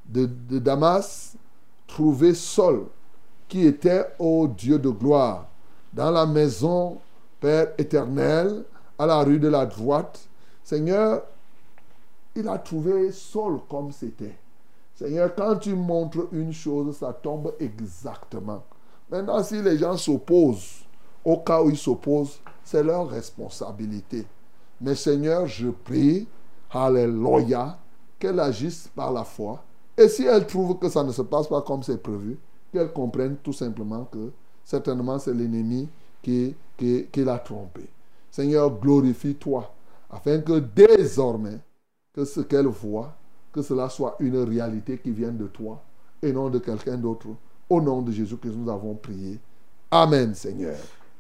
de, 0.07 0.29
de 0.49 0.59
Damas 0.59 1.35
trouver 1.87 2.35
Saul, 2.35 2.87
qui 3.49 3.67
était 3.67 4.07
au 4.19 4.47
Dieu 4.47 4.79
de 4.79 4.91
gloire, 4.91 5.47
dans 5.93 6.11
la 6.11 6.25
maison, 6.25 6.99
Père 7.41 7.73
éternel, 7.79 8.65
à 9.01 9.07
la 9.07 9.23
rue 9.23 9.39
de 9.39 9.49
la 9.49 9.65
droite, 9.65 10.29
Seigneur, 10.63 11.23
il 12.37 12.47
a 12.47 12.59
trouvé 12.59 13.11
Saul 13.13 13.61
comme 13.67 13.93
c'était. 13.93 14.37
Seigneur, 14.95 15.35
quand 15.35 15.57
tu 15.57 15.75
montres 15.75 16.29
une 16.33 16.53
chose, 16.53 16.99
ça 16.99 17.15
tombe 17.15 17.55
exactement. 17.59 18.63
Maintenant, 19.11 19.43
si 19.43 19.63
les 19.63 19.79
gens 19.79 19.97
s'opposent, 19.97 20.85
au 21.25 21.39
cas 21.39 21.63
où 21.63 21.71
ils 21.71 21.79
s'opposent, 21.79 22.41
c'est 22.63 22.83
leur 22.83 23.09
responsabilité. 23.09 24.27
Mais 24.83 24.95
Seigneur, 24.95 25.47
je 25.47 25.69
prie, 25.69 26.29
Alléluia, 26.71 27.79
qu'elle 28.19 28.39
agisse 28.39 28.91
par 28.95 29.13
la 29.15 29.25
foi. 29.25 29.65
Et 29.97 30.09
si 30.09 30.25
elle 30.27 30.47
trouve 30.47 30.79
que 30.79 30.91
ça 30.91 31.03
ne 31.03 31.13
se 31.13 31.23
passe 31.23 31.49
pas 31.49 31.63
comme 31.63 31.83
c'est 31.83 32.03
prévu, 32.03 32.39
qu'elle 32.71 32.93
comprenne 32.93 33.37
tout 33.43 33.55
simplement 33.55 34.05
que 34.05 34.31
certainement 34.63 35.19
c'est 35.19 35.33
l'ennemi 35.33 35.89
qui, 36.23 36.55
qui, 36.77 37.07
qui 37.11 37.25
l'a 37.25 37.39
trompé. 37.39 37.89
Seigneur, 38.31 38.71
glorifie-toi, 38.79 39.73
afin 40.11 40.41
que 40.41 40.59
désormais, 40.59 41.59
que 42.13 42.25
ce 42.25 42.41
qu'elle 42.41 42.67
voit, 42.67 43.15
que 43.53 43.63
cela 43.63 43.89
soit 43.89 44.17
une 44.21 44.39
réalité 44.39 44.99
qui 44.99 45.11
vienne 45.11 45.37
de 45.37 45.47
toi 45.47 45.83
et 46.23 46.33
non 46.33 46.51
de 46.51 46.59
quelqu'un 46.59 46.97
d'autre. 46.97 47.29
Au 47.69 47.81
nom 47.81 48.03
de 48.03 48.11
Jésus 48.11 48.37
que 48.37 48.49
nous 48.49 48.69
avons 48.71 48.95
prié. 48.95 49.39
Amen, 49.91 50.35
Seigneur. 50.35 50.77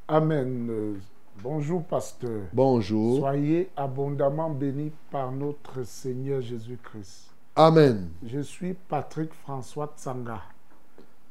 Amen. 0.09 0.67
Euh, 0.69 0.95
Bonjour, 1.43 1.83
pasteur. 1.83 2.43
Bonjour. 2.53 3.21
Soyez 3.21 3.71
abondamment 3.75 4.51
bénis 4.51 4.93
par 5.11 5.33
notre 5.33 5.85
Seigneur 5.85 6.43
Jésus-Christ. 6.43 7.31
Amen. 7.57 8.11
Je 8.23 8.41
suis 8.41 8.75
Patrick 8.75 9.33
François 9.33 9.95
Tsanga. 9.97 10.43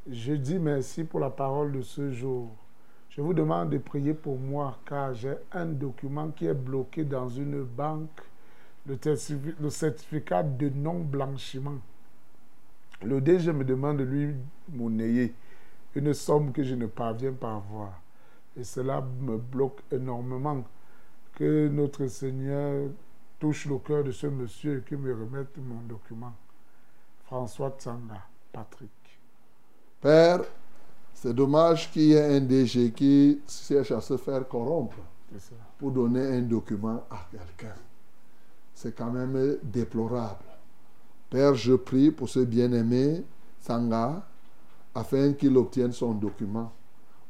Je 0.10 0.34
dis 0.34 0.57
merci 0.57 1.03
pour 1.03 1.19
la 1.19 1.30
parole 1.30 1.73
de 1.73 1.84
ce 1.84 2.11
jour. 2.11 2.47
Je 3.20 3.22
vous 3.22 3.34
demande 3.34 3.72
de 3.72 3.80
prier 3.80 4.14
pour 4.14 4.38
moi 4.40 4.78
car 4.86 5.14
j'ai 5.14 5.34
un 5.52 5.66
document 5.66 6.30
qui 6.32 6.46
est 6.46 6.54
bloqué 6.54 7.04
dans 7.04 7.28
une 7.28 7.64
banque, 7.66 8.22
le, 8.86 8.96
certifi- 8.96 9.56
le 9.60 9.70
certificat 9.70 10.41
de 10.41 10.70
non-blanchiment. 10.70 11.80
Le 13.04 13.20
DG 13.20 13.52
me 13.52 13.66
demande 13.66 13.98
de 13.98 14.04
lui 14.06 14.36
monnayer 14.72 15.34
une 15.96 16.14
somme 16.14 16.54
que 16.54 16.64
je 16.64 16.76
ne 16.76 16.86
parviens 16.86 17.34
pas 17.34 17.52
à 17.52 17.56
avoir. 17.58 18.02
Et 18.56 18.64
cela 18.64 19.02
me 19.02 19.36
bloque 19.36 19.82
énormément. 19.91 20.64
Que 21.36 21.68
notre 21.68 22.08
Seigneur 22.08 22.88
touche 23.38 23.66
le 23.66 23.80
cœur 23.80 24.06
de 24.06 24.12
ce 24.14 24.28
monsieur 24.28 24.78
et 24.78 24.82
qu'il 24.88 24.98
me 25.00 25.12
remette 25.14 25.58
mon 25.58 25.82
document. 25.82 26.32
François 27.26 27.76
Tsanga, 27.78 28.22
Patrick. 28.54 28.90
Père, 30.00 30.40
c'est 31.22 31.34
dommage 31.34 31.91
qu'il 31.91 32.04
y 32.04 32.14
ait 32.14 32.38
un 32.38 32.40
DG 32.40 32.91
qui 32.91 33.41
cherche 33.46 33.91
à 33.91 34.00
se 34.00 34.16
faire 34.16 34.48
corrompre 34.48 34.96
pour 35.78 35.91
donner 35.91 36.26
un 36.26 36.41
document 36.41 37.04
à 37.12 37.28
quelqu'un. 37.30 37.76
C'est 38.74 38.96
quand 38.96 39.12
même 39.12 39.58
déplorable. 39.62 40.46
Père, 41.30 41.56
je 41.56 41.74
prie 41.74 42.12
pour 42.12 42.30
ce 42.30 42.40
bien-aimé 42.40 43.26
Sanga 43.60 44.26
afin 44.96 45.34
qu'il 45.34 45.58
obtienne 45.58 45.91
son 45.91 46.14
document. 46.14 46.72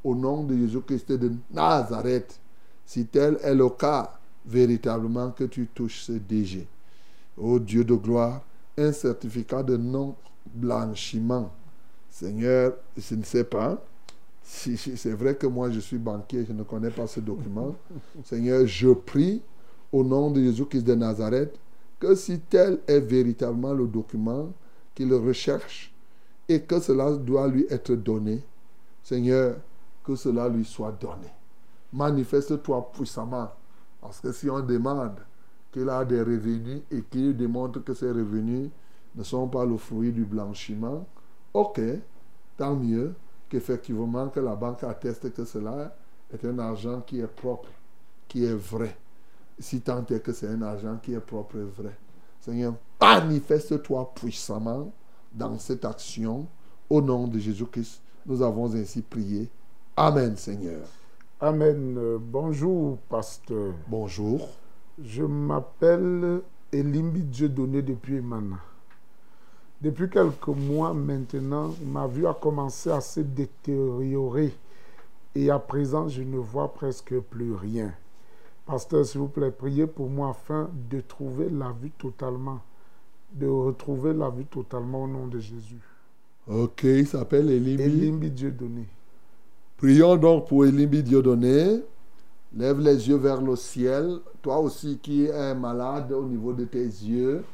Au 0.03 0.13
nom 0.13 0.43
de 0.43 0.55
Jésus-Christ 0.55 1.13
de 1.13 1.33
Nazareth, 1.51 2.39
si 2.85 3.07
tel 3.07 3.39
est 3.41 3.55
le 3.55 3.69
cas, 3.69 4.19
véritablement 4.45 5.31
que 5.31 5.45
tu 5.45 5.65
touches 5.65 6.03
ce 6.03 6.11
DG. 6.11 6.67
Ô 7.35 7.57
Dieu 7.57 7.83
de 7.83 7.95
gloire, 7.95 8.41
un 8.77 8.91
certificat 8.91 9.63
de 9.63 9.77
non-blanchiment. 9.77 11.51
Seigneur, 12.09 12.73
je 12.97 13.15
ne 13.15 13.23
sais 13.23 13.43
pas. 13.43 13.81
Si, 14.43 14.77
si- 14.77 14.97
c'est 14.97 15.13
vrai 15.13 15.35
que 15.35 15.45
moi 15.47 15.69
je 15.69 15.79
suis 15.79 15.97
banquier, 15.97 16.45
je 16.45 16.53
ne 16.53 16.63
connais 16.63 16.89
pas 16.89 17.07
ce 17.07 17.19
document. 17.19 17.75
Seigneur, 18.25 18.65
je 18.65 18.89
prie 18.89 19.41
au 19.91 20.03
nom 20.03 20.31
de 20.31 20.41
Jésus-Christ 20.41 20.83
de 20.83 20.95
Nazareth 20.95 21.55
que 21.99 22.15
si 22.15 22.39
tel 22.39 22.79
est 22.87 22.99
véritablement 23.01 23.73
le 23.73 23.85
document 23.87 24.51
qu'il 24.95 25.13
recherche 25.13 25.93
et 26.47 26.61
que 26.61 26.79
cela 26.79 27.11
doit 27.15 27.47
lui 27.47 27.65
être 27.69 27.93
donné, 27.93 28.41
Seigneur, 29.03 29.57
que 30.03 30.15
cela 30.15 30.49
lui 30.49 30.65
soit 30.65 30.91
donné. 30.99 31.27
Manifeste-toi 31.93 32.91
puissamment. 32.93 33.49
Parce 34.01 34.19
que 34.21 34.31
si 34.31 34.49
on 34.49 34.59
demande 34.61 35.15
qu'il 35.71 35.89
a 35.89 36.05
des 36.05 36.21
revenus 36.21 36.81
et 36.89 37.01
qu'il 37.01 37.35
démontre 37.35 37.83
que 37.83 37.93
ces 37.93 38.09
revenus 38.09 38.69
ne 39.15 39.23
sont 39.23 39.47
pas 39.47 39.65
le 39.65 39.77
fruit 39.77 40.11
du 40.11 40.23
blanchiment, 40.23 41.05
ok, 41.53 41.81
tant 42.57 42.75
mieux 42.75 43.13
qu'effectivement 43.49 44.29
que 44.29 44.39
la 44.39 44.55
banque 44.55 44.83
atteste 44.83 45.33
que 45.33 45.45
cela 45.45 45.95
est 46.31 46.45
un 46.45 46.59
argent 46.59 47.01
qui 47.01 47.19
est 47.19 47.27
propre, 47.27 47.69
qui 48.27 48.45
est 48.45 48.53
vrai. 48.53 48.95
Si 49.57 49.81
tant 49.81 50.05
est 50.05 50.21
que 50.21 50.31
c'est 50.31 50.47
un 50.47 50.61
argent 50.61 50.97
qui 51.01 51.13
est 51.13 51.19
propre 51.19 51.57
et 51.57 51.81
vrai. 51.81 51.97
Seigneur, 52.39 52.75
manifeste-toi 53.01 54.13
puissamment 54.15 54.91
dans 55.33 55.57
cette 55.57 55.83
action. 55.85 56.47
Au 56.89 57.01
nom 57.01 57.27
de 57.27 57.37
Jésus-Christ, 57.37 58.01
nous 58.25 58.41
avons 58.41 58.73
ainsi 58.73 59.01
prié. 59.01 59.49
Amen, 59.95 60.35
Seigneur. 60.37 60.87
Amen. 61.39 62.17
Bonjour, 62.19 62.97
pasteur. 63.09 63.73
Bonjour. 63.87 64.47
Je 65.01 65.23
m'appelle 65.23 66.41
Elimbi 66.71 67.23
Dieu 67.23 67.49
donné 67.49 67.81
depuis 67.81 68.17
Emana. 68.17 68.59
Depuis 69.81 70.09
quelques 70.09 70.47
mois 70.47 70.93
maintenant, 70.93 71.73
ma 71.85 72.05
vue 72.05 72.27
a 72.27 72.33
commencé 72.33 72.89
à 72.89 72.99
se 72.99 73.21
détériorer 73.21 74.53
et 75.35 75.49
à 75.49 75.59
présent, 75.59 76.09
je 76.09 76.21
ne 76.21 76.37
vois 76.37 76.73
presque 76.73 77.17
plus 77.19 77.53
rien. 77.53 77.93
Pasteur, 78.65 79.05
s'il 79.05 79.21
vous 79.21 79.27
plaît, 79.27 79.51
priez 79.51 79.87
pour 79.87 80.09
moi 80.09 80.31
afin 80.31 80.69
de 80.89 80.99
trouver 81.01 81.49
la 81.49 81.71
vue 81.71 81.91
totalement, 81.91 82.59
de 83.33 83.47
retrouver 83.47 84.13
la 84.13 84.29
vue 84.29 84.45
totalement 84.45 85.05
au 85.05 85.07
nom 85.07 85.27
de 85.27 85.39
Jésus. 85.39 85.81
Ok, 86.47 86.83
il 86.83 87.07
s'appelle 87.07 87.49
Elimbi. 87.49 87.81
Elimbi 87.81 88.31
Dieu 88.31 88.51
donné. 88.51 88.85
Prions 89.77 90.17
donc 90.17 90.47
pour 90.49 90.65
Elimbi 90.65 91.03
Dieudonné. 91.03 91.81
Lève 92.53 92.79
les 92.81 93.07
yeux 93.07 93.15
vers 93.15 93.41
le 93.41 93.55
ciel. 93.55 94.17
Toi 94.41 94.59
aussi 94.59 94.97
qui 94.97 95.25
es 95.25 95.55
malade 95.55 96.11
au 96.11 96.25
niveau 96.25 96.51
de 96.51 96.65
tes 96.65 96.83
yeux, 96.83 97.45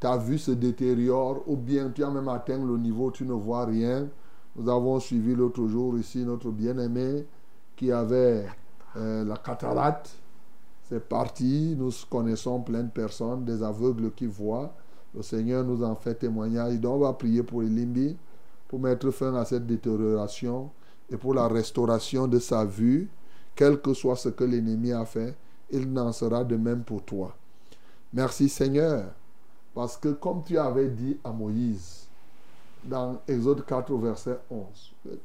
ta 0.00 0.16
vue 0.16 0.38
se 0.38 0.50
détériore 0.52 1.42
ou 1.46 1.56
bien 1.56 1.90
tu 1.90 2.02
as 2.02 2.10
même 2.10 2.28
atteint 2.28 2.64
le 2.64 2.76
niveau 2.78 3.10
tu 3.10 3.24
ne 3.24 3.34
vois 3.34 3.66
rien. 3.66 4.08
Nous 4.56 4.68
avons 4.68 4.98
suivi 4.98 5.34
l'autre 5.34 5.66
jour 5.68 5.96
ici 5.98 6.24
notre 6.24 6.50
bien-aimé 6.50 7.26
qui 7.76 7.92
avait 7.92 8.46
euh, 8.96 9.24
la 9.24 9.36
cataracte. 9.36 10.10
C'est 10.88 11.06
parti. 11.08 11.76
Nous 11.78 11.90
connaissons 12.10 12.60
plein 12.60 12.82
de 12.82 12.90
personnes, 12.90 13.44
des 13.44 13.62
aveugles 13.62 14.10
qui 14.12 14.26
voient. 14.26 14.74
Le 15.14 15.22
Seigneur 15.22 15.62
nous 15.64 15.84
en 15.84 15.94
fait 15.94 16.14
témoignage. 16.14 16.80
Donc 16.80 16.94
on 16.96 16.98
va 17.00 17.12
prier 17.12 17.42
pour 17.42 17.62
Elimbi 17.62 18.16
pour 18.70 18.78
mettre 18.78 19.10
fin 19.10 19.34
à 19.34 19.44
cette 19.44 19.66
détérioration 19.66 20.70
et 21.10 21.16
pour 21.16 21.34
la 21.34 21.48
restauration 21.48 22.28
de 22.28 22.38
sa 22.38 22.64
vue, 22.64 23.08
quel 23.56 23.80
que 23.80 23.92
soit 23.94 24.14
ce 24.14 24.28
que 24.28 24.44
l'ennemi 24.44 24.92
a 24.92 25.04
fait, 25.04 25.36
il 25.70 25.92
n'en 25.92 26.12
sera 26.12 26.44
de 26.44 26.56
même 26.56 26.84
pour 26.84 27.02
toi. 27.02 27.34
Merci 28.12 28.48
Seigneur, 28.48 29.12
parce 29.74 29.96
que 29.96 30.08
comme 30.08 30.42
tu 30.44 30.58
avais 30.58 30.88
dit 30.88 31.18
à 31.22 31.30
Moïse, 31.30 32.06
dans 32.84 33.20
Exode 33.28 33.64
4, 33.64 33.94
verset 33.96 34.38
11, 34.50 34.66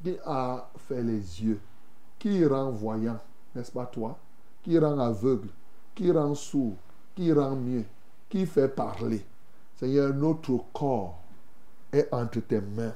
qui 0.02 0.16
a 0.24 0.68
fait 0.76 1.02
les 1.02 1.42
yeux, 1.42 1.60
qui 2.18 2.44
rend 2.44 2.70
voyant, 2.70 3.18
n'est-ce 3.54 3.72
pas 3.72 3.86
toi, 3.86 4.18
qui 4.62 4.78
rend 4.78 4.98
aveugle, 4.98 5.48
qui 5.94 6.10
rend 6.10 6.34
sourd, 6.34 6.74
qui 7.14 7.32
rend 7.32 7.56
mieux, 7.56 7.84
qui 8.28 8.46
fait 8.46 8.68
parler. 8.68 9.24
Seigneur, 9.76 10.14
notre 10.14 10.58
corps 10.72 11.18
est 11.92 12.08
entre 12.12 12.40
tes 12.40 12.60
mains. 12.60 12.94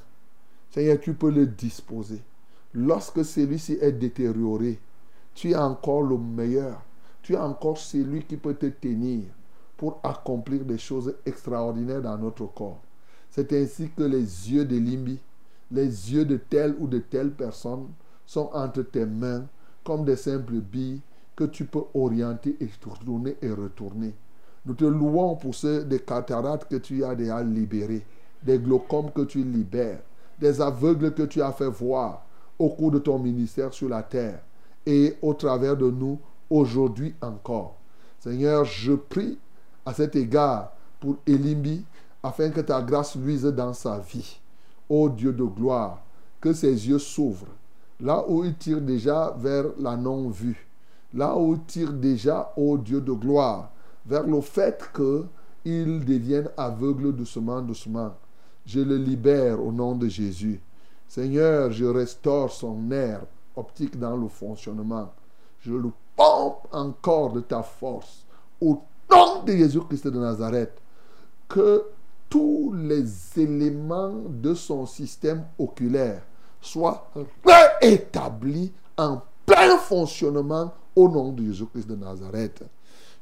Seigneur, 0.71 1.01
tu 1.01 1.15
peux 1.15 1.31
le 1.31 1.47
disposer. 1.47 2.23
Lorsque 2.73 3.25
celui-ci 3.25 3.79
est 3.81 3.93
détérioré, 3.93 4.79
tu 5.35 5.51
es 5.51 5.57
encore 5.57 6.03
le 6.03 6.17
meilleur. 6.17 6.81
Tu 7.23 7.35
es 7.35 7.39
encore 7.39 7.79
celui 7.79 8.25
qui 8.25 8.37
peut 8.37 8.55
te 8.55 8.67
tenir 8.67 9.25
pour 9.81 9.98
accomplir 10.02 10.62
des 10.62 10.77
choses 10.77 11.15
extraordinaires 11.24 12.02
dans 12.02 12.19
notre 12.19 12.44
corps. 12.44 12.82
C'est 13.31 13.51
ainsi 13.55 13.89
que 13.89 14.02
les 14.02 14.52
yeux 14.52 14.66
de 14.66 14.77
Limbi, 14.77 15.19
les 15.70 15.86
yeux 16.12 16.27
de 16.27 16.36
telle 16.36 16.74
ou 16.78 16.86
de 16.86 16.98
telle 16.98 17.31
personne 17.31 17.86
sont 18.27 18.51
entre 18.52 18.82
tes 18.82 19.07
mains 19.07 19.47
comme 19.82 20.05
des 20.05 20.16
simples 20.16 20.61
billes 20.61 21.01
que 21.35 21.44
tu 21.44 21.65
peux 21.65 21.85
orienter 21.94 22.59
et 22.61 22.69
tourner 23.02 23.39
et 23.40 23.51
retourner. 23.51 24.12
Nous 24.66 24.74
te 24.74 24.85
louons 24.85 25.36
pour 25.36 25.55
ceux 25.55 25.82
des 25.82 26.01
cataractes 26.01 26.70
que 26.70 26.77
tu 26.77 27.02
as 27.02 27.15
déjà 27.15 27.43
libérés, 27.43 28.05
des 28.43 28.59
glaucomes 28.59 29.11
que 29.11 29.23
tu 29.23 29.43
libères, 29.43 30.02
des 30.39 30.61
aveugles 30.61 31.15
que 31.15 31.23
tu 31.23 31.40
as 31.40 31.52
fait 31.52 31.70
voir 31.70 32.27
au 32.59 32.69
cours 32.69 32.90
de 32.90 32.98
ton 32.98 33.19
ministère 33.19 33.73
sur 33.73 33.89
la 33.89 34.02
terre 34.02 34.43
et 34.85 35.16
au 35.23 35.32
travers 35.32 35.78
de 35.78 35.90
nous 35.90 36.19
aujourd'hui 36.51 37.15
encore. 37.23 37.77
Seigneur, 38.19 38.66
je 38.66 38.93
prie 38.93 39.39
cet 39.93 40.17
égard 40.17 40.73
pour 40.99 41.17
Elimbi 41.27 41.85
afin 42.23 42.51
que 42.51 42.61
ta 42.61 42.83
grâce 42.83 43.17
luise 43.17 43.45
dans 43.45 43.73
sa 43.73 43.99
vie. 43.99 44.41
Ô 44.89 45.09
Dieu 45.09 45.33
de 45.33 45.45
gloire, 45.45 46.03
que 46.41 46.53
ses 46.53 46.89
yeux 46.89 46.99
s'ouvrent 46.99 47.47
là 48.03 48.25
où 48.27 48.45
il 48.45 48.55
tire 48.55 48.81
déjà 48.81 49.35
vers 49.39 49.67
la 49.79 49.97
non-vue, 49.97 50.67
là 51.15 51.37
où 51.37 51.55
il 51.55 51.61
tire 51.65 51.93
déjà, 51.93 52.53
ô 52.57 52.79
Dieu 52.79 53.01
de 53.01 53.12
gloire, 53.12 53.71
vers 54.07 54.27
le 54.27 54.41
fait 54.41 54.83
qu'il 54.95 56.05
devienne 56.05 56.49
aveugle 56.57 57.15
doucement, 57.15 57.61
doucement. 57.61 58.15
Je 58.67 58.81
le 58.81 58.97
libère 58.97 59.62
au 59.65 59.73
nom 59.73 59.95
de 59.95 60.09
Jésus. 60.09 60.61
Seigneur, 61.07 61.73
je 61.73 61.85
restaure 61.85 62.51
son 62.51 62.75
nerf 62.75 63.23
optique 63.57 63.99
dans 63.99 64.17
le 64.17 64.29
fonctionnement. 64.29 65.12
Je 65.61 65.75
le 65.75 65.91
pompe 66.17 66.69
encore 66.73 67.33
de 67.33 67.41
ta 67.41 67.62
force. 67.62 68.25
Nom 69.11 69.43
de 69.43 69.53
Jésus-Christ 69.53 70.07
de 70.09 70.19
Nazareth, 70.19 70.81
que 71.49 71.85
tous 72.28 72.73
les 72.73 73.05
éléments 73.37 74.15
de 74.28 74.55
son 74.55 74.87
système 74.87 75.45
oculaire 75.59 76.23
soient 76.61 77.11
rétablis 77.82 78.73
en 78.97 79.20
plein 79.45 79.77
fonctionnement 79.78 80.73
au 80.95 81.09
nom 81.09 81.32
de 81.32 81.45
Jésus-Christ 81.45 81.89
de 81.89 81.97
Nazareth. 81.97 82.62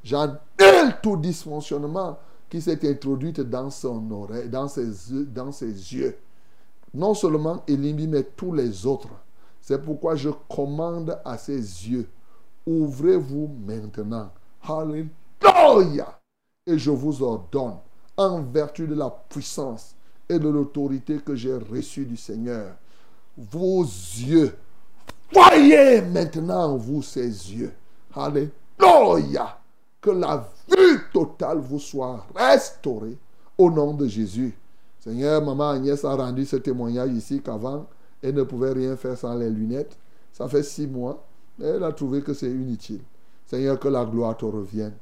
J'annule 0.04 0.96
tout 1.02 1.16
dysfonctionnement 1.16 2.18
qui 2.48 2.60
s'est 2.60 2.88
introduit 2.88 3.32
dans 3.32 3.70
son 3.70 4.10
oreille, 4.10 4.48
dans 4.48 4.68
ses, 4.68 4.88
dans 5.26 5.52
ses 5.52 5.72
yeux. 5.94 6.16
Non 6.94 7.14
seulement 7.14 7.62
Elimbi, 7.66 8.08
mais 8.08 8.22
tous 8.22 8.52
les 8.52 8.86
autres. 8.86 9.10
C'est 9.60 9.82
pourquoi 9.82 10.16
je 10.16 10.30
commande 10.48 11.18
à 11.24 11.36
ses 11.36 11.58
yeux, 11.58 12.08
ouvrez-vous 12.66 13.50
maintenant. 13.66 14.30
Alléluia. 15.42 16.20
Et 16.66 16.78
je 16.78 16.90
vous 16.90 17.22
ordonne, 17.22 17.76
en 18.16 18.42
vertu 18.42 18.86
de 18.86 18.94
la 18.94 19.10
puissance 19.10 19.94
et 20.28 20.38
de 20.38 20.48
l'autorité 20.48 21.18
que 21.18 21.34
j'ai 21.34 21.54
reçue 21.54 22.04
du 22.04 22.16
Seigneur, 22.16 22.74
vos 23.36 23.82
yeux, 23.82 24.54
voyez 25.32 26.02
maintenant 26.02 26.76
vous 26.76 27.02
ces 27.02 27.28
yeux. 27.28 27.72
Alléluia. 28.14 29.58
Que 30.00 30.10
la 30.10 30.48
vue 30.68 31.00
totale 31.12 31.58
vous 31.58 31.78
soit 31.78 32.24
restaurée 32.34 33.16
au 33.56 33.70
nom 33.70 33.94
de 33.94 34.06
Jésus. 34.06 34.56
Seigneur, 35.00 35.44
maman 35.44 35.70
Agnès 35.70 36.04
a 36.04 36.14
rendu 36.14 36.44
ce 36.44 36.56
témoignage 36.56 37.10
ici 37.10 37.40
qu'avant, 37.42 37.86
elle 38.22 38.34
ne 38.34 38.42
pouvait 38.42 38.72
rien 38.72 38.96
faire 38.96 39.16
sans 39.16 39.34
les 39.34 39.50
lunettes. 39.50 39.96
Ça 40.32 40.48
fait 40.48 40.62
six 40.62 40.86
mois, 40.86 41.24
elle 41.60 41.82
a 41.82 41.92
trouvé 41.92 42.22
que 42.22 42.34
c'est 42.34 42.50
inutile. 42.50 43.00
Seigneur, 43.46 43.78
que 43.78 43.88
la 43.88 44.04
gloire 44.04 44.36
te 44.36 44.44
revienne, 44.44 44.94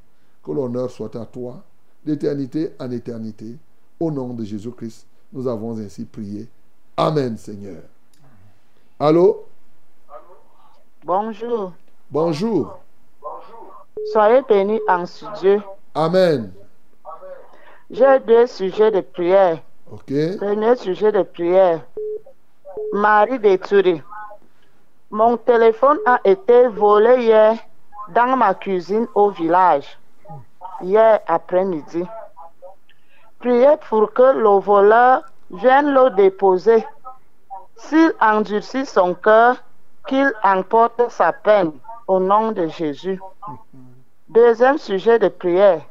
que 0.47 0.53
l'honneur 0.53 0.89
soit 0.91 1.17
à 1.17 1.27
toi, 1.27 1.57
d'éternité 2.05 2.73
en 2.79 2.91
éternité. 2.93 3.57
Au 3.99 4.13
nom 4.13 4.33
de 4.33 4.45
Jésus-Christ, 4.45 5.05
nous 5.33 5.49
avons 5.49 5.77
ainsi 5.79 6.05
prié. 6.05 6.47
Amen, 6.97 7.37
Seigneur. 7.37 7.83
Allô? 9.01 9.45
Bonjour. 11.05 11.73
Bonjour. 12.11 12.79
Soyez 14.13 14.43
bénis 14.49 14.81
en 14.87 15.05
Dieu. 15.41 15.61
Amen. 15.95 16.53
J'ai 17.91 18.21
deux 18.21 18.47
sujets 18.47 18.93
de 18.93 19.01
prière. 19.01 19.61
Ok. 19.91 20.13
Premier 20.39 20.77
sujet 20.77 21.11
de 21.11 21.23
prière. 21.23 21.85
Marie 22.93 23.39
détruit. 23.41 24.01
Mon 25.11 25.37
téléphone 25.37 25.99
a 26.07 26.21
été 26.25 26.69
volé 26.69 27.25
hier 27.25 27.59
dans 28.15 28.37
ma 28.37 28.55
cuisine 28.55 29.07
au 29.15 29.31
village, 29.31 29.99
hier 30.81 31.21
après-midi. 31.27 32.05
Priez 33.39 33.77
pour 33.89 34.13
que 34.13 34.23
le 34.23 34.61
voleur 34.61 35.23
vienne 35.51 35.93
le 35.93 36.11
déposer. 36.11 36.87
S'il 37.77 38.13
endurcit 38.21 38.87
son 38.87 39.15
cœur, 39.15 39.57
qu'il 40.07 40.33
emporte 40.43 41.11
sa 41.11 41.33
peine 41.33 41.73
au 42.07 42.21
nom 42.21 42.53
de 42.53 42.69
Jésus. 42.69 43.21
Deuxième 44.29 44.79
sujet 44.79 45.19
de 45.19 45.29
prière. 45.29 45.83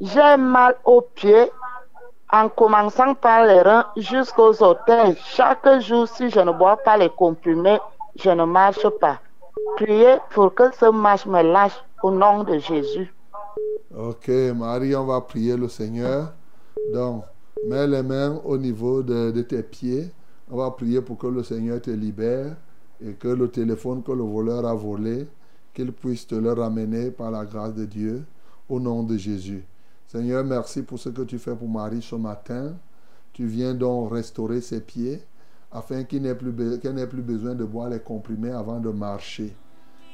J'ai 0.00 0.36
mal 0.36 0.76
aux 0.84 1.00
pieds 1.00 1.50
en 2.30 2.48
commençant 2.48 3.14
par 3.14 3.44
les 3.44 3.62
reins 3.62 3.86
jusqu'aux 3.96 4.62
orteils. 4.62 5.16
Chaque 5.24 5.80
jour, 5.80 6.06
si 6.08 6.28
je 6.28 6.40
ne 6.40 6.52
bois 6.52 6.76
pas 6.76 6.96
les 6.96 7.08
comprimés, 7.08 7.80
je 8.16 8.30
ne 8.30 8.44
marche 8.44 8.88
pas. 9.00 9.18
Priez 9.76 10.16
pour 10.30 10.54
que 10.54 10.74
ce 10.74 10.86
marche 10.86 11.26
me 11.26 11.42
lâche 11.42 11.82
au 12.02 12.10
nom 12.10 12.42
de 12.42 12.58
Jésus. 12.58 13.12
Ok, 13.98 14.28
Marie, 14.54 14.94
on 14.94 15.06
va 15.06 15.22
prier 15.22 15.56
le 15.56 15.70
Seigneur. 15.70 16.34
Donc, 16.92 17.24
mets 17.66 17.86
les 17.86 18.02
mains 18.02 18.42
au 18.44 18.58
niveau 18.58 19.02
de, 19.02 19.40
tes 19.40 19.62
pieds. 19.62 20.10
On 20.50 20.58
va 20.58 20.70
prier 20.70 21.00
pour 21.00 21.16
que 21.16 21.26
le 21.26 21.42
Seigneur 21.42 21.80
te 21.80 21.90
libère 21.90 22.56
et 23.02 23.14
que 23.14 23.28
le 23.28 23.48
téléphone 23.48 24.02
que 24.02 24.12
le 24.12 24.22
voleur 24.22 24.66
a 24.66 24.74
volé, 24.74 25.26
qu'il 25.72 25.92
puisse 25.92 26.26
te 26.26 26.34
le 26.34 26.52
ramener 26.52 27.10
par 27.10 27.30
la 27.30 27.46
grâce 27.46 27.74
de 27.74 27.86
Dieu 27.86 28.22
au 28.68 28.78
nom 28.78 29.02
de 29.02 29.16
Jésus. 29.16 29.64
Seigneur, 30.06 30.44
merci 30.44 30.82
pour 30.82 30.98
ce 30.98 31.08
que 31.08 31.22
tu 31.22 31.38
fais 31.38 31.56
pour 31.56 31.68
Marie 31.68 32.02
ce 32.02 32.16
matin. 32.16 32.74
Tu 33.32 33.46
viens 33.46 33.72
donc 33.72 34.12
restaurer 34.12 34.60
ses 34.60 34.82
pieds 34.82 35.22
afin 35.72 36.04
qu'elle 36.04 36.20
n'ait 36.22 36.34
plus, 36.34 36.52
plus 36.52 37.22
besoin 37.22 37.54
de 37.54 37.64
boire 37.64 37.88
les 37.88 38.00
comprimés 38.00 38.50
avant 38.50 38.78
de 38.78 38.90
marcher. 38.90 39.54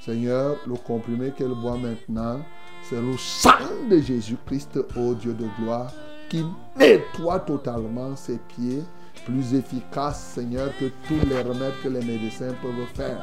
Seigneur, 0.04 0.56
le 0.66 0.74
comprimé 0.74 1.30
qu'elle 1.30 1.54
boit 1.54 1.76
maintenant, 1.76 2.40
c'est 2.82 3.00
le 3.00 3.16
sang 3.16 3.50
de 3.88 4.00
Jésus-Christ, 4.00 4.80
ô 4.96 5.14
Dieu 5.14 5.32
de 5.32 5.46
gloire, 5.60 5.92
qui 6.28 6.44
nettoie 6.76 7.38
totalement 7.38 8.16
ses 8.16 8.38
pieds, 8.48 8.82
plus 9.24 9.54
efficace, 9.54 10.32
Seigneur, 10.34 10.70
que 10.80 10.86
tous 11.06 11.24
les 11.28 11.40
remèdes 11.42 11.74
que 11.84 11.88
les 11.88 12.04
médecins 12.04 12.52
peuvent 12.60 12.94
faire. 12.94 13.22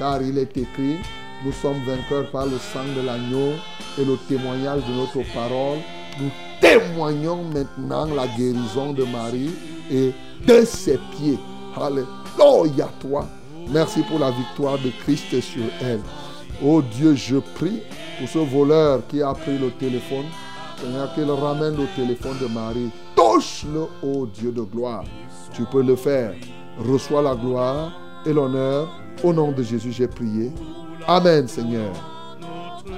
Car 0.00 0.20
il 0.20 0.36
est 0.38 0.56
écrit, 0.56 0.96
nous 1.44 1.52
sommes 1.52 1.84
vainqueurs 1.86 2.28
par 2.32 2.46
le 2.46 2.58
sang 2.58 2.84
de 2.96 3.06
l'agneau 3.06 3.52
et 3.96 4.04
le 4.04 4.16
témoignage 4.26 4.84
de 4.84 4.94
notre 4.94 5.22
parole. 5.32 5.78
Nous 6.20 6.30
témoignons 6.60 7.44
maintenant 7.44 8.06
la 8.06 8.26
guérison 8.26 8.92
de 8.92 9.04
Marie 9.04 9.54
et 9.92 10.12
de 10.44 10.64
ses 10.64 10.98
pieds. 11.12 11.38
Alléluia 11.76 12.88
toi. 12.98 13.28
Merci 13.68 14.02
pour 14.02 14.18
la 14.18 14.30
victoire 14.30 14.78
de 14.78 14.90
Christ 15.02 15.40
sur 15.40 15.64
elle. 15.82 16.00
Oh 16.64 16.82
Dieu, 16.82 17.14
je 17.14 17.36
prie 17.36 17.82
pour 18.18 18.28
ce 18.28 18.38
voleur 18.38 19.06
qui 19.08 19.22
a 19.22 19.32
pris 19.32 19.58
le 19.58 19.70
téléphone. 19.72 20.24
Seigneur, 20.80 21.12
qu'il 21.14 21.30
ramène 21.30 21.76
le 21.76 21.86
téléphone 21.96 22.36
de 22.40 22.46
Marie. 22.46 22.90
Touche-le, 23.14 23.86
oh 24.02 24.26
Dieu 24.26 24.52
de 24.52 24.62
gloire. 24.62 25.04
Tu 25.52 25.64
peux 25.64 25.82
le 25.82 25.96
faire. 25.96 26.34
Reçois 26.78 27.22
la 27.22 27.34
gloire 27.34 27.92
et 28.24 28.32
l'honneur. 28.32 28.88
Au 29.24 29.32
nom 29.32 29.52
de 29.52 29.62
Jésus, 29.62 29.92
j'ai 29.92 30.06
prié. 30.06 30.52
Amen, 31.08 31.48
Seigneur. 31.48 31.92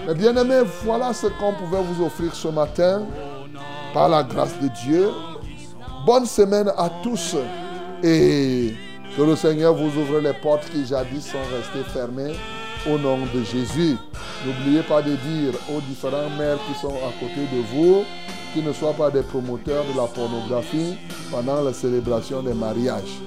Mes 0.07 0.15
bien-aimés, 0.15 0.63
voilà 0.85 1.13
ce 1.13 1.29
qu'on 1.29 1.55
pouvait 1.55 1.83
vous 1.83 2.05
offrir 2.05 2.35
ce 2.35 2.49
matin 2.49 3.03
par 3.95 4.09
la 4.09 4.23
grâce 4.23 4.59
de 4.61 4.69
Dieu. 4.85 5.11
Bonne 6.05 6.27
semaine 6.27 6.71
à 6.77 6.91
tous 7.03 7.37
et 8.03 8.75
que 9.19 9.23
le 9.25 9.35
Seigneur 9.35 9.75
vous 9.75 10.01
ouvre 10.01 10.21
les 10.21 10.33
portes 10.33 10.71
qui 10.71 10.87
jadis 10.87 11.27
sont 11.27 11.39
restées 11.53 11.91
fermées 11.93 12.37
au 12.89 12.97
nom 12.99 13.19
de 13.35 13.43
Jésus. 13.43 13.97
N'oubliez 14.47 14.83
pas 14.83 15.03
de 15.03 15.11
dire 15.11 15.55
aux 15.75 15.81
différents 15.81 16.31
maires 16.39 16.59
qui 16.69 16.81
sont 16.81 16.95
à 16.95 17.11
côté 17.19 17.41
de 17.53 17.61
vous 17.75 18.05
qu'ils 18.55 18.65
ne 18.65 18.73
soient 18.73 18.93
pas 18.93 19.11
des 19.11 19.23
promoteurs 19.23 19.85
de 19.93 19.97
la 19.97 20.07
pornographie 20.07 20.95
pendant 21.33 21.63
la 21.63 21.73
célébration 21.73 22.45
des 22.45 22.55
mariages. 22.55 23.19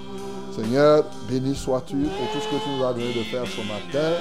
Seigneur, 0.55 1.03
béni 1.29 1.53
sois-tu 1.53 1.97
pour 1.97 2.31
tout 2.31 2.39
ce 2.39 2.55
que 2.55 2.63
tu 2.63 2.69
nous 2.69 2.85
as 2.85 2.93
donné 2.93 3.13
de 3.13 3.23
faire 3.23 3.45
ce 3.45 3.59
matin. 3.59 4.15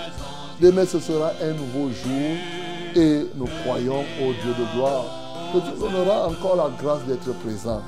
Demain, 0.60 0.84
ce 0.84 0.98
sera 0.98 1.30
un 1.40 1.52
nouveau 1.52 1.88
jour 1.90 2.36
et 2.96 3.26
nous 3.36 3.48
croyons 3.62 4.00
au 4.20 4.32
Dieu 4.42 4.54
de 4.58 4.76
gloire 4.76 5.04
que 5.52 5.58
tu 5.58 5.78
donneras 5.78 6.26
encore 6.26 6.56
la 6.56 6.70
grâce 6.82 7.04
d'être 7.04 7.32
présent. 7.44 7.80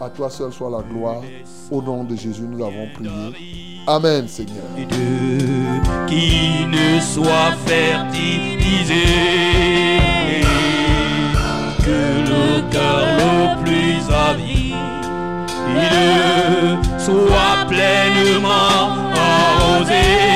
À 0.00 0.10
toi 0.10 0.28
seul 0.28 0.52
soit 0.52 0.70
la 0.70 0.82
gloire. 0.82 1.22
Au 1.70 1.80
nom 1.80 2.04
de 2.04 2.14
Jésus, 2.14 2.42
nous 2.42 2.64
avons 2.64 2.88
prié. 2.94 3.80
Amen, 3.86 4.28
Seigneur. 4.28 4.64
Qui 6.06 6.66
ne 6.66 7.00
soit 7.00 7.52
fertilisé, 7.66 8.94
que 11.78 12.20
le 12.30 12.70
cœur 12.70 13.06
le 13.18 13.64
plus 13.64 14.12
avide 14.12 14.76
soit 16.98 17.66
pleinement 17.68 18.90
arrosé. 19.14 20.35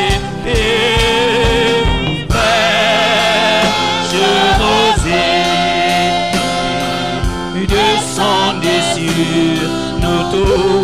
Rosée 10.50 10.79